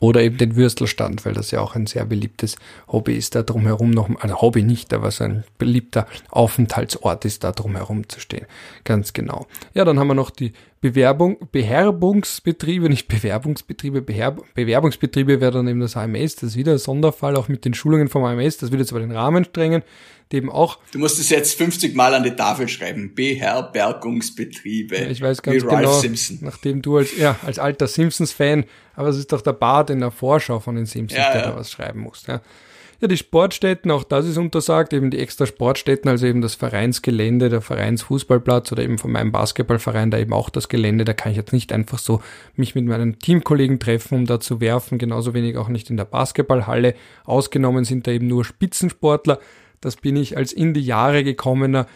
Oder 0.00 0.22
eben 0.22 0.36
den 0.36 0.56
Würstelstand, 0.56 1.24
weil 1.24 1.32
das 1.32 1.50
ja 1.50 1.60
auch 1.60 1.74
ein 1.74 1.86
sehr 1.86 2.04
beliebtes 2.04 2.56
Hobby 2.88 3.16
ist, 3.16 3.34
da 3.34 3.42
drumherum 3.42 3.90
noch, 3.90 4.10
also 4.20 4.40
Hobby 4.40 4.62
nicht, 4.62 4.92
aber 4.92 5.10
so 5.10 5.24
ein 5.24 5.44
beliebter 5.58 6.06
Aufenthaltsort 6.30 7.24
ist, 7.24 7.44
da 7.44 7.52
drumherum 7.52 8.08
zu 8.08 8.20
stehen. 8.20 8.46
Ganz 8.84 9.12
genau. 9.12 9.46
Ja, 9.74 9.84
dann 9.84 9.98
haben 9.98 10.08
wir 10.08 10.14
noch 10.14 10.30
die 10.30 10.52
Bewerbung, 10.90 11.36
Beherbungsbetriebe, 11.50 12.88
nicht 12.88 13.08
Bewerbungsbetriebe, 13.08 14.02
Beherb 14.02 14.42
Bewerbungsbetriebe 14.54 15.40
wäre 15.40 15.52
dann 15.52 15.68
eben 15.68 15.80
das 15.80 15.96
AMS, 15.96 16.36
das 16.36 16.50
ist 16.50 16.56
wieder 16.56 16.72
ein 16.72 16.78
Sonderfall, 16.78 17.36
auch 17.36 17.48
mit 17.48 17.64
den 17.64 17.74
Schulungen 17.74 18.08
vom 18.08 18.24
AMS, 18.24 18.58
das 18.58 18.70
wird 18.70 18.80
jetzt 18.80 18.92
aber 18.92 19.00
den 19.00 19.12
Rahmen 19.12 19.44
strengen 19.44 19.82
dem 20.32 20.50
auch. 20.50 20.78
Du 20.90 20.98
musst 20.98 21.18
es 21.18 21.30
jetzt 21.30 21.56
50 21.56 21.94
Mal 21.94 22.12
an 22.14 22.24
die 22.24 22.34
Tafel 22.34 22.68
schreiben. 22.68 23.14
Beherbergungsbetriebe. 23.14 24.96
Ja, 24.96 25.06
ich 25.06 25.20
weiß 25.20 25.42
ganz 25.42 25.62
Wie 25.62 25.68
genau, 25.68 26.00
Simpson. 26.00 26.38
nachdem 26.40 26.82
du 26.82 26.96
als, 26.96 27.16
ja, 27.16 27.38
als 27.44 27.58
alter 27.58 27.86
Simpsons-Fan, 27.86 28.64
aber 28.94 29.08
es 29.08 29.18
ist 29.18 29.32
doch 29.32 29.40
der 29.40 29.52
Bart 29.52 29.90
in 29.90 30.00
der 30.00 30.10
Vorschau 30.10 30.58
von 30.58 30.74
den 30.74 30.86
Simpsons, 30.86 31.18
ja, 31.18 31.32
der 31.32 31.42
ja. 31.42 31.50
da 31.50 31.56
was 31.56 31.70
schreiben 31.70 32.00
muss. 32.00 32.26
Ja. 32.26 32.40
Ja, 32.98 33.08
die 33.08 33.18
Sportstätten, 33.18 33.90
auch 33.90 34.04
das 34.04 34.26
ist 34.26 34.38
untersagt, 34.38 34.94
eben 34.94 35.10
die 35.10 35.18
extra 35.18 35.44
Sportstätten, 35.44 36.08
also 36.08 36.26
eben 36.26 36.40
das 36.40 36.54
Vereinsgelände, 36.54 37.50
der 37.50 37.60
Vereinsfußballplatz 37.60 38.72
oder 38.72 38.82
eben 38.82 38.96
von 38.96 39.12
meinem 39.12 39.32
Basketballverein, 39.32 40.10
da 40.10 40.18
eben 40.18 40.32
auch 40.32 40.48
das 40.48 40.70
Gelände, 40.70 41.04
da 41.04 41.12
kann 41.12 41.30
ich 41.30 41.36
jetzt 41.36 41.52
nicht 41.52 41.72
einfach 41.72 41.98
so 41.98 42.22
mich 42.54 42.74
mit 42.74 42.86
meinen 42.86 43.18
Teamkollegen 43.18 43.78
treffen, 43.80 44.14
um 44.14 44.24
da 44.24 44.40
zu 44.40 44.62
werfen, 44.62 44.96
genauso 44.96 45.34
wenig 45.34 45.58
auch 45.58 45.68
nicht 45.68 45.90
in 45.90 45.98
der 45.98 46.06
Basketballhalle. 46.06 46.94
Ausgenommen 47.24 47.84
sind 47.84 48.06
da 48.06 48.12
eben 48.12 48.28
nur 48.28 48.46
Spitzensportler, 48.46 49.40
das 49.82 49.96
bin 49.96 50.16
ich 50.16 50.38
als 50.38 50.54
in 50.54 50.72
die 50.72 50.80
Jahre 50.80 51.22
gekommener, 51.22 51.86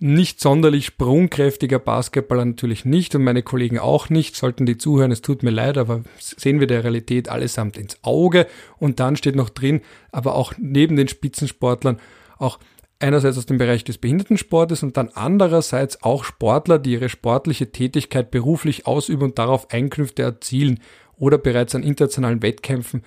nicht 0.00 0.40
sonderlich 0.40 0.86
sprungkräftiger 0.86 1.78
Basketballer 1.78 2.46
natürlich 2.46 2.86
nicht 2.86 3.14
und 3.14 3.22
meine 3.22 3.42
Kollegen 3.42 3.78
auch 3.78 4.08
nicht. 4.08 4.34
Sollten 4.34 4.64
die 4.64 4.78
zuhören, 4.78 5.12
es 5.12 5.20
tut 5.20 5.42
mir 5.42 5.50
leid, 5.50 5.76
aber 5.76 6.02
sehen 6.18 6.58
wir 6.58 6.66
der 6.66 6.84
Realität 6.84 7.28
allesamt 7.28 7.76
ins 7.76 7.98
Auge. 8.02 8.46
Und 8.78 8.98
dann 8.98 9.16
steht 9.16 9.36
noch 9.36 9.50
drin, 9.50 9.82
aber 10.10 10.34
auch 10.36 10.54
neben 10.58 10.96
den 10.96 11.08
Spitzensportlern 11.08 12.00
auch 12.38 12.58
einerseits 12.98 13.36
aus 13.36 13.46
dem 13.46 13.58
Bereich 13.58 13.84
des 13.84 13.98
Behindertensportes 13.98 14.82
und 14.82 14.96
dann 14.96 15.10
andererseits 15.14 16.02
auch 16.02 16.24
Sportler, 16.24 16.78
die 16.78 16.92
ihre 16.92 17.10
sportliche 17.10 17.70
Tätigkeit 17.70 18.30
beruflich 18.30 18.86
ausüben 18.86 19.24
und 19.24 19.38
darauf 19.38 19.70
Einkünfte 19.70 20.22
erzielen 20.22 20.80
oder 21.18 21.36
bereits 21.36 21.74
an 21.74 21.82
internationalen 21.82 22.42
Wettkämpfen 22.42 23.02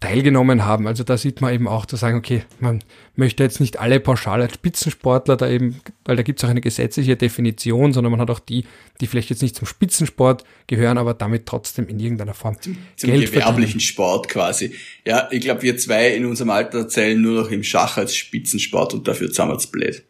teilgenommen 0.00 0.64
haben. 0.64 0.86
Also 0.86 1.02
da 1.02 1.16
sieht 1.16 1.40
man 1.40 1.54
eben 1.54 1.66
auch 1.66 1.86
zu 1.86 1.96
sagen, 1.96 2.18
okay, 2.18 2.44
man 2.60 2.82
möchte 3.16 3.42
jetzt 3.42 3.60
nicht 3.60 3.80
alle 3.80 4.00
pauschal 4.00 4.42
als 4.42 4.54
Spitzensportler 4.54 5.36
da 5.36 5.48
eben, 5.48 5.80
weil 6.04 6.16
da 6.16 6.22
gibt 6.22 6.40
es 6.40 6.44
auch 6.44 6.50
eine 6.50 6.60
gesetzliche 6.60 7.16
Definition, 7.16 7.92
sondern 7.92 8.10
man 8.10 8.20
hat 8.20 8.30
auch 8.30 8.40
die, 8.40 8.66
die 9.00 9.06
vielleicht 9.06 9.30
jetzt 9.30 9.40
nicht 9.40 9.56
zum 9.56 9.66
Spitzensport 9.66 10.44
gehören, 10.66 10.98
aber 10.98 11.14
damit 11.14 11.46
trotzdem 11.46 11.88
in 11.88 11.98
irgendeiner 11.98 12.34
Form 12.34 12.60
zum, 12.60 12.76
zum 12.96 13.10
Geld 13.10 13.32
gewerblichen 13.32 13.56
verdienen. 13.56 13.80
Sport 13.80 14.28
quasi. 14.28 14.74
Ja, 15.06 15.28
ich 15.30 15.40
glaube, 15.40 15.62
wir 15.62 15.76
zwei 15.78 16.14
in 16.14 16.26
unserem 16.26 16.50
Alter 16.50 16.86
zählen 16.88 17.20
nur 17.20 17.42
noch 17.42 17.50
im 17.50 17.62
Schach 17.62 17.96
als 17.96 18.14
Spitzensport 18.14 18.92
und 18.92 19.08
dafür 19.08 19.28
zusammen 19.28 19.52
als 19.52 19.68
blöd. 19.68 20.04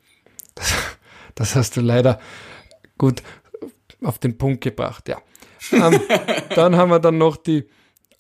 Das, 0.57 0.75
das 1.35 1.55
hast 1.55 1.77
du 1.77 1.81
leider 1.81 2.21
gut 2.99 3.23
auf 4.03 4.19
den 4.19 4.39
Punkt 4.39 4.63
gebracht, 4.63 5.09
ja. 5.09 5.23
ähm, 5.73 6.01
dann 6.55 6.77
haben 6.77 6.91
wir 6.91 6.99
dann 6.99 7.19
noch 7.19 7.37
die 7.37 7.65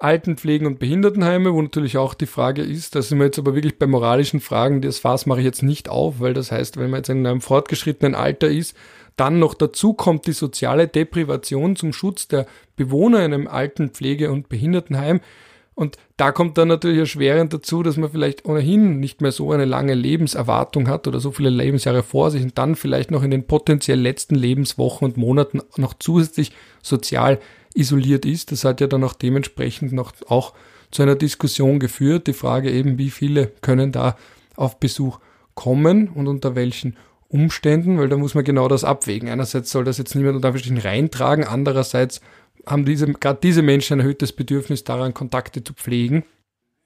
Altenpflegen 0.04 0.66
und 0.66 0.78
Behindertenheime, 0.78 1.54
wo 1.54 1.62
natürlich 1.62 1.96
auch 1.96 2.12
die 2.12 2.26
Frage 2.26 2.62
ist, 2.62 2.94
da 2.94 3.00
sind 3.00 3.18
wir 3.18 3.24
jetzt 3.24 3.38
aber 3.38 3.54
wirklich 3.54 3.78
bei 3.78 3.86
moralischen 3.86 4.40
Fragen, 4.40 4.82
das 4.82 4.98
Fass 4.98 5.24
mache 5.24 5.40
ich 5.40 5.46
jetzt 5.46 5.62
nicht 5.62 5.88
auf, 5.88 6.20
weil 6.20 6.34
das 6.34 6.52
heißt, 6.52 6.76
wenn 6.76 6.90
man 6.90 6.98
jetzt 6.98 7.08
in 7.08 7.26
einem 7.26 7.40
fortgeschrittenen 7.40 8.14
Alter 8.14 8.48
ist, 8.48 8.76
dann 9.16 9.38
noch 9.38 9.54
dazu 9.54 9.94
kommt 9.94 10.26
die 10.26 10.32
soziale 10.32 10.88
Deprivation 10.88 11.74
zum 11.74 11.94
Schutz 11.94 12.28
der 12.28 12.46
Bewohner 12.76 13.24
in 13.24 13.32
einem 13.32 13.48
Altenpflege- 13.48 14.30
und 14.30 14.50
Behindertenheim, 14.50 15.20
Und 15.74 15.96
da 16.16 16.30
kommt 16.30 16.56
dann 16.56 16.68
natürlich 16.68 16.98
erschwerend 16.98 17.52
dazu, 17.52 17.82
dass 17.82 17.96
man 17.96 18.10
vielleicht 18.10 18.44
ohnehin 18.44 19.00
nicht 19.00 19.20
mehr 19.20 19.32
so 19.32 19.50
eine 19.50 19.64
lange 19.64 19.94
Lebenserwartung 19.94 20.88
hat 20.88 21.08
oder 21.08 21.18
so 21.18 21.32
viele 21.32 21.50
Lebensjahre 21.50 22.04
vor 22.04 22.30
sich 22.30 22.42
und 22.42 22.56
dann 22.56 22.76
vielleicht 22.76 23.10
noch 23.10 23.24
in 23.24 23.32
den 23.32 23.46
potenziell 23.46 23.98
letzten 23.98 24.36
Lebenswochen 24.36 25.06
und 25.06 25.16
Monaten 25.16 25.60
noch 25.76 25.94
zusätzlich 25.98 26.52
sozial 26.80 27.40
isoliert 27.74 28.24
ist. 28.24 28.52
Das 28.52 28.64
hat 28.64 28.80
ja 28.80 28.86
dann 28.86 29.02
auch 29.02 29.14
dementsprechend 29.14 29.92
noch 29.92 30.12
auch 30.28 30.54
zu 30.92 31.02
einer 31.02 31.16
Diskussion 31.16 31.80
geführt. 31.80 32.28
Die 32.28 32.32
Frage 32.34 32.70
eben, 32.70 32.98
wie 32.98 33.10
viele 33.10 33.48
können 33.60 33.90
da 33.90 34.16
auf 34.54 34.78
Besuch 34.78 35.18
kommen 35.54 36.08
und 36.08 36.28
unter 36.28 36.54
welchen 36.54 36.96
Umständen, 37.28 37.98
weil 37.98 38.08
da 38.08 38.16
muss 38.16 38.36
man 38.36 38.44
genau 38.44 38.68
das 38.68 38.84
abwägen. 38.84 39.28
Einerseits 39.28 39.72
soll 39.72 39.82
das 39.82 39.98
jetzt 39.98 40.14
niemand 40.14 40.36
unter 40.36 40.54
reintragen, 40.84 41.44
andererseits 41.44 42.20
haben 42.66 42.84
diese, 42.84 43.06
gerade 43.06 43.38
diese 43.42 43.62
Menschen 43.62 43.94
ein 43.94 44.00
erhöhtes 44.00 44.32
Bedürfnis 44.32 44.84
daran, 44.84 45.14
Kontakte 45.14 45.62
zu 45.62 45.74
pflegen. 45.74 46.24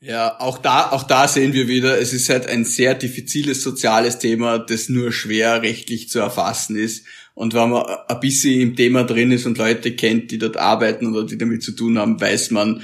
Ja, 0.00 0.38
auch 0.40 0.58
da, 0.58 0.90
auch 0.92 1.02
da 1.02 1.26
sehen 1.26 1.52
wir 1.52 1.66
wieder, 1.66 2.00
es 2.00 2.12
ist 2.12 2.28
halt 2.28 2.46
ein 2.46 2.64
sehr 2.64 2.94
diffiziles 2.94 3.62
soziales 3.62 4.20
Thema, 4.20 4.58
das 4.58 4.88
nur 4.88 5.10
schwer 5.10 5.62
rechtlich 5.62 6.08
zu 6.08 6.20
erfassen 6.20 6.76
ist. 6.76 7.04
Und 7.34 7.52
wenn 7.54 7.70
man 7.70 7.84
ein 8.06 8.20
bisschen 8.20 8.60
im 8.60 8.76
Thema 8.76 9.02
drin 9.02 9.32
ist 9.32 9.46
und 9.46 9.58
Leute 9.58 9.96
kennt, 9.96 10.30
die 10.30 10.38
dort 10.38 10.56
arbeiten 10.56 11.06
oder 11.08 11.26
die 11.26 11.38
damit 11.38 11.62
zu 11.62 11.72
tun 11.72 11.98
haben, 11.98 12.20
weiß 12.20 12.52
man, 12.52 12.82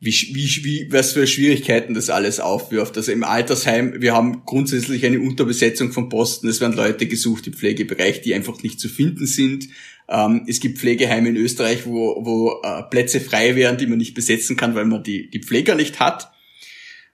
wie, 0.00 0.12
wie, 0.32 0.64
wie, 0.64 0.88
was 0.90 1.12
für 1.12 1.26
Schwierigkeiten 1.26 1.92
das 1.92 2.08
alles 2.08 2.40
aufwirft. 2.40 2.96
Also 2.96 3.12
im 3.12 3.22
Altersheim, 3.22 4.00
wir 4.00 4.14
haben 4.14 4.44
grundsätzlich 4.46 5.04
eine 5.04 5.20
Unterbesetzung 5.20 5.92
von 5.92 6.08
Posten. 6.08 6.48
Es 6.48 6.62
werden 6.62 6.76
Leute 6.76 7.06
gesucht 7.06 7.46
im 7.46 7.52
Pflegebereich, 7.52 8.22
die 8.22 8.34
einfach 8.34 8.62
nicht 8.62 8.80
zu 8.80 8.88
finden 8.88 9.26
sind. 9.26 9.68
Ähm, 10.10 10.44
es 10.48 10.60
gibt 10.60 10.78
Pflegeheime 10.78 11.28
in 11.28 11.36
Österreich, 11.36 11.86
wo, 11.86 12.24
wo 12.24 12.60
äh, 12.62 12.82
Plätze 12.90 13.20
frei 13.20 13.54
wären, 13.54 13.78
die 13.78 13.86
man 13.86 13.98
nicht 13.98 14.14
besetzen 14.14 14.56
kann, 14.56 14.74
weil 14.74 14.84
man 14.84 15.02
die, 15.02 15.30
die 15.30 15.40
Pfleger 15.40 15.76
nicht 15.76 16.00
hat. 16.00 16.32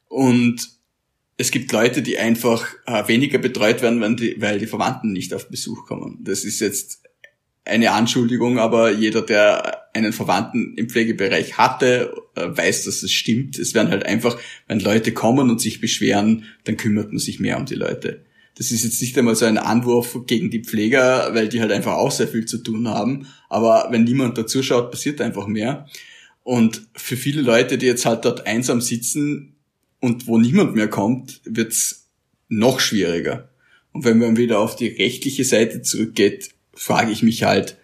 Und 0.09 0.69
es 1.37 1.51
gibt 1.51 1.71
Leute, 1.73 2.01
die 2.01 2.19
einfach 2.19 2.67
äh, 2.87 3.07
weniger 3.07 3.39
betreut 3.39 3.83
werden, 3.83 4.01
weil 4.01 4.17
die, 4.17 4.41
weil 4.41 4.59
die 4.59 4.67
Verwandten 4.67 5.13
nicht 5.13 5.35
auf 5.35 5.51
Besuch 5.51 5.87
kommen. 5.87 6.21
Das 6.23 6.45
ist 6.45 6.61
jetzt 6.61 7.03
eine 7.67 7.91
Anschuldigung, 7.91 8.59
aber 8.59 8.93
jeder, 8.93 9.23
der 9.23 9.93
einen 9.93 10.13
Verwandten 10.13 10.75
im 10.77 10.89
Pflegebereich 10.89 11.59
hatte, 11.59 12.15
äh, 12.35 12.49
weiß, 12.49 12.85
dass 12.85 13.03
es 13.03 13.13
stimmt. 13.13 13.59
Es 13.59 13.75
werden 13.75 13.91
halt 13.91 14.07
einfach, 14.07 14.39
wenn 14.69 14.81
Leute 14.81 15.13
kommen 15.13 15.51
und 15.51 15.61
sich 15.61 15.81
beschweren, 15.81 16.45
dann 16.65 16.77
kümmert 16.77 17.09
man 17.09 17.19
sich 17.19 17.41
mehr 17.41 17.59
um 17.59 17.67
die 17.67 17.75
Leute. 17.75 18.25
Das 18.57 18.71
ist 18.71 18.85
jetzt 18.85 19.01
nicht 19.03 19.17
einmal 19.19 19.37
so 19.37 19.45
ein 19.45 19.59
Anwurf 19.59 20.19
gegen 20.27 20.51
die 20.51 20.65
Pfleger, 20.65 21.35
weil 21.35 21.49
die 21.49 21.61
halt 21.61 21.73
einfach 21.73 21.93
auch 21.93 22.11
sehr 22.11 22.27
viel 22.27 22.47
zu 22.47 22.59
tun 22.59 22.89
haben. 22.89 23.27
Aber 23.51 23.89
wenn 23.91 24.05
niemand 24.05 24.39
dazu 24.39 24.63
schaut, 24.63 24.91
passiert 24.91 25.21
einfach 25.21 25.47
mehr. 25.47 25.87
Und 26.43 26.87
für 26.95 27.17
viele 27.17 27.43
Leute, 27.43 27.77
die 27.77 27.87
jetzt 27.87 28.07
halt 28.07 28.25
dort 28.25 28.47
einsam 28.47 28.81
sitzen 28.81 29.57
und 30.01 30.27
wo 30.27 30.39
niemand 30.39 30.75
mehr 30.75 30.89
kommt, 30.89 31.41
wird's 31.45 32.09
noch 32.49 32.81
schwieriger. 32.81 33.51
Und 33.93 34.05
wenn 34.05 34.19
man 34.19 34.37
wieder 34.37 34.61
auf 34.61 34.77
die 34.77 34.89
rechtliche 34.89 35.45
Seite 35.45 35.83
zurückgeht, 35.83 36.51
frage 36.73 37.13
ich 37.13 37.23
mich 37.23 37.43
halt, 37.43 37.77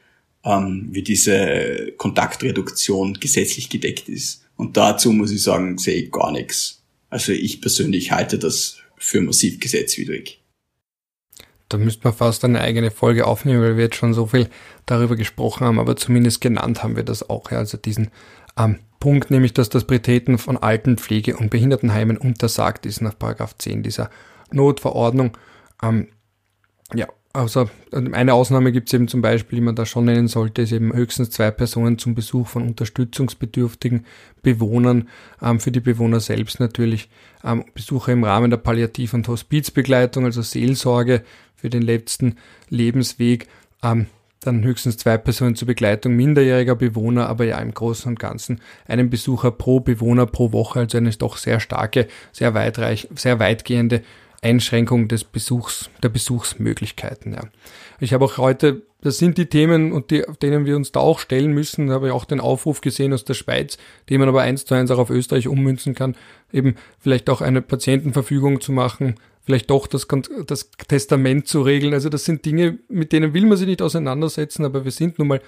ähm, 0.45 0.89
wie 0.91 1.03
diese 1.03 1.93
Kontaktreduktion 1.97 3.15
gesetzlich 3.21 3.69
gedeckt 3.69 4.09
ist. 4.09 4.45
Und 4.57 4.77
dazu 4.77 5.13
muss 5.13 5.31
ich 5.33 5.43
sagen, 5.43 5.79
sehe 5.79 6.05
ich 6.05 6.13
gar 6.13 6.33
nichts. 6.33 6.83
Also 7.11 7.33
ich 7.33 7.61
persönlich 7.61 8.13
halte 8.13 8.39
das 8.39 8.79
für 8.97 9.21
massiv 9.21 9.61
gesetzwidrig. 9.61 10.42
Da 11.73 11.79
müsste 11.79 12.05
man 12.05 12.15
fast 12.15 12.45
eine 12.45 12.61
eigene 12.61 12.91
Folge 12.91 13.27
aufnehmen, 13.27 13.63
weil 13.63 13.77
wir 13.77 13.85
jetzt 13.85 13.97
schon 13.97 14.15
so 14.15 14.27
viel 14.27 14.49
darüber 14.87 15.17
gesprochen 15.17 15.67
haben, 15.67 15.79
aber 15.79 15.97
zumindest 15.97 16.41
genannt 16.41 16.83
haben 16.83 16.97
wir 16.97 17.05
das 17.05 17.29
auch. 17.29 17.51
Ja, 17.51 17.59
also 17.59 17.77
diesen 17.77 18.11
ähm, 18.59 18.79
Punkt, 19.01 19.31
nämlich 19.31 19.53
dass 19.53 19.69
das 19.69 19.85
Betreten 19.85 20.39
von 20.39 20.57
Alten, 20.57 20.99
Pflege- 20.99 21.37
und 21.37 21.51
Behindertenheimen 21.51 22.17
untersagt 22.17 22.87
ist 22.87 23.01
nach 23.01 23.19
Paragraph 23.19 23.57
10 23.59 23.83
dieser 23.83 24.11
Notverordnung. 24.53 25.37
Ähm, 25.83 26.09
ja, 26.95 27.09
also 27.33 27.71
eine 27.91 28.35
Ausnahme 28.35 28.73
gibt 28.73 28.89
es 28.89 28.93
eben 28.93 29.09
zum 29.09 29.23
Beispiel, 29.23 29.57
die 29.57 29.65
man 29.65 29.75
da 29.75 29.87
schon 29.87 30.05
nennen 30.05 30.29
sollte, 30.29 30.63
ist 30.63 30.73
eben 30.73 30.93
höchstens 30.93 31.31
zwei 31.31 31.51
Personen 31.51 31.99
zum 31.99 32.15
Besuch 32.15 32.47
von 32.47 32.63
unterstützungsbedürftigen 32.63 34.05
Bewohnern, 34.43 35.09
ähm, 35.41 35.59
für 35.59 35.73
die 35.73 35.81
Bewohner 35.81 36.21
selbst 36.21 36.61
natürlich, 36.61 37.09
ähm, 37.43 37.65
Besuche 37.75 38.13
im 38.13 38.25
Rahmen 38.25 38.51
der 38.51 38.59
Palliativ- 38.59 39.15
und 39.15 39.27
Hospizbegleitung, 39.29 40.27
also 40.27 40.43
Seelsorge 40.43 41.23
für 41.63 41.71
den 41.71 41.83
letzten 41.83 42.35
Lebensweg, 42.71 43.47
ähm, 43.85 44.07
dann 44.41 44.65
höchstens 44.65 44.97
zwei 44.97 45.17
Personen 45.17 45.55
zur 45.55 45.67
Begleitung 45.67 46.15
minderjähriger 46.17 46.75
Bewohner, 46.75 47.29
aber 47.29 47.45
ja 47.45 47.59
im 47.61 47.73
Großen 47.73 48.11
und 48.11 48.19
Ganzen 48.19 48.61
einen 48.89 49.11
Besucher 49.11 49.53
pro 49.53 49.79
Bewohner 49.79 50.27
pro 50.27 50.51
Woche, 50.51 50.81
also 50.81 50.99
eine 50.99 51.11
doch 51.11 51.37
sehr 51.37 51.61
starke, 51.61 52.09
sehr 52.33 52.53
weitreich, 52.53 53.07
sehr 53.15 53.39
weitgehende 53.39 54.03
Einschränkung 54.43 55.07
des 55.07 55.23
Besuchs, 55.23 55.89
der 56.03 56.09
Besuchsmöglichkeiten. 56.09 57.33
Ja. 57.33 57.43
Ich 58.01 58.13
habe 58.13 58.25
auch 58.25 58.39
heute, 58.39 58.83
das 59.01 59.19
sind 59.19 59.39
die 59.39 59.47
Themen, 59.47 59.93
und 59.93 60.11
die, 60.11 60.25
denen 60.43 60.67
wir 60.67 60.75
uns 60.75 60.91
da 60.91 60.99
auch 60.99 61.21
stellen 61.21 61.53
müssen, 61.53 61.87
da 61.87 61.95
habe 61.95 62.09
ich 62.09 62.13
auch 62.13 62.25
den 62.25 62.41
Aufruf 62.41 62.81
gesehen 62.81 63.13
aus 63.13 63.25
der 63.25 63.35
Schweiz, 63.35 63.79
den 64.11 64.19
man 64.19 64.29
aber 64.29 64.43
eins 64.43 64.65
zu 64.65 64.75
eins 64.75 64.91
auch 64.91 64.99
auf 64.99 65.11
Österreich 65.11 65.47
ummünzen 65.47 65.95
kann, 65.95 66.17
eben 66.53 66.75
vielleicht 66.99 67.31
auch 67.31 67.41
eine 67.41 67.63
Patientenverfügung 67.63 68.61
zu 68.61 68.73
machen, 68.73 69.15
vielleicht 69.45 69.71
doch 69.71 69.87
das, 69.87 70.07
das 70.47 70.71
Testament 70.89 71.49
zu 71.49 71.63
regeln. 71.63 71.95
Also 71.95 72.09
das 72.09 72.25
sind 72.25 72.45
Dinge, 72.45 72.79
mit 72.89 73.13
denen 73.13 73.35
will 73.35 73.47
man 73.47 73.59
sich 73.59 73.67
nicht 73.67 73.83
auseinandersetzen, 73.83 74.65
aber 74.65 74.85
wir 74.85 74.93
sind 74.93 75.19
nun 75.19 75.29
mal 75.29 75.41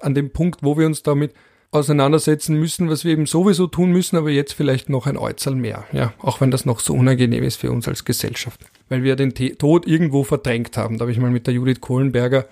an 0.00 0.14
dem 0.14 0.30
Punkt, 0.30 0.62
wo 0.62 0.76
wir 0.78 0.86
uns 0.86 1.02
damit 1.02 1.32
auseinandersetzen 1.70 2.58
müssen, 2.58 2.88
was 2.88 3.04
wir 3.04 3.12
eben 3.12 3.26
sowieso 3.26 3.66
tun 3.66 3.90
müssen, 3.90 4.16
aber 4.16 4.30
jetzt 4.30 4.52
vielleicht 4.54 4.88
noch 4.88 5.06
ein 5.06 5.18
Äußerl 5.18 5.54
mehr. 5.54 5.84
Ja, 5.92 6.14
auch 6.18 6.40
wenn 6.40 6.50
das 6.50 6.64
noch 6.64 6.80
so 6.80 6.94
unangenehm 6.94 7.44
ist 7.44 7.56
für 7.56 7.70
uns 7.70 7.86
als 7.88 8.04
Gesellschaft. 8.04 8.60
Weil 8.88 9.02
wir 9.02 9.16
den 9.16 9.34
Tod 9.34 9.86
irgendwo 9.86 10.24
verdrängt 10.24 10.76
haben. 10.76 10.96
Da 10.96 11.02
habe 11.02 11.12
ich 11.12 11.18
mal 11.18 11.30
mit 11.30 11.46
der 11.46 11.54
Judith 11.54 11.80
Kohlenberger 11.80 12.46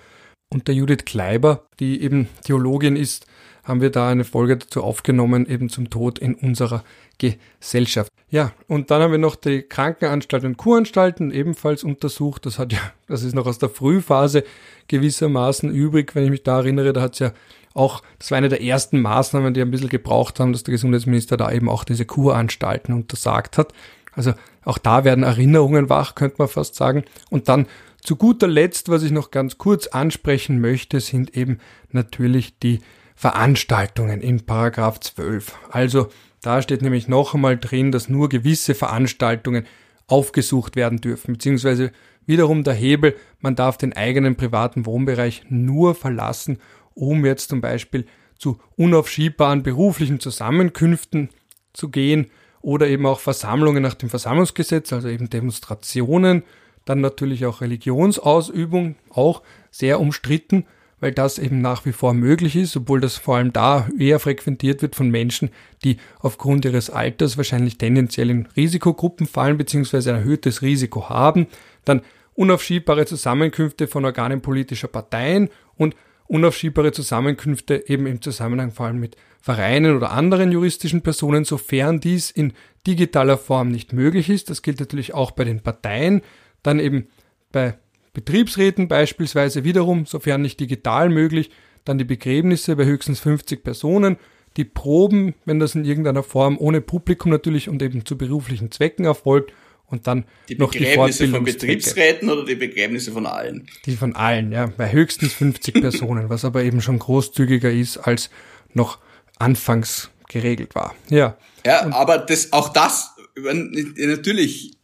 und 0.49 0.67
der 0.67 0.75
Judith 0.75 1.05
Kleiber, 1.05 1.67
die 1.79 2.01
eben 2.01 2.27
Theologin 2.43 2.95
ist, 2.95 3.25
haben 3.67 3.81
wir 3.81 3.89
da 3.89 4.09
eine 4.09 4.23
Folge 4.23 4.57
dazu 4.57 4.81
aufgenommen, 4.81 5.45
eben 5.45 5.69
zum 5.69 5.89
Tod 5.89 6.19
in 6.19 6.35
unserer 6.35 6.83
Gesellschaft. 7.17 8.11
Ja, 8.29 8.53
und 8.67 8.91
dann 8.91 9.01
haben 9.01 9.11
wir 9.11 9.17
noch 9.17 9.35
die 9.35 9.61
Krankenanstalten 9.61 10.49
und 10.49 10.57
Kuranstalten 10.57 11.31
ebenfalls 11.31 11.83
untersucht. 11.83 12.45
Das 12.45 12.59
hat 12.59 12.71
ja, 12.71 12.79
das 13.07 13.23
ist 13.23 13.35
noch 13.35 13.45
aus 13.45 13.59
der 13.59 13.69
Frühphase 13.69 14.43
gewissermaßen 14.87 15.69
übrig, 15.69 16.15
wenn 16.15 16.23
ich 16.23 16.29
mich 16.29 16.43
da 16.43 16.59
erinnere, 16.59 16.93
da 16.93 17.01
hat 17.01 17.13
es 17.13 17.19
ja 17.19 17.31
auch, 17.73 18.01
das 18.17 18.31
war 18.31 18.37
eine 18.37 18.49
der 18.49 18.61
ersten 18.61 19.01
Maßnahmen, 19.01 19.53
die 19.53 19.61
ein 19.61 19.69
bisschen 19.69 19.89
gebraucht 19.89 20.39
haben, 20.39 20.51
dass 20.51 20.63
der 20.63 20.71
Gesundheitsminister 20.71 21.37
da 21.37 21.51
eben 21.51 21.69
auch 21.69 21.83
diese 21.83 22.05
Kuranstalten 22.05 22.93
untersagt 22.93 23.57
hat. 23.57 23.73
Also 24.13 24.33
auch 24.63 24.77
da 24.77 25.03
werden 25.03 25.23
Erinnerungen 25.23 25.89
wach, 25.89 26.15
könnte 26.15 26.37
man 26.39 26.47
fast 26.47 26.75
sagen. 26.75 27.03
Und 27.29 27.49
dann 27.49 27.67
zu 28.01 28.15
guter 28.15 28.47
Letzt, 28.47 28.89
was 28.89 29.03
ich 29.03 29.11
noch 29.11 29.31
ganz 29.31 29.57
kurz 29.57 29.87
ansprechen 29.87 30.59
möchte, 30.59 30.99
sind 31.01 31.35
eben 31.35 31.59
natürlich 31.91 32.57
die 32.57 32.79
Veranstaltungen 33.17 34.21
in 34.21 34.45
Paragraph 34.45 34.99
12. 34.99 35.57
Also 35.71 36.09
da 36.43 36.61
steht 36.61 36.83
nämlich 36.83 37.07
noch 37.07 37.33
einmal 37.33 37.57
drin, 37.57 37.91
dass 37.91 38.09
nur 38.09 38.29
gewisse 38.29 38.75
Veranstaltungen 38.75 39.65
aufgesucht 40.05 40.75
werden 40.75 41.01
dürfen, 41.01 41.33
beziehungsweise 41.33 41.91
wiederum 42.27 42.63
der 42.63 42.75
Hebel, 42.75 43.15
man 43.39 43.55
darf 43.55 43.77
den 43.77 43.93
eigenen 43.93 44.35
privaten 44.35 44.85
Wohnbereich 44.85 45.45
nur 45.49 45.95
verlassen, 45.95 46.59
um 46.93 47.25
jetzt 47.25 47.49
zum 47.49 47.59
Beispiel 47.59 48.05
zu 48.37 48.59
unaufschiebbaren 48.75 49.63
beruflichen 49.63 50.19
Zusammenkünften 50.19 51.29
zu 51.73 51.89
gehen 51.89 52.27
oder 52.61 52.87
eben 52.87 53.07
auch 53.07 53.19
Versammlungen 53.19 53.81
nach 53.81 53.95
dem 53.95 54.09
Versammlungsgesetz, 54.09 54.93
also 54.93 55.07
eben 55.07 55.31
Demonstrationen, 55.31 56.43
dann 56.85 57.01
natürlich 57.01 57.47
auch 57.47 57.61
Religionsausübung, 57.61 58.95
auch 59.09 59.41
sehr 59.71 59.99
umstritten, 59.99 60.67
weil 60.99 61.11
das 61.11 61.37
eben 61.37 61.61
nach 61.61 61.85
wie 61.85 61.91
vor 61.91 62.13
möglich 62.13 62.55
ist, 62.55 62.75
obwohl 62.75 62.99
das 62.99 63.17
vor 63.17 63.37
allem 63.37 63.53
da 63.53 63.87
eher 63.97 64.19
frequentiert 64.19 64.81
wird 64.81 64.95
von 64.95 65.09
Menschen, 65.09 65.51
die 65.83 65.97
aufgrund 66.19 66.65
ihres 66.65 66.89
Alters 66.89 67.37
wahrscheinlich 67.37 67.77
tendenziell 67.77 68.29
in 68.29 68.47
Risikogruppen 68.55 69.27
fallen 69.27 69.57
bzw. 69.57 69.97
ein 70.09 70.15
erhöhtes 70.15 70.61
Risiko 70.61 71.09
haben, 71.09 71.47
dann 71.85 72.01
unaufschiebbare 72.33 73.05
Zusammenkünfte 73.05 73.87
von 73.87 74.05
Organen 74.05 74.41
politischer 74.41 74.87
Parteien 74.87 75.49
und 75.75 75.95
unaufschiebbare 76.27 76.91
Zusammenkünfte 76.91 77.87
eben 77.87 78.05
im 78.05 78.21
Zusammenhang 78.21 78.71
vor 78.71 78.87
allem 78.87 78.99
mit 78.99 79.15
Vereinen 79.41 79.95
oder 79.95 80.11
anderen 80.11 80.51
juristischen 80.51 81.01
Personen, 81.01 81.45
sofern 81.45 81.99
dies 81.99 82.31
in 82.31 82.53
digitaler 82.85 83.37
Form 83.37 83.69
nicht 83.69 83.93
möglich 83.93 84.29
ist. 84.29 84.49
Das 84.49 84.61
gilt 84.61 84.79
natürlich 84.79 85.13
auch 85.13 85.31
bei 85.31 85.45
den 85.45 85.61
Parteien, 85.61 86.21
dann 86.63 86.79
eben 86.79 87.07
bei 87.51 87.77
Betriebsräten 88.17 88.87
beispielsweise 88.87 89.63
wiederum, 89.63 90.07
sofern 90.07 90.41
nicht 90.41 90.59
digital 90.59 91.07
möglich, 91.07 91.51
dann 91.85 91.99
die 91.99 92.03
Begräbnisse 92.03 92.75
bei 92.75 92.83
höchstens 92.83 93.19
50 93.19 93.63
Personen, 93.63 94.17
die 94.57 94.65
Proben, 94.65 95.35
wenn 95.45 95.59
das 95.59 95.75
in 95.75 95.85
irgendeiner 95.85 96.23
Form 96.23 96.57
ohne 96.57 96.81
Publikum 96.81 97.31
natürlich 97.31 97.69
und 97.69 97.79
eben 97.83 98.07
zu 98.07 98.17
beruflichen 98.17 98.71
Zwecken 98.71 99.05
erfolgt 99.05 99.53
und 99.85 100.07
dann 100.07 100.25
die 100.49 100.55
noch 100.55 100.71
die 100.71 100.79
Begräbnisse 100.79 101.27
von 101.27 101.43
Betriebsräten 101.43 102.31
oder 102.31 102.43
die 102.43 102.55
Begräbnisse 102.55 103.11
von 103.11 103.27
allen? 103.27 103.67
Die 103.85 103.95
von 103.95 104.15
allen, 104.15 104.51
ja, 104.51 104.65
bei 104.65 104.91
höchstens 104.91 105.33
50 105.33 105.75
Personen, 105.79 106.31
was 106.31 106.43
aber 106.43 106.63
eben 106.63 106.81
schon 106.81 106.97
großzügiger 106.97 107.71
ist 107.71 107.97
als 107.97 108.31
noch 108.73 108.97
anfangs 109.37 110.09
geregelt 110.27 110.73
war. 110.73 110.95
Ja. 111.09 111.37
Ja, 111.63 111.85
und 111.85 111.93
aber 111.93 112.17
das, 112.17 112.51
auch 112.51 112.69
das, 112.69 113.11
natürlich, 113.35 114.76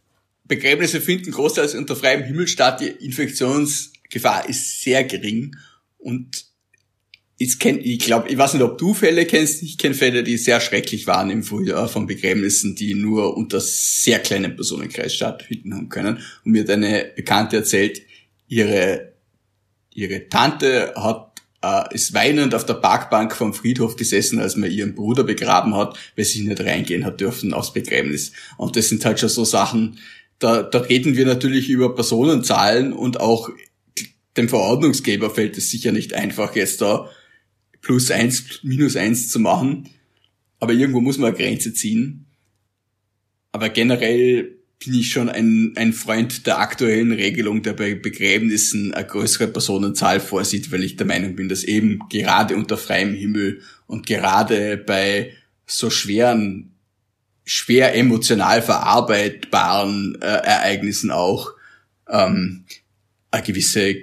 Begräbnisse 0.44 1.00
finden 1.00 1.32
großteils 1.32 1.74
unter 1.74 1.96
freiem 1.96 2.22
Himmel 2.22 2.48
statt, 2.48 2.80
die 2.80 2.88
Infektionsgefahr 2.88 4.48
ist 4.48 4.82
sehr 4.82 5.04
gering 5.04 5.56
und 5.98 6.46
ich 7.36 7.58
kenn, 7.58 7.80
ich 7.80 7.98
glaube, 7.98 8.28
ich 8.28 8.38
weiß 8.38 8.54
nicht, 8.54 8.62
ob 8.62 8.78
du 8.78 8.94
Fälle 8.94 9.26
kennst. 9.26 9.62
Ich 9.62 9.76
kenne 9.76 9.94
Fälle, 9.94 10.22
die 10.22 10.36
sehr 10.36 10.60
schrecklich 10.60 11.06
waren 11.06 11.30
im 11.30 11.42
Frühjahr 11.42 11.88
von 11.88 12.06
Begräbnissen, 12.06 12.76
die 12.76 12.94
nur 12.94 13.36
unter 13.36 13.60
sehr 13.60 14.20
kleinen 14.20 14.54
Personenkreis 14.54 15.14
stattfinden 15.14 15.74
haben 15.74 15.88
können. 15.88 16.20
Und 16.44 16.52
mir 16.52 16.62
hat 16.62 16.70
eine 16.70 17.10
Bekannte 17.16 17.56
erzählt, 17.56 18.02
ihre, 18.46 19.14
ihre 19.92 20.28
Tante 20.28 20.94
hat, 20.96 21.42
äh, 21.62 21.92
ist 21.92 22.14
weinend 22.14 22.54
auf 22.54 22.66
der 22.66 22.74
Parkbank 22.74 23.34
vom 23.34 23.52
Friedhof 23.52 23.96
gesessen, 23.96 24.38
als 24.38 24.54
man 24.54 24.70
ihren 24.70 24.94
Bruder 24.94 25.24
begraben 25.24 25.74
hat, 25.74 25.98
weil 26.14 26.24
sie 26.24 26.42
nicht 26.42 26.60
reingehen 26.60 27.04
hat 27.04 27.20
dürfen 27.20 27.52
aufs 27.52 27.72
Begräbnis. 27.72 28.30
Und 28.58 28.76
das 28.76 28.88
sind 28.90 29.04
halt 29.04 29.18
schon 29.18 29.28
so 29.28 29.44
Sachen, 29.44 29.98
da, 30.38 30.62
da 30.62 30.78
reden 30.78 31.16
wir 31.16 31.26
natürlich 31.26 31.68
über 31.68 31.94
Personenzahlen 31.94 32.92
und 32.92 33.20
auch 33.20 33.50
dem 34.36 34.48
Verordnungsgeber 34.48 35.30
fällt 35.30 35.56
es 35.56 35.70
sicher 35.70 35.92
nicht 35.92 36.14
einfach, 36.14 36.56
jetzt 36.56 36.80
da 36.80 37.08
plus 37.80 38.10
eins, 38.10 38.60
minus 38.62 38.96
eins 38.96 39.28
zu 39.28 39.38
machen. 39.38 39.88
Aber 40.58 40.72
irgendwo 40.72 41.00
muss 41.00 41.18
man 41.18 41.28
eine 41.28 41.36
Grenze 41.36 41.72
ziehen. 41.74 42.26
Aber 43.52 43.68
generell 43.68 44.56
bin 44.84 44.94
ich 44.94 45.10
schon 45.10 45.28
ein, 45.28 45.72
ein 45.76 45.92
Freund 45.92 46.46
der 46.46 46.58
aktuellen 46.58 47.12
Regelung, 47.12 47.62
der 47.62 47.74
bei 47.74 47.94
Begräbnissen 47.94 48.92
eine 48.92 49.06
größere 49.06 49.48
Personenzahl 49.48 50.20
vorsieht, 50.20 50.72
weil 50.72 50.82
ich 50.82 50.96
der 50.96 51.06
Meinung 51.06 51.36
bin, 51.36 51.48
dass 51.48 51.64
eben 51.64 52.00
gerade 52.10 52.56
unter 52.56 52.76
freiem 52.76 53.14
Himmel 53.14 53.60
und 53.86 54.06
gerade 54.06 54.76
bei 54.76 55.32
so 55.66 55.90
schweren, 55.90 56.73
schwer 57.44 57.94
emotional 57.94 58.62
verarbeitbaren 58.62 60.18
äh, 60.20 60.26
Ereignissen 60.26 61.10
auch 61.10 61.52
ähm, 62.08 62.64
eine 63.30 63.42
gewisse 63.42 63.96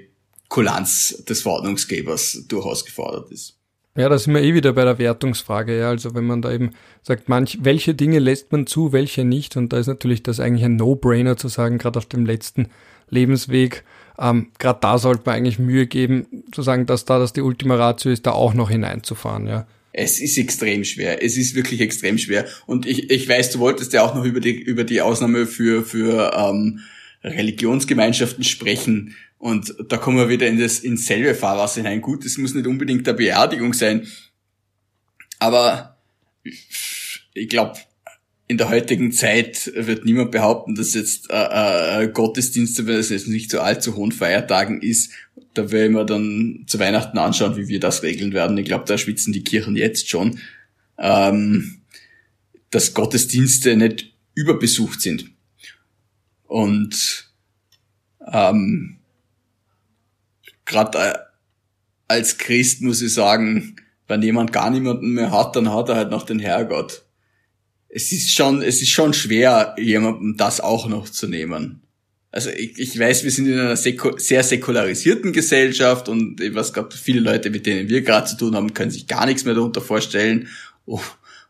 Kulanz 0.48 1.24
des 1.28 1.42
Verordnungsgebers 1.42 2.46
durchaus 2.48 2.86
gefordert 2.86 3.32
ist. 3.32 3.58
Ja, 3.96 4.08
da 4.08 4.18
sind 4.18 4.34
wir 4.34 4.42
eh 4.42 4.54
wieder 4.54 4.72
bei 4.72 4.86
der 4.86 5.00
Wertungsfrage. 5.00 5.78
Ja, 5.78 5.90
also 5.90 6.16
wenn 6.16 6.26
man 6.26 6.42
da 6.42 6.52
eben 6.52 6.72
sagt, 7.02 7.28
manch, 7.28 7.60
welche 7.62 7.94
Dinge 7.94 8.20
lässt 8.20 8.52
man 8.52 8.66
zu, 8.66 8.94
welche 8.94 9.26
nicht. 9.26 9.58
Und 9.58 9.74
da 9.74 9.80
ist 9.80 9.88
natürlich 9.88 10.24
das 10.24 10.40
eigentlich 10.40 10.64
ein 10.64 10.78
No-Brainer 10.78 11.36
zu 11.36 11.50
sagen, 11.50 11.78
gerade 11.78 12.00
auf 12.00 12.06
dem 12.06 12.26
letzten 12.26 12.70
Lebensweg. 13.10 13.84
Ähm, 14.18 14.52
gerade 14.60 14.80
da 14.82 14.98
sollte 14.98 15.24
man 15.26 15.36
eigentlich 15.36 15.60
Mühe 15.60 15.88
geben, 15.88 16.44
zu 16.54 16.62
sagen, 16.62 16.86
dass 16.86 17.04
da 17.04 17.20
das 17.20 17.34
die 17.34 17.42
Ultima 17.42 17.76
Ratio 17.76 18.12
ist, 18.12 18.26
da 18.26 18.32
auch 18.32 18.54
noch 18.54 18.70
hineinzufahren. 18.70 19.48
Ja. 19.48 19.68
Es 19.94 20.20
ist 20.20 20.38
extrem 20.38 20.84
schwer. 20.84 21.24
Es 21.24 21.38
ist 21.38 21.56
wirklich 21.56 21.82
extrem 21.82 22.18
schwer. 22.18 22.46
Und 22.66 22.86
ich, 22.86 23.10
ich 23.10 23.28
weiß, 23.28 23.52
du 23.52 23.60
wolltest 23.60 23.94
ja 23.94 24.04
auch 24.04 24.16
noch 24.16 24.24
über 24.24 24.40
die, 24.40 24.60
über 24.60 24.84
die 24.84 25.02
Ausnahme 25.02 25.48
für, 25.48 25.84
für 25.84 26.32
ähm, 26.36 26.80
Religionsgemeinschaften 27.24 28.44
sprechen. 28.44 29.16
Und 29.38 29.76
da 29.90 29.98
kommen 29.98 30.18
wir 30.18 30.30
wieder 30.30 30.48
in 30.48 30.60
das 30.60 30.80
ins 30.80 31.06
selbe 31.06 31.36
Fahrwasser 31.36 31.82
hinein. 31.82 32.02
Gut, 32.02 32.26
es 32.26 32.38
muss 32.38 32.54
nicht 32.54 32.68
unbedingt 32.68 33.08
der 33.08 33.14
Beerdigung 33.14 33.74
sein, 33.74 34.08
aber 35.40 35.98
ich 37.34 37.50
glaube, 37.50 37.80
in 38.48 38.58
der 38.58 38.70
heutigen 38.70 39.12
Zeit 39.12 39.72
wird 39.74 40.06
niemand 40.06 40.32
behaupten, 40.32 40.76
dass 40.76 40.94
jetzt 40.94 41.32
äh, 41.32 42.04
äh, 42.04 42.08
Gottesdienste, 42.10 42.86
wenn 42.86 42.98
es 42.98 43.10
jetzt 43.10 43.28
nicht 43.28 43.50
zu 43.50 43.62
allzu 43.62 43.96
hohen 43.96 44.12
Feiertagen 44.12 44.82
ist, 44.82 45.12
da 45.54 45.72
werden 45.72 45.96
wir 45.96 46.06
dann 46.06 46.66
zu 46.68 46.80
Weihnachten 46.80 47.18
anschauen, 47.18 47.58
wie 47.58 47.68
wir 47.68 47.80
das 47.80 48.04
regeln 48.04 48.34
werden. 48.34 48.58
Ich 48.58 48.66
glaube, 48.66 48.86
da 48.86 48.98
schwitzen 48.98 49.34
die 49.34 49.44
Kirchen 49.44 49.76
jetzt 49.76 50.10
schon, 50.10 50.40
ähm, 50.98 51.82
dass 52.70 52.94
Gottesdienste 52.94 53.76
nicht 53.76 54.14
überbesucht 54.34 55.02
sind. 55.02 55.32
Und 56.44 57.32
ähm, 58.32 58.98
gerade 60.66 60.98
äh, 60.98 61.14
als 62.08 62.38
Christ 62.38 62.82
muss 62.82 63.02
ich 63.02 63.14
sagen, 63.14 63.76
wenn 64.08 64.22
jemand 64.22 64.52
gar 64.52 64.70
niemanden 64.70 65.14
mehr 65.14 65.32
hat, 65.32 65.56
dann 65.56 65.74
hat 65.74 65.90
er 65.90 65.96
halt 65.96 66.12
noch 66.12 66.26
den 66.26 66.40
Herrgott. 66.40 67.06
Es 67.88 68.12
ist 68.12 68.34
schon, 68.34 68.62
es 68.62 68.82
ist 68.82 68.90
schon 68.90 69.14
schwer, 69.14 69.76
jemandem 69.78 70.38
das 70.38 70.62
auch 70.62 70.88
noch 70.88 71.10
zu 71.10 71.28
nehmen. 71.28 71.82
Also 72.32 72.50
ich, 72.50 72.80
ich 72.80 72.98
weiß, 72.98 73.24
wir 73.24 73.32
sind 73.32 73.48
in 73.48 73.60
einer 73.60 73.76
säku 73.76 74.18
sehr 74.18 74.44
säkularisierten 74.44 75.34
Gesellschaft 75.34 76.08
und 76.08 76.40
ich 76.40 76.56
weiß 76.56 76.72
gerade, 76.72 76.96
viele 76.96 77.20
Leute, 77.20 77.50
mit 77.50 77.66
denen 77.66 77.90
wir 77.90 78.02
gerade 78.02 78.28
zu 78.28 78.38
tun 78.38 78.56
haben, 78.56 78.74
können 78.74 78.92
sich 78.92 79.08
gar 79.08 79.26
nichts 79.26 79.44
mehr 79.44 79.54
darunter 79.54 79.82
vorstellen. 79.82 80.48
Oh, 80.86 81.02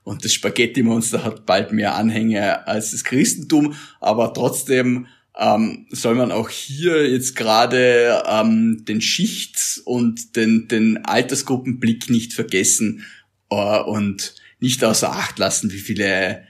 und 0.03 0.25
das 0.25 0.33
Spaghetti-Monster 0.33 1.23
hat 1.23 1.45
bald 1.45 1.71
mehr 1.71 1.95
Anhänger 1.95 2.67
als 2.67 2.91
das 2.91 3.03
Christentum, 3.03 3.75
aber 3.99 4.33
trotzdem 4.33 5.05
ähm, 5.37 5.85
soll 5.91 6.15
man 6.15 6.31
auch 6.31 6.49
hier 6.49 7.09
jetzt 7.09 7.35
gerade 7.35 8.23
ähm, 8.27 8.83
den 8.85 9.01
Schichts- 9.01 9.77
und 9.77 10.35
den, 10.35 10.67
den 10.67 11.05
Altersgruppenblick 11.05 12.09
nicht 12.09 12.33
vergessen 12.33 13.05
äh, 13.49 13.79
und 13.79 14.35
nicht 14.59 14.83
außer 14.83 15.11
Acht 15.11 15.39
lassen, 15.39 15.71
wie 15.71 15.79
viele 15.79 16.43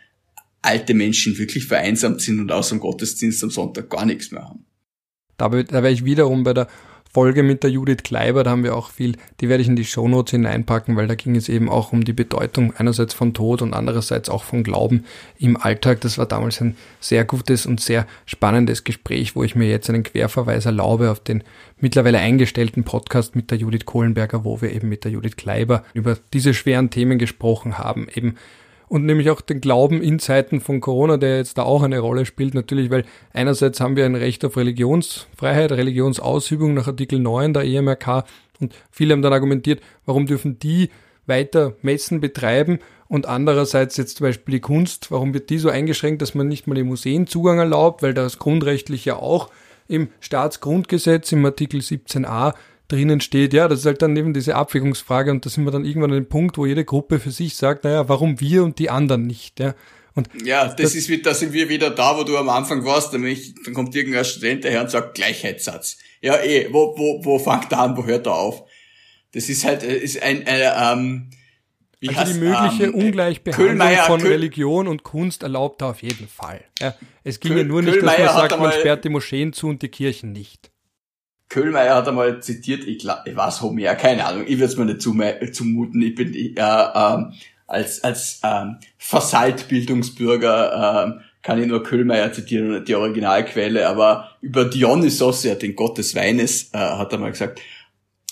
alte 0.61 0.93
Menschen 0.93 1.38
wirklich 1.38 1.65
vereinsamt 1.65 2.21
sind 2.21 2.39
und 2.39 2.51
außer 2.51 2.75
dem 2.75 2.81
Gottesdienst 2.81 3.43
am 3.43 3.49
Sonntag 3.49 3.89
gar 3.89 4.05
nichts 4.05 4.31
mehr 4.31 4.43
haben. 4.43 4.65
Da, 5.38 5.49
da 5.49 5.83
wäre 5.83 5.91
ich 5.91 6.05
wiederum 6.05 6.43
bei 6.43 6.53
der 6.53 6.67
Folge 7.13 7.43
mit 7.43 7.63
der 7.63 7.71
Judith 7.71 8.03
Kleiber, 8.03 8.43
da 8.45 8.51
haben 8.51 8.63
wir 8.63 8.73
auch 8.73 8.89
viel, 8.89 9.17
die 9.41 9.49
werde 9.49 9.61
ich 9.61 9.67
in 9.67 9.75
die 9.75 9.83
Shownotes 9.83 10.31
hineinpacken, 10.31 10.95
weil 10.95 11.07
da 11.07 11.15
ging 11.15 11.35
es 11.35 11.49
eben 11.49 11.67
auch 11.67 11.91
um 11.91 12.05
die 12.05 12.13
Bedeutung 12.13 12.73
einerseits 12.77 13.13
von 13.13 13.33
Tod 13.33 13.61
und 13.61 13.73
andererseits 13.73 14.29
auch 14.29 14.45
von 14.45 14.63
Glauben 14.63 15.03
im 15.38 15.57
Alltag. 15.57 15.99
Das 16.01 16.17
war 16.17 16.25
damals 16.25 16.61
ein 16.61 16.77
sehr 17.01 17.25
gutes 17.25 17.65
und 17.65 17.81
sehr 17.81 18.07
spannendes 18.25 18.85
Gespräch, 18.85 19.35
wo 19.35 19.43
ich 19.43 19.55
mir 19.55 19.67
jetzt 19.67 19.89
einen 19.89 20.03
Querverweis 20.03 20.65
erlaube 20.65 21.11
auf 21.11 21.19
den 21.19 21.43
mittlerweile 21.81 22.19
eingestellten 22.19 22.85
Podcast 22.85 23.35
mit 23.35 23.51
der 23.51 23.57
Judith 23.57 23.85
Kohlenberger, 23.85 24.45
wo 24.45 24.61
wir 24.61 24.71
eben 24.71 24.88
mit 24.88 25.03
der 25.03 25.11
Judith 25.11 25.35
Kleiber 25.35 25.83
über 25.93 26.17
diese 26.31 26.53
schweren 26.53 26.91
Themen 26.91 27.19
gesprochen 27.19 27.77
haben, 27.77 28.07
eben 28.13 28.35
und 28.91 29.05
nämlich 29.05 29.30
auch 29.30 29.39
den 29.39 29.61
Glauben 29.61 30.01
in 30.01 30.19
Zeiten 30.19 30.59
von 30.59 30.81
Corona, 30.81 31.15
der 31.15 31.38
jetzt 31.38 31.57
da 31.57 31.63
auch 31.63 31.81
eine 31.81 31.99
Rolle 31.99 32.26
spielt, 32.26 32.53
natürlich, 32.53 32.91
weil 32.91 33.05
einerseits 33.31 33.80
haben 33.80 33.95
wir 33.95 34.03
ein 34.03 34.15
Recht 34.15 34.43
auf 34.43 34.57
Religionsfreiheit, 34.57 35.72
Religionsausübung 35.72 36.73
nach 36.73 36.88
Artikel 36.88 37.18
9 37.18 37.53
der 37.53 37.63
EMRK 37.63 38.26
und 38.59 38.76
viele 38.91 39.13
haben 39.13 39.22
dann 39.22 39.31
argumentiert, 39.31 39.80
warum 40.05 40.26
dürfen 40.26 40.59
die 40.59 40.89
weiter 41.26 41.73
Messen 41.81 42.19
betreiben? 42.19 42.80
Und 43.07 43.27
andererseits 43.27 43.95
jetzt 43.95 44.18
zum 44.18 44.26
Beispiel 44.26 44.55
die 44.55 44.59
Kunst, 44.59 45.09
warum 45.09 45.34
wird 45.34 45.49
die 45.51 45.57
so 45.57 45.69
eingeschränkt, 45.69 46.22
dass 46.22 46.35
man 46.35 46.49
nicht 46.49 46.68
mal 46.68 46.77
im 46.77 46.88
Museen 46.88 47.27
Zugang 47.27 47.59
erlaubt, 47.59 48.03
weil 48.03 48.13
das 48.13 48.39
grundrechtlich 48.39 49.05
ja 49.05 49.15
auch 49.15 49.51
im 49.88 50.09
Staatsgrundgesetz 50.19 51.31
im 51.31 51.45
Artikel 51.45 51.80
17a 51.80 52.55
drinnen 52.91 53.22
steht, 53.22 53.53
ja, 53.53 53.68
das 53.68 53.80
ist 53.80 53.85
halt 53.85 54.01
dann 54.01 54.15
eben 54.18 54.34
diese 54.34 54.55
Abwägungsfrage 54.55 55.31
und 55.31 55.45
da 55.45 55.49
sind 55.49 55.63
wir 55.63 55.72
dann 55.72 55.85
irgendwann 55.85 56.11
an 56.11 56.18
dem 56.18 56.30
Punkt, 56.30 56.57
wo 56.57 56.65
jede 56.65 56.85
Gruppe 56.85 57.19
für 57.19 57.31
sich 57.31 57.55
sagt, 57.55 57.84
naja, 57.84 58.09
warum 58.09 58.39
wir 58.39 58.63
und 58.63 58.80
die 58.80 58.89
anderen 58.89 59.27
nicht, 59.27 59.59
ja. 59.59 59.76
Und 60.13 60.27
ja, 60.43 60.65
das, 60.65 60.76
das 60.76 60.95
ist, 60.95 61.26
da 61.26 61.34
sind 61.34 61.53
wir 61.53 61.69
wieder 61.69 61.89
da, 61.89 62.18
wo 62.18 62.23
du 62.23 62.38
am 62.38 62.49
Anfang 62.49 62.84
warst, 62.84 63.13
nämlich, 63.13 63.55
dann 63.63 63.73
kommt 63.73 63.95
irgendein 63.95 64.26
Student 64.26 64.65
daher 64.65 64.81
und 64.81 64.91
sagt 64.91 65.15
Gleichheitssatz. 65.15 65.97
Ja, 66.22 66.35
eh, 66.43 66.68
wo, 66.72 66.97
wo, 66.97 67.23
wo 67.23 67.39
fängt 67.39 67.72
er 67.72 67.80
an, 67.80 67.95
wo 67.95 68.05
hört 68.05 68.27
er 68.27 68.35
auf? 68.35 68.63
Das 69.31 69.47
ist 69.47 69.63
halt, 69.63 69.84
äh, 69.84 69.97
ist 69.97 70.22
ein, 70.22 70.45
äh, 70.45 70.69
ähm, 70.76 71.30
wie 72.01 72.09
also 72.09 72.22
heißt, 72.22 72.35
die 72.35 72.39
mögliche 72.39 72.84
ähm, 72.85 72.95
Ungleichbehandlung 72.95 73.97
von 74.07 74.22
Köhl 74.22 74.31
Religion 74.31 74.88
und 74.88 75.03
Kunst 75.03 75.43
erlaubt 75.43 75.81
er 75.81 75.89
auf 75.89 76.01
jeden 76.01 76.27
Fall. 76.27 76.61
Ja, 76.80 76.95
es 77.23 77.39
ginge 77.39 77.57
Köhl 77.57 77.65
nur 77.65 77.81
nicht, 77.81 78.01
dass 78.01 78.18
man 78.18 78.27
sagt, 78.27 78.59
man 78.59 78.72
sperrt 78.73 79.05
die 79.05 79.09
Moscheen 79.09 79.53
zu 79.53 79.68
und 79.68 79.81
die 79.81 79.89
Kirchen 79.89 80.34
nicht. 80.34 80.70
Köhlmeier 81.51 81.95
hat 81.95 82.07
einmal 82.07 82.41
zitiert, 82.41 82.87
ich, 82.87 83.03
ich 83.03 83.35
weiß 83.35 83.61
Homer, 83.61 83.95
keine 83.95 84.25
Ahnung, 84.25 84.45
ich 84.47 84.57
würde 84.57 84.71
es 84.71 84.77
mir 84.77 84.85
nicht 84.85 85.01
zumuten, 85.01 86.01
ich 86.01 86.15
bin 86.15 86.33
äh, 86.33 86.53
äh, 86.55 87.25
als, 87.67 88.01
als 88.05 88.39
ähm, 88.41 88.77
Versaltbildungsbürger 88.97 91.19
äh, 91.19 91.21
kann 91.41 91.61
ich 91.61 91.67
nur 91.67 91.83
Köhlmeier 91.83 92.31
zitieren, 92.31 92.85
die 92.85 92.95
Originalquelle, 92.95 93.89
aber 93.89 94.29
über 94.39 94.63
Dionysos, 94.63 95.43
ja, 95.43 95.55
den 95.55 95.75
Gott 95.75 95.97
des 95.97 96.15
Weines, 96.15 96.69
äh, 96.71 96.77
hat 96.77 97.11
er 97.11 97.19
mal 97.19 97.31
gesagt, 97.31 97.59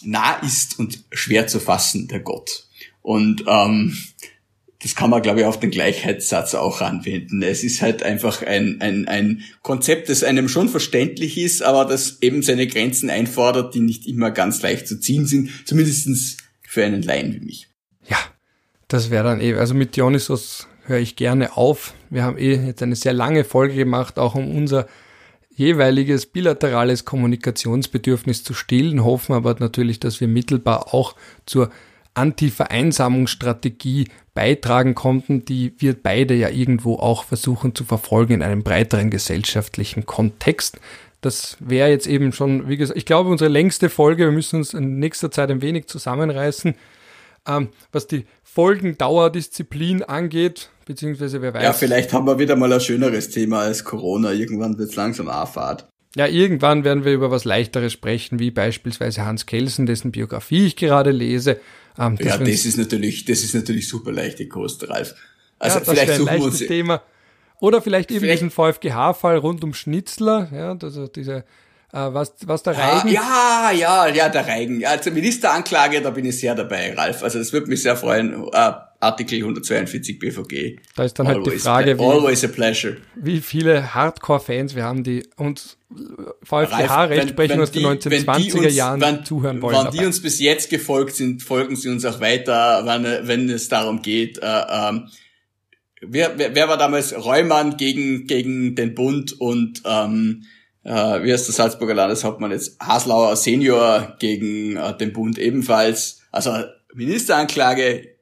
nah 0.01 0.35
ist 0.35 0.79
und 0.79 1.03
schwer 1.11 1.45
zu 1.47 1.59
fassen 1.59 2.07
der 2.07 2.21
Gott. 2.21 2.67
Und 3.01 3.43
ähm, 3.47 3.97
das 4.81 4.95
kann 4.95 5.09
man, 5.09 5.21
glaube 5.21 5.41
ich, 5.41 5.45
auf 5.45 5.59
den 5.59 5.71
Gleichheitssatz 5.71 6.55
auch 6.55 6.79
anwenden. 6.79 7.41
Es 7.41 7.63
ist 7.63 7.81
halt 7.81 8.01
einfach 8.01 8.41
ein, 8.43 8.79
ein, 8.79 9.07
ein 9.09 9.41
Konzept, 9.61 10.07
das 10.07 10.23
einem 10.23 10.47
schon 10.47 10.69
verständlich 10.69 11.37
ist, 11.37 11.61
aber 11.61 11.83
das 11.83 12.21
eben 12.21 12.41
seine 12.41 12.65
Grenzen 12.65 13.09
einfordert, 13.09 13.75
die 13.75 13.81
nicht 13.81 14.07
immer 14.07 14.31
ganz 14.31 14.61
leicht 14.61 14.87
zu 14.87 14.99
ziehen 14.99 15.25
sind, 15.25 15.67
zumindestens 15.67 16.37
für 16.61 16.85
einen 16.85 17.01
Laien 17.01 17.33
wie 17.33 17.41
mich. 17.41 17.67
Ja, 18.07 18.17
das 18.87 19.09
wäre 19.09 19.25
dann 19.25 19.41
eh, 19.41 19.55
also 19.55 19.73
mit 19.73 19.97
Dionysos 19.97 20.67
höre 20.85 20.99
ich 20.99 21.17
gerne 21.17 21.57
auf. 21.57 21.93
Wir 22.09 22.23
haben 22.23 22.37
eh 22.37 22.55
jetzt 22.55 22.81
eine 22.81 22.95
sehr 22.95 23.13
lange 23.13 23.43
Folge 23.43 23.75
gemacht, 23.75 24.17
auch 24.17 24.35
um 24.35 24.55
unser 24.55 24.87
jeweiliges 25.49 26.25
bilaterales 26.25 27.03
Kommunikationsbedürfnis 27.03 28.45
zu 28.45 28.53
stillen, 28.53 29.03
hoffen 29.03 29.33
aber 29.33 29.57
natürlich, 29.59 29.99
dass 29.99 30.21
wir 30.21 30.29
mittelbar 30.29 30.93
auch 30.93 31.15
zur 31.45 31.69
Anti-Vereinsamungsstrategie 32.19 34.07
beitragen 34.33 34.93
konnten, 34.93 35.45
die 35.45 35.73
wir 35.77 35.95
beide 36.01 36.33
ja 36.33 36.49
irgendwo 36.49 36.95
auch 36.95 37.23
versuchen 37.23 37.73
zu 37.75 37.85
verfolgen 37.85 38.33
in 38.35 38.43
einem 38.43 38.63
breiteren 38.63 39.09
gesellschaftlichen 39.09 40.05
Kontext. 40.05 40.79
Das 41.21 41.57
wäre 41.59 41.89
jetzt 41.89 42.07
eben 42.07 42.31
schon, 42.31 42.69
wie 42.69 42.77
gesagt, 42.77 42.97
ich 42.97 43.05
glaube, 43.05 43.29
unsere 43.29 43.49
längste 43.49 43.89
Folge. 43.89 44.25
Wir 44.25 44.31
müssen 44.31 44.57
uns 44.57 44.73
in 44.73 44.99
nächster 44.99 45.31
Zeit 45.31 45.49
ein 45.51 45.61
wenig 45.61 45.87
zusammenreißen. 45.87 46.75
Ähm, 47.47 47.69
was 47.91 48.07
die 48.07 48.25
Folgendauerdisziplin 48.43 50.03
angeht, 50.03 50.69
beziehungsweise 50.85 51.41
wer 51.41 51.53
weiß. 51.53 51.63
Ja, 51.63 51.73
vielleicht 51.73 52.13
haben 52.13 52.27
wir 52.27 52.37
wieder 52.39 52.55
mal 52.55 52.71
ein 52.71 52.81
schöneres 52.81 53.29
Thema 53.29 53.61
als 53.61 53.83
Corona. 53.83 54.31
Irgendwann 54.33 54.77
wird 54.77 54.89
es 54.89 54.95
langsam 54.95 55.27
Fahrt. 55.27 55.87
Ja, 56.15 56.27
irgendwann 56.27 56.83
werden 56.83 57.05
wir 57.05 57.13
über 57.13 57.29
was 57.29 57.45
Leichteres 57.45 57.93
sprechen, 57.93 58.39
wie 58.39 58.51
beispielsweise 58.51 59.25
Hans 59.25 59.45
Kelsen, 59.45 59.85
dessen 59.85 60.11
Biografie 60.11 60.65
ich 60.65 60.75
gerade 60.75 61.11
lese. 61.11 61.59
Ähm, 61.99 62.17
ja, 62.21 62.37
das 62.37 62.65
ist 62.65 62.77
natürlich, 62.77 63.25
das 63.25 63.43
ist 63.43 63.53
natürlich 63.53 63.87
super 63.87 64.11
leichte 64.11 64.47
Kost, 64.47 64.87
Ralf. 64.89 65.15
Also 65.59 65.79
ja, 65.79 65.85
vielleicht 65.85 66.15
suchen 66.15 66.37
wir 66.37 66.43
uns 66.43 66.59
Thema. 66.59 67.01
Oder 67.59 67.81
vielleicht 67.81 68.09
eben 68.09 68.21
vielleicht, 68.21 68.41
diesen 68.41 68.51
VfGH-Fall 68.51 69.37
rund 69.37 69.63
um 69.63 69.73
Schnitzler, 69.73 70.49
ja, 70.53 70.77
also 70.81 71.07
diese 71.07 71.43
äh, 71.91 72.13
was, 72.13 72.33
was 72.45 72.63
der 72.63 72.77
Reigen? 72.77 73.09
Ja, 73.09 73.71
ja, 73.73 74.07
ja, 74.07 74.29
der 74.29 74.47
Reigen. 74.47 74.85
Also 74.85 75.11
Ministeranklage, 75.11 76.01
da 76.01 76.11
bin 76.11 76.25
ich 76.25 76.39
sehr 76.39 76.55
dabei, 76.55 76.93
Ralf. 76.93 77.23
Also 77.23 77.39
das 77.39 77.51
würde 77.51 77.67
mich 77.67 77.81
sehr 77.81 77.97
freuen. 77.97 78.43
Uh, 78.43 78.73
Artikel 79.01 79.39
142 79.39 80.19
BVG. 80.19 80.77
Da 80.95 81.03
ist 81.03 81.17
dann 81.17 81.27
always 81.27 81.45
halt 81.45 81.55
die 81.55 81.59
Frage, 81.59 81.99
wie, 81.99 82.03
always 82.03 82.43
a 82.43 82.47
pleasure. 82.47 82.97
wie 83.15 83.39
viele 83.39 83.93
Hardcore-Fans 83.93 84.75
wir 84.75 84.83
haben, 84.83 85.03
die 85.03 85.25
uns 85.37 85.77
VfGH-Recht 86.43 87.29
sprechen 87.29 87.61
aus 87.61 87.71
den 87.71 87.85
1920er 87.85 88.65
uns, 88.65 88.75
Jahren 88.75 89.01
wenn, 89.01 89.23
zuhören 89.23 89.61
wollen. 89.61 89.85
Wenn 89.85 89.91
die 89.91 90.05
uns 90.05 90.21
bis 90.21 90.39
jetzt 90.39 90.69
gefolgt 90.69 91.15
sind, 91.15 91.41
folgen 91.41 91.77
sie 91.77 91.89
uns 91.89 92.03
auch 92.03 92.19
weiter, 92.19 92.85
wenn, 92.85 93.27
wenn 93.27 93.49
es 93.49 93.69
darum 93.69 94.01
geht, 94.01 94.37
äh, 94.39 94.61
ähm, 94.69 95.07
wer, 96.01 96.37
wer, 96.37 96.53
wer 96.53 96.67
war 96.67 96.77
damals 96.77 97.15
Reumann 97.15 97.77
gegen, 97.77 98.27
gegen 98.27 98.75
den 98.75 98.95
Bund 98.95 99.39
und 99.39 99.81
ähm, 99.85 100.43
äh, 100.83 101.23
wie 101.23 101.31
heißt 101.31 101.47
der 101.47 101.55
Salzburger 101.55 101.93
Landeshauptmann 101.93 102.51
jetzt, 102.51 102.79
Haslauer 102.81 103.35
Senior 103.35 104.15
gegen 104.19 104.75
äh, 104.75 104.97
den 104.97 105.13
Bund 105.13 105.37
ebenfalls. 105.37 106.21
Also 106.31 106.51
Ministeranklage, 106.93 108.18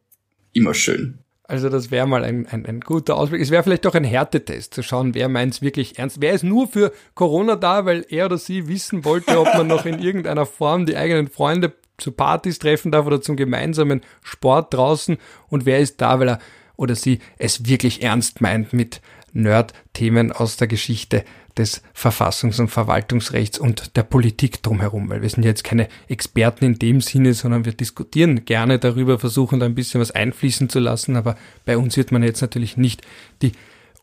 immer 0.57 0.73
schön. 0.73 1.19
Also 1.43 1.69
das 1.69 1.91
wäre 1.91 2.07
mal 2.07 2.25
ein, 2.25 2.45
ein, 2.47 2.65
ein 2.65 2.81
guter 2.81 3.15
Ausblick. 3.15 3.41
Es 3.41 3.51
wäre 3.51 3.63
vielleicht 3.63 3.85
doch 3.85 3.95
ein 3.95 4.03
Härtetest, 4.03 4.73
zu 4.73 4.83
schauen, 4.83 5.15
wer 5.15 5.29
meint 5.29 5.53
es 5.53 5.61
wirklich 5.61 5.97
ernst. 5.97 6.17
Wer 6.19 6.33
ist 6.33 6.43
nur 6.43 6.67
für 6.67 6.91
Corona 7.15 7.55
da, 7.55 7.85
weil 7.85 8.05
er 8.09 8.25
oder 8.25 8.37
sie 8.37 8.67
wissen 8.67 9.05
wollte, 9.05 9.39
ob 9.39 9.47
man 9.53 9.67
noch 9.67 9.85
in 9.85 9.99
irgendeiner 9.99 10.45
Form 10.45 10.85
die 10.85 10.97
eigenen 10.97 11.29
Freunde 11.29 11.73
zu 11.97 12.11
Partys 12.11 12.59
treffen 12.59 12.91
darf 12.91 13.05
oder 13.05 13.21
zum 13.21 13.37
gemeinsamen 13.37 14.01
Sport 14.21 14.73
draußen. 14.73 15.17
Und 15.47 15.65
wer 15.65 15.79
ist 15.79 16.01
da, 16.01 16.19
weil 16.19 16.29
er 16.29 16.39
oder 16.75 16.95
sie 16.95 17.19
es 17.37 17.65
wirklich 17.65 18.03
ernst 18.03 18.41
meint 18.41 18.73
mit 18.73 19.01
Nerd-Themen 19.33 20.31
aus 20.31 20.57
der 20.57 20.67
Geschichte 20.67 21.23
des 21.57 21.81
Verfassungs- 21.95 22.59
und 22.59 22.69
Verwaltungsrechts 22.69 23.59
und 23.59 23.95
der 23.95 24.03
Politik 24.03 24.61
drumherum, 24.63 25.09
weil 25.09 25.21
wir 25.21 25.29
sind 25.29 25.43
jetzt 25.43 25.63
keine 25.63 25.87
Experten 26.07 26.65
in 26.65 26.79
dem 26.79 27.01
Sinne, 27.01 27.33
sondern 27.33 27.65
wir 27.65 27.73
diskutieren 27.73 28.45
gerne 28.45 28.79
darüber, 28.79 29.19
versuchen 29.19 29.59
da 29.59 29.65
ein 29.65 29.75
bisschen 29.75 30.01
was 30.01 30.11
einfließen 30.11 30.69
zu 30.69 30.79
lassen, 30.79 31.15
aber 31.15 31.35
bei 31.65 31.77
uns 31.77 31.97
wird 31.97 32.11
man 32.11 32.23
jetzt 32.23 32.41
natürlich 32.41 32.77
nicht 32.77 33.01
die 33.41 33.51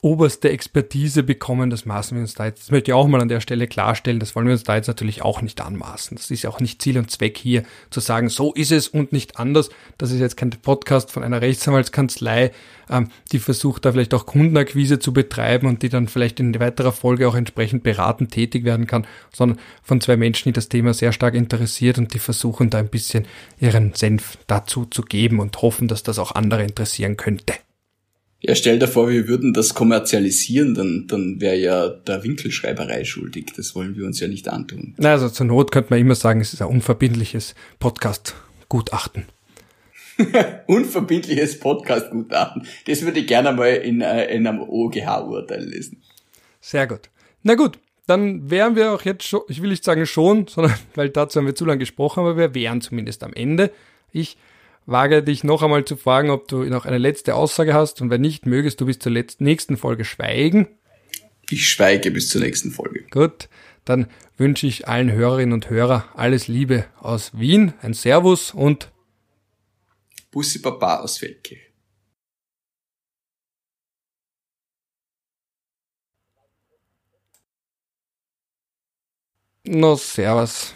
oberste 0.05 0.51
Expertise 0.51 1.22
bekommen, 1.22 1.70
das 1.70 1.86
maßen 1.86 2.14
wir 2.14 2.20
uns 2.20 2.35
da 2.35 2.44
jetzt, 2.44 2.64
das 2.64 2.70
möchte 2.70 2.90
ich 2.90 2.93
auch 2.93 3.06
mal 3.06 3.22
an 3.22 3.31
der 3.31 3.40
Stelle 3.40 3.66
klarstellen, 3.66 4.20
das 4.20 4.36
wollen 4.36 4.47
wir 4.47 4.52
uns 4.52 4.62
da 4.62 4.76
jetzt 4.76 4.86
natürlich 4.86 5.22
auch 5.22 5.40
nicht 5.40 5.62
anmaßen. 5.62 6.18
Das 6.18 6.31
ist 6.31 6.43
ja 6.43 6.51
auch 6.51 6.60
nicht 6.60 6.82
Ziel 6.82 6.98
und 6.98 7.10
Zweck 7.10 7.39
hier 7.39 7.62
zu 7.89 8.01
sagen, 8.01 8.28
so 8.28 8.52
ist 8.52 8.70
es 8.70 8.86
und 8.86 9.12
nicht 9.12 9.39
anders. 9.39 9.70
Das 9.97 10.10
ist 10.10 10.20
jetzt 10.20 10.36
kein 10.36 10.51
Podcast 10.51 11.10
von 11.10 11.24
einer 11.24 11.40
Rechtsanwaltskanzlei, 11.40 12.52
ähm, 12.90 13.09
die 13.32 13.39
versucht 13.39 13.86
da 13.86 13.93
vielleicht 13.93 14.12
auch 14.12 14.26
Kundenakquise 14.26 14.98
zu 14.98 15.14
betreiben 15.14 15.66
und 15.66 15.82
die 15.82 15.89
dann 15.89 16.06
vielleicht 16.06 16.39
in 16.39 16.60
weiterer 16.60 16.93
Folge 16.93 17.26
auch 17.26 17.35
entsprechend 17.35 17.82
beratend 17.82 18.31
tätig 18.31 18.64
werden 18.64 18.86
kann, 18.86 19.06
sondern 19.32 19.59
von 19.82 20.02
zwei 20.02 20.18
Menschen, 20.18 20.51
die 20.51 20.52
das 20.52 20.68
Thema 20.68 20.93
sehr 20.93 21.12
stark 21.12 21.32
interessiert 21.32 21.97
und 21.97 22.12
die 22.12 22.18
versuchen 22.18 22.68
da 22.68 22.76
ein 22.76 22.89
bisschen 22.89 23.24
ihren 23.59 23.94
Senf 23.94 24.36
dazu 24.48 24.85
zu 24.85 25.01
geben 25.01 25.40
und 25.40 25.62
hoffen, 25.62 25.89
dass 25.89 26.02
das 26.02 26.18
auch 26.18 26.32
andere 26.32 26.62
interessieren 26.62 27.16
könnte. 27.16 27.55
Ja, 28.46 28.54
stell 28.54 28.78
dir 28.78 28.88
vor, 28.88 29.08
wir 29.08 29.26
würden 29.26 29.54
das 29.54 29.72
kommerzialisieren, 29.72 30.74
dann, 30.74 31.06
dann 31.06 31.40
wäre 31.40 31.56
ja 31.56 31.88
der 31.88 32.22
Winkelschreiberei 32.24 33.04
schuldig. 33.04 33.54
Das 33.56 33.74
wollen 33.74 33.96
wir 33.96 34.04
uns 34.04 34.20
ja 34.20 34.28
nicht 34.28 34.48
antun. 34.48 34.92
Na, 34.98 35.12
also 35.12 35.30
zur 35.30 35.46
Not 35.46 35.72
könnte 35.72 35.88
man 35.88 35.98
immer 35.98 36.14
sagen, 36.14 36.42
es 36.42 36.52
ist 36.52 36.60
ein 36.60 36.68
unverbindliches 36.68 37.54
Podcast-Gutachten. 37.78 39.24
unverbindliches 40.66 41.58
Podcast-Gutachten. 41.58 42.66
Das 42.86 43.00
würde 43.00 43.20
ich 43.20 43.26
gerne 43.28 43.50
mal 43.52 43.76
in, 43.76 44.02
äh, 44.02 44.26
in 44.26 44.46
einem 44.46 44.60
OGH-Urteil 44.60 45.64
lesen. 45.64 46.02
Sehr 46.60 46.86
gut. 46.86 47.08
Na 47.44 47.54
gut, 47.54 47.78
dann 48.06 48.50
wären 48.50 48.76
wir 48.76 48.92
auch 48.92 49.02
jetzt 49.06 49.26
schon, 49.26 49.40
ich 49.48 49.62
will 49.62 49.70
nicht 49.70 49.84
sagen 49.84 50.04
schon, 50.04 50.46
sondern 50.48 50.74
weil 50.94 51.08
dazu 51.08 51.38
haben 51.38 51.46
wir 51.46 51.54
zu 51.54 51.64
lange 51.64 51.78
gesprochen, 51.78 52.20
aber 52.20 52.36
wir 52.36 52.54
wären 52.54 52.82
zumindest 52.82 53.22
am 53.22 53.32
Ende. 53.32 53.70
Ich 54.12 54.36
wage 54.86 55.23
dich 55.23 55.44
noch 55.44 55.62
einmal 55.62 55.85
zu 55.85 55.97
fragen, 55.97 56.31
ob 56.31 56.48
du 56.48 56.65
noch 56.65 56.86
eine 56.86 56.98
letzte 56.98 57.35
Aussage 57.35 57.74
hast 57.74 58.01
und 58.01 58.11
wenn 58.11 58.20
nicht, 58.20 58.47
mögest 58.47 58.81
du 58.81 58.86
bis 58.86 58.98
zur 58.98 59.12
letzten, 59.12 59.44
nächsten 59.44 59.77
Folge 59.77 60.05
schweigen. 60.05 60.69
Ich 61.51 61.69
schweige 61.69 62.11
bis 62.11 62.28
zur 62.28 62.40
nächsten 62.40 62.70
Folge. 62.70 63.05
Gut, 63.11 63.48
dann 63.85 64.09
wünsche 64.36 64.66
ich 64.66 64.89
allen 64.89 65.12
Hörerinnen 65.12 65.52
und 65.52 65.70
Hörer 65.70 66.09
alles 66.15 66.48
Liebe 66.48 66.86
aus 67.01 67.39
Wien, 67.39 67.74
ein 67.82 67.94
Servus 67.94 68.52
und 68.52 68.90
Bussi 70.31 70.59
Papa 70.61 71.01
aus 71.01 71.19
Feldkirch. 71.19 71.61
No, 79.66 79.97
servus. 79.97 80.74